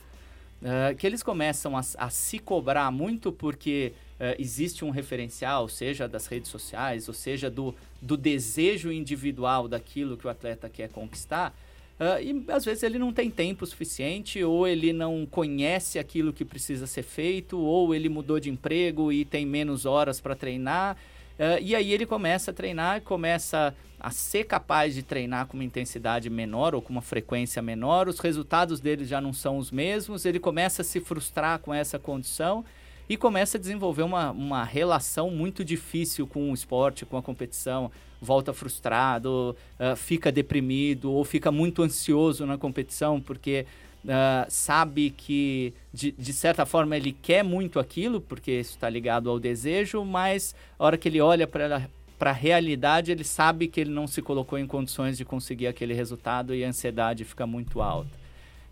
Ah, 0.63 0.93
que 0.93 1.07
eles 1.07 1.23
começam 1.23 1.75
a, 1.75 1.81
a 1.97 2.09
se 2.09 2.37
cobrar 2.37 2.91
muito 2.91 3.31
porque 3.31 3.93
existe 4.39 4.85
um 4.85 4.89
referencial, 4.89 5.67
seja 5.67 6.07
das 6.07 6.27
redes 6.27 6.49
sociais, 6.49 7.09
ou 7.09 7.13
seja 7.13 7.49
do, 7.49 7.75
do 8.01 8.15
desejo 8.15 8.89
individual 8.89 9.67
daquilo 9.67 10.15
que 10.15 10.25
o 10.25 10.29
atleta 10.29 10.69
quer 10.69 10.87
conquistar. 10.87 11.53
Ah, 11.99 12.21
e 12.21 12.43
às 12.49 12.65
vezes 12.65 12.83
ele 12.83 12.97
não 12.97 13.13
tem 13.13 13.29
tempo 13.29 13.65
suficiente, 13.65 14.43
ou 14.43 14.67
ele 14.67 14.91
não 14.91 15.25
conhece 15.25 15.99
aquilo 15.99 16.33
que 16.33 16.43
precisa 16.43 16.87
ser 16.87 17.03
feito, 17.03 17.57
ou 17.57 17.93
ele 17.93 18.09
mudou 18.09 18.39
de 18.39 18.49
emprego 18.49 19.11
e 19.11 19.23
tem 19.25 19.45
menos 19.45 19.85
horas 19.85 20.19
para 20.19 20.35
treinar. 20.35 20.97
Ah, 21.39 21.59
e 21.59 21.75
aí 21.75 21.91
ele 21.91 22.05
começa 22.05 22.51
a 22.51 22.53
treinar, 22.53 23.01
começa 23.01 23.75
a 23.99 24.11
ser 24.11 24.43
capaz 24.43 24.93
de 24.93 25.01
treinar 25.01 25.47
com 25.47 25.55
uma 25.55 25.63
intensidade 25.63 26.29
menor 26.29 26.75
ou 26.75 26.81
com 26.81 26.91
uma 26.91 27.01
frequência 27.01 27.61
menor, 27.61 28.09
os 28.09 28.19
resultados 28.19 28.81
dele 28.81 29.05
já 29.05 29.21
não 29.21 29.31
são 29.31 29.57
os 29.57 29.71
mesmos, 29.71 30.25
ele 30.25 30.39
começa 30.39 30.81
a 30.81 30.85
se 30.85 30.99
frustrar 30.99 31.59
com 31.59 31.73
essa 31.73 31.97
condição 31.97 32.65
e 33.07 33.15
começa 33.15 33.57
a 33.57 33.59
desenvolver 33.59 34.03
uma, 34.03 34.31
uma 34.31 34.63
relação 34.65 35.29
muito 35.29 35.63
difícil 35.63 36.27
com 36.27 36.51
o 36.51 36.53
esporte, 36.53 37.05
com 37.05 37.17
a 37.17 37.21
competição. 37.21 37.89
Volta 38.23 38.53
frustrado, 38.53 39.55
ah, 39.77 39.95
fica 39.95 40.31
deprimido 40.31 41.11
ou 41.11 41.23
fica 41.25 41.51
muito 41.51 41.83
ansioso 41.83 42.45
na 42.45 42.57
competição 42.57 43.19
porque 43.19 43.65
ah, 44.07 44.45
sabe 44.49 45.09
que, 45.11 45.73
de, 45.93 46.11
de 46.11 46.33
certa 46.33 46.65
forma, 46.65 46.95
ele 46.97 47.11
quer 47.11 47.43
muito 47.43 47.79
aquilo, 47.79 48.19
porque 48.21 48.51
isso 48.51 48.71
está 48.71 48.89
ligado 48.89 49.29
ao 49.29 49.39
desejo, 49.39 50.03
mas 50.03 50.55
a 50.77 50.85
hora 50.85 50.97
que 50.97 51.07
ele 51.07 51.21
olha 51.21 51.47
para 51.47 51.89
para 52.23 52.29
a 52.29 52.33
realidade, 52.33 53.11
ele 53.11 53.23
sabe 53.25 53.67
que 53.67 53.81
ele 53.81 53.89
não 53.89 54.07
se 54.07 54.21
colocou 54.21 54.57
em 54.57 54.65
condições 54.65 55.17
de 55.17 55.25
conseguir 55.25 55.67
aquele 55.67 55.93
resultado 55.93 56.55
e 56.55 56.63
a 56.63 56.69
ansiedade 56.69 57.25
fica 57.25 57.45
muito 57.45 57.81
alta. 57.81 58.11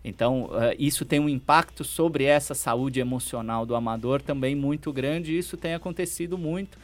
Então, 0.02 0.48
eh, 0.54 0.76
isso 0.78 1.04
tem 1.04 1.20
um 1.20 1.28
impacto 1.28 1.84
sobre 1.84 2.24
essa 2.24 2.54
saúde 2.54 2.98
emocional 2.98 3.66
do 3.66 3.74
amador 3.74 4.22
também 4.22 4.56
muito 4.56 4.90
grande, 4.90 5.32
e 5.32 5.38
isso 5.38 5.58
tem 5.58 5.74
acontecido 5.74 6.38
muito, 6.38 6.78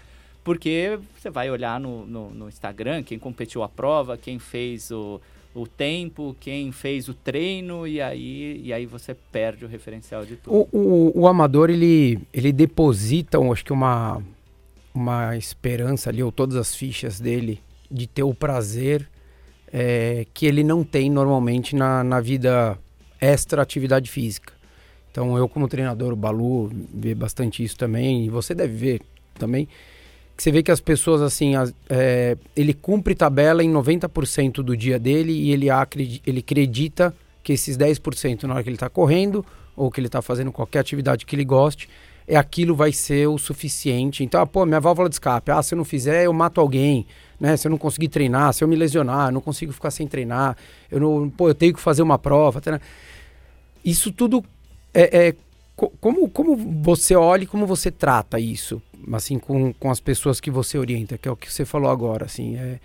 porque 0.49 0.99
você 1.14 1.28
vai 1.28 1.51
olhar 1.51 1.78
no, 1.78 2.07
no, 2.07 2.30
no 2.30 2.49
Instagram 2.49 3.03
quem 3.03 3.18
competiu 3.18 3.62
a 3.62 3.68
prova, 3.68 4.16
quem 4.16 4.38
fez 4.38 4.90
o, 4.90 5.20
o 5.55 5.66
tempo, 5.66 6.34
quem 6.40 6.72
fez 6.72 7.07
o 7.07 7.12
treino, 7.12 7.86
e 7.86 8.01
aí, 8.01 8.59
e 8.64 8.72
aí 8.72 8.86
você 8.86 9.14
perde 9.14 9.66
o 9.66 9.68
referencial 9.68 10.24
de 10.24 10.36
tudo. 10.36 10.66
O, 10.72 10.78
o, 10.78 11.20
o 11.20 11.28
amador, 11.28 11.68
ele, 11.68 12.18
ele 12.32 12.51
deposita, 12.51 13.38
acho 13.38 13.62
que 13.62 13.74
uma, 13.74 14.22
uma 14.94 15.36
esperança 15.36 16.09
ali, 16.09 16.22
ou 16.22 16.32
todas 16.32 16.57
as 16.57 16.74
fichas 16.74 17.20
dele, 17.20 17.61
de 17.90 18.07
ter 18.07 18.22
o 18.22 18.32
prazer 18.32 19.07
é, 19.70 20.24
que 20.32 20.46
ele 20.46 20.64
não 20.64 20.82
tem 20.82 21.11
normalmente 21.11 21.76
na, 21.76 22.03
na 22.03 22.22
vida 22.22 22.78
extra 23.20 23.61
atividade 23.61 24.11
física. 24.11 24.55
Então 25.11 25.36
eu 25.36 25.46
como 25.46 25.68
treinador, 25.68 26.14
o 26.14 26.16
Balu 26.16 26.70
vê 26.94 27.14
bastante 27.14 27.62
isso 27.62 27.76
também, 27.76 28.24
e 28.24 28.30
você 28.30 28.55
deve 28.55 28.72
ver 28.72 29.03
também, 29.34 29.68
que 30.39 30.45
você 30.45 30.53
vê 30.53 30.62
que 30.62 30.70
as 30.70 30.80
pessoas 30.80 31.20
assim, 31.20 31.57
as, 31.57 31.74
é, 31.91 32.36
ele 32.55 32.72
cumpre 32.72 33.12
tabela 33.12 33.61
em 33.61 33.72
90% 33.72 34.62
do 34.62 34.76
dia 34.76 34.97
dele 34.97 35.32
e 35.32 35.51
ele, 35.51 35.68
acredita, 35.68 36.30
ele 36.30 36.39
acredita 36.39 37.14
que 37.43 37.53
esses 37.53 37.76
10% 37.76 38.45
na 38.45 38.55
hora 38.55 38.62
que 38.62 38.68
ele 38.68 38.76
está 38.76 38.89
correndo 38.89 39.45
ou 39.76 39.91
que 39.91 39.99
ele 39.99 40.07
está 40.07 40.22
fazendo 40.22 40.53
qualquer 40.53 40.78
atividade 40.78 41.26
que 41.26 41.34
ele 41.34 41.45
goste, 41.45 41.89
é 42.24 42.36
aquilo 42.36 42.76
vai 42.76 42.93
ser 42.93 43.26
o 43.26 43.36
suficiente. 43.36 44.22
Então, 44.22 44.41
ah, 44.41 44.47
pô, 44.47 44.64
minha 44.64 44.78
válvula 44.78 45.09
de 45.09 45.16
escape, 45.16 45.51
ah, 45.51 45.61
se 45.61 45.74
eu 45.74 45.76
não 45.76 45.84
fizer, 45.84 46.26
eu 46.26 46.32
mato 46.32 46.61
alguém, 46.61 47.05
né? 47.41 47.57
Se 47.57 47.66
eu 47.66 47.70
não 47.70 47.78
conseguir 47.78 48.09
treinar, 48.09 48.53
se 48.53 48.62
eu 48.62 48.68
me 48.68 48.76
lesionar, 48.76 49.28
eu 49.28 49.32
não 49.32 49.41
consigo 49.41 49.72
ficar 49.72 49.91
sem 49.91 50.07
treinar, 50.07 50.57
eu 50.89 51.01
não, 51.01 51.28
pô, 51.28 51.49
eu 51.49 51.55
tenho 51.55 51.74
que 51.74 51.80
fazer 51.80 52.03
uma 52.03 52.18
prova. 52.18 52.62
Isso 53.84 54.12
tudo 54.12 54.45
é, 54.95 55.28
é 55.28 55.34
como, 56.01 56.29
como 56.29 56.57
você 56.83 57.14
olha 57.14 57.45
e 57.45 57.47
como 57.47 57.66
você 57.66 57.91
trata 57.91 58.41
isso, 58.41 58.83
assim, 59.12 59.39
com, 59.39 59.72
com 59.72 59.91
as 59.91 60.01
pessoas 60.01 60.41
que 60.41 60.51
você 60.51 60.76
orienta, 60.76 61.16
que 61.16 61.29
é 61.29 61.31
o 61.31 61.37
que 61.37 61.53
você 61.53 61.64
falou 61.64 61.89
agora, 61.89 62.24
assim, 62.24 62.57
é, 62.57 62.81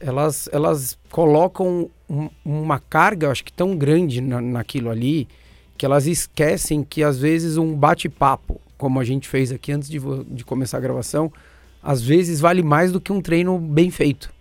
elas, 0.00 0.48
elas 0.50 0.98
colocam 1.10 1.90
um, 2.08 2.30
uma 2.44 2.78
carga, 2.78 3.30
acho 3.30 3.44
que 3.44 3.52
tão 3.52 3.76
grande 3.76 4.22
na, 4.22 4.40
naquilo 4.40 4.88
ali, 4.88 5.28
que 5.76 5.84
elas 5.84 6.06
esquecem 6.06 6.82
que 6.82 7.02
às 7.02 7.18
vezes 7.18 7.58
um 7.58 7.74
bate-papo, 7.74 8.60
como 8.78 8.98
a 8.98 9.04
gente 9.04 9.28
fez 9.28 9.52
aqui 9.52 9.70
antes 9.70 9.88
de, 9.88 10.00
de 10.28 10.44
começar 10.44 10.78
a 10.78 10.80
gravação, 10.80 11.30
às 11.82 12.02
vezes 12.02 12.40
vale 12.40 12.62
mais 12.62 12.90
do 12.90 13.00
que 13.00 13.12
um 13.12 13.20
treino 13.20 13.58
bem 13.58 13.90
feito, 13.90 14.32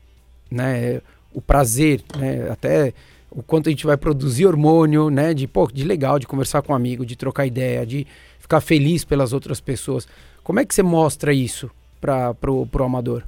né? 0.49 1.01
O 1.34 1.41
prazer, 1.41 2.01
né? 2.18 2.49
Até 2.49 2.93
o 3.38 3.43
quanto 3.43 3.69
a 3.69 3.71
gente 3.71 3.85
vai 3.85 3.95
produzir 3.95 4.47
hormônio, 4.47 5.11
né? 5.11 5.31
De, 5.31 5.45
pô, 5.45 5.69
de 5.71 5.83
legal, 5.83 6.17
de 6.17 6.25
conversar 6.25 6.63
com 6.63 6.73
um 6.73 6.75
amigo, 6.75 7.05
de 7.05 7.15
trocar 7.15 7.45
ideia, 7.45 7.85
de 7.85 8.07
ficar 8.39 8.59
feliz 8.59 9.05
pelas 9.05 9.31
outras 9.31 9.61
pessoas. 9.61 10.07
Como 10.43 10.59
é 10.59 10.65
que 10.65 10.73
você 10.73 10.81
mostra 10.81 11.31
isso 11.31 11.69
para 12.01 12.33
pro, 12.33 12.65
pro 12.65 12.83
amador? 12.83 13.23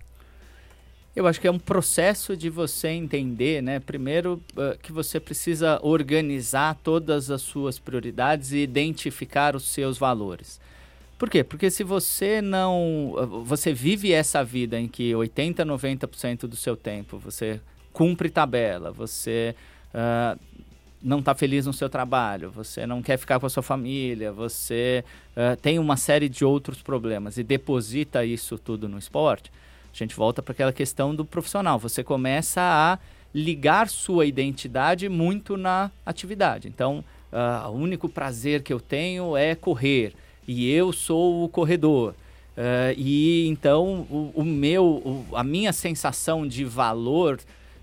Eu 1.16 1.28
acho 1.28 1.39
que 1.39 1.47
é 1.47 1.51
um 1.51 1.60
processo 1.60 2.36
de 2.36 2.49
você 2.49 2.88
entender, 2.88 3.62
né? 3.62 3.80
Primeiro, 3.80 4.41
uh, 4.53 4.76
que 4.82 4.91
você 4.91 5.20
precisa 5.20 5.80
organizar 5.84 6.76
todas 6.84 7.30
as 7.30 7.43
suas 7.43 7.78
prioridades 7.78 8.51
e 8.51 8.57
identificar 8.57 9.55
os 9.55 9.70
seus 9.72 9.99
valores. 9.99 10.60
Por 11.20 11.30
quê? 11.30 11.43
Porque 11.43 11.70
se 11.70 11.84
você 11.84 12.41
não. 12.41 13.14
Você 13.45 13.74
vive 13.74 14.12
essa 14.12 14.43
vida 14.43 14.80
em 14.80 14.88
que 14.88 15.14
80, 15.14 15.64
90% 15.64 16.47
do 16.47 16.55
seu 16.55 16.76
tempo 16.76 17.20
você 17.20 17.62
cumpre 17.93 18.30
tabela, 18.30 18.91
você 18.91 19.53
uh, 19.94 20.40
não 21.02 21.20
está 21.20 21.34
feliz 21.34 21.66
no 21.66 21.74
seu 21.74 21.90
trabalho, 21.90 22.52
você 22.52 22.86
não 22.86 23.02
quer 23.02 23.18
ficar 23.18 23.40
com 23.40 23.46
a 23.46 23.50
sua 23.50 23.64
família, 23.64 24.32
você 24.32 25.04
uh, 25.32 25.56
tem 25.62 25.80
uma 25.80 25.96
série 25.96 26.28
de 26.28 26.44
outros 26.44 26.82
problemas 26.82 27.38
e 27.38 27.44
deposita 27.44 28.26
isso 28.26 28.58
tudo 28.58 28.90
no 28.90 28.98
esporte, 28.98 29.52
a 29.94 29.98
gente 29.98 30.16
volta 30.16 30.42
para 30.42 30.52
aquela 30.52 30.74
questão 30.74 31.16
do 31.16 31.26
profissional. 31.26 31.80
Você 31.80 32.04
começa 32.04 32.62
a 32.62 33.00
ligar 33.34 33.90
sua 33.90 34.26
identidade 34.26 35.10
muito 35.10 35.58
na 35.58 35.92
atividade. 36.06 36.68
Então, 36.68 37.04
uh, 37.32 37.70
o 37.70 37.74
único 37.74 38.08
prazer 38.08 38.64
que 38.64 38.74
eu 38.74 38.80
tenho 38.80 39.36
é 39.36 39.56
correr 39.56 40.14
e 40.48 40.72
eu 40.72 40.92
sou 40.92 41.44
o 41.44 41.50
corredor. 41.50 42.14
Uh, 42.58 42.94
e 42.98 43.48
então 43.48 44.06
o, 44.10 44.32
o 44.36 44.44
meu, 44.44 44.84
o, 44.86 45.26
a 45.34 45.44
minha 45.44 45.72
sensação 45.72 46.48
de 46.48 46.66
valor 46.66 47.40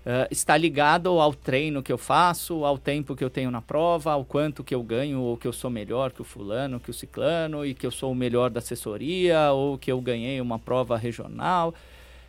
uh, 0.07 0.27
está 0.31 0.55
ligado 0.55 1.19
ao 1.19 1.33
treino 1.33 1.83
que 1.83 1.91
eu 1.91 1.97
faço, 1.97 2.63
ao 2.63 2.77
tempo 2.77 3.15
que 3.15 3.23
eu 3.23 3.29
tenho 3.29 3.51
na 3.51 3.61
prova, 3.61 4.13
ao 4.13 4.23
quanto 4.23 4.63
que 4.63 4.73
eu 4.73 4.81
ganho, 4.81 5.19
ou 5.19 5.35
que 5.35 5.45
eu 5.45 5.51
sou 5.53 5.69
melhor 5.69 6.11
que 6.11 6.21
o 6.21 6.23
fulano, 6.23 6.79
que 6.79 6.89
o 6.89 6.93
ciclano, 6.93 7.65
e 7.65 7.73
que 7.73 7.85
eu 7.85 7.91
sou 7.91 8.13
o 8.13 8.15
melhor 8.15 8.49
da 8.49 8.59
assessoria, 8.59 9.51
ou 9.51 9.77
que 9.77 9.91
eu 9.91 9.99
ganhei 9.99 10.39
uma 10.39 10.57
prova 10.57 10.97
regional. 10.97 11.73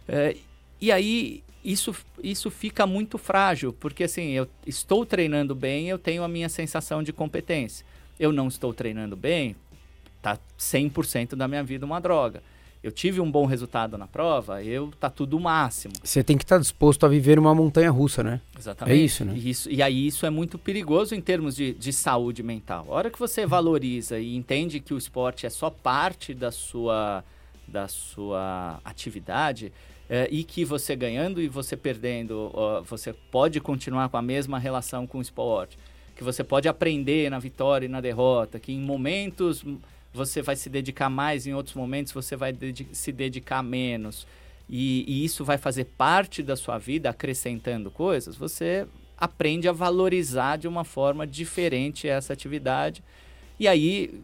Uh, 0.08 0.36
e 0.80 0.90
aí 0.90 1.44
isso, 1.64 1.94
isso 2.22 2.50
fica 2.50 2.86
muito 2.86 3.16
frágil, 3.16 3.72
porque 3.72 4.04
assim, 4.04 4.30
eu 4.30 4.48
estou 4.66 5.06
treinando 5.06 5.54
bem, 5.54 5.88
eu 5.88 5.98
tenho 5.98 6.24
a 6.24 6.28
minha 6.28 6.48
sensação 6.48 7.02
de 7.02 7.12
competência. 7.12 7.86
Eu 8.18 8.32
não 8.32 8.48
estou 8.48 8.74
treinando 8.74 9.16
bem, 9.16 9.54
tá 10.20 10.36
100% 10.58 11.36
da 11.36 11.46
minha 11.46 11.62
vida 11.62 11.86
uma 11.86 12.00
droga. 12.00 12.42
Eu 12.82 12.92
tive 12.92 13.20
um 13.20 13.30
bom 13.30 13.44
resultado 13.44 13.98
na 13.98 14.06
prova, 14.06 14.62
eu 14.62 14.92
tá 15.00 15.10
tudo 15.10 15.36
o 15.36 15.40
máximo. 15.40 15.94
Você 16.02 16.22
tem 16.22 16.36
que 16.36 16.44
estar 16.44 16.56
tá 16.56 16.60
disposto 16.60 17.04
a 17.04 17.08
viver 17.08 17.38
uma 17.38 17.54
montanha 17.54 17.90
russa, 17.90 18.22
né? 18.22 18.40
Exatamente. 18.56 18.96
É 18.96 19.02
isso, 19.02 19.24
né? 19.24 19.34
E, 19.36 19.50
isso, 19.50 19.70
e 19.70 19.82
aí 19.82 20.06
isso 20.06 20.24
é 20.24 20.30
muito 20.30 20.56
perigoso 20.58 21.14
em 21.14 21.20
termos 21.20 21.56
de, 21.56 21.74
de 21.74 21.92
saúde 21.92 22.42
mental. 22.42 22.86
A 22.88 22.94
hora 22.94 23.10
que 23.10 23.18
você 23.18 23.44
valoriza 23.44 24.18
e 24.18 24.36
entende 24.36 24.78
que 24.78 24.94
o 24.94 24.98
esporte 24.98 25.44
é 25.44 25.50
só 25.50 25.70
parte 25.70 26.32
da 26.32 26.52
sua, 26.52 27.24
da 27.66 27.88
sua 27.88 28.80
atividade, 28.84 29.72
é, 30.08 30.26
e 30.30 30.42
que 30.42 30.64
você 30.64 30.96
ganhando 30.96 31.40
e 31.42 31.48
você 31.48 31.76
perdendo, 31.76 32.50
ó, 32.54 32.80
você 32.80 33.12
pode 33.12 33.60
continuar 33.60 34.08
com 34.08 34.16
a 34.16 34.22
mesma 34.22 34.58
relação 34.58 35.06
com 35.06 35.18
o 35.18 35.22
esporte, 35.22 35.78
que 36.16 36.24
você 36.24 36.42
pode 36.42 36.68
aprender 36.68 37.30
na 37.30 37.38
vitória 37.38 37.86
e 37.86 37.88
na 37.88 38.00
derrota, 38.00 38.58
que 38.58 38.72
em 38.72 38.80
momentos 38.80 39.64
você 40.12 40.42
vai 40.42 40.56
se 40.56 40.68
dedicar 40.68 41.10
mais, 41.10 41.46
em 41.46 41.54
outros 41.54 41.74
momentos 41.74 42.12
você 42.12 42.36
vai 42.36 42.52
dedi 42.52 42.88
se 42.92 43.12
dedicar 43.12 43.62
menos. 43.62 44.26
E, 44.68 45.04
e, 45.08 45.24
isso 45.24 45.44
vai 45.44 45.56
fazer 45.56 45.84
parte 45.84 46.42
da 46.42 46.54
sua 46.54 46.76
vida, 46.78 47.08
acrescentando 47.08 47.90
coisas, 47.90 48.36
você 48.36 48.86
aprende 49.16 49.66
a 49.66 49.72
valorizar 49.72 50.56
de 50.56 50.68
uma 50.68 50.84
forma 50.84 51.26
diferente 51.26 52.06
essa 52.06 52.32
atividade. 52.32 53.02
E 53.58 53.66
aí, 53.66 54.20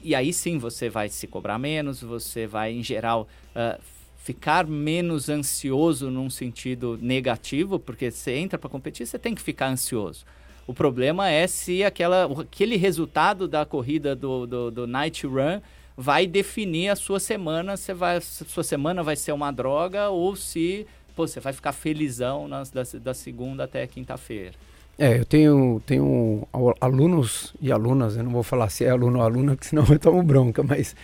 e 0.00 0.14
aí 0.14 0.32
sim 0.32 0.56
você 0.56 0.88
vai 0.88 1.08
se 1.08 1.26
cobrar 1.26 1.58
menos, 1.58 2.00
você 2.00 2.46
vai, 2.46 2.72
em 2.72 2.82
geral, 2.82 3.28
uh, 3.54 3.80
ficar 4.16 4.66
menos 4.66 5.28
ansioso 5.28 6.10
num 6.10 6.30
sentido 6.30 6.98
negativo, 7.00 7.78
porque 7.78 8.10
você 8.10 8.36
entra 8.36 8.58
para 8.58 8.70
competir, 8.70 9.06
você 9.06 9.18
tem 9.18 9.34
que 9.34 9.42
ficar 9.42 9.68
ansioso. 9.68 10.24
O 10.68 10.74
problema 10.74 11.30
é 11.30 11.46
se 11.46 11.82
aquela, 11.82 12.28
aquele 12.42 12.76
resultado 12.76 13.48
da 13.48 13.64
corrida 13.64 14.14
do, 14.14 14.46
do, 14.46 14.70
do 14.70 14.86
Night 14.86 15.26
Run 15.26 15.62
vai 15.96 16.26
definir 16.26 16.90
a 16.90 16.94
sua 16.94 17.18
semana, 17.18 17.74
se 17.78 17.94
vai, 17.94 18.20
sua 18.20 18.62
semana 18.62 19.02
vai 19.02 19.16
ser 19.16 19.32
uma 19.32 19.50
droga 19.50 20.10
ou 20.10 20.36
se 20.36 20.86
pô, 21.16 21.26
você 21.26 21.40
vai 21.40 21.54
ficar 21.54 21.72
felizão 21.72 22.46
nas, 22.46 22.70
da, 22.70 22.82
da 23.02 23.14
segunda 23.14 23.64
até 23.64 23.86
quinta-feira. 23.86 24.52
É, 24.98 25.18
eu 25.18 25.24
tenho, 25.24 25.80
tenho 25.86 26.46
alunos 26.78 27.54
e 27.62 27.72
alunas, 27.72 28.18
eu 28.18 28.24
não 28.24 28.30
vou 28.30 28.42
falar 28.42 28.68
se 28.68 28.84
é 28.84 28.90
aluno 28.90 29.20
ou 29.20 29.24
aluna, 29.24 29.56
porque 29.56 29.68
senão 29.68 29.86
eu 29.88 29.98
tomo 29.98 30.22
bronca, 30.22 30.62
mas. 30.62 30.94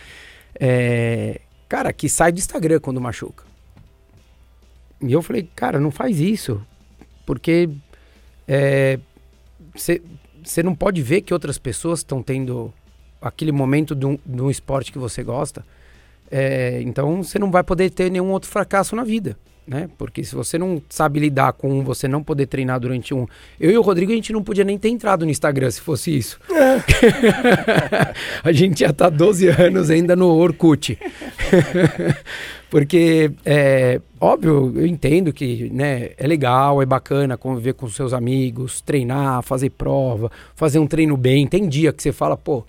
É, 0.59 1.41
cara, 1.67 1.91
que 1.91 2.07
sai 2.07 2.31
do 2.31 2.37
Instagram 2.37 2.79
quando 2.79 3.01
machuca. 3.01 3.43
E 5.01 5.11
eu 5.11 5.23
falei, 5.23 5.49
cara, 5.55 5.79
não 5.79 5.89
faz 5.89 6.19
isso. 6.19 6.61
Porque 7.25 7.67
é, 8.47 8.99
você 9.75 10.63
não 10.63 10.75
pode 10.75 11.01
ver 11.01 11.21
que 11.21 11.33
outras 11.33 11.57
pessoas 11.57 11.99
estão 11.99 12.21
tendo 12.21 12.73
aquele 13.21 13.51
momento 13.51 13.95
de 13.95 14.05
um, 14.05 14.17
de 14.25 14.41
um, 14.41 14.49
esporte 14.49 14.91
que 14.91 14.97
você 14.97 15.23
gosta. 15.23 15.65
É, 16.29 16.81
então 16.81 17.23
você 17.23 17.39
não 17.39 17.51
vai 17.51 17.63
poder 17.63 17.89
ter 17.89 18.11
nenhum 18.11 18.31
outro 18.31 18.49
fracasso 18.49 18.95
na 18.95 19.03
vida. 19.03 19.37
Né? 19.67 19.89
Porque 19.97 20.23
se 20.23 20.35
você 20.35 20.59
não 20.59 20.79
sabe 20.87 21.19
lidar 21.19 21.53
com 21.53 21.83
você 21.83 22.07
não 22.07 22.21
poder 22.21 22.45
treinar 22.45 22.79
durante 22.79 23.15
um. 23.15 23.25
Eu 23.59 23.71
e 23.71 23.77
o 23.77 23.81
Rodrigo, 23.81 24.11
a 24.11 24.15
gente 24.15 24.31
não 24.31 24.43
podia 24.43 24.63
nem 24.63 24.77
ter 24.77 24.89
entrado 24.89 25.25
no 25.25 25.31
Instagram 25.31 25.71
se 25.71 25.81
fosse 25.81 26.15
isso. 26.15 26.39
É. 26.51 26.83
a 28.47 28.51
gente 28.51 28.81
já 28.81 28.93
tá 28.93 29.09
12 29.09 29.47
anos 29.47 29.89
ainda 29.89 30.15
no 30.15 30.27
Orkut. 30.27 30.99
Porque, 32.69 33.31
é, 33.43 34.01
óbvio, 34.19 34.73
eu 34.75 34.85
entendo 34.85 35.31
que 35.33 35.69
né, 35.71 36.11
é 36.17 36.27
legal, 36.27 36.81
é 36.81 36.85
bacana 36.85 37.37
conviver 37.37 37.73
com 37.73 37.89
seus 37.89 38.13
amigos, 38.13 38.81
treinar, 38.81 39.41
fazer 39.41 39.69
prova, 39.71 40.31
fazer 40.55 40.77
um 40.77 40.85
treino 40.85 41.17
bem. 41.17 41.47
Tem 41.47 41.67
dia 41.67 41.91
que 41.91 42.03
você 42.03 42.11
fala, 42.11 42.35
pô, 42.35 42.65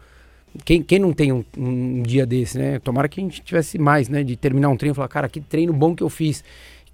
quem, 0.65 0.83
quem 0.83 0.99
não 0.99 1.13
tem 1.13 1.33
um, 1.33 1.45
um 1.57 2.03
dia 2.03 2.25
desse, 2.25 2.59
né? 2.59 2.79
Tomara 2.79 3.09
que 3.09 3.21
a 3.21 3.23
gente 3.23 3.43
tivesse 3.43 3.79
mais, 3.79 4.09
né? 4.09 4.23
De 4.23 4.37
terminar 4.37 4.69
um 4.69 4.77
treino 4.77 4.93
e 4.93 4.97
falar, 4.97 5.09
cara, 5.09 5.29
que 5.29 5.41
treino 5.41 5.73
bom 5.73 5.95
que 5.95 6.03
eu 6.03 6.09
fiz. 6.09 6.43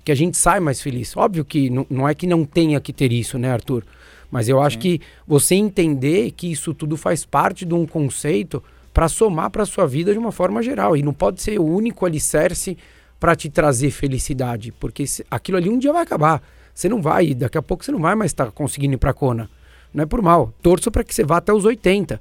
Que 0.04 0.12
a 0.12 0.14
gente 0.14 0.36
sai 0.36 0.60
mais 0.60 0.80
feliz. 0.80 1.16
Óbvio 1.16 1.44
que 1.44 1.70
não, 1.70 2.08
é 2.08 2.14
que 2.14 2.26
não 2.26 2.44
tenha 2.44 2.80
que 2.80 2.92
ter 2.92 3.12
isso, 3.12 3.38
né, 3.38 3.52
Arthur? 3.52 3.84
Mas 4.30 4.48
eu 4.48 4.60
acho 4.60 4.76
Sim. 4.76 4.80
que 4.80 5.00
você 5.26 5.54
entender 5.54 6.30
que 6.32 6.50
isso 6.50 6.72
tudo 6.72 6.96
faz 6.96 7.24
parte 7.24 7.64
de 7.64 7.74
um 7.74 7.86
conceito 7.86 8.62
para 8.92 9.08
somar 9.08 9.50
para 9.50 9.66
sua 9.66 9.86
vida 9.86 10.12
de 10.12 10.18
uma 10.18 10.32
forma 10.32 10.62
geral. 10.62 10.96
E 10.96 11.02
não 11.02 11.12
pode 11.12 11.40
ser 11.42 11.58
o 11.58 11.64
único 11.64 12.04
alicerce 12.04 12.76
para 13.20 13.36
te 13.36 13.48
trazer 13.48 13.90
felicidade, 13.90 14.72
porque 14.72 15.04
aquilo 15.30 15.58
ali 15.58 15.68
um 15.68 15.78
dia 15.78 15.92
vai 15.92 16.02
acabar. 16.02 16.42
Você 16.74 16.88
não 16.88 17.00
vai, 17.00 17.34
daqui 17.34 17.56
a 17.56 17.62
pouco 17.62 17.84
você 17.84 17.92
não 17.92 18.00
vai 18.00 18.14
mais 18.14 18.30
estar 18.30 18.46
tá 18.46 18.50
conseguindo 18.50 18.94
ir 18.94 18.98
para 18.98 19.12
Kona. 19.12 19.48
Não 19.92 20.02
é 20.02 20.06
por 20.06 20.22
mal. 20.22 20.52
Torço 20.62 20.90
para 20.90 21.04
que 21.04 21.14
você 21.14 21.22
vá 21.22 21.36
até 21.36 21.52
os 21.52 21.64
80. 21.64 22.20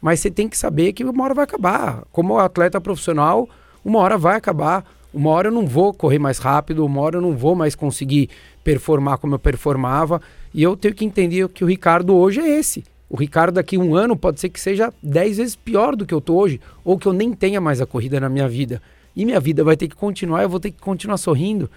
Mas 0.00 0.20
você 0.20 0.30
tem 0.30 0.48
que 0.48 0.56
saber 0.56 0.92
que 0.92 1.04
uma 1.04 1.24
hora 1.24 1.34
vai 1.34 1.44
acabar. 1.44 2.04
Como 2.12 2.38
atleta 2.38 2.80
profissional, 2.80 3.48
uma 3.84 3.98
hora 3.98 4.16
vai 4.16 4.36
acabar. 4.36 4.84
Uma 5.12 5.30
hora 5.30 5.48
eu 5.48 5.52
não 5.52 5.66
vou 5.66 5.92
correr 5.94 6.18
mais 6.18 6.38
rápido, 6.38 6.84
uma 6.84 7.00
hora 7.00 7.16
eu 7.16 7.22
não 7.22 7.36
vou 7.36 7.54
mais 7.54 7.74
conseguir 7.74 8.28
performar 8.62 9.18
como 9.18 9.34
eu 9.34 9.38
performava. 9.38 10.20
E 10.52 10.62
eu 10.62 10.76
tenho 10.76 10.94
que 10.94 11.04
entender 11.04 11.48
que 11.48 11.64
o 11.64 11.66
Ricardo 11.66 12.14
hoje 12.14 12.40
é 12.40 12.58
esse. 12.58 12.84
O 13.08 13.16
Ricardo 13.16 13.54
daqui 13.54 13.76
a 13.76 13.80
um 13.80 13.94
ano 13.94 14.14
pode 14.14 14.38
ser 14.38 14.50
que 14.50 14.60
seja 14.60 14.92
10 15.02 15.38
vezes 15.38 15.56
pior 15.56 15.96
do 15.96 16.04
que 16.04 16.12
eu 16.12 16.20
tô 16.20 16.36
hoje, 16.36 16.60
ou 16.84 16.98
que 16.98 17.06
eu 17.06 17.12
nem 17.12 17.32
tenha 17.32 17.60
mais 17.60 17.80
a 17.80 17.86
corrida 17.86 18.20
na 18.20 18.28
minha 18.28 18.46
vida. 18.46 18.82
E 19.16 19.24
minha 19.24 19.40
vida 19.40 19.64
vai 19.64 19.76
ter 19.76 19.88
que 19.88 19.96
continuar, 19.96 20.42
eu 20.42 20.48
vou 20.48 20.60
ter 20.60 20.70
que 20.70 20.80
continuar 20.80 21.16
sorrindo. 21.16 21.70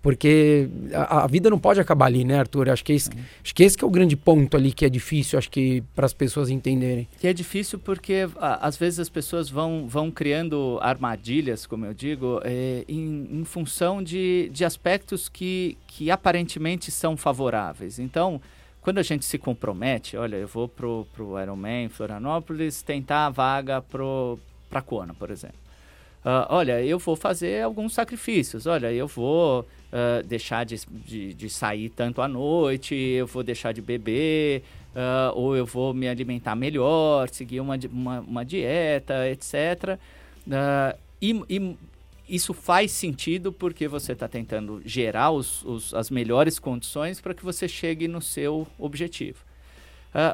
Porque 0.00 0.68
a, 0.94 1.24
a, 1.24 1.26
vida 1.26 1.50
não 1.50 1.58
pode 1.58 1.80
acabar 1.80 2.06
ali, 2.06 2.24
né, 2.24 2.38
Arthur? 2.38 2.70
Acho 2.70 2.84
que, 2.84 2.92
esse, 2.92 3.10
uhum. 3.10 3.20
acho 3.42 3.54
que 3.54 3.62
esse 3.64 3.76
que 3.76 3.84
é 3.84 3.86
o 3.86 3.90
grande 3.90 4.16
ponto 4.16 4.56
ali 4.56 4.72
que 4.72 4.84
é 4.84 4.88
difícil, 4.88 5.38
acho 5.38 5.50
que 5.50 5.82
para 5.94 6.06
as 6.06 6.12
pessoas 6.12 6.50
entenderem. 6.50 7.08
Que 7.18 7.26
é 7.26 7.32
difícil 7.32 7.78
porque 7.80 8.28
a, 8.36 8.66
às 8.66 8.76
vezes 8.76 9.00
as 9.00 9.08
pessoas 9.08 9.50
vão, 9.50 9.88
vão 9.88 10.10
criando 10.10 10.78
armadilhas, 10.80 11.66
como 11.66 11.84
eu 11.84 11.92
digo, 11.92 12.40
é, 12.44 12.84
em, 12.88 13.40
em, 13.40 13.44
função 13.44 14.00
de, 14.00 14.48
de 14.52 14.64
aspectos 14.64 15.28
que, 15.28 15.76
que 15.88 16.10
aparentemente 16.10 16.92
são 16.92 17.16
favoráveis. 17.16 17.98
Então, 17.98 18.40
quando 18.80 18.98
a 18.98 19.02
gente 19.02 19.24
se 19.24 19.36
compromete, 19.36 20.16
olha, 20.16 20.36
eu 20.36 20.46
vou 20.46 20.68
pro, 20.68 21.06
pro 21.12 21.40
Ironman 21.40 21.88
Florianópolis 21.88 22.82
tentar 22.82 23.26
a 23.26 23.30
vaga 23.30 23.82
pro, 23.82 24.38
pra 24.70 24.80
Kona, 24.80 25.12
por 25.12 25.30
exemplo. 25.30 25.67
Uh, 26.24 26.44
olha, 26.48 26.82
eu 26.82 26.98
vou 26.98 27.14
fazer 27.14 27.62
alguns 27.62 27.94
sacrifícios. 27.94 28.66
Olha, 28.66 28.92
eu 28.92 29.06
vou 29.06 29.60
uh, 29.60 30.26
deixar 30.26 30.64
de, 30.64 30.80
de, 31.06 31.32
de, 31.32 31.48
sair 31.48 31.88
tanto 31.90 32.20
à 32.20 32.28
noite, 32.28 32.94
eu 32.94 33.26
vou 33.26 33.42
deixar 33.42 33.72
de 33.72 33.80
beber, 33.80 34.62
uh, 34.94 35.32
ou 35.34 35.56
eu 35.56 35.64
vou 35.64 35.94
me 35.94 36.08
alimentar 36.08 36.56
melhor, 36.56 37.28
seguir 37.28 37.60
uma, 37.60 37.78
uma, 37.90 38.20
uma 38.20 38.44
dieta, 38.44 39.28
etc. 39.28 39.98
E, 41.20 41.42
e, 41.48 41.76
isso 42.28 42.52
faz 42.52 42.92
sentido 42.92 43.52
porque 43.52 43.88
você 43.88 44.12
está 44.12 44.28
tentando 44.28 44.82
gerar 44.84 45.30
os, 45.30 45.64
os, 45.64 45.94
as 45.94 46.10
melhores 46.10 46.58
condições 46.58 47.20
para 47.20 47.32
que 47.32 47.44
você 47.44 47.66
chegue 47.66 48.06
no 48.06 48.20
seu 48.20 48.66
objetivo. 48.78 49.46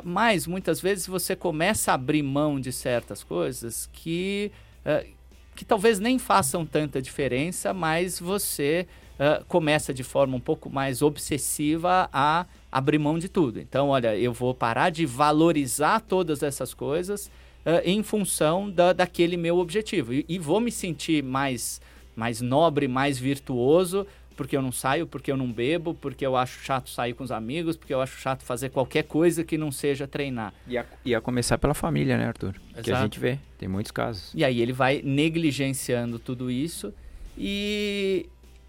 Mas 0.03 0.47
muitas 0.47 0.81
vezes 0.81 1.07
você 1.07 1.37
começa 1.37 1.91
a 1.91 1.95
abrir 1.95 2.23
mão 2.23 2.59
de 2.59 2.73
certas 2.73 3.23
coisas 3.23 3.89
que, 3.93 4.51
uh, 4.87 5.14
que 5.55 5.65
talvez 5.65 5.99
nem 5.99 6.19
façam 6.19 6.67
tanta 6.67 7.01
diferença, 7.01 7.73
mas 7.73 8.19
você 8.19 8.87
uh, 9.15 9.45
começa 9.47 9.93
de 9.93 10.03
forma 10.03 10.37
um 10.37 10.41
pouco 10.41 10.71
mais 10.71 11.03
obsessiva 11.03 12.09
a 12.13 12.47
abrir 12.71 12.99
mão 12.99 13.19
de 13.19 13.29
tudo. 13.29 13.61
Então, 13.61 13.89
olha, 13.89 14.17
eu 14.17 14.33
vou 14.33 14.55
parar 14.55 14.91
de 14.91 15.07
valorizar 15.07 16.01
todas 16.01 16.43
essas 16.43 16.75
coisas 16.75 17.27
uh, 17.65 17.81
em 17.85 18.03
função 18.03 18.71
da, 18.71 18.93
daquele 18.93 19.37
meu 19.37 19.59
objetivo. 19.59 20.13
E, 20.13 20.25
e, 20.29 20.39
vou 20.39 20.61
me 20.61 20.73
sentir 20.73 21.23
mais, 21.23 21.81
mais 22.17 22.41
nobre, 22.41 22.89
mais 22.89 23.19
virtuoso, 23.19 24.07
porque 24.37 24.57
eu 24.57 24.63
não 24.63 24.73
saio, 24.73 25.07
porque 25.07 25.31
eu 25.31 25.37
não 25.37 25.51
bebo, 25.51 25.95
porque 25.95 26.27
eu 26.27 26.37
acho 26.37 26.61
chato 26.61 26.91
sair 26.91 27.15
com 27.15 27.25
os 27.25 27.33
amigos, 27.33 27.77
porque 27.77 27.95
eu 27.95 28.01
acho 28.01 28.19
chato 28.19 28.43
fazer 28.43 28.71
qualquer 28.71 29.05
coisa 29.05 29.45
que 29.45 29.57
não 29.57 29.71
seja 29.71 30.07
treinar. 30.07 30.53
E 30.67 30.77
a, 30.77 30.85
e 31.05 31.15
a 31.15 31.21
começar 31.21 31.59
pela 31.59 31.75
família, 31.75 32.17
né, 32.17 32.27
Arthur? 32.27 32.55
Exato. 32.71 32.83
Que 32.83 32.93
a 32.93 33.03
gente 33.03 33.21
vê, 33.21 33.39
tem 33.59 33.69
muitos 33.69 33.93
casos. 33.93 34.33
E 34.35 34.45
aí 34.45 34.61
ele 34.61 34.73
vai 34.73 35.01
negligenciando 35.03 36.19
tudo 36.19 36.51
isso 36.51 36.93
e, 37.37 38.27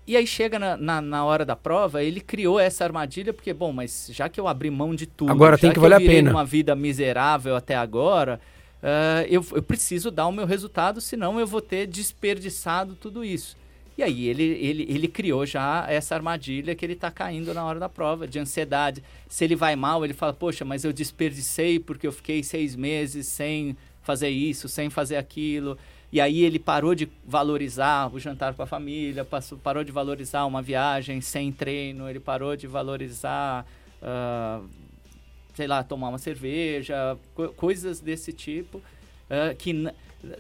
e 0.07 0.17
aí 0.17 0.25
chega 0.25 0.57
na, 0.57 0.77
na, 0.77 1.01
na, 1.01 1.25
hora 1.25 1.45
da 1.45 1.55
prova, 1.55 2.03
ele 2.03 2.19
criou 2.19 2.59
essa 2.59 2.83
armadilha, 2.83 3.33
porque, 3.33 3.53
bom, 3.53 3.71
mas 3.71 4.09
já 4.11 4.27
que 4.27 4.39
eu 4.39 4.47
abri 4.47 4.69
mão 4.69 4.95
de 4.95 5.05
tudo, 5.05 5.31
agora 5.31 5.57
tem 5.57 5.69
que, 5.69 5.75
que 5.75 5.79
valer 5.79 5.95
a 5.95 5.99
pena. 5.99 6.31
uma 6.31 6.45
vida 6.45 6.75
miserável 6.75 7.55
até 7.55 7.75
agora, 7.75 8.39
uh, 8.81 9.25
eu, 9.29 9.45
eu 9.53 9.61
preciso 9.61 10.09
dar 10.09 10.27
o 10.27 10.31
meu 10.31 10.45
resultado, 10.45 10.99
senão 10.99 11.39
eu 11.39 11.47
vou 11.47 11.61
ter 11.61 11.87
desperdiçado 11.87 12.95
tudo 12.95 13.23
isso. 13.23 13.55
E 13.97 14.03
aí 14.03 14.27
ele, 14.27 14.43
ele, 14.43 14.85
ele 14.89 15.07
criou 15.07 15.45
já 15.45 15.85
essa 15.87 16.15
armadilha 16.15 16.75
que 16.75 16.85
ele 16.85 16.93
está 16.93 17.09
caindo 17.09 17.53
na 17.53 17.63
hora 17.63 17.79
da 17.79 17.87
prova, 17.87 18.27
de 18.27 18.37
ansiedade. 18.37 19.01
Se 19.29 19.45
ele 19.45 19.55
vai 19.55 19.75
mal, 19.75 20.03
ele 20.03 20.13
fala, 20.13 20.33
poxa, 20.33 20.65
mas 20.65 20.83
eu 20.83 20.91
desperdicei 20.91 21.79
porque 21.79 22.05
eu 22.05 22.11
fiquei 22.11 22.43
seis 22.43 22.75
meses 22.75 23.27
sem 23.27 23.77
fazer 24.01 24.29
isso, 24.29 24.67
sem 24.67 24.89
fazer 24.89 25.15
aquilo. 25.15 25.77
E 26.11 26.21
aí 26.21 26.43
ele 26.43 26.59
parou 26.59 26.93
de 26.93 27.09
valorizar 27.25 28.13
o 28.13 28.19
jantar 28.19 28.53
com 28.53 28.61
a 28.61 28.67
família, 28.67 29.25
passou, 29.25 29.57
parou 29.57 29.83
de 29.83 29.91
valorizar 29.91 30.45
uma 30.45 30.61
viagem 30.61 31.19
sem 31.19 31.51
treino, 31.51 32.09
ele 32.09 32.19
parou 32.19 32.55
de 32.55 32.67
valorizar, 32.67 33.65
uh, 34.01 34.65
sei 35.53 35.67
lá, 35.67 35.83
tomar 35.83 36.09
uma 36.09 36.17
cerveja, 36.17 37.17
co 37.33 37.49
coisas 37.49 37.99
desse 37.99 38.31
tipo, 38.31 38.77
uh, 38.77 39.55
que 39.57 39.73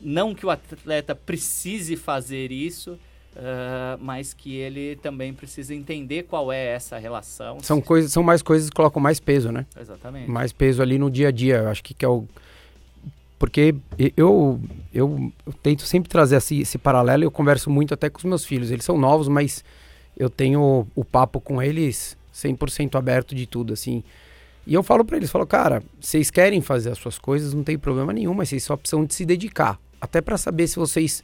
não 0.01 0.33
que 0.33 0.45
o 0.45 0.49
atleta 0.49 1.15
precise 1.15 1.95
fazer 1.95 2.51
isso, 2.51 2.97
Uh, 3.35 3.99
mas 3.99 4.33
que 4.33 4.55
ele 4.55 4.95
também 4.95 5.33
precisa 5.33 5.75
entender 5.75 6.23
qual 6.23 6.53
é 6.53 6.67
essa 6.67 6.97
relação. 6.97 7.59
São 7.59 7.81
coisas, 7.81 8.11
são 8.11 8.23
mais 8.23 8.41
coisas 8.41 8.69
que 8.69 8.75
colocam 8.75 9.01
mais 9.01 9.19
peso, 9.19 9.51
né? 9.51 9.65
Exatamente. 9.79 10.29
Mais 10.29 10.53
peso 10.53 10.81
ali 10.81 10.97
no 10.97 11.11
dia 11.11 11.27
a 11.27 11.31
dia. 11.31 11.57
Eu 11.57 11.67
acho 11.67 11.83
que, 11.83 11.93
que 11.93 12.05
é 12.05 12.07
o 12.07 12.25
porque 13.37 13.75
eu, 14.15 14.59
eu, 14.93 15.31
eu 15.45 15.53
tento 15.61 15.83
sempre 15.83 16.09
trazer 16.09 16.37
esse, 16.37 16.61
esse 16.61 16.77
paralelo 16.77 17.23
eu 17.25 17.31
converso 17.31 17.69
muito 17.69 17.93
até 17.93 18.09
com 18.09 18.17
os 18.17 18.23
meus 18.23 18.45
filhos. 18.45 18.71
Eles 18.71 18.85
são 18.85 18.97
novos, 18.97 19.27
mas 19.27 19.63
eu 20.15 20.29
tenho 20.29 20.87
o 20.95 21.03
papo 21.03 21.41
com 21.41 21.61
eles 21.61 22.17
100% 22.33 22.95
aberto 22.95 23.35
de 23.35 23.45
tudo, 23.45 23.73
assim. 23.73 24.03
E 24.65 24.73
eu 24.73 24.81
falo 24.81 25.03
para 25.03 25.17
eles, 25.17 25.29
falo, 25.29 25.45
cara, 25.45 25.83
vocês 25.99 26.31
querem 26.31 26.61
fazer 26.61 26.91
as 26.91 26.97
suas 26.97 27.19
coisas, 27.19 27.53
não 27.53 27.63
tem 27.63 27.77
problema 27.77 28.11
nenhum, 28.13 28.33
mas 28.33 28.49
vocês 28.49 28.63
só 28.63 28.75
precisam 28.75 29.05
de 29.05 29.13
se 29.13 29.25
dedicar. 29.25 29.79
Até 29.99 30.21
para 30.21 30.37
saber 30.37 30.67
se 30.67 30.77
vocês 30.77 31.21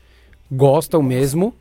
gostam 0.51 1.01
mesmo, 1.01 1.55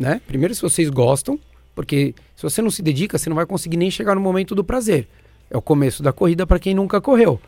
né? 0.00 0.18
Primeiro 0.26 0.54
se 0.54 0.62
vocês 0.62 0.88
gostam, 0.88 1.38
porque 1.74 2.14
se 2.34 2.42
você 2.42 2.62
não 2.62 2.70
se 2.70 2.80
dedica, 2.80 3.18
você 3.18 3.28
não 3.28 3.36
vai 3.36 3.44
conseguir 3.44 3.76
nem 3.76 3.90
chegar 3.90 4.14
no 4.14 4.20
momento 4.20 4.54
do 4.54 4.64
prazer. 4.64 5.06
É 5.50 5.58
o 5.58 5.60
começo 5.60 6.02
da 6.02 6.10
corrida 6.10 6.46
para 6.46 6.58
quem 6.58 6.74
nunca 6.74 7.02
correu. 7.02 7.38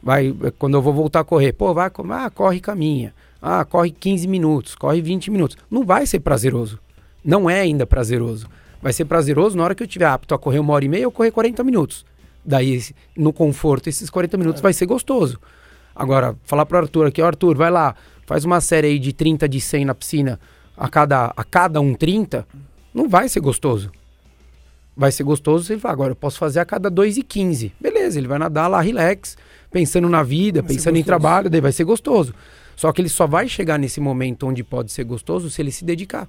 Vai, 0.00 0.32
quando 0.56 0.74
eu 0.74 0.82
vou 0.82 0.92
voltar 0.94 1.20
a 1.20 1.24
correr, 1.24 1.52
pô, 1.52 1.74
vai, 1.74 1.90
ah, 2.10 2.30
corre 2.30 2.60
caminha. 2.60 3.12
Ah, 3.42 3.64
corre 3.64 3.90
15 3.90 4.28
minutos, 4.28 4.76
corre 4.76 5.00
20 5.00 5.32
minutos. 5.32 5.56
Não 5.68 5.84
vai 5.84 6.06
ser 6.06 6.20
prazeroso. 6.20 6.78
Não 7.24 7.50
é 7.50 7.60
ainda 7.60 7.84
prazeroso. 7.84 8.46
Vai 8.80 8.92
ser 8.92 9.04
prazeroso 9.06 9.56
na 9.56 9.64
hora 9.64 9.74
que 9.74 9.82
eu 9.82 9.86
estiver 9.86 10.06
apto 10.06 10.32
a 10.32 10.38
correr 10.38 10.60
uma 10.60 10.72
hora 10.72 10.84
e 10.84 10.88
meia 10.88 11.08
ou 11.08 11.12
correr 11.12 11.32
40 11.32 11.64
minutos. 11.64 12.06
Daí, 12.44 12.80
no 13.16 13.32
conforto, 13.32 13.88
esses 13.88 14.08
40 14.08 14.36
minutos 14.38 14.60
é. 14.60 14.62
vai 14.62 14.72
ser 14.72 14.86
gostoso. 14.86 15.40
Agora, 15.94 16.36
falar 16.44 16.64
pro 16.66 16.78
Arthur 16.78 17.08
aqui, 17.08 17.20
ó, 17.20 17.26
Arthur, 17.26 17.56
vai 17.56 17.70
lá, 17.70 17.96
faz 18.26 18.44
uma 18.44 18.60
série 18.60 18.86
aí 18.86 18.98
de 18.98 19.12
30 19.12 19.48
de 19.48 19.60
100 19.60 19.84
na 19.86 19.94
piscina 19.94 20.38
a 20.80 20.88
cada, 20.88 21.26
a 21.36 21.44
cada 21.44 21.78
um 21.78 21.92
30, 21.92 22.46
não 22.94 23.06
vai 23.06 23.28
ser 23.28 23.40
gostoso. 23.40 23.92
Vai 24.96 25.12
ser 25.12 25.24
gostoso 25.24 25.64
se 25.64 25.74
ele 25.74 25.80
falar, 25.80 25.92
agora 25.92 26.12
eu 26.12 26.16
posso 26.16 26.38
fazer 26.38 26.58
a 26.58 26.64
cada 26.64 26.88
2 26.88 27.18
e 27.18 27.22
15. 27.22 27.74
Beleza, 27.78 28.18
ele 28.18 28.26
vai 28.26 28.38
nadar 28.38 28.66
lá, 28.66 28.80
relax 28.80 29.36
pensando 29.70 30.08
na 30.08 30.22
vida, 30.22 30.62
vai 30.62 30.74
pensando 30.74 30.96
em 30.96 31.04
trabalho, 31.04 31.50
daí 31.50 31.60
vai 31.60 31.70
ser 31.70 31.84
gostoso. 31.84 32.34
Só 32.74 32.90
que 32.92 33.02
ele 33.02 33.10
só 33.10 33.26
vai 33.26 33.46
chegar 33.46 33.78
nesse 33.78 34.00
momento 34.00 34.46
onde 34.46 34.64
pode 34.64 34.90
ser 34.90 35.04
gostoso 35.04 35.50
se 35.50 35.60
ele 35.60 35.70
se 35.70 35.84
dedicar. 35.84 36.26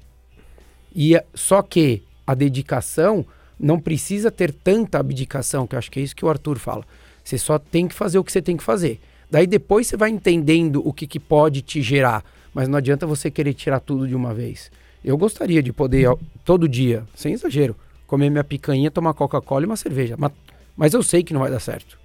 E 0.94 1.20
só 1.34 1.62
que 1.62 2.04
a 2.28 2.36
dedicação 2.36 3.26
não 3.58 3.80
precisa 3.80 4.30
ter 4.30 4.52
tanta 4.52 5.00
abdicação, 5.00 5.66
que 5.66 5.76
eu 5.76 5.80
acho 5.80 5.90
que 5.90 6.02
é 6.02 6.04
isso 6.04 6.16
que 6.16 6.26
o 6.26 6.30
Arthur 6.30 6.60
fala. 6.60 6.84
Você 7.24 7.38
só 7.38 7.58
tem 7.58 7.88
que 7.88 7.96
fazer 7.96 8.20
o 8.20 8.24
que 8.24 8.32
você 8.34 8.42
tem 8.42 8.58
que 8.58 8.64
fazer. 8.64 9.00
Daí 9.30 9.48
depois 9.48 9.88
você 9.88 9.96
vai 9.96 10.10
entendendo 10.10 10.86
o 10.86 10.92
que, 10.92 11.08
que 11.08 11.20
pode 11.20 11.62
te 11.62 11.82
gerar, 11.82 12.22
mas 12.54 12.68
não 12.68 12.78
adianta 12.78 13.06
você 13.06 13.32
querer 13.32 13.54
tirar 13.54 13.80
tudo 13.80 14.08
de 14.08 14.16
uma 14.16 14.34
vez. 14.34 14.72
Eu 15.04 15.18
gostaria 15.18 15.64
de 15.64 15.74
poder, 15.74 16.10
todo 16.46 16.68
dia, 16.68 17.04
sem 17.16 17.34
exagero, 17.34 17.76
comer 18.06 18.30
minha 18.30 18.44
picanha, 18.44 18.92
tomar 18.92 19.14
Coca-Cola 19.14 19.64
e 19.64 19.66
uma 19.66 19.78
cerveja. 19.78 20.16
Mas, 20.18 20.32
mas 20.76 20.94
eu 20.94 21.02
sei 21.02 21.24
que 21.24 21.34
não 21.34 21.42
vai 21.42 21.50
dar 21.50 21.60
certo. 21.60 21.98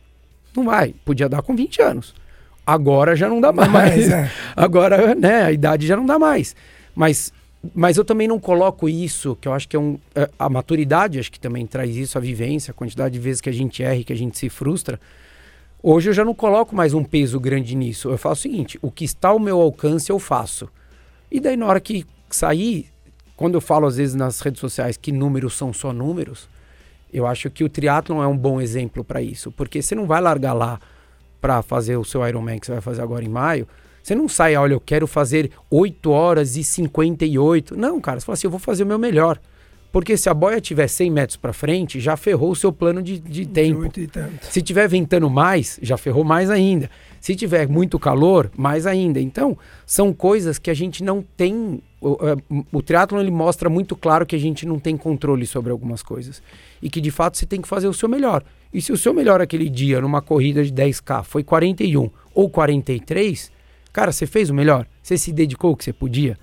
Não 0.57 0.64
vai. 0.64 0.94
Podia 1.05 1.28
dar 1.28 1.42
com 1.42 1.55
20 1.55 1.82
anos. 1.82 2.14
Agora 2.66 3.14
já 3.14 3.28
não 3.28 3.40
dá 3.40 3.53
mais. 3.53 3.70
mais 3.70 4.09
é. 4.09 4.30
Agora, 4.57 5.14
né, 5.14 5.42
a 5.42 5.53
idade 5.53 5.86
já 5.86 5.97
não 5.97 6.07
dá 6.07 6.18
mais. 6.18 6.57
Mas, 6.94 7.32
mas 7.74 7.97
eu 7.97 8.05
também 8.05 8.26
não 8.26 8.40
coloco 8.40 8.88
isso, 8.88 9.36
que 9.40 9.47
eu 9.47 9.53
acho 9.53 9.68
que 9.68 9.76
é 9.76 9.78
um. 9.78 9.99
É, 10.14 10.28
a 10.38 10.49
maturidade, 10.49 11.18
acho 11.18 11.30
que 11.30 11.38
também 11.38 11.66
traz 11.66 11.94
isso, 11.94 12.16
a 12.16 12.20
vivência, 12.20 12.70
a 12.70 12.74
quantidade 12.74 13.12
de 13.12 13.20
vezes 13.20 13.40
que 13.40 13.51
a 13.51 13.53
gente 13.53 13.82
erra 13.82 13.97
e 13.97 14.05
que 14.05 14.12
a 14.12 14.16
gente 14.16 14.38
se 14.38 14.49
frustra. 14.49 14.99
Hoje 15.89 16.11
eu 16.11 16.12
já 16.12 16.24
não 16.24 16.34
coloco 16.34 16.74
mais 16.74 16.95
um 16.95 17.05
peso 17.05 17.39
grande 17.39 17.76
nisso. 17.76 18.11
Eu 18.11 18.18
faço 18.18 18.41
o 18.41 18.43
seguinte: 18.43 18.76
o 18.82 18.91
que 18.91 19.05
está 19.05 19.28
ao 19.28 19.39
meu 19.39 19.61
alcance 19.61 20.11
eu 20.11 20.18
faço. 20.18 20.68
E 21.30 21.39
daí, 21.39 21.57
na 21.57 21.64
hora 21.64 21.78
que 21.78 22.05
sair, 22.28 22.89
quando 23.37 23.55
eu 23.55 23.61
falo 23.61 23.87
às 23.87 23.97
vezes 23.97 24.16
nas 24.16 24.41
redes 24.41 24.59
sociais 24.59 24.97
que 24.97 25.12
números 25.12 25.57
são 25.57 25.72
só 25.72 25.93
números, 25.93 26.49
eu 27.12 27.24
acho 27.24 27.49
que 27.51 27.62
o 27.62 27.68
triatlon 27.68 28.20
é 28.20 28.26
um 28.26 28.37
bom 28.37 28.61
exemplo 28.61 29.05
para 29.05 29.22
isso, 29.22 29.53
porque 29.53 29.80
você 29.80 29.95
não 29.95 30.09
vai 30.09 30.20
largar 30.20 30.55
lá 30.55 30.80
para 31.41 31.62
fazer 31.62 31.97
o 31.97 32.05
seu 32.05 32.26
Ironman 32.26 32.59
que 32.59 32.66
você 32.66 32.72
vai 32.72 32.80
fazer 32.80 33.03
agora 33.03 33.24
em 33.24 33.28
maio. 33.28 33.68
Você 34.03 34.16
não 34.16 34.28
sai, 34.28 34.57
olha, 34.57 34.72
eu 34.72 34.80
quero 34.80 35.07
fazer 35.07 35.53
8 35.70 36.11
horas 36.11 36.57
e 36.57 36.64
58. 36.64 37.76
Não, 37.76 38.01
cara, 38.01 38.18
você 38.18 38.26
fala 38.26 38.34
assim, 38.34 38.49
eu 38.49 38.51
vou 38.51 38.59
fazer 38.59 38.82
o 38.82 38.87
meu 38.87 38.99
melhor. 38.99 39.39
Porque 39.97 40.14
se 40.14 40.28
a 40.28 40.34
boia 40.34 40.61
tiver 40.61 40.88
100 40.88 41.11
metros 41.11 41.36
para 41.38 41.55
frente, 41.55 41.99
já 42.01 42.18
ferrou 42.18 42.51
o 42.51 42.55
seu 42.55 42.70
plano 42.70 43.03
de, 43.03 43.18
de 43.18 43.47
tempo. 43.47 43.90
Se 44.42 44.61
tiver 44.61 44.86
ventando 44.86 45.30
mais, 45.30 45.78
já 45.80 45.97
ferrou 45.97 46.22
mais 46.22 46.51
ainda. 46.51 46.90
Se 47.18 47.34
tiver 47.34 47.66
muito 47.66 47.99
calor, 47.99 48.51
mais 48.55 48.86
ainda. 48.86 49.18
Então, 49.18 49.57
são 49.86 50.12
coisas 50.12 50.59
que 50.59 50.70
a 50.70 50.74
gente 50.74 51.03
não 51.03 51.24
tem. 51.34 51.82
O, 51.99 52.12
é, 52.20 52.36
o 52.70 52.82
triatlon 52.82 53.20
ele 53.20 53.30
mostra 53.30 53.70
muito 53.70 53.97
claro 53.97 54.26
que 54.26 54.36
a 54.36 54.38
gente 54.38 54.66
não 54.66 54.78
tem 54.78 54.99
controle 54.99 55.47
sobre 55.47 55.72
algumas 55.72 56.03
coisas. 56.03 56.42
E 56.82 56.90
que 56.90 57.01
de 57.01 57.11
fato 57.11 57.38
você 57.38 57.47
tem 57.47 57.62
que 57.62 57.66
fazer 57.66 57.88
o 57.88 57.94
seu 57.94 58.07
melhor. 58.07 58.44
E 58.74 58.82
se 58.82 58.92
o 58.92 58.99
seu 58.99 59.14
melhor 59.14 59.40
aquele 59.40 59.70
dia, 59.70 59.99
numa 59.99 60.20
corrida 60.20 60.62
de 60.62 60.74
10K, 60.74 61.24
foi 61.24 61.42
41 61.42 62.11
ou 62.34 62.51
43, 62.51 63.51
cara, 63.94 64.12
você 64.12 64.26
fez 64.26 64.51
o 64.51 64.55
melhor. 64.55 64.86
Você 65.03 65.16
se 65.16 65.32
dedicou 65.32 65.72
o 65.72 65.76
que 65.76 65.84
você 65.84 65.92
podia, 65.94 66.36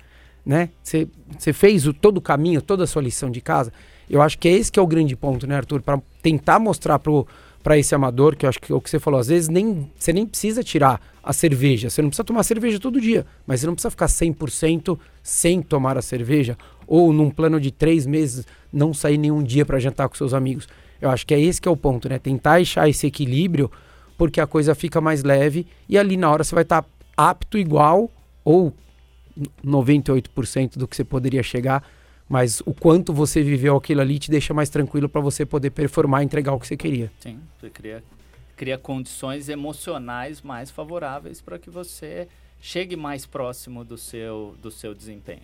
né? 0.44 0.70
Você, 0.82 1.52
fez 1.52 1.86
o, 1.86 1.92
todo 1.92 2.18
o 2.18 2.20
caminho, 2.20 2.60
toda 2.60 2.84
a 2.84 2.86
sua 2.86 3.02
lição 3.02 3.30
de 3.30 3.40
casa. 3.40 3.72
Eu 4.08 4.20
acho 4.20 4.38
que 4.38 4.48
é 4.48 4.52
esse 4.52 4.70
que 4.70 4.78
é 4.78 4.82
o 4.82 4.86
grande 4.86 5.16
ponto, 5.16 5.46
né, 5.46 5.56
Arthur? 5.56 5.80
Para 5.80 6.00
tentar 6.22 6.58
mostrar 6.58 6.98
pro 6.98 7.26
para 7.64 7.78
esse 7.78 7.94
amador, 7.94 8.36
que 8.36 8.44
eu 8.44 8.50
acho 8.50 8.60
que 8.60 8.70
é 8.70 8.74
o 8.74 8.80
que 8.80 8.90
você 8.90 8.98
falou, 8.98 9.18
às 9.18 9.28
vezes 9.28 9.48
nem, 9.48 9.90
você 9.98 10.12
nem 10.12 10.26
precisa 10.26 10.62
tirar 10.62 11.00
a 11.22 11.32
cerveja, 11.32 11.88
você 11.88 12.02
não 12.02 12.10
precisa 12.10 12.22
tomar 12.22 12.42
cerveja 12.42 12.78
todo 12.78 13.00
dia, 13.00 13.24
mas 13.46 13.60
você 13.60 13.66
não 13.66 13.72
precisa 13.72 13.90
ficar 13.90 14.04
100% 14.04 14.98
sem 15.22 15.62
tomar 15.62 15.96
a 15.96 16.02
cerveja, 16.02 16.58
ou 16.86 17.10
num 17.10 17.30
plano 17.30 17.58
de 17.58 17.70
três 17.70 18.04
meses 18.04 18.46
não 18.70 18.92
sair 18.92 19.16
nenhum 19.16 19.42
dia 19.42 19.64
para 19.64 19.78
jantar 19.78 20.10
com 20.10 20.14
seus 20.14 20.34
amigos. 20.34 20.68
Eu 21.00 21.08
acho 21.08 21.26
que 21.26 21.32
é 21.32 21.40
esse 21.40 21.58
que 21.58 21.66
é 21.66 21.70
o 21.70 21.76
ponto, 21.76 22.06
né? 22.06 22.18
Tentar 22.18 22.60
achar 22.60 22.86
esse 22.86 23.06
equilíbrio, 23.06 23.72
porque 24.18 24.42
a 24.42 24.46
coisa 24.46 24.74
fica 24.74 25.00
mais 25.00 25.24
leve 25.24 25.66
e 25.88 25.96
ali 25.96 26.18
na 26.18 26.30
hora 26.30 26.44
você 26.44 26.54
vai 26.54 26.64
estar 26.64 26.82
tá 26.82 26.88
apto 27.16 27.56
igual 27.56 28.10
ou 28.44 28.74
98% 29.64 30.76
do 30.76 30.86
que 30.86 30.96
você 30.96 31.04
poderia 31.04 31.42
chegar 31.42 31.84
mas 32.28 32.60
o 32.64 32.72
quanto 32.72 33.12
você 33.12 33.42
viveu 33.42 33.76
aquilo 33.76 34.00
ali 34.00 34.18
te 34.18 34.30
deixa 34.30 34.54
mais 34.54 34.68
tranquilo 34.68 35.08
para 35.08 35.20
você 35.20 35.44
poder 35.44 35.70
performar 35.70 36.22
e 36.22 36.24
entregar 36.24 36.52
o 36.52 36.60
que 36.60 36.66
você 36.66 36.76
queria. 36.76 37.12
Sim, 37.20 37.38
você 37.60 37.70
cria, 37.70 38.02
cria 38.56 38.78
condições 38.78 39.48
emocionais 39.48 40.40
mais 40.40 40.70
favoráveis 40.70 41.40
para 41.40 41.58
que 41.58 41.68
você 41.68 42.28
chegue 42.60 42.96
mais 42.96 43.26
próximo 43.26 43.84
do 43.84 43.98
seu, 43.98 44.54
do 44.62 44.70
seu 44.70 44.94
desempenho. 44.94 45.42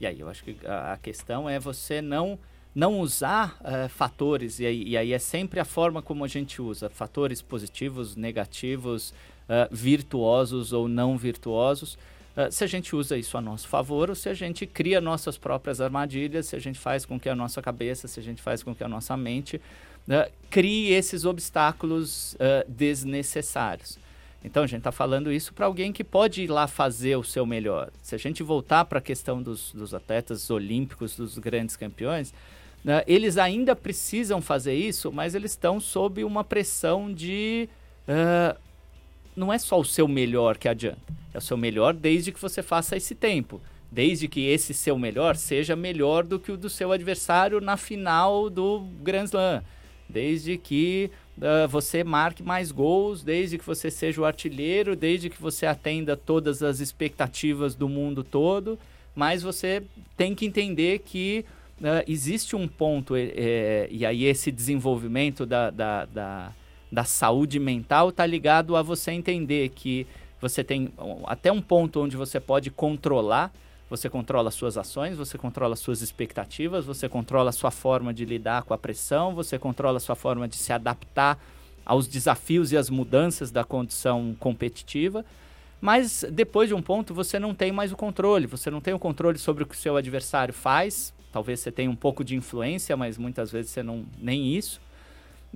E 0.00 0.06
aí 0.06 0.18
eu 0.20 0.28
acho 0.28 0.42
que 0.42 0.56
a, 0.66 0.94
a 0.94 0.96
questão 0.96 1.48
é 1.48 1.58
você 1.58 2.00
não 2.00 2.38
não 2.74 2.98
usar 2.98 3.56
uh, 3.60 3.88
fatores, 3.88 4.58
e 4.58 4.66
aí, 4.66 4.82
e 4.82 4.96
aí, 4.96 5.12
é 5.12 5.18
sempre 5.20 5.60
a 5.60 5.64
forma 5.64 6.02
como 6.02 6.24
a 6.24 6.26
gente 6.26 6.60
usa, 6.60 6.90
fatores 6.90 7.40
positivos, 7.40 8.16
negativos, 8.16 9.10
uh, 9.48 9.68
virtuosos 9.70 10.72
ou 10.72 10.88
não 10.88 11.16
virtuosos, 11.16 11.96
Uh, 12.36 12.50
se 12.50 12.64
a 12.64 12.66
gente 12.66 12.96
usa 12.96 13.16
isso 13.16 13.38
a 13.38 13.40
nosso 13.40 13.68
favor 13.68 14.10
ou 14.10 14.16
se 14.16 14.28
a 14.28 14.34
gente 14.34 14.66
cria 14.66 15.00
nossas 15.00 15.38
próprias 15.38 15.80
armadilhas, 15.80 16.46
se 16.46 16.56
a 16.56 16.58
gente 16.58 16.78
faz 16.78 17.06
com 17.06 17.18
que 17.18 17.28
a 17.28 17.34
nossa 17.34 17.62
cabeça, 17.62 18.08
se 18.08 18.18
a 18.18 18.22
gente 18.22 18.42
faz 18.42 18.62
com 18.62 18.74
que 18.74 18.82
a 18.82 18.88
nossa 18.88 19.16
mente 19.16 19.56
uh, 19.56 20.30
crie 20.50 20.92
esses 20.92 21.24
obstáculos 21.24 22.34
uh, 22.34 22.68
desnecessários. 22.68 23.98
Então 24.42 24.64
a 24.64 24.66
gente 24.66 24.78
está 24.78 24.92
falando 24.92 25.32
isso 25.32 25.54
para 25.54 25.66
alguém 25.66 25.92
que 25.92 26.02
pode 26.02 26.42
ir 26.42 26.50
lá 26.50 26.66
fazer 26.66 27.16
o 27.16 27.22
seu 27.22 27.46
melhor. 27.46 27.90
Se 28.02 28.14
a 28.14 28.18
gente 28.18 28.42
voltar 28.42 28.84
para 28.84 28.98
a 28.98 29.02
questão 29.02 29.40
dos, 29.40 29.72
dos, 29.72 29.94
atletas 29.94 30.50
olímpicos, 30.50 31.16
dos 31.16 31.38
grandes 31.38 31.76
campeões, 31.76 32.34
eles 33.06 33.38
ainda 33.38 33.74
precisam 33.74 34.42
fazer 34.42 34.74
isso, 34.74 35.10
mas 35.10 35.34
eles 35.34 35.52
estão 35.52 35.80
sob 35.80 36.22
uma 36.22 36.44
pressão 36.44 37.10
de 37.10 37.70
não 39.36 39.52
é 39.52 39.58
só 39.58 39.78
o 39.78 39.84
seu 39.84 40.06
melhor 40.06 40.56
que 40.56 40.68
adianta. 40.68 41.00
É 41.32 41.38
o 41.38 41.40
seu 41.40 41.56
melhor 41.56 41.92
desde 41.94 42.30
que 42.30 42.40
você 42.40 42.62
faça 42.62 42.96
esse 42.96 43.14
tempo. 43.14 43.60
Desde 43.90 44.28
que 44.28 44.46
esse 44.46 44.74
seu 44.74 44.98
melhor 44.98 45.36
seja 45.36 45.76
melhor 45.76 46.24
do 46.24 46.38
que 46.38 46.52
o 46.52 46.56
do 46.56 46.68
seu 46.68 46.92
adversário 46.92 47.60
na 47.60 47.76
final 47.76 48.48
do 48.48 48.80
Grand 49.02 49.24
Slam. 49.24 49.62
Desde 50.08 50.56
que 50.56 51.10
uh, 51.38 51.68
você 51.68 52.04
marque 52.04 52.42
mais 52.42 52.70
gols, 52.70 53.22
desde 53.22 53.58
que 53.58 53.64
você 53.64 53.90
seja 53.90 54.20
o 54.20 54.24
artilheiro, 54.24 54.96
desde 54.96 55.30
que 55.30 55.40
você 55.40 55.66
atenda 55.66 56.16
todas 56.16 56.62
as 56.62 56.80
expectativas 56.80 57.74
do 57.74 57.88
mundo 57.88 58.22
todo. 58.22 58.78
Mas 59.14 59.42
você 59.42 59.82
tem 60.16 60.34
que 60.34 60.44
entender 60.44 61.00
que 61.00 61.44
uh, 61.80 62.04
existe 62.06 62.56
um 62.56 62.66
ponto, 62.66 63.14
é, 63.16 63.88
e 63.90 64.04
aí 64.04 64.24
esse 64.24 64.50
desenvolvimento 64.50 65.46
da, 65.46 65.70
da, 65.70 66.04
da 66.04 66.52
da 66.94 67.04
saúde 67.04 67.58
mental 67.58 68.08
está 68.08 68.24
ligado 68.24 68.76
a 68.76 68.82
você 68.82 69.10
entender 69.10 69.68
que 69.70 70.06
você 70.40 70.62
tem 70.62 70.92
até 71.24 71.50
um 71.50 71.60
ponto 71.60 72.00
onde 72.00 72.16
você 72.16 72.38
pode 72.38 72.70
controlar, 72.70 73.52
você 73.90 74.08
controla 74.08 74.50
suas 74.50 74.78
ações, 74.78 75.16
você 75.16 75.36
controla 75.36 75.76
suas 75.76 76.02
expectativas, 76.02 76.84
você 76.84 77.08
controla 77.08 77.50
a 77.50 77.52
sua 77.52 77.70
forma 77.70 78.14
de 78.14 78.24
lidar 78.24 78.62
com 78.62 78.72
a 78.72 78.78
pressão, 78.78 79.34
você 79.34 79.58
controla 79.58 79.96
a 79.96 80.00
sua 80.00 80.14
forma 80.14 80.46
de 80.46 80.56
se 80.56 80.72
adaptar 80.72 81.38
aos 81.84 82.06
desafios 82.06 82.72
e 82.72 82.76
às 82.76 82.88
mudanças 82.88 83.50
da 83.50 83.64
condição 83.64 84.34
competitiva. 84.38 85.24
Mas 85.80 86.24
depois 86.30 86.68
de 86.68 86.74
um 86.74 86.80
ponto 86.80 87.12
você 87.12 87.38
não 87.38 87.54
tem 87.54 87.72
mais 87.72 87.92
o 87.92 87.96
controle, 87.96 88.46
você 88.46 88.70
não 88.70 88.80
tem 88.80 88.94
o 88.94 88.98
controle 88.98 89.38
sobre 89.38 89.64
o 89.64 89.66
que 89.66 89.74
o 89.74 89.78
seu 89.78 89.96
adversário 89.96 90.54
faz. 90.54 91.12
Talvez 91.32 91.60
você 91.60 91.72
tenha 91.72 91.90
um 91.90 91.96
pouco 91.96 92.22
de 92.22 92.36
influência, 92.36 92.96
mas 92.96 93.18
muitas 93.18 93.50
vezes 93.50 93.70
você 93.70 93.82
não 93.82 94.04
nem 94.18 94.54
isso 94.54 94.80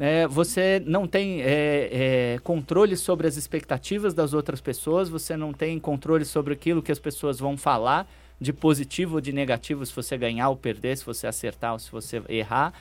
é, 0.01 0.28
você 0.28 0.80
não 0.86 1.07
tem 1.09 1.42
é, 1.42 1.88
é, 2.36 2.38
controle 2.44 2.96
sobre 2.96 3.26
as 3.26 3.36
expectativas 3.36 4.14
das 4.14 4.32
outras 4.32 4.61
pessoas, 4.61 5.09
você 5.09 5.36
não 5.36 5.53
tem 5.53 5.78
controle 5.78 6.24
sobre 6.24 6.55
aquilo 6.55 6.82
que 6.82 6.92
as 6.92 6.99
pessoas 6.99 7.38
vão 7.38 7.57
falar, 7.57 8.09
de 8.40 8.53
positivo 8.53 9.16
ou 9.16 9.20
de 9.20 9.32
negativo, 9.32 9.84
se 9.84 9.92
você 9.92 10.16
ganhar 10.16 10.51
ou 10.51 10.57
perder, 10.57 10.96
se 10.96 11.05
você 11.05 11.26
acertar 11.26 11.72
ou 11.72 11.78
se 11.80 11.90
você 11.90 12.22
errar. 12.28 12.72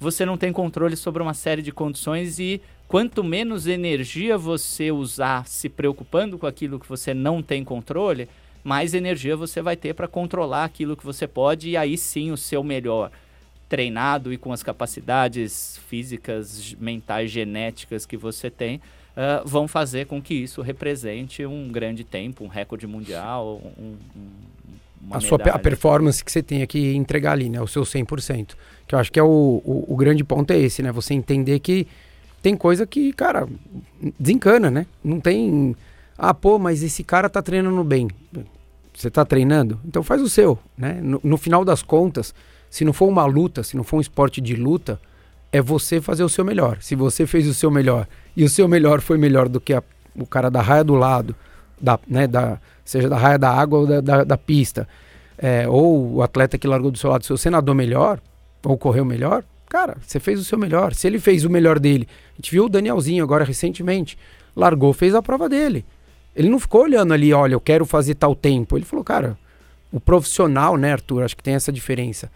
Você 0.00 0.24
não 0.24 0.38
tem 0.38 0.50
controle 0.50 0.96
sobre 0.96 1.22
uma 1.22 1.34
série 1.34 1.60
de 1.60 1.70
condições 1.70 2.38
e 2.38 2.62
quanto 2.88 3.22
menos 3.22 3.66
energia 3.66 4.38
você 4.38 4.90
usar 4.90 5.46
se 5.46 5.68
preocupando 5.68 6.38
com 6.38 6.46
aquilo 6.46 6.80
que 6.80 6.88
você 6.88 7.12
não 7.12 7.42
tem 7.42 7.62
controle, 7.62 8.28
mais 8.64 8.94
energia 8.94 9.36
você 9.36 9.60
vai 9.60 9.76
ter 9.76 9.94
para 9.94 10.08
controlar 10.08 10.64
aquilo 10.64 10.96
que 10.96 11.04
você 11.04 11.26
pode 11.26 11.68
e 11.68 11.76
aí 11.76 11.98
sim 11.98 12.32
o 12.32 12.36
seu 12.36 12.64
melhor 12.64 13.10
treinado 13.72 14.34
e 14.34 14.36
com 14.36 14.52
as 14.52 14.62
capacidades 14.62 15.80
físicas, 15.88 16.76
mentais, 16.78 17.30
genéticas 17.30 18.04
que 18.04 18.18
você 18.18 18.50
tem, 18.50 18.76
uh, 19.16 19.48
vão 19.48 19.66
fazer 19.66 20.04
com 20.04 20.20
que 20.20 20.34
isso 20.34 20.60
represente 20.60 21.46
um 21.46 21.72
grande 21.72 22.04
tempo, 22.04 22.44
um 22.44 22.48
recorde 22.48 22.86
mundial, 22.86 23.62
um, 23.78 23.96
um, 24.20 25.10
a 25.10 25.20
sua 25.20 25.38
a 25.38 25.58
performance 25.58 26.22
que 26.22 26.30
você 26.30 26.42
tem 26.42 26.66
que 26.66 26.94
entregar 26.94 27.32
ali, 27.32 27.48
né? 27.48 27.62
O 27.62 27.66
seu 27.66 27.82
100%. 27.82 28.50
Que 28.86 28.94
eu 28.94 28.98
acho 28.98 29.10
que 29.10 29.18
é 29.18 29.22
o, 29.22 29.62
o, 29.64 29.86
o 29.88 29.96
grande 29.96 30.22
ponto 30.22 30.50
é 30.52 30.58
esse, 30.58 30.82
né? 30.82 30.92
Você 30.92 31.14
entender 31.14 31.58
que 31.58 31.86
tem 32.42 32.54
coisa 32.54 32.86
que, 32.86 33.10
cara, 33.14 33.48
desencana, 34.20 34.70
né? 34.70 34.84
Não 35.02 35.18
tem... 35.18 35.74
Ah, 36.18 36.34
pô, 36.34 36.58
mas 36.58 36.82
esse 36.82 37.02
cara 37.02 37.30
tá 37.30 37.40
treinando 37.40 37.82
bem. 37.82 38.06
Você 38.92 39.10
tá 39.10 39.24
treinando? 39.24 39.80
Então 39.82 40.02
faz 40.02 40.20
o 40.20 40.28
seu, 40.28 40.58
né? 40.76 41.00
No, 41.02 41.18
no 41.24 41.38
final 41.38 41.64
das 41.64 41.82
contas, 41.82 42.34
se 42.72 42.86
não 42.86 42.92
for 42.94 43.06
uma 43.06 43.26
luta, 43.26 43.62
se 43.62 43.76
não 43.76 43.84
for 43.84 43.98
um 43.98 44.00
esporte 44.00 44.40
de 44.40 44.56
luta, 44.56 44.98
é 45.52 45.60
você 45.60 46.00
fazer 46.00 46.24
o 46.24 46.28
seu 46.28 46.42
melhor. 46.42 46.78
Se 46.80 46.96
você 46.96 47.26
fez 47.26 47.46
o 47.46 47.52
seu 47.52 47.70
melhor 47.70 48.08
e 48.34 48.44
o 48.44 48.48
seu 48.48 48.66
melhor 48.66 49.02
foi 49.02 49.18
melhor 49.18 49.46
do 49.46 49.60
que 49.60 49.74
a, 49.74 49.82
o 50.16 50.24
cara 50.24 50.50
da 50.50 50.62
raia 50.62 50.82
do 50.82 50.94
lado, 50.94 51.36
da, 51.78 52.00
né, 52.08 52.26
da, 52.26 52.58
seja 52.82 53.10
da 53.10 53.18
raia 53.18 53.38
da 53.38 53.50
água 53.50 53.80
ou 53.80 53.86
da, 53.86 54.00
da, 54.00 54.24
da 54.24 54.38
pista, 54.38 54.88
é, 55.36 55.68
ou 55.68 56.14
o 56.14 56.22
atleta 56.22 56.56
que 56.56 56.66
largou 56.66 56.90
do 56.90 56.96
seu 56.96 57.10
lado, 57.10 57.26
se 57.26 57.28
você 57.28 57.50
nadou 57.50 57.74
melhor 57.74 58.18
ou 58.64 58.78
correu 58.78 59.04
melhor, 59.04 59.44
cara, 59.68 59.98
você 60.00 60.18
fez 60.18 60.40
o 60.40 60.44
seu 60.44 60.56
melhor. 60.56 60.94
Se 60.94 61.06
ele 61.06 61.18
fez 61.18 61.44
o 61.44 61.50
melhor 61.50 61.78
dele, 61.78 62.08
a 62.32 62.36
gente 62.36 62.52
viu 62.52 62.64
o 62.64 62.70
Danielzinho 62.70 63.22
agora 63.22 63.44
recentemente, 63.44 64.16
largou, 64.56 64.94
fez 64.94 65.14
a 65.14 65.20
prova 65.20 65.46
dele. 65.46 65.84
Ele 66.34 66.48
não 66.48 66.58
ficou 66.58 66.84
olhando 66.84 67.12
ali, 67.12 67.34
olha, 67.34 67.52
eu 67.52 67.60
quero 67.60 67.84
fazer 67.84 68.14
tal 68.14 68.34
tempo. 68.34 68.78
Ele 68.78 68.86
falou, 68.86 69.04
cara, 69.04 69.36
o 69.92 70.00
profissional, 70.00 70.78
né, 70.78 70.92
Arthur, 70.92 71.24
acho 71.24 71.36
que 71.36 71.42
tem 71.42 71.52
essa 71.52 71.70
diferença 71.70 72.30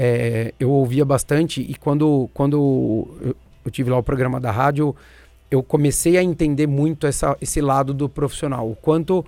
é, 0.00 0.54
eu 0.60 0.70
ouvia 0.70 1.04
bastante 1.04 1.60
e 1.60 1.74
quando, 1.74 2.30
quando 2.32 3.34
eu, 3.64 3.70
tive 3.72 3.90
lá 3.90 3.98
o 3.98 4.02
programa 4.02 4.38
da 4.38 4.52
rádio, 4.52 4.94
eu 5.50 5.60
comecei 5.60 6.16
a 6.16 6.22
entender 6.22 6.68
muito 6.68 7.04
essa, 7.04 7.36
esse 7.40 7.60
lado 7.60 7.92
do 7.92 8.08
profissional. 8.08 8.70
O 8.70 8.76
quanto, 8.76 9.26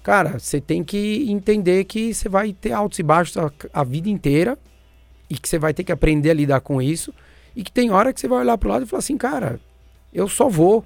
cara, 0.00 0.38
você 0.38 0.60
tem 0.60 0.84
que 0.84 1.28
entender 1.28 1.82
que 1.86 2.14
você 2.14 2.28
vai 2.28 2.52
ter 2.52 2.70
altos 2.70 3.00
e 3.00 3.02
baixos 3.02 3.36
a, 3.36 3.50
a, 3.74 3.82
vida 3.82 4.08
inteira 4.08 4.56
e 5.28 5.36
que 5.36 5.48
você 5.48 5.58
vai 5.58 5.74
ter 5.74 5.82
que 5.82 5.90
aprender 5.90 6.30
a 6.30 6.34
lidar 6.34 6.60
com 6.60 6.80
isso 6.80 7.12
e 7.56 7.64
que 7.64 7.72
tem 7.72 7.90
hora 7.90 8.12
que 8.12 8.20
você 8.20 8.28
vai 8.28 8.42
olhar 8.42 8.56
para 8.56 8.68
o 8.68 8.70
lado 8.70 8.84
e 8.84 8.86
falar 8.86 9.00
assim, 9.00 9.18
cara, 9.18 9.58
eu 10.14 10.28
só 10.28 10.48
vou, 10.48 10.84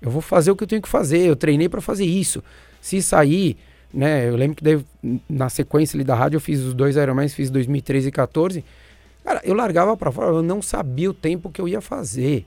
eu 0.00 0.10
vou 0.10 0.22
fazer 0.22 0.50
o 0.50 0.56
que 0.56 0.64
eu 0.64 0.68
tenho 0.68 0.80
que 0.80 0.88
fazer, 0.88 1.26
eu 1.26 1.36
treinei 1.36 1.68
para 1.68 1.82
fazer 1.82 2.06
isso. 2.06 2.42
Se 2.80 3.02
sair, 3.02 3.58
né? 3.92 4.28
Eu 4.28 4.36
lembro 4.36 4.56
que 4.56 4.64
daí, 4.64 4.82
na 5.28 5.50
sequência 5.50 5.94
ali 5.94 6.04
da 6.04 6.14
rádio 6.14 6.36
eu 6.36 6.40
fiz 6.40 6.60
os 6.60 6.72
dois 6.72 6.96
Ironmans, 6.96 7.34
fiz 7.34 7.50
2013 7.50 8.08
e 8.08 8.12
14. 8.12 8.64
Cara, 9.28 9.42
eu 9.44 9.52
largava 9.54 9.94
para 9.94 10.10
fora, 10.10 10.28
eu 10.28 10.42
não 10.42 10.62
sabia 10.62 11.10
o 11.10 11.12
tempo 11.12 11.50
que 11.50 11.60
eu 11.60 11.68
ia 11.68 11.82
fazer. 11.82 12.46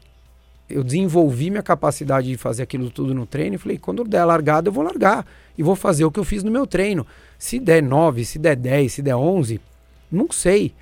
Eu 0.68 0.84
desenvolvi 0.84 1.52
minha 1.52 1.62
capacidade 1.62 2.28
de 2.28 2.36
fazer 2.38 2.64
aquilo 2.64 2.90
tudo 2.90 3.14
no 3.14 3.28
treino 3.28 3.54
e 3.54 3.60
falei, 3.60 3.78
quando 3.78 4.04
der 4.04 4.22
a 4.22 4.26
largada 4.26 4.70
eu 4.70 4.74
vou 4.74 4.84
largar 4.84 5.24
e 5.56 5.62
vou 5.62 5.76
fazer 5.76 6.06
o 6.06 6.12
que 6.12 6.20
eu 6.20 6.24
fiz 6.24 6.44
no 6.44 6.50
meu 6.50 6.66
treino. 6.66 7.06
Se 7.38 7.60
der 7.60 7.84
9, 7.84 8.26
se 8.26 8.40
der 8.40 8.56
10, 8.56 8.94
se 8.94 9.02
der 9.04 9.16
11, 9.16 9.62
não 10.12 10.32
sei. 10.32 10.74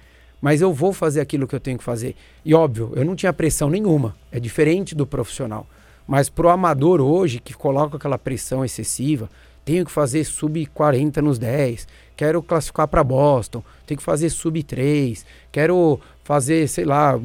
mas 0.41 0.62
eu 0.62 0.74
vou 0.74 0.93
fazer 0.93 1.20
aquilo 1.20 1.45
que 1.45 1.54
eu 1.54 1.60
tenho 1.60 1.78
que 1.78 1.84
fazer. 1.84 2.16
E 2.45 2.54
óbvio, 2.54 2.93
eu 2.95 3.04
não 3.04 3.14
tinha 3.14 3.34
pressão 3.34 3.70
nenhuma, 3.70 4.16
é 4.32 4.39
diferente 4.39 4.95
do 4.95 5.06
profissional. 5.06 5.68
Mas 6.08 6.30
pro 6.30 6.47
amador 6.47 7.02
hoje, 7.02 7.41
que 7.41 7.54
coloca 7.54 7.97
aquela 7.97 8.18
pressão 8.18 8.64
excessiva, 8.64 9.30
tenho 9.70 9.86
que 9.86 9.92
fazer 9.92 10.24
sub 10.24 10.66
40 10.66 11.22
nos 11.22 11.38
10, 11.38 11.88
quero 12.18 12.42
classificar 12.42 12.88
para 12.88 13.04
Boston, 13.04 13.64
tenho 13.86 14.00
que 14.00 14.04
fazer 14.04 14.32
sub 14.32 14.64
3, 14.64 15.24
quero 15.52 16.00
fazer, 16.24 16.68
sei 16.68 16.86
lá, 16.86 17.20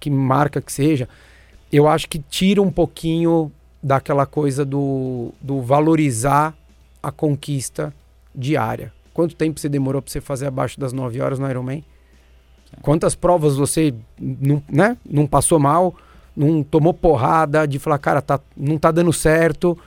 que 0.00 0.10
marca 0.10 0.60
que 0.60 0.72
seja. 0.72 1.08
Eu 1.72 1.86
acho 1.86 2.08
que 2.08 2.18
tira 2.18 2.60
um 2.60 2.70
pouquinho 2.70 3.52
daquela 3.80 4.26
coisa 4.26 4.64
do, 4.64 5.32
do 5.40 5.62
valorizar 5.62 6.52
a 7.00 7.12
conquista 7.12 7.94
diária. 8.34 8.92
Quanto 9.14 9.36
tempo 9.36 9.60
você 9.60 9.68
demorou 9.68 10.02
para 10.02 10.10
você 10.10 10.20
fazer 10.20 10.46
abaixo 10.46 10.80
das 10.80 10.92
9 10.92 11.20
horas 11.20 11.38
no 11.38 11.48
Ironman? 11.48 11.84
Quantas 12.82 13.14
provas 13.14 13.56
você 13.56 13.94
não, 14.20 14.60
né, 14.68 14.96
não 15.08 15.28
passou 15.28 15.60
mal, 15.60 15.94
não 16.36 16.60
tomou 16.64 16.92
porrada 16.92 17.68
de 17.68 17.78
falar, 17.78 17.98
cara, 17.98 18.20
tá, 18.20 18.40
não 18.56 18.78
tá 18.78 18.90
dando 18.90 19.12
certo. 19.12 19.78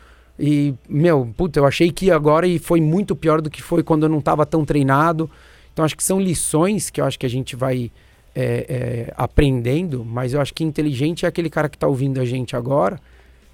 E, 0.44 0.74
meu, 0.90 1.32
puta, 1.38 1.60
eu 1.60 1.68
achei 1.68 1.92
que 1.92 2.10
agora 2.10 2.48
e 2.48 2.58
foi 2.58 2.82
muito 2.82 3.16
pior 3.16 3.42
do 3.42 3.50
que 3.50 3.62
foi 3.62 3.84
quando 3.84 4.04
eu 4.04 4.10
não 4.10 4.18
estava 4.18 4.44
tão 4.44 4.66
treinado. 4.66 5.30
Então, 5.72 5.86
acho 5.86 5.96
que 5.96 6.04
são 6.04 6.20
lições 6.20 6.90
que 6.90 7.00
eu 7.00 7.06
acho 7.06 7.20
que 7.20 7.28
a 7.28 7.30
gente 7.30 7.56
vai 7.56 7.92
é, 8.34 8.66
é, 9.08 9.14
aprendendo, 9.16 10.04
mas 10.04 10.34
eu 10.34 10.42
acho 10.42 10.52
que 10.52 10.64
inteligente 10.64 11.26
é 11.26 11.30
aquele 11.30 11.48
cara 11.48 11.70
que 11.70 11.76
está 11.76 11.88
ouvindo 11.88 12.20
a 12.20 12.26
gente 12.26 12.56
agora 12.56 13.00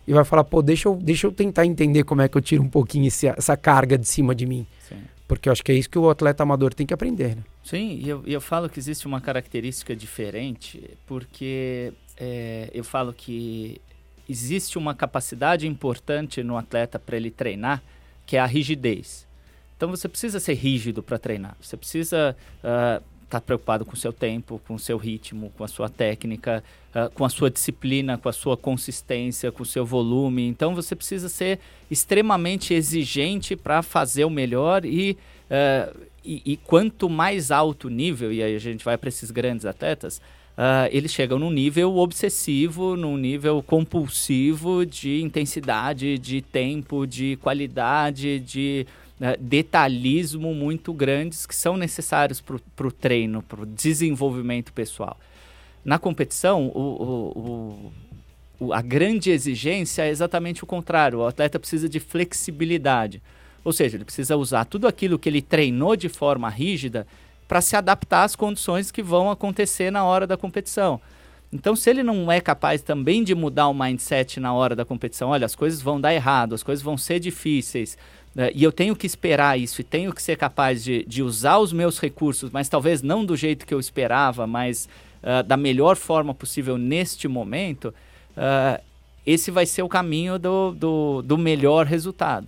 e 0.07 0.13
vai 0.13 0.23
falar, 0.23 0.45
pô, 0.45 0.61
deixa 0.61 0.87
eu, 0.87 0.95
deixa 0.95 1.27
eu 1.27 1.31
tentar 1.33 1.65
entender 1.65 2.05
como 2.05 2.21
é 2.21 2.29
que 2.29 2.37
eu 2.37 2.41
tiro 2.41 2.63
um 2.63 2.69
pouquinho 2.69 3.07
esse, 3.07 3.27
essa 3.27 3.57
carga 3.57 3.97
de 3.97 4.07
cima 4.07 4.33
de 4.33 4.45
mim. 4.45 4.65
Sim. 4.87 5.01
Porque 5.27 5.49
eu 5.49 5.51
acho 5.51 5.61
que 5.61 5.73
é 5.73 5.75
isso 5.75 5.89
que 5.89 5.99
o 5.99 6.09
atleta 6.09 6.41
amador 6.41 6.73
tem 6.73 6.87
que 6.87 6.93
aprender, 6.93 7.35
né? 7.35 7.43
Sim, 7.61 7.99
e 8.01 8.07
eu, 8.07 8.23
eu 8.25 8.39
falo 8.39 8.69
que 8.69 8.79
existe 8.79 9.05
uma 9.05 9.19
característica 9.19 9.93
diferente, 9.93 10.89
porque 11.05 11.91
é, 12.15 12.69
eu 12.73 12.85
falo 12.85 13.11
que 13.11 13.81
existe 14.29 14.77
uma 14.77 14.93
capacidade 14.93 15.67
importante 15.67 16.43
no 16.43 16.57
atleta 16.57 16.99
para 16.99 17.17
ele 17.17 17.31
treinar, 17.31 17.81
que 18.25 18.37
é 18.37 18.39
a 18.39 18.45
rigidez. 18.45 19.27
Então 19.75 19.89
você 19.89 20.07
precisa 20.07 20.39
ser 20.39 20.55
rígido 20.55 21.03
para 21.03 21.19
treinar. 21.19 21.55
Você 21.61 21.77
precisa 21.77 22.35
uh, 22.63 23.03
está 23.27 23.41
preocupado 23.41 23.85
com 23.85 23.93
o 23.93 23.97
seu 23.97 24.13
tempo, 24.13 24.59
com 24.65 24.75
o 24.75 24.79
seu 24.79 24.97
ritmo, 24.97 25.51
com 25.57 25.63
a 25.63 25.67
sua 25.67 25.89
técnica, 25.89 26.63
uh, 26.95 27.11
com 27.13 27.25
a 27.25 27.29
sua 27.29 27.51
disciplina, 27.51 28.17
com 28.17 28.29
a 28.29 28.33
sua 28.33 28.57
consistência, 28.57 29.51
com 29.51 29.63
o 29.63 29.65
seu 29.65 29.85
volume. 29.85 30.47
Então 30.47 30.73
você 30.73 30.95
precisa 30.95 31.29
ser 31.29 31.59
extremamente 31.91 32.73
exigente 32.73 33.55
para 33.55 33.81
fazer 33.83 34.23
o 34.23 34.29
melhor 34.29 34.85
e, 34.85 35.17
uh, 35.51 36.07
e, 36.23 36.41
e, 36.45 36.57
quanto 36.57 37.09
mais 37.09 37.51
alto 37.51 37.87
o 37.87 37.91
nível, 37.91 38.31
e 38.31 38.41
aí 38.41 38.55
a 38.55 38.59
gente 38.59 38.83
vai 38.83 38.97
para 38.97 39.09
esses 39.09 39.29
grandes 39.29 39.65
atletas, 39.65 40.21
uh, 40.57 40.89
eles 40.91 41.11
chegam 41.11 41.37
num 41.37 41.51
nível 41.51 41.95
obsessivo, 41.97 42.95
num 42.95 43.15
nível 43.15 43.61
compulsivo 43.61 44.85
de 44.85 45.21
intensidade, 45.21 46.17
de 46.17 46.41
tempo, 46.41 47.05
de 47.05 47.37
qualidade, 47.37 48.39
de 48.39 48.85
né, 49.19 49.35
detalhismo 49.39 50.53
muito 50.53 50.91
grandes 50.91 51.45
que 51.45 51.55
são 51.55 51.77
necessários 51.77 52.41
para 52.41 52.87
o 52.87 52.91
treino, 52.91 53.41
para 53.43 53.61
o 53.61 53.65
desenvolvimento 53.65 54.73
pessoal. 54.73 55.17
Na 55.85 55.97
competição, 55.97 56.67
o, 56.67 57.91
o, 58.59 58.65
o, 58.65 58.73
a 58.73 58.81
grande 58.81 59.31
exigência 59.31 60.03
é 60.03 60.09
exatamente 60.09 60.63
o 60.63 60.67
contrário. 60.67 61.19
O 61.19 61.25
atleta 61.25 61.57
precisa 61.59 61.87
de 61.87 61.99
flexibilidade. 61.99 63.21
Ou 63.63 63.71
seja, 63.71 63.97
ele 63.97 64.05
precisa 64.05 64.35
usar 64.35 64.65
tudo 64.65 64.87
aquilo 64.87 65.17
que 65.19 65.29
ele 65.29 65.41
treinou 65.41 65.95
de 65.95 66.09
forma 66.09 66.49
rígida 66.49 67.07
para 67.47 67.61
se 67.61 67.75
adaptar 67.75 68.23
às 68.23 68.35
condições 68.35 68.91
que 68.91 69.01
vão 69.01 69.31
acontecer 69.31 69.91
na 69.91 70.03
hora 70.03 70.27
da 70.27 70.35
competição. 70.35 70.99
Então, 71.51 71.75
se 71.75 71.89
ele 71.89 72.03
não 72.03 72.29
é 72.31 72.41
capaz 72.41 72.81
também 72.81 73.23
de 73.23 73.33
mudar 73.33 73.69
o 73.69 73.73
mindset 73.73 74.39
na 74.39 74.53
hora 74.53 74.75
da 74.75 74.83
competição, 74.83 75.29
olha, 75.29 75.45
as 75.45 75.55
coisas 75.55 75.81
vão 75.81 75.99
dar 75.99 76.13
errado, 76.13 76.53
as 76.53 76.61
coisas 76.61 76.83
vão 76.83 76.97
ser 76.97 77.19
difíceis, 77.19 77.97
né, 78.35 78.51
e 78.53 78.63
eu 78.63 78.71
tenho 78.71 78.95
que 78.95 79.07
esperar 79.07 79.57
isso 79.57 79.79
e 79.79 79.83
tenho 79.83 80.13
que 80.13 80.21
ser 80.21 80.35
capaz 80.37 80.83
de, 80.83 81.05
de 81.05 81.23
usar 81.23 81.57
os 81.59 81.71
meus 81.71 81.99
recursos, 81.99 82.51
mas 82.51 82.67
talvez 82.67 83.01
não 83.01 83.23
do 83.23 83.35
jeito 83.35 83.65
que 83.65 83.73
eu 83.73 83.79
esperava, 83.79 84.45
mas 84.45 84.89
uh, 85.23 85.41
da 85.43 85.55
melhor 85.55 85.95
forma 85.95 86.33
possível 86.33 86.77
neste 86.77 87.29
momento, 87.29 87.93
uh, 88.35 88.83
esse 89.25 89.49
vai 89.49 89.65
ser 89.65 89.83
o 89.83 89.89
caminho 89.89 90.37
do, 90.37 90.71
do, 90.71 91.21
do 91.21 91.37
melhor 91.37 91.85
resultado. 91.85 92.47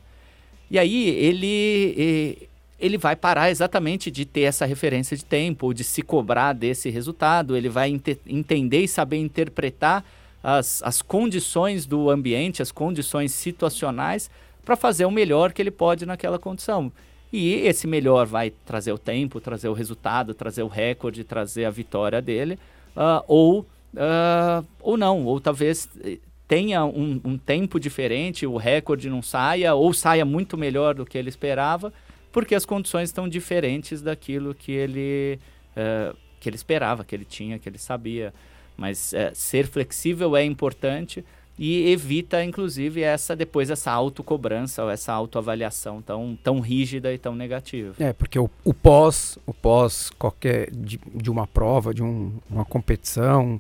E 0.70 0.78
aí 0.78 1.10
ele, 1.10 2.49
ele 2.80 2.98
vai 2.98 3.16
parar 3.16 3.50
exatamente 3.50 4.10
de 4.10 4.26
ter 4.26 4.42
essa 4.42 4.66
referência 4.66 5.16
de 5.18 5.26
tempo, 5.26 5.68
ou 5.68 5.74
de 5.74 5.84
se 5.84 6.02
cobrar 6.02 6.54
desse 6.54 6.90
resultado, 6.90 7.58
ele 7.58 7.70
vai 7.70 7.90
entender 8.26 8.84
e 8.84 8.88
saber 8.88 9.18
interpretar 9.18 10.04
as, 10.42 10.82
as 10.84 11.02
condições 11.02 11.86
do 11.86 12.10
ambiente, 12.10 12.62
as 12.62 12.72
condições 12.72 13.34
situacionais 13.34 14.30
para 14.64 14.76
fazer 14.76 15.06
o 15.06 15.12
melhor 15.12 15.52
que 15.52 15.62
ele 15.62 15.72
pode 15.72 16.06
naquela 16.06 16.40
condição. 16.40 16.92
E 17.32 17.54
esse 17.56 17.86
melhor 17.86 18.26
vai 18.26 18.52
trazer 18.66 18.92
o 18.92 18.98
tempo, 18.98 19.40
trazer 19.40 19.68
o 19.68 19.74
resultado, 19.74 20.34
trazer 20.34 20.64
o 20.64 20.68
recorde, 20.68 21.24
trazer 21.24 21.66
a 21.66 21.70
vitória 21.70 22.22
dele, 22.22 22.58
uh, 22.96 23.24
ou, 23.28 23.60
uh, 23.94 24.66
ou 24.82 24.98
não, 24.98 25.26
ou 25.26 25.40
talvez 25.40 25.88
eh, 26.04 26.18
tenha 26.48 26.84
um, 26.86 27.22
um, 27.24 27.38
tempo 27.38 27.80
diferente, 27.80 28.48
o 28.48 28.58
recorde 28.58 29.10
não 29.10 29.22
saia, 29.22 29.76
ou 29.76 29.94
saia 29.94 30.26
muito 30.26 30.58
melhor 30.58 30.96
do 30.96 31.06
que 31.06 31.18
ele 31.18 31.30
esperava, 31.30 31.94
porque 32.32 32.56
as 32.56 32.66
condições 32.66 33.10
estão 33.10 33.28
diferentes 33.28 34.02
daquilo 34.02 34.54
que 34.54 34.72
ele, 34.72 35.40
uh, 35.72 36.16
que 36.40 36.50
ele 36.50 36.56
esperava, 36.56 37.04
que 37.04 37.16
ele 37.16 37.26
tinha, 37.26 37.60
que 37.60 37.68
ele 37.68 37.78
sabia. 37.78 38.34
Mas 38.78 39.14
uh, 39.14 39.32
ser 39.34 39.68
flexível 39.68 40.36
é 40.36 40.44
importante, 40.44 41.24
e 41.62 41.92
evita, 41.92 42.42
inclusive, 42.42 43.02
essa 43.02 43.36
depois 43.36 43.70
essa 43.70 43.92
autocobrança 43.92 44.82
ou 44.82 44.90
essa 44.90 45.12
autoavaliação 45.12 46.02
tão, 46.02 46.40
tão 46.42 46.62
rígida 46.62 47.14
e 47.14 47.18
tão 47.18 47.36
negativa. 47.36 47.94
É, 48.00 48.14
porque 48.14 48.40
o, 48.40 48.50
o 48.64 48.74
pós, 48.74 49.38
o 49.46 49.54
pós 49.54 50.10
qualquer 50.12 50.72
de, 50.72 50.98
de 51.14 51.30
uma 51.30 51.46
prova, 51.46 51.94
de 51.94 52.02
um, 52.02 52.32
uma 52.50 52.64
competição 52.64 53.60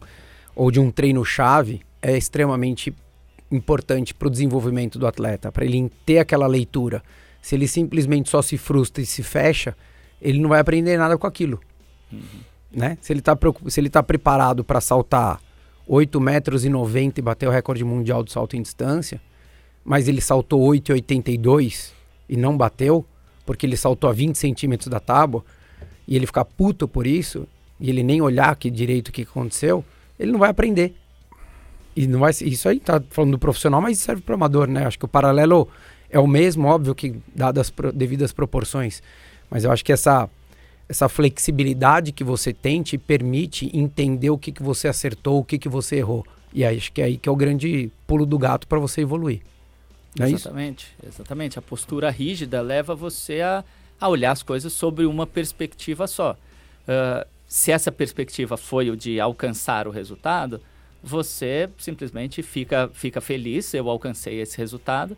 ou 0.55 0.72
de 0.72 0.80
um 0.80 0.89
treino-chave 0.89 1.82
é 2.01 2.17
extremamente 2.17 2.95
importante 3.51 4.13
para 4.13 4.30
o 4.30 4.32
desenvolvimento 4.32 4.97
do 4.97 5.05
atleta, 5.05 5.51
para 5.51 5.65
ele 5.65 5.91
ter 6.05 6.20
aquela 6.20 6.47
leitura. 6.47 7.03
Se 7.42 7.56
ele 7.56 7.68
simplesmente 7.68 8.30
só 8.30 8.42
se 8.42 8.58
frustra 8.58 9.02
e 9.02 9.06
se 9.06 9.24
fecha, 9.24 9.76
ele 10.22 10.40
não 10.40 10.50
vai 10.50 10.60
aprender 10.60 10.98
nada 10.98 11.18
com 11.18 11.28
aquilo. 11.28 11.60
Uhum. 12.12 12.22
Né? 12.72 12.98
Se 13.02 13.12
ele 13.14 13.20
está 13.20 13.38
se 13.68 13.80
ele 13.80 13.90
tá 13.90 14.04
preparado 14.04 14.64
para 14.64 14.80
saltar 14.80 15.42
8 15.88 16.20
metros 16.22 16.66
e 16.66 16.70
90 16.70 17.20
e 17.20 17.24
bateu 17.24 17.50
o 17.50 17.54
recorde 17.54 17.84
mundial 17.84 18.24
do 18.24 18.32
salto 18.32 18.56
em 18.56 18.62
distância, 18.62 19.20
mas 19.84 20.08
ele 20.08 20.22
saltou 20.22 20.62
8,82 20.62 21.92
e 22.30 22.38
não 22.38 22.56
bateu, 22.56 23.04
porque 23.44 23.66
ele 23.66 23.76
saltou 23.76 24.08
a 24.08 24.14
20 24.14 24.38
centímetros 24.38 24.88
da 24.88 25.00
tábua, 25.00 25.44
e 26.08 26.16
ele 26.16 26.28
ficar 26.28 26.46
puto 26.46 26.88
por 26.88 27.08
isso, 27.08 27.48
e 27.80 27.90
ele 27.90 28.04
nem 28.04 28.22
olhar 28.22 28.56
que 28.56 28.70
direito 28.70 29.08
o 29.08 29.12
que 29.12 29.24
aconteceu, 29.24 29.84
ele 30.20 30.32
não 30.32 30.40
vai 30.40 30.52
aprender. 30.52 30.94
E 31.96 32.06
não 32.06 32.20
vai, 32.20 32.32
isso 32.32 32.70
aí 32.70 32.80
tá 32.80 33.02
falando 33.10 33.32
do 33.32 33.40
profissional, 33.40 33.82
mas 33.82 33.98
serve 33.98 34.22
para 34.22 34.34
o 34.34 34.36
amador, 34.36 34.68
né? 34.68 34.86
Acho 34.86 35.00
que 35.00 35.06
o 35.06 35.08
paralelo 35.08 35.68
é 36.10 36.20
o 36.20 36.28
mesmo, 36.28 36.68
óbvio 36.68 36.95
que 36.95 37.16
dadas 37.36 37.72
as 37.72 37.93
devidas 37.93 38.32
proporções, 38.32 39.01
mas 39.49 39.64
eu 39.64 39.72
acho 39.72 39.84
que 39.84 39.91
essa 39.91 40.30
essa 40.89 41.07
flexibilidade 41.07 42.12
que 42.12 42.24
você 42.24 42.51
tem 42.51 42.82
te 42.82 42.97
permite 42.97 43.70
entender 43.78 44.32
o 44.32 44.38
que, 44.39 44.51
que 44.51 44.64
você 44.64 44.88
acertou, 44.88 45.38
o 45.38 45.43
que, 45.43 45.60
que 45.60 45.70
você 45.70 45.97
errou. 45.97 46.26
E 46.51 46.66
acho 46.66 46.91
que 46.91 46.99
é 46.99 47.05
aí 47.05 47.18
que 47.18 47.30
é 47.30 47.32
o 47.32 47.36
grande 47.36 47.91
pulo 48.07 48.26
do 48.26 48.39
gato 48.39 48.68
para 48.68 48.80
você 48.80 49.01
evoluir. 49.01 49.41
Não 50.18 50.26
é 50.26 50.32
exatamente, 50.32 50.95
isso? 51.03 51.16
exatamente. 51.16 51.60
A 51.60 51.62
postura 51.62 52.10
rígida 52.10 52.60
leva 52.60 52.95
você 52.95 53.41
a, 53.41 53.64
a 54.01 54.10
olhar 54.10 54.32
as 54.32 54.41
coisas 54.41 54.74
sobre 54.74 55.05
uma 55.05 55.28
perspectiva 55.28 56.07
só. 56.07 56.32
Uh, 56.32 57.28
se 57.47 57.72
essa 57.72 57.91
perspectiva 57.91 58.57
foi 58.57 58.89
o 58.89 58.97
de 58.97 59.20
alcançar 59.20 59.88
o 59.88 59.91
resultado, 59.91 60.60
você 61.03 61.70
simplesmente 61.78 62.41
fica, 62.41 62.89
fica 62.93 63.22
feliz, 63.22 63.74
eu 63.76 63.88
alcancei 63.89 64.41
esse 64.41 64.57
resultado, 64.57 65.16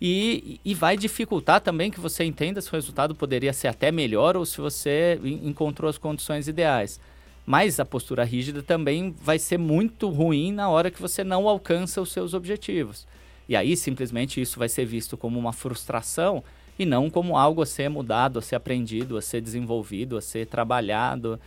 e, 0.00 0.60
e 0.64 0.74
vai 0.74 0.96
dificultar 0.96 1.60
também 1.60 1.90
que 1.90 2.00
você 2.00 2.24
entenda 2.24 2.60
se 2.60 2.68
o 2.68 2.72
resultado 2.72 3.14
poderia 3.14 3.52
ser 3.52 3.68
até 3.68 3.90
melhor 3.90 4.36
ou 4.36 4.46
se 4.46 4.60
você 4.60 5.20
encontrou 5.42 5.88
as 5.88 5.98
condições 5.98 6.46
ideais. 6.46 7.00
Mas 7.44 7.80
a 7.80 7.84
postura 7.84 8.24
rígida 8.24 8.62
também 8.62 9.14
vai 9.22 9.38
ser 9.38 9.58
muito 9.58 10.08
ruim 10.08 10.52
na 10.52 10.68
hora 10.68 10.90
que 10.90 11.00
você 11.00 11.24
não 11.24 11.48
alcança 11.48 12.00
os 12.00 12.12
seus 12.12 12.34
objetivos. 12.34 13.06
E 13.48 13.56
aí 13.56 13.76
simplesmente 13.76 14.40
isso 14.40 14.58
vai 14.58 14.68
ser 14.68 14.84
visto 14.84 15.16
como 15.16 15.38
uma 15.38 15.52
frustração 15.52 16.44
e 16.78 16.84
não 16.84 17.10
como 17.10 17.36
algo 17.36 17.62
a 17.62 17.66
ser 17.66 17.88
mudado, 17.88 18.38
a 18.38 18.42
ser 18.42 18.54
aprendido, 18.54 19.16
a 19.16 19.22
ser 19.22 19.40
desenvolvido, 19.40 20.16
a 20.16 20.20
ser 20.20 20.46
trabalhado. 20.46 21.40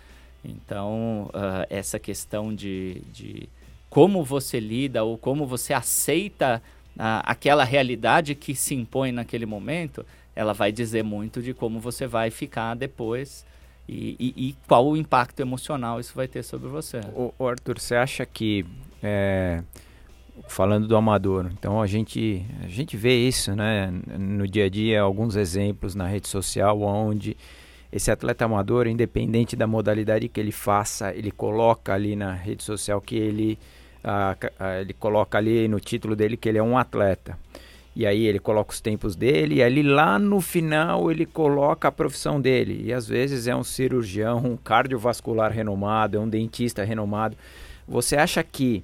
Então, 0.43 1.29
uh, 1.29 1.65
essa 1.69 1.99
questão 1.99 2.53
de, 2.53 3.01
de 3.13 3.47
como 3.89 4.23
você 4.23 4.59
lida 4.59 5.03
ou 5.03 5.17
como 5.17 5.45
você 5.45 5.73
aceita 5.73 6.61
aquela 6.97 7.63
realidade 7.63 8.35
que 8.35 8.53
se 8.53 8.75
impõe 8.75 9.11
naquele 9.11 9.45
momento, 9.45 10.05
ela 10.35 10.53
vai 10.53 10.71
dizer 10.71 11.03
muito 11.03 11.41
de 11.41 11.53
como 11.53 11.79
você 11.79 12.07
vai 12.07 12.29
ficar 12.29 12.75
depois. 12.75 13.45
E, 13.89 14.15
e, 14.19 14.49
e, 14.49 14.55
qual 14.67 14.87
o 14.87 14.95
impacto 14.95 15.41
emocional 15.41 15.99
isso 15.99 16.13
vai 16.15 16.27
ter 16.27 16.43
sobre 16.43 16.69
você. 16.69 17.01
O, 17.13 17.33
o 17.37 17.47
Arthur, 17.47 17.77
você 17.77 17.95
acha 17.95 18.25
que 18.25 18.65
é, 19.03 19.63
falando 20.47 20.87
do 20.87 20.95
amador. 20.95 21.49
Então 21.51 21.81
a 21.81 21.87
gente 21.87 22.45
a 22.63 22.67
gente 22.67 22.95
vê 22.95 23.15
isso, 23.27 23.55
né, 23.55 23.91
no 24.17 24.47
dia 24.47 24.65
a 24.65 24.69
dia, 24.69 25.01
alguns 25.01 25.35
exemplos 25.35 25.95
na 25.95 26.07
rede 26.07 26.27
social 26.27 26.81
onde 26.81 27.35
esse 27.91 28.09
atleta 28.09 28.45
amador, 28.45 28.87
independente 28.87 29.55
da 29.55 29.67
modalidade 29.67 30.29
que 30.29 30.39
ele 30.39 30.51
faça, 30.51 31.13
ele 31.13 31.29
coloca 31.29 31.93
ali 31.93 32.15
na 32.15 32.33
rede 32.33 32.63
social 32.63 33.01
que 33.01 33.15
ele 33.15 33.59
ele 34.79 34.93
coloca 34.93 35.37
ali 35.37 35.67
no 35.67 35.79
título 35.79 36.15
dele 36.15 36.37
que 36.37 36.49
ele 36.49 36.57
é 36.57 36.63
um 36.63 36.77
atleta. 36.77 37.37
E 37.93 38.05
aí 38.05 38.25
ele 38.25 38.39
coloca 38.39 38.71
os 38.71 38.79
tempos 38.79 39.17
dele, 39.17 39.55
e 39.55 39.63
ali 39.63 39.83
lá 39.83 40.17
no 40.17 40.39
final 40.39 41.11
ele 41.11 41.25
coloca 41.25 41.89
a 41.89 41.91
profissão 41.91 42.39
dele. 42.39 42.83
E 42.85 42.93
às 42.93 43.05
vezes 43.05 43.47
é 43.47 43.55
um 43.55 43.63
cirurgião, 43.63 44.37
um 44.37 44.55
cardiovascular 44.55 45.51
renomado, 45.51 46.17
é 46.17 46.19
um 46.19 46.29
dentista 46.29 46.85
renomado. 46.85 47.35
Você 47.85 48.15
acha 48.15 48.41
que 48.43 48.81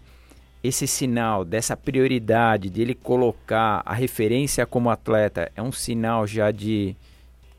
esse 0.61 0.85
sinal 0.85 1.45
dessa 1.45 1.77
prioridade 1.77 2.69
de 2.69 2.81
ele 2.81 2.93
colocar 2.93 3.81
a 3.85 3.93
referência 3.93 4.65
como 4.65 4.89
atleta 4.89 5.49
é 5.55 5.61
um 5.61 5.71
sinal 5.71 6.27
já 6.27 6.51
de, 6.51 6.93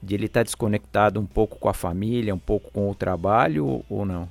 de 0.03 0.15
ele 0.15 0.27
estar 0.27 0.41
tá 0.41 0.45
desconectado 0.45 1.19
um 1.19 1.27
pouco 1.27 1.59
com 1.59 1.71
a 1.71 1.75
família, 1.75 2.35
um 2.35 2.39
pouco 2.39 2.71
com 2.71 2.91
o 2.91 2.95
trabalho 2.95 3.83
ou 3.89 4.05
não? 4.05 4.29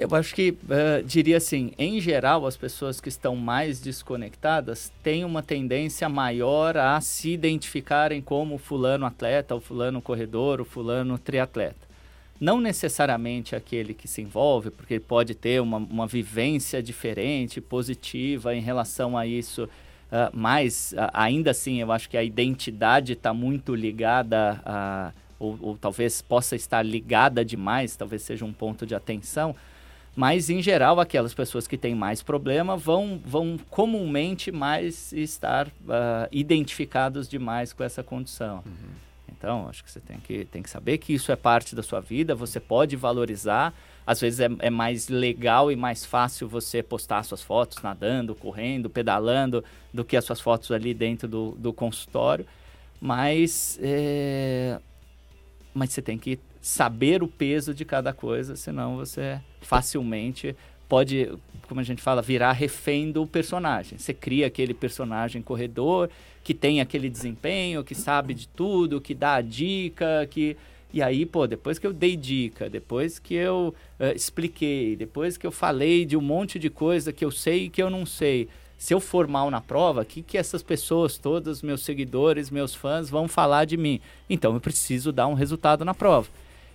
Eu 0.00 0.08
acho 0.16 0.34
que 0.34 0.50
uh, 0.50 1.04
diria 1.04 1.36
assim, 1.36 1.72
em 1.76 2.00
geral, 2.00 2.46
as 2.46 2.56
pessoas 2.56 3.02
que 3.02 3.10
estão 3.10 3.36
mais 3.36 3.80
desconectadas 3.80 4.90
têm 5.02 5.26
uma 5.26 5.42
tendência 5.42 6.08
maior 6.08 6.74
a 6.78 6.98
se 7.02 7.30
identificarem 7.30 8.22
como 8.22 8.56
fulano 8.56 9.04
atleta, 9.04 9.54
o 9.54 9.60
fulano 9.60 10.00
corredor, 10.00 10.58
o 10.58 10.64
fulano 10.64 11.18
triatleta 11.18 11.90
não 12.40 12.58
necessariamente 12.58 13.54
aquele 13.54 13.92
que 13.92 14.08
se 14.08 14.22
envolve, 14.22 14.70
porque 14.70 14.94
ele 14.94 15.04
pode 15.06 15.34
ter 15.34 15.60
uma, 15.60 15.76
uma 15.76 16.06
vivência 16.06 16.82
diferente, 16.82 17.60
positiva 17.60 18.54
em 18.54 18.62
relação 18.62 19.16
a 19.16 19.26
isso, 19.26 19.64
uh, 19.64 20.30
mas 20.32 20.94
uh, 20.96 21.10
ainda 21.12 21.50
assim 21.50 21.82
eu 21.82 21.92
acho 21.92 22.08
que 22.08 22.16
a 22.16 22.24
identidade 22.24 23.12
está 23.12 23.34
muito 23.34 23.74
ligada 23.74 24.60
a. 24.64 25.12
Ou, 25.38 25.58
ou, 25.62 25.76
talvez 25.78 26.20
possa 26.20 26.54
estar 26.54 26.82
ligada 26.82 27.42
demais, 27.42 27.96
talvez 27.96 28.20
seja 28.20 28.44
um 28.44 28.52
ponto 28.52 28.84
de 28.84 28.94
atenção, 28.94 29.56
mas 30.14 30.50
em 30.50 30.60
geral 30.60 30.98
aquelas 30.98 31.32
pessoas 31.32 31.66
que 31.66 31.78
têm 31.78 31.94
mais 31.94 32.22
problema 32.22 32.76
vão, 32.76 33.20
vão 33.24 33.58
comumente 33.70 34.50
mais 34.50 35.12
estar 35.12 35.68
uh, 35.68 36.28
identificados 36.32 37.28
demais 37.28 37.72
com 37.72 37.84
essa 37.84 38.02
condição. 38.02 38.62
Uhum. 38.66 39.10
Então, 39.40 39.68
acho 39.70 39.82
que 39.82 39.90
você 39.90 40.00
tem 40.00 40.18
que, 40.20 40.44
tem 40.44 40.62
que 40.62 40.68
saber 40.68 40.98
que 40.98 41.14
isso 41.14 41.32
é 41.32 41.36
parte 41.36 41.74
da 41.74 41.82
sua 41.82 42.00
vida, 42.00 42.34
você 42.34 42.60
pode 42.60 42.94
valorizar. 42.94 43.72
Às 44.06 44.20
vezes 44.20 44.40
é, 44.40 44.48
é 44.58 44.68
mais 44.68 45.08
legal 45.08 45.72
e 45.72 45.76
mais 45.76 46.04
fácil 46.04 46.46
você 46.46 46.82
postar 46.82 47.22
suas 47.22 47.42
fotos 47.42 47.82
nadando, 47.82 48.34
correndo, 48.34 48.90
pedalando, 48.90 49.64
do 49.94 50.04
que 50.04 50.16
as 50.16 50.26
suas 50.26 50.40
fotos 50.40 50.70
ali 50.72 50.92
dentro 50.92 51.26
do, 51.26 51.52
do 51.52 51.72
consultório. 51.72 52.44
Mas, 53.00 53.78
é... 53.80 54.78
mas 55.72 55.90
você 55.92 56.02
tem 56.02 56.18
que 56.18 56.38
saber 56.60 57.22
o 57.22 57.28
peso 57.28 57.72
de 57.72 57.84
cada 57.84 58.12
coisa, 58.12 58.56
senão 58.56 58.96
você 58.96 59.40
facilmente 59.60 60.54
pode, 60.88 61.30
como 61.68 61.80
a 61.80 61.84
gente 61.84 62.02
fala, 62.02 62.20
virar 62.20 62.50
refém 62.50 63.12
do 63.12 63.24
personagem. 63.24 63.96
Você 63.96 64.12
cria 64.12 64.48
aquele 64.48 64.74
personagem 64.74 65.40
corredor 65.40 66.10
que 66.42 66.52
tem 66.52 66.80
aquele 66.80 67.08
desempenho, 67.08 67.84
que 67.84 67.94
sabe 67.94 68.34
de 68.34 68.48
tudo, 68.48 69.00
que 69.00 69.14
dá 69.14 69.34
a 69.34 69.40
dica, 69.40 70.26
que 70.28 70.56
e 70.92 71.00
aí, 71.00 71.24
pô, 71.24 71.46
depois 71.46 71.78
que 71.78 71.86
eu 71.86 71.92
dei 71.92 72.16
dica, 72.16 72.68
depois 72.68 73.20
que 73.20 73.34
eu 73.34 73.72
uh, 74.00 74.16
expliquei, 74.16 74.96
depois 74.96 75.36
que 75.36 75.46
eu 75.46 75.52
falei 75.52 76.04
de 76.04 76.16
um 76.16 76.20
monte 76.20 76.58
de 76.58 76.68
coisa 76.68 77.12
que 77.12 77.24
eu 77.24 77.30
sei 77.30 77.66
e 77.66 77.68
que 77.68 77.80
eu 77.80 77.88
não 77.88 78.04
sei, 78.04 78.48
se 78.76 78.92
eu 78.92 78.98
for 78.98 79.28
mal 79.28 79.48
na 79.52 79.60
prova, 79.60 80.00
o 80.00 80.04
que, 80.04 80.20
que 80.20 80.36
essas 80.36 80.64
pessoas, 80.64 81.16
todos 81.16 81.62
meus 81.62 81.84
seguidores, 81.84 82.50
meus 82.50 82.74
fãs, 82.74 83.08
vão 83.08 83.28
falar 83.28 83.66
de 83.66 83.76
mim? 83.76 84.00
Então 84.28 84.54
eu 84.54 84.60
preciso 84.60 85.12
dar 85.12 85.28
um 85.28 85.34
resultado 85.34 85.84
na 85.84 85.94
prova. 85.94 86.28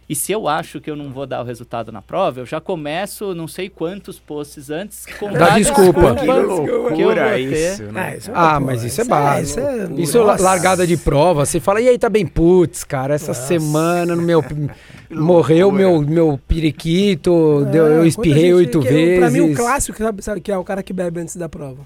E 0.08 0.16
se 0.16 0.32
eu 0.32 0.48
acho 0.48 0.80
que 0.80 0.90
eu 0.90 0.96
não 0.96 1.10
vou 1.10 1.26
dar 1.26 1.42
o 1.42 1.44
resultado 1.44 1.92
na 1.92 2.00
prova, 2.00 2.42
eu 2.42 2.46
já 2.46 2.62
começo 2.62 3.34
não 3.34 3.48
sei 3.48 3.70
quantos 3.70 4.20
posts 4.20 4.70
antes 4.70 5.06
com 5.20 5.32
Dá 5.34 5.58
desculpa. 5.58 6.16
Que 6.16 6.26
loucura 6.26 7.40
isso, 7.40 7.84
né? 7.86 8.02
Ah, 8.02 8.16
isso 8.16 8.30
é 8.30 8.34
ah 8.36 8.60
mas 8.60 8.84
isso 8.84 9.02
é 9.02 9.04
básico. 9.04 9.60
Isso, 9.60 9.68
é, 9.68 10.02
isso 10.02 10.18
é 10.20 10.42
largada 10.42 10.86
de 10.86 10.96
prova. 10.96 11.44
Você 11.44 11.60
fala, 11.60 11.82
e 11.82 11.90
aí, 11.90 11.98
tá 11.98 12.08
bem? 12.08 12.26
Putz, 12.26 12.84
cara, 12.84 13.16
essa 13.16 13.30
Nossa. 13.30 13.48
semana 13.48 14.16
no 14.16 14.22
meu... 14.22 14.44
morreu 15.10 15.72
meu, 15.72 16.02
meu 16.02 16.40
periquito, 16.48 17.68
é, 17.74 17.78
eu 17.78 18.06
espirrei 18.06 18.54
oito 18.54 18.82
vezes. 18.82 19.20
Pra 19.20 19.32
mim, 19.32 19.52
o 19.52 19.56
clássico, 19.56 19.98
sabe, 19.98 20.22
sabe 20.22 20.42
que 20.42 20.52
é 20.52 20.58
o 20.58 20.64
cara 20.64 20.84
que 20.84 20.94
bebe 20.94 21.20
antes 21.20 21.36
da 21.36 21.50
prova. 21.50 21.86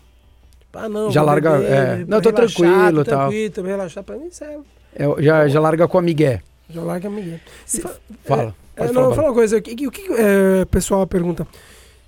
Ah, 0.73 0.87
não, 0.87 1.09
já 1.09 1.21
larga. 1.21 1.57
Beber, 1.57 1.71
é. 1.71 2.05
Não, 2.07 2.21
tô 2.21 2.29
relaxar, 2.29 2.57
tranquilo, 2.57 3.03
tô 3.03 3.09
tal. 3.09 3.29
Tranquilo, 3.29 3.67
relaxar. 3.67 4.03
Pra 4.03 4.17
mim, 4.17 4.27
isso 4.27 4.43
é. 4.43 4.57
é 4.95 5.21
já, 5.21 5.47
já 5.47 5.59
larga 5.59 5.87
com 5.87 5.97
a 5.97 6.01
Miguel. 6.01 6.39
Já 6.69 6.81
larga 6.81 7.09
Miguel. 7.09 7.39
Se, 7.65 7.83
fala. 8.23 8.55
É, 8.75 8.85
é, 8.85 8.91
não, 8.91 9.13
fala 9.13 9.29
uma 9.29 9.33
coisa. 9.33 9.57
O 9.57 9.61
que, 9.61 9.87
o 9.87 9.91
que 9.91 10.07
é, 10.13 10.65
pessoal 10.65 11.05
pergunta? 11.07 11.47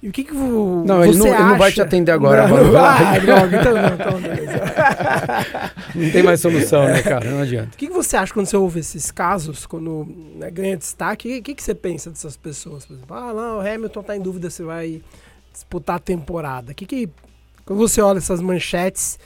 E 0.01 0.09
o 0.09 0.11
que, 0.11 0.23
que 0.23 0.33
vo, 0.33 0.83
não, 0.83 1.05
ele 1.05 1.15
não, 1.15 1.27
ele 1.27 1.43
não 1.43 1.57
vai 1.59 1.71
te 1.71 1.79
atender 1.79 2.11
agora. 2.11 2.47
Não, 2.47 2.57
não 2.57 2.71
vai, 2.71 3.19
droga, 3.21 3.59
então 3.59 3.73
não, 3.73 3.93
então 3.93 4.19
não 5.93 6.11
tem 6.11 6.23
mais 6.23 6.39
solução, 6.39 6.85
né, 6.85 7.03
cara? 7.03 7.29
Não 7.29 7.41
adianta. 7.41 7.69
O 7.75 7.77
que, 7.77 7.85
que 7.85 7.93
você 7.93 8.17
acha 8.17 8.33
quando 8.33 8.47
você 8.47 8.57
ouve 8.57 8.79
esses 8.79 9.11
casos, 9.11 9.67
quando 9.67 10.07
né, 10.35 10.49
ganha 10.49 10.75
destaque? 10.75 11.37
O 11.37 11.43
que, 11.43 11.53
que 11.53 11.61
você 11.61 11.75
pensa 11.75 12.09
dessas 12.09 12.35
pessoas? 12.35 12.83
Por 12.83 12.93
exemplo, 12.95 13.15
ah, 13.15 13.31
não, 13.31 13.57
o 13.57 13.59
Hamilton 13.59 14.01
tá 14.01 14.17
em 14.17 14.21
dúvida 14.21 14.49
se 14.49 14.63
vai 14.63 15.03
disputar 15.53 15.97
a 15.97 15.99
temporada. 15.99 16.73
Que 16.73 16.87
que, 16.87 17.07
quando 17.63 17.77
você 17.77 18.01
olha 18.01 18.17
essas 18.17 18.41
manchetes, 18.41 19.19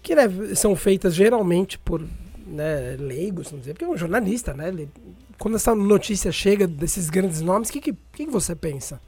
que 0.00 0.14
né, 0.14 0.28
são 0.54 0.76
feitas 0.76 1.12
geralmente 1.12 1.76
por 1.76 2.04
né, 2.50 2.96
leigos, 2.98 3.52
não 3.52 3.58
dizer, 3.58 3.72
porque 3.72 3.84
é 3.84 3.88
um 3.88 3.96
jornalista, 3.96 4.52
né? 4.52 4.68
Ele, 4.68 4.88
quando 5.38 5.54
essa 5.54 5.74
notícia 5.74 6.32
chega 6.32 6.66
desses 6.66 7.08
grandes 7.08 7.40
nomes, 7.40 7.68
o 7.68 7.72
que, 7.72 7.80
que, 7.80 7.94
que, 8.12 8.26
você 8.26 8.54
pensa? 8.54 9.00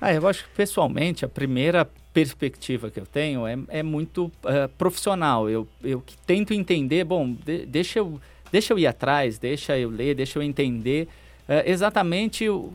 Ah, 0.00 0.12
eu 0.12 0.26
acho 0.26 0.44
que 0.44 0.50
pessoalmente 0.54 1.24
a 1.24 1.28
primeira 1.28 1.88
perspectiva 2.12 2.90
que 2.90 2.98
eu 2.98 3.06
tenho 3.06 3.46
é, 3.46 3.58
é 3.68 3.82
muito 3.82 4.26
uh, 4.26 4.68
profissional. 4.76 5.48
Eu, 5.48 5.66
eu 5.82 6.02
tento 6.26 6.52
entender, 6.52 7.04
bom, 7.04 7.32
de, 7.32 7.66
deixa, 7.66 7.98
eu, 7.98 8.20
deixa 8.50 8.72
eu 8.72 8.78
ir 8.78 8.86
atrás, 8.86 9.38
deixa 9.38 9.78
eu 9.78 9.90
ler, 9.90 10.14
deixa 10.14 10.38
eu 10.38 10.42
entender 10.42 11.08
uh, 11.48 11.62
exatamente 11.64 12.48
o, 12.48 12.72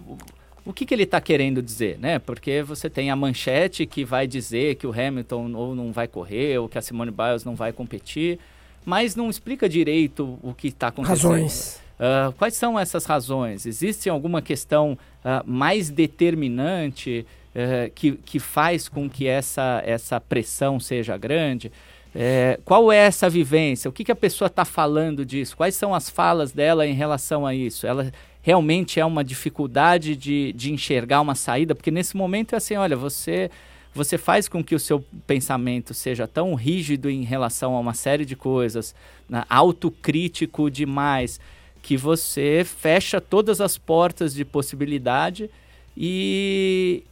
o 0.66 0.74
que, 0.74 0.86
que 0.86 0.94
ele 0.94 1.04
está 1.04 1.20
querendo 1.20 1.62
dizer, 1.62 1.98
né? 2.00 2.20
Porque 2.20 2.62
você 2.62 2.90
tem 2.90 3.10
a 3.10 3.16
manchete 3.16 3.86
que 3.86 4.06
vai 4.06 4.28
dizer 4.28 4.76
que 4.76 4.88
o 4.88 4.92
Hamilton 4.92 5.54
ou 5.54 5.76
não 5.76 5.92
vai 5.92 6.08
correr, 6.08 6.58
ou 6.60 6.70
que 6.70 6.78
a 6.78 6.82
Simone 6.82 7.12
Biles 7.12 7.44
não 7.44 7.56
vai 7.56 7.72
competir 7.72 8.40
mas 8.88 9.18
não 9.18 9.30
explica 9.30 9.68
direito 9.68 10.40
o 10.42 10.54
que 10.54 10.70
está 10.70 10.88
acontecendo. 10.88 11.30
Razões. 11.30 11.82
Uh, 12.00 12.32
quais 12.38 12.54
são 12.54 12.80
essas 12.80 13.04
razões? 13.04 13.66
Existe 13.66 14.10
alguma 14.10 14.42
questão 14.42 14.98
uh, 15.26 15.44
mais 15.46 15.90
determinante 15.90 17.26
uh, 17.54 17.92
que, 17.94 18.14
que 18.14 18.40
faz 18.40 18.88
com 18.88 19.10
que 19.10 19.28
essa, 19.28 19.84
essa 19.86 20.22
pressão 20.22 20.80
seja 20.80 21.18
grande? 21.18 21.70
É, 22.16 22.62
qual 22.64 22.90
é 22.90 23.00
essa 23.00 23.30
vivência? 23.30 23.90
O 23.90 23.92
que, 23.92 24.06
que 24.06 24.12
a 24.12 24.16
pessoa 24.16 24.48
está 24.48 24.64
falando 24.64 25.26
disso? 25.26 25.58
Quais 25.58 25.76
são 25.76 25.94
as 25.94 26.10
falas 26.10 26.54
dela 26.54 26.88
em 26.88 26.94
relação 26.94 27.46
a 27.46 27.54
isso? 27.54 27.86
Ela 27.86 28.10
realmente 28.42 29.02
é 29.02 29.06
uma 29.06 29.22
dificuldade 29.22 30.16
de, 30.16 30.54
de 30.54 30.72
enxergar 30.72 31.20
uma 31.20 31.36
saída? 31.36 31.76
Porque 31.76 31.92
nesse 31.92 32.16
momento 32.16 32.54
é 32.54 32.58
assim: 32.58 32.76
olha, 32.76 32.96
você 32.96 33.52
você 33.98 34.18
faz 34.18 34.48
com 34.48 34.64
que 34.64 34.76
o 34.76 34.80
seu 34.80 35.04
pensamento 35.26 35.94
seja 35.94 36.28
tão 36.28 36.54
rígido 36.54 37.10
em 37.10 37.24
relação 37.24 37.76
a 37.76 37.80
uma 37.80 37.96
série 37.96 38.26
de 38.26 38.36
coisas, 38.36 38.94
né, 39.28 39.44
autocrítico 39.50 40.70
demais, 40.70 41.40
que 41.82 41.98
você 41.98 42.64
fecha 42.64 43.20
todas 43.20 43.60
as 43.60 43.78
portas 43.78 44.34
de 44.36 44.46
possibilidade 44.46 45.50
e, 45.96 47.04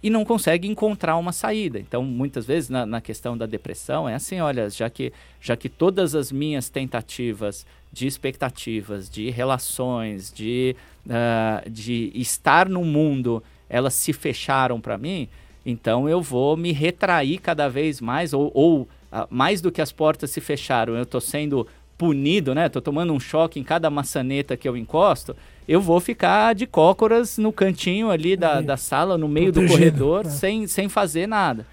e 0.00 0.08
não 0.08 0.24
consegue 0.24 0.68
encontrar 0.68 1.16
uma 1.16 1.32
saída. 1.32 1.80
Então, 1.80 2.04
muitas 2.04 2.46
vezes, 2.46 2.70
na, 2.70 2.86
na, 2.86 3.00
questão 3.00 3.36
da 3.36 3.46
depressão, 3.46 4.08
é 4.08 4.14
assim: 4.14 4.38
olha, 4.38 4.70
já 4.70 4.88
que, 4.88 5.12
já 5.40 5.56
que 5.56 5.68
todas 5.68 6.14
as 6.14 6.30
minhas 6.30 6.68
tentativas 6.68 7.66
de 7.92 8.06
expectativas, 8.06 9.10
de 9.10 9.30
relações, 9.30 10.32
de, 10.32 10.76
uh, 11.06 11.68
de 11.68 12.12
estar 12.14 12.68
no 12.68 12.84
mundo, 12.84 13.42
elas 13.68 13.94
se 13.94 14.12
fecharam 14.12 14.80
para 14.80 14.96
mim 14.96 15.28
então 15.66 16.08
eu 16.08 16.22
vou 16.22 16.56
me 16.56 16.70
retrair 16.70 17.38
cada 17.38 17.68
vez 17.68 18.00
mais, 18.00 18.32
ou, 18.32 18.52
ou 18.54 18.82
uh, 18.82 19.26
mais 19.28 19.60
do 19.60 19.72
que 19.72 19.82
as 19.82 19.90
portas 19.90 20.30
se 20.30 20.40
fecharam, 20.40 20.94
eu 20.94 21.02
estou 21.02 21.20
sendo 21.20 21.66
punido, 21.98 22.54
né? 22.54 22.66
Estou 22.66 22.80
tomando 22.80 23.12
um 23.12 23.18
choque 23.18 23.58
em 23.58 23.64
cada 23.64 23.90
maçaneta 23.90 24.56
que 24.56 24.68
eu 24.68 24.76
encosto, 24.76 25.34
eu 25.66 25.80
vou 25.80 25.98
ficar 25.98 26.54
de 26.54 26.66
cócoras 26.66 27.36
no 27.36 27.52
cantinho 27.52 28.10
ali 28.10 28.36
da, 28.36 28.60
da 28.60 28.76
sala, 28.76 29.18
no 29.18 29.26
meio 29.26 29.52
Protegido, 29.52 29.74
do 29.74 29.78
corredor, 29.78 30.26
é. 30.26 30.30
sem, 30.30 30.66
sem 30.68 30.88
fazer 30.88 31.26
nada. 31.26 31.66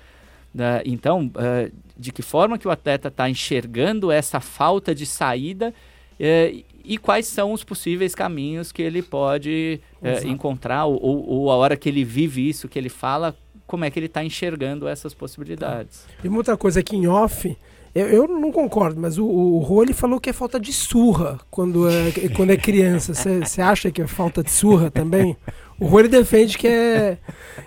Então, 0.86 1.28
uh, 1.28 1.72
de 1.98 2.12
que 2.12 2.22
forma 2.22 2.58
que 2.58 2.68
o 2.68 2.72
atleta 2.72 3.10
está 3.10 3.30
enxergando 3.30 4.12
essa 4.12 4.40
falta 4.40 4.94
de 4.94 5.06
saída 5.06 5.74
uh, 6.20 6.64
e 6.84 6.98
quais 6.98 7.28
são 7.28 7.54
os 7.54 7.64
possíveis 7.64 8.14
caminhos 8.14 8.72
que 8.72 8.82
ele 8.82 9.02
pode 9.02 9.80
é, 10.02 10.14
Exato. 10.14 10.28
encontrar, 10.28 10.86
ou, 10.86 11.00
ou 11.02 11.52
a 11.52 11.56
hora 11.56 11.78
que 11.78 11.88
ele 11.88 12.04
vive 12.04 12.48
isso, 12.48 12.68
que 12.68 12.78
ele 12.78 12.90
fala, 12.90 13.36
como 13.74 13.86
é 13.86 13.90
que 13.90 13.98
ele 13.98 14.06
está 14.06 14.24
enxergando 14.24 14.88
essas 14.88 15.16
possibilidades. 15.16 16.06
E 16.24 16.30
outra 16.30 16.56
coisa 16.56 16.80
aqui 16.80 16.96
em 16.96 17.08
off, 17.08 17.58
eu, 17.96 18.08
eu 18.08 18.28
não 18.28 18.52
concordo, 18.52 19.02
mas 19.02 19.18
o, 19.18 19.26
o 19.26 19.58
Rô 19.58 19.82
ele 19.82 19.94
falou 19.94 20.20
que 20.20 20.30
é 20.30 20.34
falta 20.34 20.60
de 20.60 20.72
surra 20.72 21.40
quando 21.50 21.90
é, 21.90 22.12
quando 22.36 22.52
é 22.52 22.56
criança. 22.56 23.16
Você 23.16 23.64
acha 23.64 23.92
que 23.92 24.00
é 24.00 24.06
falta 24.06 24.44
de 24.44 24.52
surra 24.52 24.92
também? 24.92 25.36
O 25.84 25.88
Rô 25.88 26.00
ele 26.00 26.08
defende 26.08 26.58
que 26.58 26.66
é, 26.66 27.18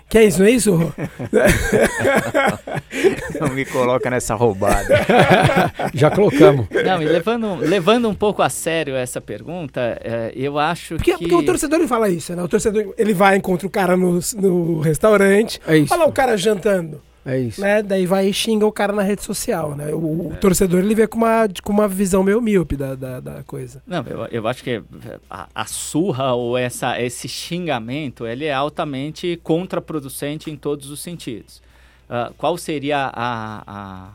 que 0.09 0.17
é 0.17 0.23
isso, 0.23 0.39
não 0.39 0.47
é 0.47 0.51
isso, 0.51 0.75
Rô? 0.75 0.91
Não 3.39 3.49
me 3.49 3.63
coloca 3.63 4.09
nessa 4.09 4.33
roubada. 4.33 5.05
Já 5.93 6.09
colocamos. 6.09 6.65
Não, 6.83 6.99
e 6.99 7.05
levando, 7.05 7.55
levando 7.57 8.09
um 8.09 8.15
pouco 8.15 8.41
a 8.41 8.49
sério 8.49 8.95
essa 8.95 9.21
pergunta, 9.21 10.01
é, 10.03 10.31
eu 10.35 10.57
acho 10.57 10.95
Porque, 10.95 11.13
que... 11.13 11.19
porque 11.19 11.35
o 11.35 11.43
torcedor 11.43 11.77
ele 11.77 11.87
fala 11.87 12.09
isso, 12.09 12.35
né? 12.35 12.41
O 12.41 12.47
torcedor 12.47 12.91
ele 12.97 13.13
vai, 13.13 13.37
encontra 13.37 13.67
o 13.67 13.69
cara 13.69 13.95
no, 13.95 14.19
no 14.35 14.79
restaurante, 14.79 15.61
É 15.67 15.77
isso. 15.77 15.93
olha 15.93 16.03
lá 16.03 16.09
o 16.09 16.11
cara 16.11 16.35
jantando. 16.35 16.99
É 17.27 17.37
isso. 17.37 17.59
né? 17.59 17.83
Daí 17.83 18.05
vai 18.05 18.29
e 18.29 18.33
xinga 18.33 18.65
o 18.65 18.71
cara 18.71 18.93
na 18.93 19.01
rede 19.01 19.21
social, 19.21 19.75
né? 19.75 19.93
O, 19.93 20.29
o 20.29 20.37
torcedor 20.39 20.79
ele 20.79 20.95
vê 20.95 21.05
com 21.05 21.17
uma, 21.17 21.47
com 21.61 21.73
uma 21.73 21.87
visão 21.87 22.23
meio 22.23 22.41
míope 22.41 22.77
da, 22.77 22.95
da, 22.95 23.19
da 23.19 23.43
coisa. 23.43 23.83
Não, 23.85 24.01
eu, 24.07 24.25
eu 24.27 24.47
acho 24.47 24.63
que 24.63 24.81
a, 25.29 25.49
a 25.53 25.65
surra 25.65 26.33
ou 26.33 26.57
essa, 26.57 26.99
esse 27.01 27.27
xingamento, 27.27 28.25
ele 28.25 28.45
é 28.45 28.53
altamente 28.53 29.37
contraproducente 29.43 30.49
em 30.49 30.55
todos 30.55 30.89
os 30.89 31.01
sentidos. 31.01 31.61
Ah, 32.09 32.31
qual 32.37 32.57
seria 32.57 33.11
a, 33.13 33.63
a, 33.67 34.09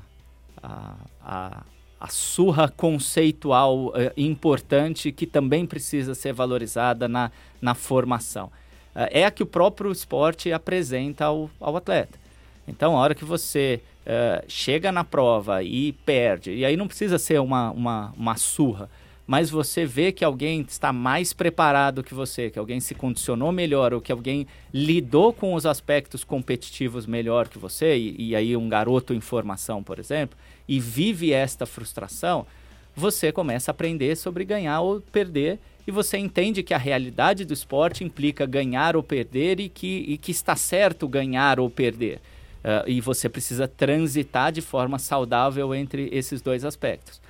a, 0.62 0.94
a, 1.22 1.62
a 2.00 2.08
surra 2.08 2.72
conceitual 2.74 3.92
eh, 3.94 4.12
importante 4.16 5.12
que 5.12 5.26
também 5.26 5.66
precisa 5.66 6.14
ser 6.14 6.32
valorizada 6.32 7.06
na, 7.06 7.30
na 7.60 7.74
formação? 7.74 8.50
Ah, 8.94 9.08
é 9.10 9.26
a 9.26 9.30
que 9.30 9.42
o 9.42 9.46
próprio 9.46 9.92
esporte 9.92 10.50
apresenta 10.50 11.26
ao, 11.26 11.50
ao 11.60 11.76
atleta. 11.76 12.21
Então, 12.66 12.96
a 12.96 13.00
hora 13.00 13.14
que 13.14 13.24
você 13.24 13.80
eh, 14.06 14.44
chega 14.48 14.92
na 14.92 15.04
prova 15.04 15.62
e 15.62 15.92
perde, 15.92 16.52
e 16.52 16.64
aí 16.64 16.76
não 16.76 16.86
precisa 16.86 17.18
ser 17.18 17.40
uma, 17.40 17.70
uma, 17.70 18.12
uma 18.16 18.36
surra, 18.36 18.88
mas 19.26 19.50
você 19.50 19.84
vê 19.84 20.12
que 20.12 20.24
alguém 20.24 20.60
está 20.60 20.92
mais 20.92 21.32
preparado 21.32 22.02
que 22.02 22.14
você, 22.14 22.50
que 22.50 22.58
alguém 22.58 22.80
se 22.80 22.94
condicionou 22.94 23.52
melhor, 23.52 23.94
ou 23.94 24.00
que 24.00 24.12
alguém 24.12 24.46
lidou 24.74 25.32
com 25.32 25.54
os 25.54 25.64
aspectos 25.64 26.24
competitivos 26.24 27.06
melhor 27.06 27.48
que 27.48 27.58
você, 27.58 27.96
e, 27.96 28.30
e 28.30 28.36
aí 28.36 28.56
um 28.56 28.68
garoto 28.68 29.14
em 29.14 29.20
formação, 29.20 29.82
por 29.82 29.98
exemplo, 29.98 30.36
e 30.68 30.78
vive 30.78 31.32
esta 31.32 31.66
frustração, 31.66 32.46
você 32.94 33.32
começa 33.32 33.70
a 33.70 33.72
aprender 33.72 34.16
sobre 34.16 34.44
ganhar 34.44 34.80
ou 34.80 35.00
perder 35.00 35.58
e 35.86 35.90
você 35.90 36.18
entende 36.18 36.62
que 36.62 36.74
a 36.74 36.78
realidade 36.78 37.44
do 37.44 37.52
esporte 37.52 38.04
implica 38.04 38.46
ganhar 38.46 38.94
ou 38.96 39.02
perder 39.02 39.58
e 39.60 39.68
que, 39.68 40.04
e 40.08 40.18
que 40.18 40.30
está 40.30 40.54
certo 40.54 41.08
ganhar 41.08 41.58
ou 41.58 41.68
perder. 41.70 42.20
Uh, 42.62 42.88
e 42.88 43.00
você 43.00 43.28
precisa 43.28 43.66
transitar 43.66 44.52
de 44.52 44.60
forma 44.60 44.98
saudável 44.98 45.74
entre 45.74 46.08
esses 46.12 46.40
dois 46.40 46.64
aspectos. 46.64 47.20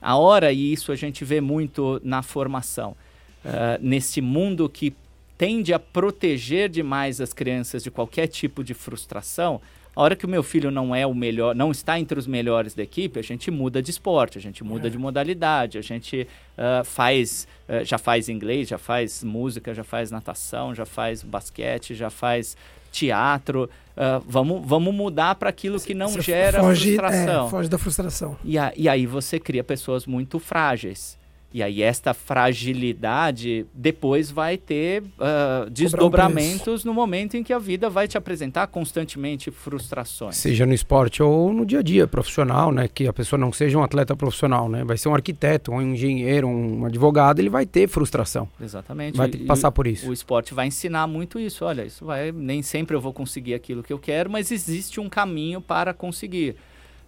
A 0.00 0.16
hora, 0.16 0.52
e 0.52 0.72
isso 0.72 0.90
a 0.90 0.96
gente 0.96 1.24
vê 1.24 1.40
muito 1.40 2.00
na 2.02 2.20
formação, 2.22 2.96
uh, 3.44 3.78
nesse 3.80 4.20
mundo 4.20 4.68
que 4.68 4.92
tende 5.38 5.72
a 5.72 5.78
proteger 5.78 6.68
demais 6.68 7.20
as 7.20 7.32
crianças 7.32 7.84
de 7.84 7.90
qualquer 7.90 8.26
tipo 8.26 8.64
de 8.64 8.74
frustração, 8.74 9.60
a 9.94 10.00
hora 10.02 10.16
que 10.16 10.24
o 10.24 10.28
meu 10.28 10.42
filho 10.42 10.70
não 10.70 10.94
é 10.94 11.06
o 11.06 11.14
melhor, 11.14 11.54
não 11.54 11.70
está 11.70 12.00
entre 12.00 12.18
os 12.18 12.26
melhores 12.26 12.74
da 12.74 12.82
equipe, 12.82 13.20
a 13.20 13.22
gente 13.22 13.50
muda 13.50 13.82
de 13.82 13.90
esporte, 13.90 14.38
a 14.38 14.40
gente 14.40 14.64
muda 14.64 14.88
É. 14.88 14.90
de 14.90 14.96
modalidade, 14.98 15.78
a 15.78 15.82
gente 15.82 16.26
uh, 16.56 16.84
faz, 16.84 17.46
uh, 17.68 17.84
já 17.84 17.98
faz 17.98 18.28
inglês, 18.28 18.68
já 18.68 18.78
faz 18.78 19.22
música, 19.22 19.74
já 19.74 19.84
faz 19.84 20.10
natação, 20.10 20.74
já 20.74 20.86
faz 20.86 21.22
basquete, 21.22 21.94
já 21.94 22.08
faz 22.08 22.56
teatro. 22.92 23.68
Uh, 23.96 24.24
vamos, 24.26 24.62
vamos 24.64 24.94
mudar 24.94 25.34
para 25.34 25.50
aquilo 25.50 25.78
que 25.80 25.92
não 25.94 26.08
Você 26.08 26.22
gera 26.22 26.60
foge, 26.60 26.96
frustração. 26.96 27.46
É, 27.46 27.50
foge 27.50 27.68
da 27.68 27.78
frustração. 27.78 28.36
E, 28.44 28.56
a- 28.56 28.72
e 28.76 28.88
aí 28.88 29.06
você 29.06 29.38
cria 29.40 29.64
pessoas 29.64 30.06
muito 30.06 30.38
frágeis. 30.38 31.18
E 31.54 31.62
aí 31.62 31.82
esta 31.82 32.14
fragilidade 32.14 33.66
depois 33.74 34.30
vai 34.30 34.56
ter 34.56 35.02
ah, 35.18 35.66
desdobramentos 35.70 36.84
no 36.84 36.94
momento 36.94 37.36
em 37.36 37.42
que 37.42 37.52
a 37.52 37.58
vida 37.58 37.90
vai 37.90 38.08
te 38.08 38.16
apresentar 38.16 38.66
constantemente 38.68 39.50
frustrações. 39.50 40.36
Seja 40.36 40.64
no 40.66 40.72
esporte 40.74 41.22
ou 41.22 41.52
no 41.52 41.64
dia 41.66 41.80
a 41.80 41.82
dia 41.82 42.06
profissional, 42.06 42.72
né? 42.72 42.88
Que 42.88 43.06
a 43.06 43.12
pessoa 43.12 43.38
não 43.38 43.52
seja 43.52 43.78
um 43.78 43.82
atleta 43.82 44.16
profissional, 44.16 44.68
né? 44.68 44.84
Vai 44.84 44.96
ser 44.96 45.08
um 45.08 45.14
arquiteto, 45.14 45.72
um 45.72 45.82
engenheiro, 45.82 46.48
um 46.48 46.84
advogado, 46.86 47.38
ele 47.40 47.50
vai 47.50 47.66
ter 47.66 47.88
frustração. 47.88 48.48
Exatamente. 48.60 49.16
Vai 49.16 49.28
ter 49.28 49.38
que 49.38 49.44
E 49.44 49.46
passar 49.46 49.68
o- 49.68 49.72
por 49.72 49.86
isso. 49.86 50.08
O 50.08 50.12
esporte 50.12 50.54
vai 50.54 50.66
ensinar 50.66 51.06
muito 51.06 51.38
isso. 51.38 51.64
Olha, 51.64 51.84
isso 51.84 52.04
vai. 52.04 52.32
Nem 52.32 52.62
sempre 52.62 52.96
eu 52.96 53.00
vou 53.00 53.12
conseguir 53.12 53.54
aquilo 53.54 53.82
que 53.82 53.92
eu 53.92 53.98
quero, 53.98 54.30
mas 54.30 54.50
existe 54.50 55.00
um 55.00 55.08
caminho 55.08 55.60
para 55.60 55.92
conseguir. 55.92 56.56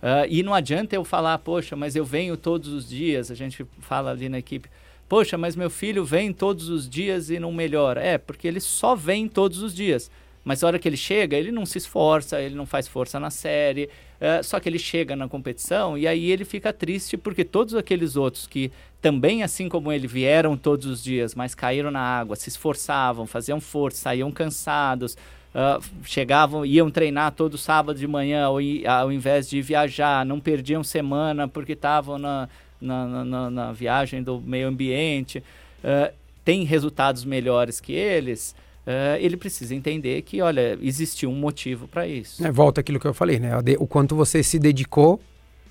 Ah, 0.02 0.26
e 0.28 0.42
não 0.42 0.54
adianta 0.54 0.94
eu 0.94 1.04
falar, 1.04 1.38
poxa, 1.38 1.74
mas 1.74 1.96
eu 1.96 2.04
venho 2.04 2.36
todos 2.36 2.68
os 2.72 2.88
dias. 2.88 3.30
A 3.30 3.34
gente 3.34 3.66
fala 3.80 4.10
ali 4.10 4.28
na 4.28 4.38
equipe, 4.38 4.68
poxa, 5.08 5.38
mas 5.38 5.56
meu 5.56 5.70
filho 5.70 6.04
vem 6.04 6.32
todos 6.32 6.68
os 6.68 6.88
dias 6.88 7.30
e 7.30 7.38
não 7.38 7.52
melhora. 7.52 8.02
É, 8.02 8.18
porque 8.18 8.46
ele 8.46 8.60
só 8.60 8.94
vem 8.94 9.28
todos 9.28 9.62
os 9.62 9.74
dias. 9.74 10.10
Mas 10.44 10.62
a 10.62 10.66
hora 10.66 10.78
que 10.78 10.86
ele 10.86 10.96
chega, 10.96 11.36
ele 11.36 11.50
não 11.50 11.64
se 11.64 11.78
esforça, 11.78 12.40
ele 12.40 12.54
não 12.54 12.66
faz 12.66 12.86
força 12.86 13.18
na 13.18 13.30
série. 13.30 13.88
ah, 14.20 14.42
só 14.42 14.60
que 14.60 14.68
ele 14.68 14.78
chega 14.78 15.16
na 15.16 15.26
competição 15.26 15.96
e 15.96 16.06
aí 16.06 16.30
ele 16.30 16.44
fica 16.44 16.72
triste 16.72 17.16
porque 17.16 17.44
todos 17.44 17.74
aqueles 17.74 18.14
outros 18.14 18.46
que 18.46 18.70
também, 19.00 19.42
assim 19.42 19.68
como 19.68 19.90
ele, 19.90 20.06
vieram 20.06 20.56
todos 20.56 20.86
os 20.86 21.02
dias, 21.02 21.34
mas 21.34 21.54
caíram 21.54 21.90
na 21.90 22.00
água, 22.00 22.36
se 22.36 22.48
esforçavam, 22.48 23.26
faziam 23.26 23.60
força, 23.60 24.02
saíam 24.02 24.30
cansados, 24.30 25.16
ah, 25.54 25.78
chegavam, 26.04 26.64
iam 26.66 26.90
treinar 26.90 27.32
todo 27.32 27.56
sábado 27.56 27.98
de 27.98 28.06
manhã, 28.06 28.44
ao, 28.44 28.56
ao 28.88 29.12
invés 29.12 29.48
de 29.48 29.62
viajar, 29.62 30.26
não 30.26 30.40
perdiam 30.40 30.82
semana 30.82 31.46
porque 31.46 31.72
estavam 31.72 32.18
na, 32.18 32.48
na, 32.80 33.24
na- 33.24 33.50
na- 33.50 33.72
viagem 33.72 34.22
do 34.22 34.40
meio 34.40 34.66
ambiente, 34.68 35.42
ah, 35.82 36.10
tem 36.44 36.64
resultados 36.64 37.24
melhores 37.24 37.80
que 37.80 37.92
eles, 37.92 38.54
ah, 38.86 39.16
ele 39.18 39.36
precisa 39.36 39.74
entender 39.74 40.22
que, 40.22 40.42
olha, 40.42 40.78
existiu 40.82 41.30
um 41.30 41.36
motivo 41.36 41.86
para 41.88 42.06
isso. 42.06 42.44
É, 42.44 42.50
volta 42.50 42.80
aquilo 42.80 42.98
que 43.00 43.06
eu 43.06 43.14
falei, 43.14 43.38
né? 43.38 43.52
O 43.78 43.86
quanto 43.86 44.14
você 44.16 44.42
se 44.42 44.58
dedicou, 44.58 45.20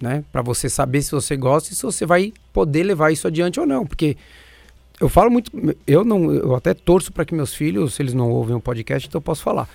né? 0.02 0.24
Pra 0.32 0.42
você 0.42 0.68
saber 0.70 1.02
se 1.02 1.12
você 1.12 1.36
gosta 1.38 1.72
e 1.72 1.76
se 1.76 1.84
você 1.84 2.06
vai 2.06 2.34
poder 2.52 2.84
levar 2.84 3.12
isso 3.12 3.28
adiante 3.28 3.60
ou 3.60 3.66
não. 3.66 3.86
Porque 3.86 4.18
eu 5.00 5.10
falo 5.10 5.30
muito, 5.32 5.52
eu 5.86 6.04
não, 6.04 6.32
eu 6.32 6.56
até 6.56 6.74
torço 6.74 7.12
para 7.12 7.26
que 7.26 7.34
meus 7.34 7.54
filhos, 7.54 7.96
se 7.96 8.02
eles 8.02 8.14
não 8.14 8.30
ouvem 8.30 8.56
o 8.56 8.60
podcast, 8.62 9.08
então 9.08 9.20
eu 9.20 9.24
posso 9.24 9.44
falar. 9.44 9.68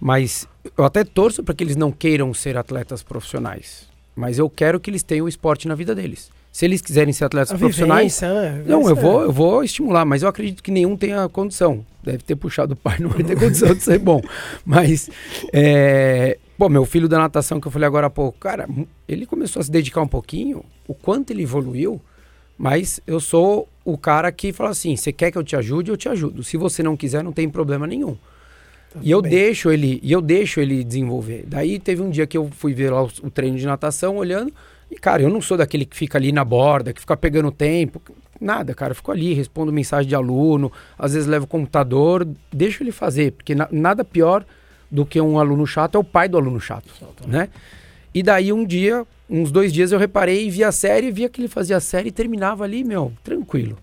Mas 0.00 0.46
eu 0.76 0.84
até 0.84 1.02
torço 1.04 1.42
para 1.42 1.54
que 1.54 1.64
eles 1.64 1.76
não 1.76 1.90
queiram 1.90 2.32
ser 2.32 2.56
atletas 2.56 3.02
profissionais. 3.02 3.88
Mas 4.14 4.38
eu 4.38 4.48
quero 4.48 4.78
que 4.78 4.90
eles 4.90 5.02
tenham 5.02 5.26
o 5.26 5.28
esporte 5.28 5.66
na 5.66 5.74
vida 5.74 5.94
deles. 5.94 6.30
Se 6.52 6.64
eles 6.64 6.80
quiserem 6.80 7.12
ser 7.12 7.24
atletas 7.24 7.52
A 7.52 7.58
profissionais, 7.58 8.20
vivência, 8.20 8.32
né? 8.32 8.62
A 8.64 8.68
não, 8.68 8.80
eu 8.82 8.94
vivência 8.94 9.02
vou, 9.02 9.22
é- 9.22 9.24
eu 9.26 9.32
vou 9.32 9.64
estimular, 9.64 10.04
mas 10.04 10.22
eu 10.22 10.28
acredito 10.28 10.62
que 10.62 10.70
nenhum 10.70 10.96
tenha 10.96 11.28
condição. 11.28 11.84
Deve 12.02 12.18
ter 12.18 12.36
puxado 12.36 12.74
o 12.74 12.76
pai, 12.76 12.98
não 13.00 13.10
vai 13.10 13.22
ter 13.22 13.38
condição 13.38 13.74
de 13.74 13.82
ser 13.82 13.98
bom. 13.98 14.20
Mas, 14.64 15.10
é, 15.52 16.38
pô, 16.56 16.68
meu 16.68 16.84
filho 16.86 17.06
da 17.08 17.18
natação 17.18 17.60
que 17.60 17.66
eu 17.68 17.72
falei 17.72 17.86
agora 17.86 18.06
há 18.06 18.10
pouco, 18.10 18.38
cara, 18.38 18.66
ele 19.06 19.26
começou 19.26 19.60
a 19.60 19.62
se 19.62 19.70
dedicar 19.70 20.00
um 20.00 20.08
pouquinho, 20.08 20.64
o 20.86 20.94
quanto 20.94 21.32
ele 21.32 21.42
evoluiu, 21.42 22.00
mas 22.58 23.00
eu 23.06 23.20
sou 23.20 23.68
o 23.84 23.96
cara 23.96 24.30
que 24.32 24.52
fala 24.52 24.70
assim: 24.70 24.96
você 24.96 25.12
quer 25.12 25.30
que 25.30 25.38
eu 25.38 25.44
te 25.44 25.54
ajude, 25.56 25.90
eu 25.90 25.96
te 25.96 26.08
ajudo. 26.08 26.42
Se 26.42 26.56
você 26.56 26.82
não 26.82 26.96
quiser, 26.96 27.22
não 27.22 27.32
tem 27.32 27.48
problema 27.48 27.86
nenhum. 27.86 28.16
Tá 28.92 29.00
E 29.02 29.10
eu 29.10 29.22
bem. 29.22 29.30
deixo 29.30 29.70
ele, 29.70 30.00
e 30.02 30.10
eu 30.10 30.20
deixo 30.20 30.60
ele 30.60 30.82
desenvolver. 30.82 31.44
Daí 31.46 31.78
teve 31.78 32.02
um 32.02 32.10
dia 32.10 32.26
que 32.26 32.36
eu 32.36 32.50
fui 32.50 32.74
ver 32.74 32.90
lá 32.90 33.02
o, 33.04 33.10
o 33.22 33.30
treino 33.30 33.56
de 33.56 33.66
natação, 33.66 34.16
olhando, 34.16 34.52
e 34.90 34.96
cara, 34.96 35.22
eu 35.22 35.28
não 35.30 35.40
sou 35.40 35.56
daquele 35.56 35.84
que 35.84 35.96
fica 35.96 36.18
ali 36.18 36.32
na 36.32 36.44
borda, 36.44 36.92
que 36.92 37.00
fica 37.00 37.16
pegando 37.16 37.50
tempo, 37.52 38.00
nada, 38.40 38.74
cara, 38.74 38.92
eu 38.92 38.94
fico 38.96 39.12
ali, 39.12 39.34
respondo 39.34 39.70
mensagem 39.72 40.08
de 40.08 40.14
aluno, 40.14 40.72
às 40.98 41.12
vezes 41.12 41.28
levo 41.28 41.44
o 41.44 41.48
computador, 41.48 42.26
deixo 42.52 42.82
ele 42.82 42.90
fazer, 42.92 43.32
porque 43.32 43.54
na- 43.54 43.68
nada 43.70 44.02
pior 44.04 44.44
do 44.90 45.04
que 45.04 45.20
um 45.20 45.38
aluno 45.38 45.66
chato 45.66 45.96
é 45.96 45.98
o 45.98 46.04
pai 46.04 46.26
do 46.28 46.38
aluno 46.38 46.58
chato, 46.58 46.88
né? 47.26 47.50
E 48.14 48.22
daí 48.22 48.52
um 48.54 48.64
dia, 48.64 49.04
uns 49.28 49.50
dois 49.50 49.72
dias 49.72 49.92
eu 49.92 49.98
reparei 49.98 50.46
e 50.46 50.50
vi 50.50 50.64
a 50.64 50.72
série, 50.72 51.10
via 51.10 51.28
que 51.28 51.40
ele 51.40 51.48
fazia 51.48 51.76
a 51.76 51.80
série 51.80 52.08
e 52.08 52.12
terminava 52.12 52.64
ali, 52.64 52.82
meu, 52.84 53.12
tranquilo. 53.22 53.76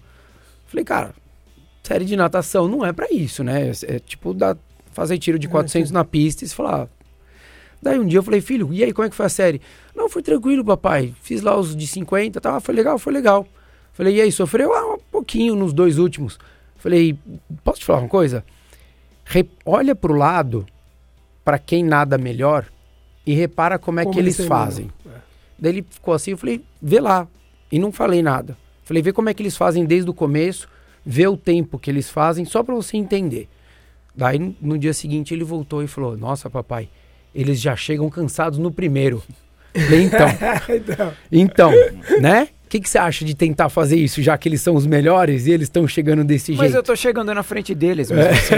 Falei, 0.67 0.83
cara, 0.83 1.13
série 1.83 2.05
de 2.05 2.15
natação 2.15 2.67
não 2.67 2.85
é 2.85 2.91
pra 2.91 3.07
isso, 3.11 3.43
né? 3.43 3.69
É, 3.69 3.95
é 3.95 3.99
tipo 3.99 4.33
da, 4.33 4.57
fazer 4.91 5.17
tiro 5.17 5.37
de 5.39 5.47
É, 5.47 5.49
400 5.49 5.91
na 5.91 6.03
pista 6.03 6.43
e 6.43 6.47
você 6.47 6.55
falar. 6.55 6.83
"Ah." 6.83 6.87
Daí 7.81 7.99
um 7.99 8.07
dia 8.07 8.17
eu 8.19 8.23
falei, 8.23 8.41
filho, 8.41 8.73
e 8.73 8.83
aí, 8.83 8.91
como 8.91 9.05
é 9.05 9.09
que 9.09 9.15
foi 9.15 9.27
a 9.27 9.29
série? 9.29 9.61
Não, 9.95 10.09
foi 10.09 10.23
tranquilo, 10.23 10.65
papai. 10.65 11.13
Fiz 11.21 11.41
lá 11.41 11.55
os 11.55 11.75
de 11.75 11.85
50, 11.85 12.41
tá? 12.41 12.59
Foi 12.59 12.73
legal, 12.73 12.97
foi 12.97 13.13
legal. 13.13 13.47
Falei, 13.93 14.15
e 14.15 14.21
aí, 14.21 14.31
sofreu? 14.31 14.73
Ah, 14.73 14.95
um 14.95 14.99
pouquinho 15.11 15.55
nos 15.55 15.71
dois 15.71 15.99
últimos. 15.99 16.39
Falei, 16.77 17.15
posso 17.63 17.79
te 17.81 17.85
falar 17.85 17.99
uma 17.99 18.09
coisa? 18.09 18.43
Re- 19.23 19.47
olha 19.65 19.95
pro 19.95 20.13
lado, 20.15 20.65
pra 21.43 21.59
quem 21.59 21.83
nada 21.83 22.17
melhor, 22.17 22.65
e 23.25 23.33
repara 23.33 23.77
como 23.77 23.99
é 23.99 24.03
Como 24.03 24.13
que 24.15 24.19
eles 24.19 24.37
fazem. 24.45 24.89
É. 25.04 25.04
Daí 25.57 25.71
ele 25.73 25.85
ficou 25.89 26.13
assim, 26.13 26.31
eu 26.31 26.37
falei, 26.37 26.61
vê 26.81 26.99
lá. 26.99 27.27
E 27.71 27.79
não 27.79 27.91
falei 27.91 28.21
nada. 28.21 28.57
Falei, 28.83 29.01
vê 29.01 29.11
como 29.11 29.29
é 29.29 29.33
que 29.33 29.41
eles 29.41 29.57
fazem 29.57 29.85
desde 29.85 30.09
o 30.09 30.13
começo, 30.13 30.67
vê 31.05 31.27
o 31.27 31.35
tempo 31.35 31.79
que 31.79 31.89
eles 31.89 32.09
fazem, 32.09 32.45
só 32.45 32.61
para 32.63 32.75
você 32.75 32.97
entender. 32.97 33.49
Daí 34.15 34.55
no 34.61 34.77
dia 34.77 34.93
seguinte 34.93 35.33
ele 35.33 35.43
voltou 35.43 35.83
e 35.83 35.87
falou: 35.87 36.15
Nossa, 36.15 36.49
papai, 36.49 36.87
eles 37.33 37.59
já 37.59 37.75
chegam 37.75 38.09
cansados 38.09 38.57
no 38.57 38.71
primeiro. 38.71 39.21
Falei, 39.73 40.03
então, 40.03 40.27
então, 40.69 41.13
então, 41.31 41.71
né? 42.21 42.47
O 42.75 42.77
que, 42.77 42.81
que 42.83 42.89
você 42.89 42.97
acha 42.97 43.23
de 43.23 43.33
tentar 43.33 43.69
fazer 43.69 43.95
isso, 43.95 44.21
já 44.21 44.37
que 44.37 44.49
eles 44.49 44.59
são 44.59 44.75
os 44.75 44.85
melhores 44.85 45.47
e 45.47 45.51
eles 45.51 45.67
estão 45.67 45.87
chegando 45.87 46.25
desse 46.25 46.51
Mas 46.51 46.59
jeito? 46.71 46.75
eu 46.75 46.83
tô 46.83 46.93
chegando 46.93 47.33
na 47.33 47.41
frente 47.41 47.73
deles. 47.73 48.11
mesmo 48.11 48.29
assim. 48.33 48.55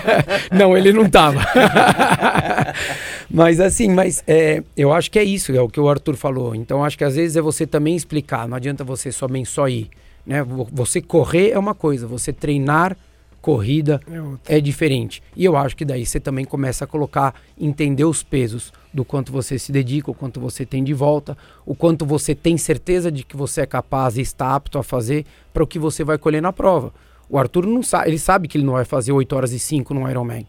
não, 0.56 0.74
ele 0.74 0.94
não 0.94 1.06
tava. 1.10 1.40
mas 3.30 3.60
assim, 3.60 3.88
mas 3.90 4.22
é, 4.26 4.62
eu 4.76 4.92
acho 4.92 5.10
que 5.10 5.18
é 5.18 5.24
isso, 5.24 5.52
é 5.54 5.60
o 5.60 5.68
que 5.68 5.78
o 5.78 5.88
Arthur 5.90 6.16
falou. 6.16 6.54
Então 6.54 6.82
acho 6.84 6.96
que 6.96 7.04
às 7.04 7.16
vezes 7.16 7.36
é 7.36 7.40
você 7.42 7.66
também 7.66 7.94
explicar, 7.94 8.48
não 8.48 8.56
adianta 8.56 8.82
você 8.82 9.12
somente 9.12 9.50
só 9.50 9.68
ir. 9.68 9.88
Né? 10.26 10.42
Vo- 10.42 10.68
Você 10.72 11.00
correr 11.00 11.50
é 11.50 11.58
uma 11.58 11.74
coisa, 11.74 12.06
você 12.06 12.32
treinar 12.32 12.96
corrida 13.40 14.00
é 14.46 14.56
é 14.56 14.60
diferente. 14.60 15.22
E 15.36 15.44
eu 15.44 15.56
acho 15.56 15.76
que 15.76 15.84
daí 15.84 16.04
você 16.04 16.20
também 16.20 16.44
começa 16.44 16.84
a 16.84 16.86
colocar, 16.86 17.34
entender 17.58 18.04
os 18.04 18.22
pesos 18.22 18.72
do 18.92 19.04
quanto 19.04 19.32
você 19.32 19.58
se 19.58 19.72
dedica, 19.72 20.10
o 20.10 20.14
quanto 20.14 20.40
você 20.40 20.66
tem 20.66 20.82
de 20.82 20.92
volta, 20.92 21.36
o 21.64 21.74
quanto 21.74 22.04
você 22.04 22.34
tem 22.34 22.56
certeza 22.58 23.10
de 23.10 23.24
que 23.24 23.36
você 23.36 23.62
é 23.62 23.66
capaz 23.66 24.16
e 24.16 24.20
está 24.20 24.54
apto 24.54 24.78
a 24.78 24.82
fazer 24.82 25.24
para 25.52 25.62
o 25.62 25.66
que 25.66 25.78
você 25.78 26.04
vai 26.04 26.18
colher 26.18 26.42
na 26.42 26.52
prova. 26.52 26.92
O 27.28 27.38
Arthur 27.38 27.66
não 27.66 27.82
sabe, 27.82 28.10
ele 28.10 28.18
sabe 28.18 28.48
que 28.48 28.58
ele 28.58 28.64
não 28.64 28.72
vai 28.72 28.84
fazer 28.84 29.12
8 29.12 29.36
horas 29.36 29.52
e 29.52 29.58
5 29.58 29.94
no 29.94 30.10
Ironman. 30.10 30.46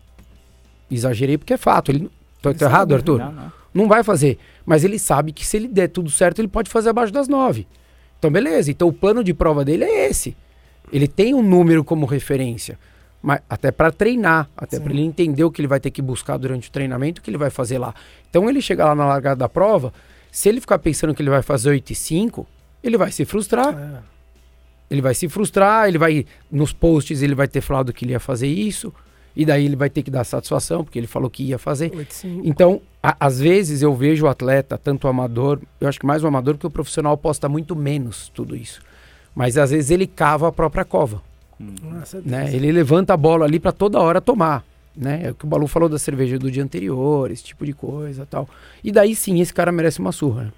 Exagerei 0.90 1.38
porque 1.38 1.54
é 1.54 1.58
fato. 1.58 1.92
Ele, 1.92 2.10
tô, 2.42 2.54
tô 2.54 2.66
errado, 2.66 2.94
Arthur? 2.94 3.20
Não, 3.20 3.32
não. 3.32 3.52
Não 3.74 3.88
vai 3.88 4.04
fazer. 4.04 4.38
Mas 4.66 4.84
ele 4.84 5.00
sabe 5.00 5.32
que 5.32 5.46
se 5.46 5.58
ele 5.58 5.68
der 5.68 5.88
tudo 5.88 6.10
certo, 6.10 6.40
ele 6.40 6.48
pode 6.48 6.70
fazer 6.70 6.90
abaixo 6.90 7.14
das 7.14 7.28
9. 7.28 7.66
Então, 8.20 8.30
beleza. 8.30 8.70
Então, 8.70 8.88
o 8.88 8.94
plano 8.94 9.24
de 9.24 9.34
prova 9.34 9.64
dele 9.64 9.86
é 9.86 10.10
esse. 10.10 10.36
Ele 10.92 11.08
tem 11.08 11.34
um 11.34 11.42
número 11.42 11.84
como 11.84 12.06
referência. 12.06 12.78
Mas 13.22 13.40
até 13.50 13.72
para 13.72 13.92
treinar, 13.92 14.50
até 14.58 14.80
para 14.80 14.92
ele 14.92 15.04
entender 15.04 15.44
o 15.44 15.52
que 15.52 15.62
ele 15.62 15.68
vai 15.68 15.80
ter 15.80 15.92
que 15.92 16.02
buscar 16.02 16.38
durante 16.38 16.70
o 16.70 16.72
treinamento, 16.72 17.22
o 17.22 17.24
que 17.24 17.30
ele 17.30 17.38
vai 17.38 17.52
fazer 17.52 17.78
lá. 17.78 17.94
Então, 18.30 18.50
ele 18.50 18.60
chegar 18.62 18.86
lá 18.86 18.96
na 18.96 19.06
largada 19.06 19.36
da 19.36 19.48
prova, 19.50 19.94
se 20.32 20.50
ele 20.50 20.60
ficar 20.60 20.80
pensando 20.80 21.14
que 21.14 21.22
ele 21.22 21.30
vai 21.30 21.44
fazer 21.44 21.70
8 21.70 21.92
e 21.92 21.96
5, 21.96 22.48
ele 22.84 22.98
vai 22.98 23.12
se 23.12 23.24
frustrar. 23.24 23.78
É. 23.78 24.00
Ele 24.90 25.02
vai 25.02 25.14
se 25.14 25.30
frustrar, 25.30 25.88
ele 25.88 25.98
vai. 26.00 26.26
Nos 26.52 26.74
posts 26.74 27.22
ele 27.22 27.36
vai 27.36 27.48
ter 27.48 27.62
falado 27.62 27.94
que 27.94 28.04
ele 28.04 28.12
ia 28.14 28.20
fazer 28.20 28.48
isso. 28.48 28.92
E 29.36 29.46
daí 29.46 29.66
ele 29.66 29.76
vai 29.78 29.90
ter 29.90 30.02
que 30.04 30.12
dar 30.12 30.24
satisfação, 30.26 30.84
porque 30.84 31.00
ele 31.00 31.08
falou 31.08 31.30
que 31.30 31.44
ia 31.44 31.58
fazer. 31.60 31.92
8, 31.96 32.14
5. 32.14 32.42
Então, 32.44 32.82
a- 33.02 33.16
às 33.20 33.40
vezes 33.40 33.82
eu 33.84 33.96
vejo 33.96 34.26
o 34.26 34.28
atleta, 34.28 34.78
tanto 34.78 35.06
o 35.06 35.08
amador, 35.10 35.60
eu 35.80 35.88
acho 35.88 35.98
que 36.00 36.06
mais 36.06 36.24
o 36.24 36.28
amador, 36.28 36.56
porque 36.56 36.68
o 36.68 36.72
profissional 36.72 37.16
posta 37.18 37.48
muito 37.48 37.74
menos 37.76 38.30
tudo 38.34 38.56
isso. 38.56 38.82
Mas 39.36 39.58
às 39.58 39.72
vezes 39.72 39.90
ele 39.92 40.06
cava 40.08 40.48
a 40.48 40.52
própria 40.52 40.84
cova, 40.84 41.22
Nossa, 41.60 42.22
né? 42.26 42.50
Ele 42.54 42.72
levanta 42.72 43.14
a 43.14 43.18
bola 43.18 43.46
ali 43.46 43.60
para 43.60 43.72
toda 43.72 44.00
hora 44.00 44.20
tomar, 44.20 44.64
né? 44.96 45.22
É 45.26 45.32
o 45.32 45.36
que 45.36 45.46
o 45.46 45.48
Balu 45.48 45.68
falou 45.68 45.88
da 45.88 45.98
cerveja 45.98 46.38
do 46.38 46.52
dia 46.52 46.64
anterior, 46.64 47.32
esse 47.32 47.44
tipo 47.44 47.66
de 47.66 47.74
coisa, 47.74 48.26
tal. 48.30 48.48
E 48.84 48.92
daí 48.92 49.16
sim, 49.16 49.40
esse 49.40 49.54
cara 49.54 49.72
merece 49.72 50.00
uma 50.00 50.12
surra. 50.12 50.44
né? 50.46 50.52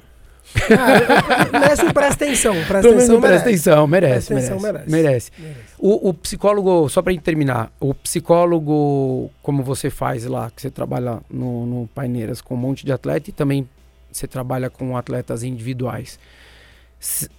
Ah, 0.77 1.59
merece 1.59 1.85
um 1.85 1.91
presta 1.93 2.25
atenção. 2.25 2.53
Presta 2.67 2.77
atenção, 2.89 3.21
presta 3.21 3.21
merece. 3.21 3.43
atenção, 3.49 3.87
merece, 3.87 4.13
Presta 4.27 4.33
atenção, 4.33 4.59
merece, 4.59 4.91
merece. 4.91 5.01
merece. 5.07 5.31
Merece. 5.39 5.59
O, 5.79 6.09
o 6.09 6.13
psicólogo, 6.13 6.89
só 6.89 7.01
para 7.01 7.15
terminar, 7.17 7.71
o 7.79 7.93
psicólogo, 7.93 9.31
como 9.41 9.63
você 9.63 9.89
faz 9.89 10.25
lá, 10.25 10.51
que 10.51 10.61
você 10.61 10.69
trabalha 10.69 11.19
no, 11.29 11.65
no 11.65 11.87
Paineiras 11.95 12.41
com 12.41 12.55
um 12.55 12.57
monte 12.57 12.85
de 12.85 12.91
atleta 12.91 13.29
e 13.29 13.33
também 13.33 13.67
você 14.11 14.27
trabalha 14.27 14.69
com 14.69 14.97
atletas 14.97 15.43
individuais. 15.43 16.19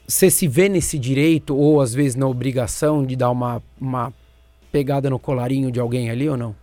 Você 0.07 0.29
se 0.31 0.47
vê 0.47 0.69
nesse 0.69 0.99
direito 0.99 1.57
ou 1.57 1.81
às 1.81 1.95
vezes 1.95 2.15
na 2.17 2.27
obrigação 2.27 3.05
de 3.05 3.17
dar 3.17 3.31
uma, 3.31 3.63
uma 3.81 4.13
pegada 4.71 5.09
no 5.09 5.19
colarinho 5.19 5.73
de 5.73 5.81
alguém 5.81 6.11
ali 6.11 6.29
ou 6.29 6.37
não? 6.37 6.55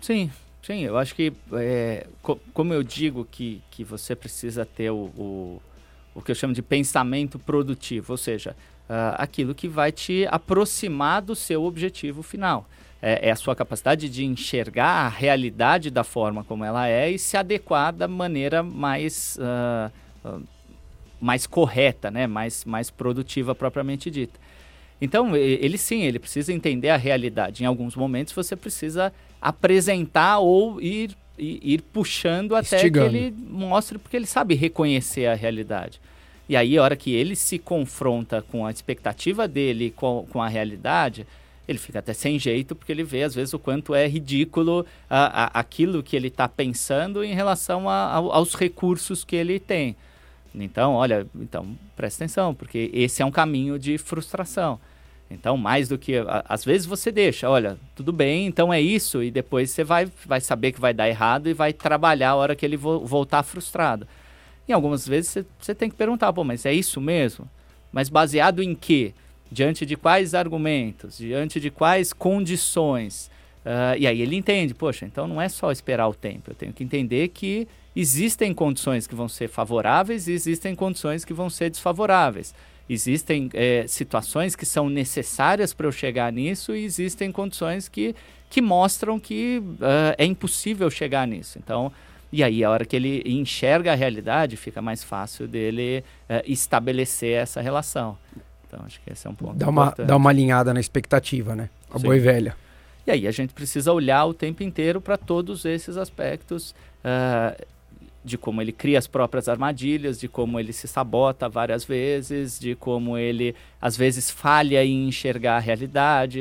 Sim, 0.00 0.30
sim. 0.62 0.82
Eu 0.82 0.96
acho 0.96 1.16
que, 1.16 1.32
é, 1.54 2.06
co- 2.22 2.38
como 2.52 2.72
eu 2.72 2.84
digo 2.84 3.26
que, 3.28 3.60
que 3.72 3.82
você 3.82 4.14
precisa 4.14 4.64
ter 4.64 4.90
o, 4.90 5.10
o, 5.16 5.62
o 6.14 6.22
que 6.22 6.30
eu 6.30 6.34
chamo 6.36 6.54
de 6.54 6.62
pensamento 6.62 7.40
produtivo, 7.40 8.12
ou 8.12 8.16
seja, 8.16 8.54
ah, 8.88 9.16
aquilo 9.18 9.52
que 9.52 9.66
vai 9.66 9.90
te 9.90 10.24
aproximar 10.30 11.22
do 11.22 11.34
seu 11.34 11.64
objetivo 11.64 12.22
final. 12.22 12.68
É, 13.02 13.30
é 13.30 13.32
a 13.32 13.36
sua 13.36 13.56
capacidade 13.56 14.08
de 14.08 14.24
enxergar 14.24 15.06
a 15.06 15.08
realidade 15.08 15.90
da 15.90 16.04
forma 16.04 16.44
como 16.44 16.64
ela 16.64 16.86
é 16.88 17.10
e 17.10 17.18
se 17.18 17.36
adequar 17.36 17.92
da 17.92 18.06
maneira 18.06 18.62
mais, 18.62 19.36
ah, 19.40 19.90
mais 21.20 21.46
correta, 21.46 22.10
né? 22.10 22.26
mais, 22.26 22.64
mais 22.64 22.90
produtiva 22.90 23.54
propriamente 23.54 24.10
dita. 24.10 24.38
Então, 25.00 25.36
ele 25.36 25.76
sim, 25.76 26.02
ele 26.02 26.18
precisa 26.18 26.52
entender 26.52 26.88
a 26.88 26.96
realidade. 26.96 27.62
Em 27.62 27.66
alguns 27.66 27.94
momentos 27.96 28.32
você 28.32 28.54
precisa 28.56 29.12
apresentar 29.40 30.38
ou 30.38 30.80
ir, 30.80 31.16
ir, 31.38 31.60
ir 31.62 31.82
puxando 31.82 32.54
até 32.56 32.76
Instigando. 32.76 33.10
que 33.10 33.16
ele 33.16 33.34
mostre, 33.50 33.98
porque 33.98 34.16
ele 34.16 34.26
sabe 34.26 34.54
reconhecer 34.54 35.26
a 35.26 35.34
realidade. 35.34 36.00
E 36.48 36.56
aí, 36.56 36.76
a 36.76 36.82
hora 36.82 36.96
que 36.96 37.12
ele 37.12 37.34
se 37.34 37.58
confronta 37.58 38.42
com 38.42 38.66
a 38.66 38.70
expectativa 38.70 39.48
dele 39.48 39.90
com, 39.96 40.26
com 40.30 40.42
a 40.42 40.48
realidade, 40.48 41.26
ele 41.66 41.78
fica 41.78 42.00
até 42.00 42.12
sem 42.12 42.38
jeito, 42.38 42.74
porque 42.74 42.92
ele 42.92 43.02
vê, 43.02 43.22
às 43.22 43.34
vezes, 43.34 43.54
o 43.54 43.58
quanto 43.58 43.94
é 43.94 44.06
ridículo 44.06 44.84
a, 45.08 45.44
a- 45.44 45.60
aquilo 45.60 46.02
que 46.02 46.14
ele 46.14 46.28
está 46.28 46.46
pensando 46.46 47.24
em 47.24 47.34
relação 47.34 47.88
a- 47.88 48.12
ao- 48.12 48.30
aos 48.32 48.54
recursos 48.54 49.24
que 49.24 49.34
ele 49.36 49.58
tem. 49.58 49.96
Então, 50.54 50.94
olha, 50.94 51.26
então 51.34 51.76
presta 51.96 52.24
atenção, 52.24 52.54
porque 52.54 52.90
esse 52.92 53.22
é 53.22 53.24
um 53.26 53.30
caminho 53.30 53.78
de 53.78 53.98
frustração. 53.98 54.78
Então, 55.30 55.56
mais 55.56 55.88
do 55.88 55.98
que. 55.98 56.14
Às 56.48 56.64
vezes 56.64 56.86
você 56.86 57.10
deixa, 57.10 57.48
olha, 57.50 57.76
tudo 57.96 58.12
bem, 58.12 58.46
então 58.46 58.72
é 58.72 58.80
isso, 58.80 59.22
e 59.22 59.30
depois 59.30 59.70
você 59.70 59.82
vai, 59.82 60.06
vai 60.26 60.40
saber 60.40 60.70
que 60.72 60.80
vai 60.80 60.94
dar 60.94 61.08
errado 61.08 61.48
e 61.48 61.54
vai 61.54 61.72
trabalhar 61.72 62.30
a 62.30 62.34
hora 62.36 62.54
que 62.54 62.64
ele 62.64 62.76
vo- 62.76 63.00
voltar 63.04 63.42
frustrado. 63.42 64.06
E 64.68 64.72
algumas 64.72 65.06
vezes 65.08 65.30
você, 65.30 65.46
você 65.58 65.74
tem 65.74 65.90
que 65.90 65.96
perguntar, 65.96 66.32
pô, 66.32 66.44
mas 66.44 66.64
é 66.64 66.72
isso 66.72 67.00
mesmo? 67.00 67.48
Mas 67.90 68.08
baseado 68.08 68.62
em 68.62 68.74
quê? 68.74 69.12
Diante 69.50 69.84
de 69.84 69.96
quais 69.96 70.34
argumentos? 70.34 71.18
Diante 71.18 71.58
de 71.58 71.70
quais 71.70 72.12
condições? 72.12 73.30
Ah, 73.64 73.96
e 73.96 74.06
aí 74.06 74.20
ele 74.20 74.36
entende, 74.36 74.74
poxa, 74.74 75.06
então 75.06 75.26
não 75.26 75.40
é 75.40 75.48
só 75.48 75.72
esperar 75.72 76.08
o 76.08 76.14
tempo, 76.14 76.50
eu 76.50 76.54
tenho 76.54 76.72
que 76.72 76.84
entender 76.84 77.28
que 77.28 77.66
existem 77.96 78.52
condições 78.52 79.06
que 79.06 79.14
vão 79.14 79.28
ser 79.28 79.48
favoráveis 79.48 80.28
e 80.28 80.32
existem 80.32 80.74
condições 80.74 81.24
que 81.24 81.32
vão 81.32 81.48
ser 81.48 81.70
desfavoráveis. 81.70 82.54
Existem 82.88 83.48
eh, 83.54 83.86
situações 83.88 84.54
que 84.54 84.66
são 84.66 84.90
necessárias 84.90 85.72
para 85.72 85.86
eu 85.86 85.92
chegar 85.92 86.30
nisso 86.30 86.74
e 86.76 86.84
existem 86.84 87.32
condições 87.32 87.88
que, 87.88 88.14
que 88.50 88.60
mostram 88.60 89.18
que 89.18 89.62
ah, 89.80 90.14
é 90.18 90.26
impossível 90.26 90.90
chegar 90.90 91.26
nisso. 91.26 91.58
Então, 91.58 91.90
e 92.30 92.42
aí, 92.42 92.64
a 92.64 92.70
hora 92.70 92.84
que 92.84 92.96
ele 92.96 93.22
enxerga 93.24 93.92
a 93.92 93.94
realidade, 93.94 94.56
fica 94.56 94.82
mais 94.82 95.04
fácil 95.04 95.46
dele 95.46 96.04
eh, 96.28 96.42
estabelecer 96.46 97.36
essa 97.36 97.60
relação. 97.60 98.18
Então, 98.66 98.80
acho 98.84 99.00
que 99.00 99.12
esse 99.12 99.26
é 99.26 99.30
um 99.30 99.34
ponto 99.34 99.54
Dá 99.54 99.68
uma, 99.68 99.84
importante. 99.84 100.06
dá 100.08 100.16
uma 100.16 100.30
alinhada 100.30 100.74
na 100.74 100.80
expectativa, 100.80 101.54
né? 101.54 101.70
A 101.90 101.96
Sim. 101.96 102.02
boa 102.02 102.16
e 102.16 102.20
velha. 102.20 102.56
E 103.06 103.10
aí 103.10 103.26
a 103.26 103.30
gente 103.30 103.52
precisa 103.52 103.92
olhar 103.92 104.24
o 104.24 104.34
tempo 104.34 104.62
inteiro 104.62 105.00
para 105.00 105.16
todos 105.16 105.64
esses 105.64 105.96
aspectos 105.96 106.74
ah, 107.04 107.54
de 108.24 108.38
como 108.38 108.62
ele 108.62 108.72
cria 108.72 108.98
as 108.98 109.06
próprias 109.06 109.48
armadilhas, 109.48 110.18
de 110.18 110.26
como 110.26 110.58
ele 110.58 110.72
se 110.72 110.88
sabota 110.88 111.46
várias 111.46 111.84
vezes, 111.84 112.58
de 112.58 112.74
como 112.74 113.18
ele 113.18 113.54
às 113.80 113.96
vezes 113.96 114.30
falha 114.30 114.82
em 114.82 115.06
enxergar 115.08 115.56
a 115.56 115.60
realidade, 115.60 116.40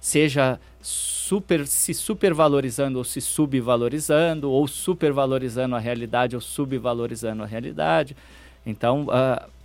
seja 0.00 0.60
super 0.80 1.66
se 1.66 1.92
supervalorizando 1.92 2.98
ou 2.98 3.04
se 3.04 3.20
subvalorizando, 3.20 4.48
ou 4.48 4.68
supervalorizando 4.68 5.74
a 5.74 5.80
realidade 5.80 6.36
ou 6.36 6.40
subvalorizando 6.40 7.42
a 7.42 7.46
realidade. 7.46 8.16
Então, 8.64 9.06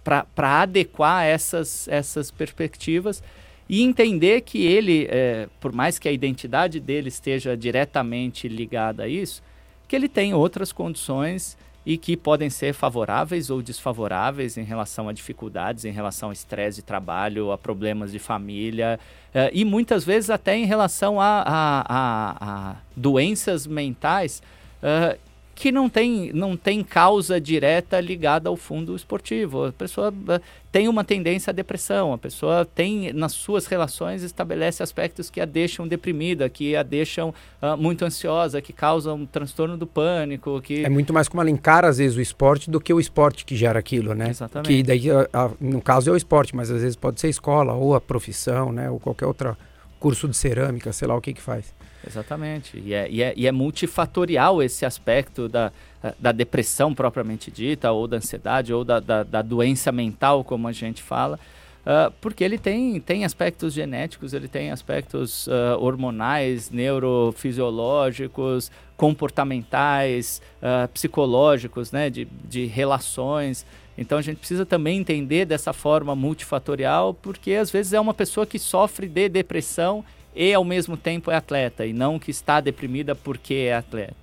para 0.04 0.62
adequar 0.62 1.26
essas, 1.26 1.88
essas 1.88 2.32
perspectivas 2.32 3.22
e 3.70 3.84
entender 3.84 4.41
que 4.41 4.66
ele, 4.66 5.08
eh, 5.10 5.48
por 5.60 5.72
mais 5.72 6.00
que 6.00 6.10
a 6.10 6.12
identidade 6.12 6.80
dele 6.80 7.10
esteja 7.10 7.56
diretamente 7.56 8.48
ligada 8.48 9.04
a 9.04 9.08
isso, 9.08 9.44
que 9.88 9.96
ele 9.96 10.10
tem 10.10 10.34
outras 10.34 10.72
condições 10.72 11.56
e 11.86 11.98
que 11.98 12.18
podem 12.18 12.50
ser 12.50 12.74
favoráveis 12.74 13.50
ou 13.50 13.62
desfavoráveis 13.62 14.58
em 14.58 14.64
relação 14.64 15.08
a 15.08 15.14
dificuldades, 15.14 15.86
em 15.86 15.91
relação 15.91 16.30
a 16.30 16.34
estresse 16.34 16.78
de 16.78 16.84
trabalho, 16.84 17.52
a 17.52 17.58
problemas 17.58 18.12
de 18.12 18.20
família 18.20 19.00
eh, 19.34 19.52
e 19.54 19.64
muitas 19.64 20.04
vezes 20.04 20.30
até 20.30 20.56
em 20.58 20.66
relação 20.66 21.22
a, 21.22 21.44
a- 21.46 21.86
a- 21.88 22.36
a 22.72 22.76
doenças 22.96 23.66
mentais 23.68 24.41
eh, 24.82 25.18
que 25.60 25.73
não 25.73 25.90
tem, 25.90 26.31
não 26.31 26.56
tem 26.56 26.81
causa 26.81 27.40
direta 27.40 27.99
ligada 27.99 28.48
ao 28.48 28.56
fundo 28.56 28.95
esportivo. 28.95 29.65
A 29.65 29.73
pessoa 29.73 30.10
uh, 30.10 30.41
tem 30.72 30.88
uma 30.88 31.03
tendência 31.03 31.52
à 31.52 31.53
depressão, 31.53 32.14
a 32.14 32.18
pessoa 32.18 32.64
tem, 32.64 33.11
nas 33.11 33.34
suas 33.34 33.65
relações, 33.65 34.23
estabelece 34.23 34.81
aspectos 34.81 35.30
que 35.30 35.41
a 35.41 35.45
deixam 35.45 35.86
deprimida, 35.86 36.48
que 36.48 36.77
a 36.77 36.81
deixam 36.81 37.34
uh, 37.61 37.76
muito 37.76 38.06
ansiosa, 38.06 38.61
que 38.61 38.72
causam 38.72 39.18
um 39.18 39.26
transtorno 39.26 39.76
do 39.76 39.86
pânico. 39.86 40.61
Que... 40.61 40.86
É 40.86 40.90
muito 40.90 41.14
mais 41.14 41.27
como 41.27 41.41
ela 41.41 41.49
encara, 41.49 41.90
às 41.90 41.98
vezes, 41.98 42.15
o 42.15 42.22
esporte 42.22 42.72
do 42.72 42.80
que 42.80 42.94
o 42.94 42.99
esporte 42.99 43.44
que 43.44 43.53
gera 43.53 43.77
aquilo, 43.77 44.15
né? 44.15 44.30
Exatamente. 44.30 44.68
Que 44.69 44.81
daí, 44.81 45.11
a, 45.11 45.52
no 45.60 45.81
caso, 45.81 46.10
é 46.10 46.14
o 46.14 46.15
esporte, 46.15 46.56
mas 46.56 46.72
às 46.72 46.81
vezes 46.81 46.95
pode 46.95 47.19
ser 47.19 47.27
escola, 47.27 47.73
ou 47.73 47.94
a 47.94 47.99
profissão, 47.99 48.72
né? 48.72 48.90
Ou 48.90 48.98
qualquer 48.98 49.26
outro 49.26 49.57
curso 49.99 50.26
de 50.26 50.38
cerâmica, 50.38 50.94
sei 50.94 51.06
lá 51.06 51.18
o 51.18 51.22
que 51.22 51.34
que 51.34 51.41
faz. 51.41 51.77
Exatamente. 52.10 52.77
E 52.77 52.94
é, 52.94 53.07
e 53.10 53.22
é, 53.22 53.34
e 53.38 53.45
é 53.45 53.52
multifatorial 53.52 54.64
esse 54.64 54.86
aspecto 54.86 55.48
da, 55.48 55.72
da 56.18 56.31
depressão 56.31 56.94
propriamente 56.94 57.52
dita, 57.52 57.91
ou 57.91 58.07
da 58.07 58.18
ansiedade, 58.18 58.73
ou 58.73 58.84
da, 58.84 58.99
da, 58.99 59.23
da 59.23 59.41
doença 59.41 59.91
mental, 59.91 60.44
como 60.44 60.68
a 60.68 60.72
gente 60.72 61.03
fala. 61.03 61.40
Uh, 61.81 62.11
porque 62.19 62.44
ele 62.44 62.57
tem, 62.57 62.99
tem 62.99 63.23
aspectos 63.23 63.73
genéticos, 63.73 64.34
ele 64.34 64.48
tem 64.48 64.69
aspectos 64.69 65.48
uh, 65.48 65.80
hormonais, 65.80 66.69
neurofisiológicos, 66.69 68.69
comportamentais, 68.98 70.41
uh, 70.61 70.88
psicológicos, 70.90 71.91
né, 71.91 72.10
de, 72.10 72.27
de 72.48 72.65
relações. 72.65 73.65
Então 73.98 74.18
a 74.18 74.22
gente 74.22 74.38
precisa 74.38 74.65
também 74.65 74.99
entender 74.99 75.45
dessa 75.45 75.73
forma 75.73 76.15
multifatorial, 76.15 77.14
porque 77.14 77.53
às 77.53 77.72
vezes 77.72 77.94
é 77.94 77.99
uma 77.99 78.14
pessoa 78.14 78.45
que 78.45 78.60
sofre 78.60 79.07
de 79.07 79.30
depressão 79.30 80.03
e 80.36 80.54
ao 80.54 80.64
mesmo 80.64 80.96
tempo 80.96 81.32
é 81.32 81.36
atleta, 81.36 81.86
e 81.86 81.94
não 81.94 82.20
que 82.20 82.32
está 82.32 82.60
deprimida 82.62 83.16
porque 83.16 83.54
é 83.54 83.76
atleta. 83.76 84.16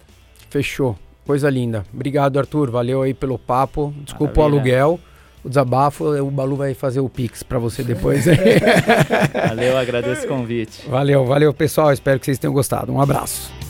Fechou. 0.49 0.97
Coisa 1.27 1.51
linda. 1.51 1.85
Obrigado, 1.93 2.39
Arthur. 2.39 2.71
Valeu 2.71 3.03
aí 3.03 3.13
pelo 3.13 3.37
papo. 3.37 3.93
Desculpa 4.05 4.43
Maravilha. 4.43 4.43
o 4.43 4.59
aluguel. 4.59 5.01
O 5.45 5.49
desabafo, 5.49 6.05
o 6.05 6.31
Balu 6.31 6.57
vai 6.57 6.75
fazer 6.75 7.01
o 7.01 7.09
Pix 7.09 7.43
para 7.43 7.59
você 7.59 7.83
depois. 7.83 8.25
valeu, 9.49 9.77
agradeço 9.77 10.25
o 10.25 10.29
convite. 10.29 10.89
Valeu, 10.89 11.25
valeu, 11.25 11.53
pessoal. 11.53 11.93
Espero 11.93 12.19
que 12.19 12.27
vocês 12.27 12.39
tenham 12.39 12.53
gostado. 12.53 12.93
Um 12.93 13.01
abraço. 13.01 13.66